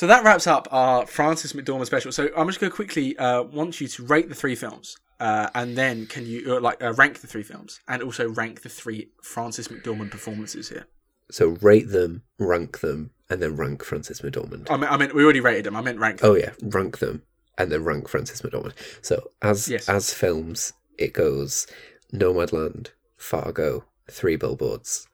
So 0.00 0.06
that 0.06 0.24
wraps 0.24 0.46
up 0.46 0.66
our 0.70 1.04
Frances 1.04 1.52
McDormand 1.52 1.84
special. 1.84 2.10
So 2.10 2.30
I'm 2.34 2.46
just 2.46 2.58
going 2.58 2.70
to 2.70 2.74
quickly 2.74 3.18
uh, 3.18 3.42
want 3.42 3.82
you 3.82 3.86
to 3.86 4.02
rate 4.02 4.30
the 4.30 4.34
three 4.34 4.54
films, 4.54 4.96
uh, 5.20 5.50
and 5.54 5.76
then 5.76 6.06
can 6.06 6.24
you 6.24 6.56
uh, 6.56 6.58
like 6.58 6.82
uh, 6.82 6.94
rank 6.94 7.20
the 7.20 7.26
three 7.26 7.42
films, 7.42 7.80
and 7.86 8.02
also 8.02 8.26
rank 8.30 8.62
the 8.62 8.70
three 8.70 9.10
Frances 9.22 9.68
McDormand 9.68 10.10
performances 10.10 10.70
here. 10.70 10.86
So 11.30 11.48
rate 11.60 11.90
them, 11.90 12.22
rank 12.38 12.80
them, 12.80 13.10
and 13.28 13.42
then 13.42 13.56
rank 13.56 13.84
Frances 13.84 14.22
McDormand. 14.22 14.70
I 14.70 14.78
mean, 14.78 14.88
I 14.88 14.96
mean, 14.96 15.10
we 15.14 15.22
already 15.22 15.40
rated 15.40 15.64
them. 15.64 15.76
I 15.76 15.82
meant 15.82 15.98
rank. 15.98 16.20
Them. 16.20 16.30
Oh 16.30 16.34
yeah, 16.34 16.52
rank 16.62 17.00
them 17.00 17.22
and 17.58 17.70
then 17.70 17.84
rank 17.84 18.08
Frances 18.08 18.40
McDormand. 18.40 18.72
So 19.02 19.32
as 19.42 19.68
Yes. 19.68 19.86
as 19.86 20.14
films, 20.14 20.72
it 20.96 21.12
goes 21.12 21.66
Nomadland, 22.10 22.92
Fargo, 23.18 23.84
Three 24.10 24.36
Billboards. 24.36 25.08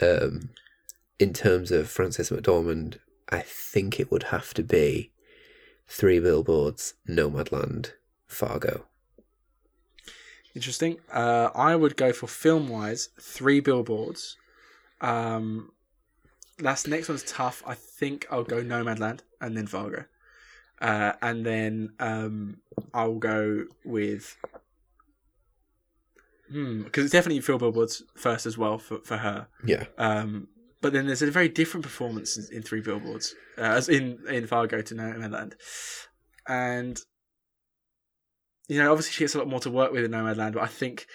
Um, 0.00 0.50
in 1.18 1.32
terms 1.32 1.72
of 1.72 1.90
Frances 1.90 2.30
McDormand, 2.30 2.98
I 3.32 3.40
think 3.40 3.98
it 3.98 4.10
would 4.12 4.24
have 4.24 4.54
to 4.54 4.62
be 4.62 5.10
Three 5.88 6.20
Billboards, 6.20 6.94
Nomadland, 7.08 7.92
Fargo. 8.28 8.86
Interesting. 10.54 10.98
Uh, 11.10 11.50
I 11.54 11.74
would 11.76 11.96
go 11.96 12.12
for 12.12 12.26
film 12.26 12.68
wise 12.68 13.08
three 13.20 13.60
billboards. 13.60 14.36
Um, 15.00 15.72
last 16.60 16.88
next 16.88 17.08
one's 17.08 17.22
tough. 17.24 17.62
I 17.66 17.74
think 17.74 18.26
I'll 18.30 18.44
go 18.44 18.62
Nomadland 18.62 19.20
and 19.40 19.56
then 19.56 19.66
Fargo, 19.66 20.04
uh, 20.80 21.14
and 21.22 21.46
then 21.46 21.94
um, 22.00 22.58
I'll 22.94 23.18
go 23.18 23.66
with 23.84 24.36
hmm 26.50 26.82
because 26.82 27.04
it's 27.04 27.12
definitely 27.12 27.40
Phil 27.40 27.58
Billboards 27.58 28.02
first 28.14 28.46
as 28.46 28.58
well 28.58 28.78
for 28.78 28.98
for 29.00 29.18
her. 29.18 29.48
Yeah, 29.64 29.86
Um, 29.96 30.48
but 30.82 30.92
then 30.92 31.06
there's 31.06 31.22
a 31.22 31.30
very 31.30 31.48
different 31.48 31.84
performance 31.84 32.36
in, 32.36 32.56
in 32.56 32.62
Three 32.62 32.80
Billboards, 32.80 33.34
uh, 33.56 33.62
as 33.62 33.88
in 33.88 34.18
in 34.28 34.46
Fargo 34.46 34.82
to 34.82 34.94
Nomadland, 34.94 35.54
and 36.46 37.00
you 38.68 38.78
know, 38.78 38.90
obviously 38.90 39.12
she 39.12 39.24
gets 39.24 39.34
a 39.34 39.38
lot 39.38 39.48
more 39.48 39.60
to 39.60 39.70
work 39.70 39.92
with 39.92 40.04
in 40.04 40.10
Nomadland, 40.10 40.54
but 40.54 40.62
I 40.62 40.66
think 40.66 41.06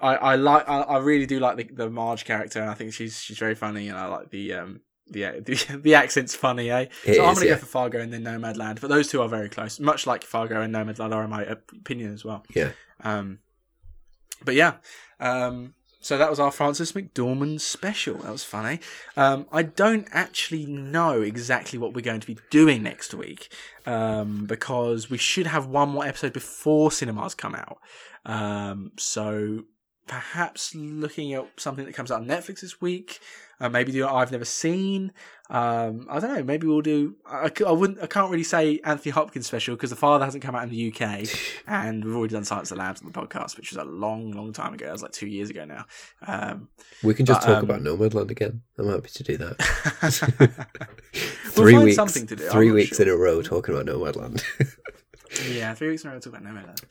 I, 0.00 0.14
I 0.16 0.36
like 0.36 0.68
I, 0.68 0.80
I 0.80 0.98
really 0.98 1.26
do 1.26 1.38
like 1.38 1.56
the, 1.56 1.64
the 1.64 1.90
Marge 1.90 2.24
character, 2.24 2.60
and 2.60 2.70
I 2.70 2.74
think 2.74 2.92
she's 2.92 3.20
she's 3.20 3.38
very 3.38 3.54
funny, 3.54 3.88
and 3.88 3.98
I 3.98 4.06
like 4.06 4.30
the 4.30 4.54
um 4.54 4.80
the 5.08 5.22
the, 5.44 5.80
the 5.82 5.94
accent's 5.94 6.34
funny, 6.34 6.70
eh? 6.70 6.86
It 7.04 7.16
so 7.16 7.24
I'm 7.24 7.34
gonna 7.34 7.46
yeah. 7.46 7.52
go 7.52 7.58
for 7.58 7.66
Fargo 7.66 8.00
and 8.00 8.12
then 8.12 8.24
Nomadland, 8.24 8.80
but 8.80 8.88
those 8.88 9.08
two 9.08 9.20
are 9.20 9.28
very 9.28 9.48
close, 9.48 9.78
much 9.78 10.06
like 10.06 10.24
Fargo 10.24 10.60
and 10.62 10.74
Nomadland 10.74 11.14
are 11.14 11.24
in 11.24 11.30
my 11.30 11.42
opinion 11.42 12.12
as 12.14 12.24
well. 12.24 12.44
Yeah. 12.54 12.70
Um, 13.02 13.40
but 14.44 14.54
yeah, 14.54 14.74
um, 15.18 15.74
so 16.00 16.16
that 16.16 16.30
was 16.30 16.40
our 16.40 16.50
Frances 16.50 16.92
McDormand 16.92 17.60
special. 17.60 18.18
That 18.18 18.32
was 18.32 18.44
funny. 18.44 18.80
Um, 19.16 19.46
I 19.52 19.62
don't 19.62 20.08
actually 20.12 20.64
know 20.64 21.20
exactly 21.20 21.78
what 21.78 21.92
we're 21.92 22.00
going 22.00 22.20
to 22.20 22.26
be 22.26 22.38
doing 22.48 22.82
next 22.82 23.12
week 23.12 23.52
um, 23.86 24.46
because 24.46 25.10
we 25.10 25.18
should 25.18 25.46
have 25.46 25.66
one 25.66 25.90
more 25.90 26.06
episode 26.06 26.32
before 26.32 26.90
cinemas 26.90 27.34
come 27.34 27.54
out. 27.54 27.78
Um, 28.24 28.92
so 28.96 29.64
perhaps 30.06 30.74
looking 30.74 31.34
at 31.34 31.48
something 31.56 31.84
that 31.84 31.94
comes 31.94 32.10
out 32.10 32.20
on 32.20 32.26
Netflix 32.26 32.62
this 32.62 32.80
week. 32.80 33.20
Uh, 33.60 33.68
maybe 33.68 33.92
do 33.92 34.06
I've 34.08 34.32
never 34.32 34.46
seen. 34.46 35.12
Um, 35.50 36.06
I 36.08 36.20
don't 36.20 36.32
know. 36.32 36.44
Maybe 36.44 36.68
we'll 36.68 36.80
do. 36.80 37.16
I, 37.26 37.50
I 37.66 37.72
wouldn't. 37.72 38.00
I 38.00 38.06
can't 38.06 38.30
really 38.30 38.44
say 38.44 38.80
Anthony 38.84 39.10
Hopkins 39.10 39.48
special 39.48 39.74
because 39.74 39.90
the 39.90 39.96
father 39.96 40.24
hasn't 40.24 40.44
come 40.44 40.54
out 40.54 40.62
in 40.62 40.70
the 40.70 40.92
UK, 40.92 41.28
and 41.66 42.04
we've 42.04 42.14
already 42.14 42.34
done 42.34 42.44
Silence 42.44 42.70
of 42.70 42.76
the 42.76 42.84
Lambs 42.84 43.02
on 43.02 43.10
the 43.10 43.18
podcast, 43.18 43.56
which 43.56 43.72
was 43.72 43.78
a 43.78 43.84
long, 43.84 44.30
long 44.30 44.52
time 44.52 44.74
ago. 44.74 44.86
It 44.86 44.92
was 44.92 45.02
like 45.02 45.10
two 45.10 45.26
years 45.26 45.50
ago 45.50 45.64
now. 45.64 45.86
Um, 46.24 46.68
We 47.02 47.14
can 47.14 47.26
just 47.26 47.40
But, 47.40 47.46
talk 47.46 47.58
um, 47.58 47.64
about 47.64 47.82
Nomadland 47.82 48.30
again. 48.30 48.62
I'm 48.78 48.88
happy 48.88 49.10
to 49.12 49.22
do 49.24 49.36
that. 49.38 50.38
we'll 51.56 51.66
three 51.66 51.78
weeks, 51.78 51.96
something 51.96 52.28
to 52.28 52.36
do. 52.36 52.48
Three 52.48 52.70
weeks 52.70 52.96
sure. 52.96 53.06
in 53.06 53.12
a 53.12 53.16
row 53.16 53.42
talking 53.42 53.74
about 53.74 53.86
Nomadland. 53.86 54.44
Yeah, 55.48 55.74
three 55.74 55.90
weeks 55.90 56.02
in 56.02 56.10
a 56.10 56.12
row 56.12 56.18
to 56.18 56.28
talk 56.28 56.40
about 56.40 56.52
Nomadland. 56.52 56.82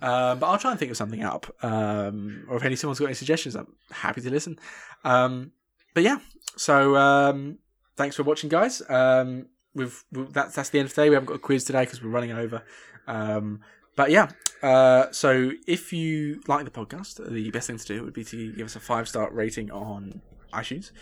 Um, 0.00 0.38
but 0.38 0.46
I'll 0.46 0.58
try 0.58 0.70
and 0.70 0.80
think 0.80 0.90
of 0.90 0.96
something 0.96 1.22
up. 1.22 1.54
Um, 1.62 2.46
or 2.48 2.56
if 2.56 2.64
any 2.64 2.74
someone's 2.74 2.98
got 2.98 3.04
any 3.04 3.14
suggestions, 3.14 3.54
I'm 3.54 3.66
happy 3.90 4.22
to 4.22 4.30
listen. 4.30 4.58
Um, 5.04 5.52
but 5.92 6.02
yeah, 6.02 6.18
so 6.56 6.96
um, 6.96 7.58
thanks 7.96 8.16
for 8.16 8.22
watching, 8.22 8.48
guys. 8.48 8.82
Um, 8.88 9.46
we've, 9.74 10.04
we 10.12 10.24
that's 10.30 10.54
that's 10.54 10.70
the 10.70 10.78
end 10.78 10.86
of 10.86 10.94
today. 10.94 11.08
We 11.08 11.14
haven't 11.14 11.28
got 11.28 11.34
a 11.34 11.38
quiz 11.38 11.64
today 11.64 11.84
because 11.84 12.02
we're 12.02 12.10
running 12.10 12.32
over. 12.32 12.62
Um, 13.06 13.60
but 13.96 14.10
yeah, 14.10 14.30
uh, 14.62 15.10
so 15.10 15.52
if 15.66 15.92
you 15.92 16.40
like 16.46 16.64
the 16.64 16.70
podcast, 16.70 17.26
the 17.30 17.50
best 17.50 17.66
thing 17.66 17.78
to 17.78 17.86
do 17.86 18.04
would 18.04 18.14
be 18.14 18.24
to 18.24 18.52
give 18.52 18.66
us 18.66 18.76
a 18.76 18.80
five 18.80 19.08
star 19.08 19.30
rating 19.32 19.70
on 19.70 20.22
iTunes. 20.52 20.92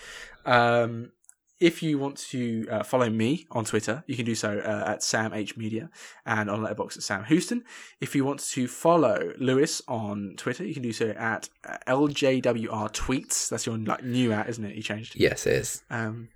Um, 0.45 1.13
if 1.61 1.83
you 1.83 1.99
want 1.99 2.17
to 2.17 2.67
uh, 2.71 2.83
follow 2.83 3.11
me 3.11 3.47
on 3.51 3.67
Twitter, 3.67 4.03
you 4.07 4.17
can 4.17 4.25
do 4.25 4.35
so 4.35 4.59
uh, 4.59 4.93
at 4.93 5.03
Sam 5.03 5.35
H 5.35 5.59
Media 5.59 5.91
and 6.25 6.49
on 6.49 6.63
Letterboxd 6.63 6.97
at 6.97 7.03
Sam 7.03 7.25
Hooson. 7.25 7.61
If 8.01 8.15
you 8.15 8.25
want 8.25 8.41
to 8.41 8.67
follow 8.67 9.35
Lewis 9.39 9.83
on 9.87 10.35
Twitter, 10.39 10.65
you 10.65 10.73
can 10.73 10.83
do 10.83 10.93
so 10.93 11.11
at 11.11 11.51
LJWR 11.87 12.93
Tweets. 12.93 13.51
That's 13.51 13.67
your 13.67 13.77
like 13.77 14.03
new 14.03 14.33
at, 14.33 14.49
isn't 14.49 14.65
it? 14.65 14.75
You 14.75 14.83
changed. 14.83 15.17
yes, 15.17 15.47
it 15.47 15.53
is. 15.53 15.83
Um, 15.91 16.31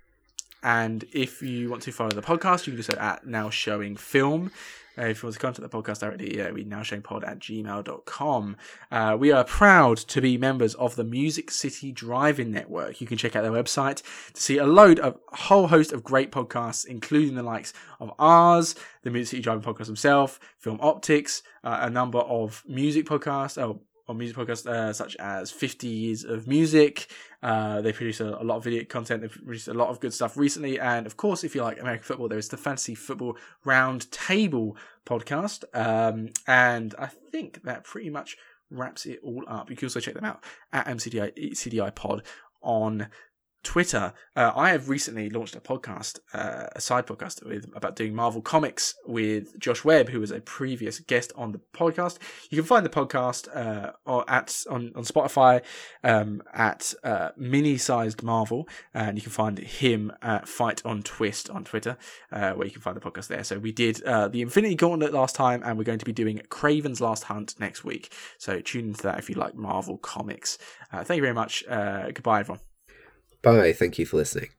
and 0.65 1.05
if 1.13 1.43
you 1.43 1.69
want 1.69 1.83
to 1.83 1.93
follow 1.93 2.11
the 2.11 2.23
podcast, 2.23 2.67
you 2.67 2.73
can 2.73 2.77
do 2.77 2.83
so 2.83 2.99
at 2.99 3.27
Now 3.27 3.51
Showing 3.51 3.97
Film. 3.97 4.51
Uh, 4.97 5.03
if 5.03 5.23
you 5.23 5.27
want 5.27 5.35
to 5.35 5.41
contact 5.41 5.71
the 5.71 5.77
podcast 5.77 6.01
directly, 6.01 6.41
uh, 6.41 6.53
we 6.53 6.65
now 6.65 6.83
showing 6.83 7.03
pod 7.03 7.23
at 7.25 7.39
gmail.com. 7.39 8.57
Uh, 8.91 9.17
we 9.19 9.31
are 9.31 9.45
proud 9.45 9.99
to 9.99 10.21
be 10.21 10.39
members 10.39 10.75
of 10.77 10.97
the 10.97 11.05
Music 11.05 11.51
City 11.51 11.93
Drive-In 11.93 12.51
Network. 12.51 13.01
You 13.01 13.07
can 13.07 13.19
check 13.19 13.37
out 13.37 13.43
their 13.43 13.53
website 13.53 14.03
to 14.33 14.41
see 14.41 14.57
a 14.57 14.67
load 14.67 15.01
of 15.01 15.19
a 15.33 15.37
whole 15.37 15.67
host 15.67 15.93
of 15.93 16.05
great 16.05 16.31
podcasts, 16.31 16.87
including 16.87 17.35
the 17.35 17.43
likes 17.43 17.75
of 18.01 18.13
ours, 18.19 18.75
the 19.03 19.11
Music 19.11 19.33
City 19.33 19.43
Drive-In 19.43 19.75
podcast 19.75 19.87
himself, 19.87 20.41
Film 20.59 20.79
Optics, 20.81 21.43
uh, 21.63 21.79
a 21.83 21.91
number 21.91 22.21
of 22.21 22.63
music 22.67 23.05
podcasts, 23.05 23.61
oh, 23.61 23.81
or 24.07 24.15
music 24.15 24.37
podcasts 24.37 24.67
uh, 24.67 24.93
such 24.93 25.17
as 25.17 25.51
50 25.51 25.89
Years 25.89 26.25
of 26.25 26.47
Music. 26.47 27.09
Uh, 27.45 27.83
they 27.83 27.93
produce 27.93 28.21
a, 28.21 28.39
a 28.41 28.43
lot 28.43 28.57
of 28.57 28.65
video 28.65 28.85
content. 28.85 29.21
They've 29.21 29.31
produced 29.31 29.69
a 29.69 29.75
lot 29.75 29.91
of 29.91 30.01
good 30.01 30.15
stuff 30.15 30.39
recently. 30.39 30.81
And 30.81 31.05
of 31.05 31.19
course, 31.19 31.45
if 31.45 31.55
you 31.55 31.63
like 31.63 31.79
American 31.79 32.05
football, 32.05 32.27
there 32.27 32.39
is 32.39 32.49
the 32.49 32.57
Fantasy 32.57 32.95
Football 32.95 33.37
Round 33.67 34.11
Table 34.11 34.79
podcast. 35.05 35.65
Um, 35.75 36.31
and 36.47 36.95
I 36.99 37.07
think 37.07 37.63
that 37.65 37.85
pretty 37.85 38.09
much 38.09 38.39
wraps 38.71 39.05
it 39.05 39.21
all 39.23 39.45
up. 39.47 39.69
You 39.69 39.77
can 39.77 39.87
also 39.87 40.01
check 40.01 40.15
them 40.15 40.25
out 40.25 40.43
at 40.73 40.87
MCDI 40.87 41.53
CDI 41.53 41.95
Pod 41.95 42.23
on 42.63 43.09
Twitter. 43.65 44.13
Uh, 44.37 44.53
I 44.55 44.71
have 44.71 44.89
recently 44.89 45.31
launched 45.31 45.57
a 45.57 45.61
podcast, 45.61 46.21
uh, 46.33 46.67
a 46.77 46.81
side 46.81 47.07
podcast 47.07 47.45
with 47.45 47.67
about 47.75 47.97
doing 47.97 48.15
Marvel 48.15 48.43
comics 48.43 48.95
with 49.07 49.59
Josh 49.59 49.85
Webb, 49.85 50.11
who 50.11 50.21
was 50.21 50.31
a 50.31 50.41
previous 50.41 51.01
guest 51.01 51.33
on 51.35 51.53
the 51.53 51.61
podcast. 51.75 52.19
You 52.51 52.59
can 52.59 52.67
find 52.67 52.85
the 52.85 52.91
podcast 52.91 53.49
uh, 53.55 53.93
at 54.29 54.63
on 54.71 54.93
on 54.95 55.05
Spotify 55.05 55.63
um, 56.05 56.43
at 56.53 56.95
uh, 57.03 57.31
mini 57.37 57.79
sized 57.79 58.23
Marvel, 58.23 58.69
and 58.93 59.17
you 59.17 59.23
can 59.23 59.33
find 59.33 59.59
him 59.59 60.13
at 60.23 60.47
Fight 60.47 60.85
on 60.85 61.03
Twist 61.03 61.51
on 61.51 61.65
Twitter, 61.65 61.97
uh, 62.31 62.53
where 62.53 62.67
you 62.67 62.73
can 62.73 62.83
find 62.83 62.97
the 62.97 63.01
podcast 63.01 63.29
there. 63.29 63.45
So 63.45 63.59
we 63.59 63.73
did 63.73 64.03
uh, 64.05 64.29
the 64.29 64.43
Infinity 64.43 64.75
Gauntlet 64.77 65.13
last 65.13 65.35
time, 65.35 65.63
and 65.65 65.79
we're 65.79 65.85
going 65.85 65.99
to 65.99 66.05
be 66.05 66.13
doing 66.13 66.41
Kraven's 66.49 67.01
Last 67.01 67.25
Hunt 67.25 67.55
next 67.59 67.83
week. 67.83 68.13
So 68.39 68.61
tune 68.61 68.89
into 68.89 69.03
that 69.05 69.19
if 69.19 69.31
you 69.31 69.37
like 69.37 69.55
Marvel 69.55 69.97
comics. 69.97 70.59
Thank 70.93 71.17
you 71.17 71.23
very 71.23 71.35
much. 71.35 71.65
Goodbye, 71.67 72.41
everyone. 72.41 72.61
Bye. 73.45 73.73
Thank 73.73 73.99
you 73.99 74.07
for 74.07 74.17
listening. 74.17 74.51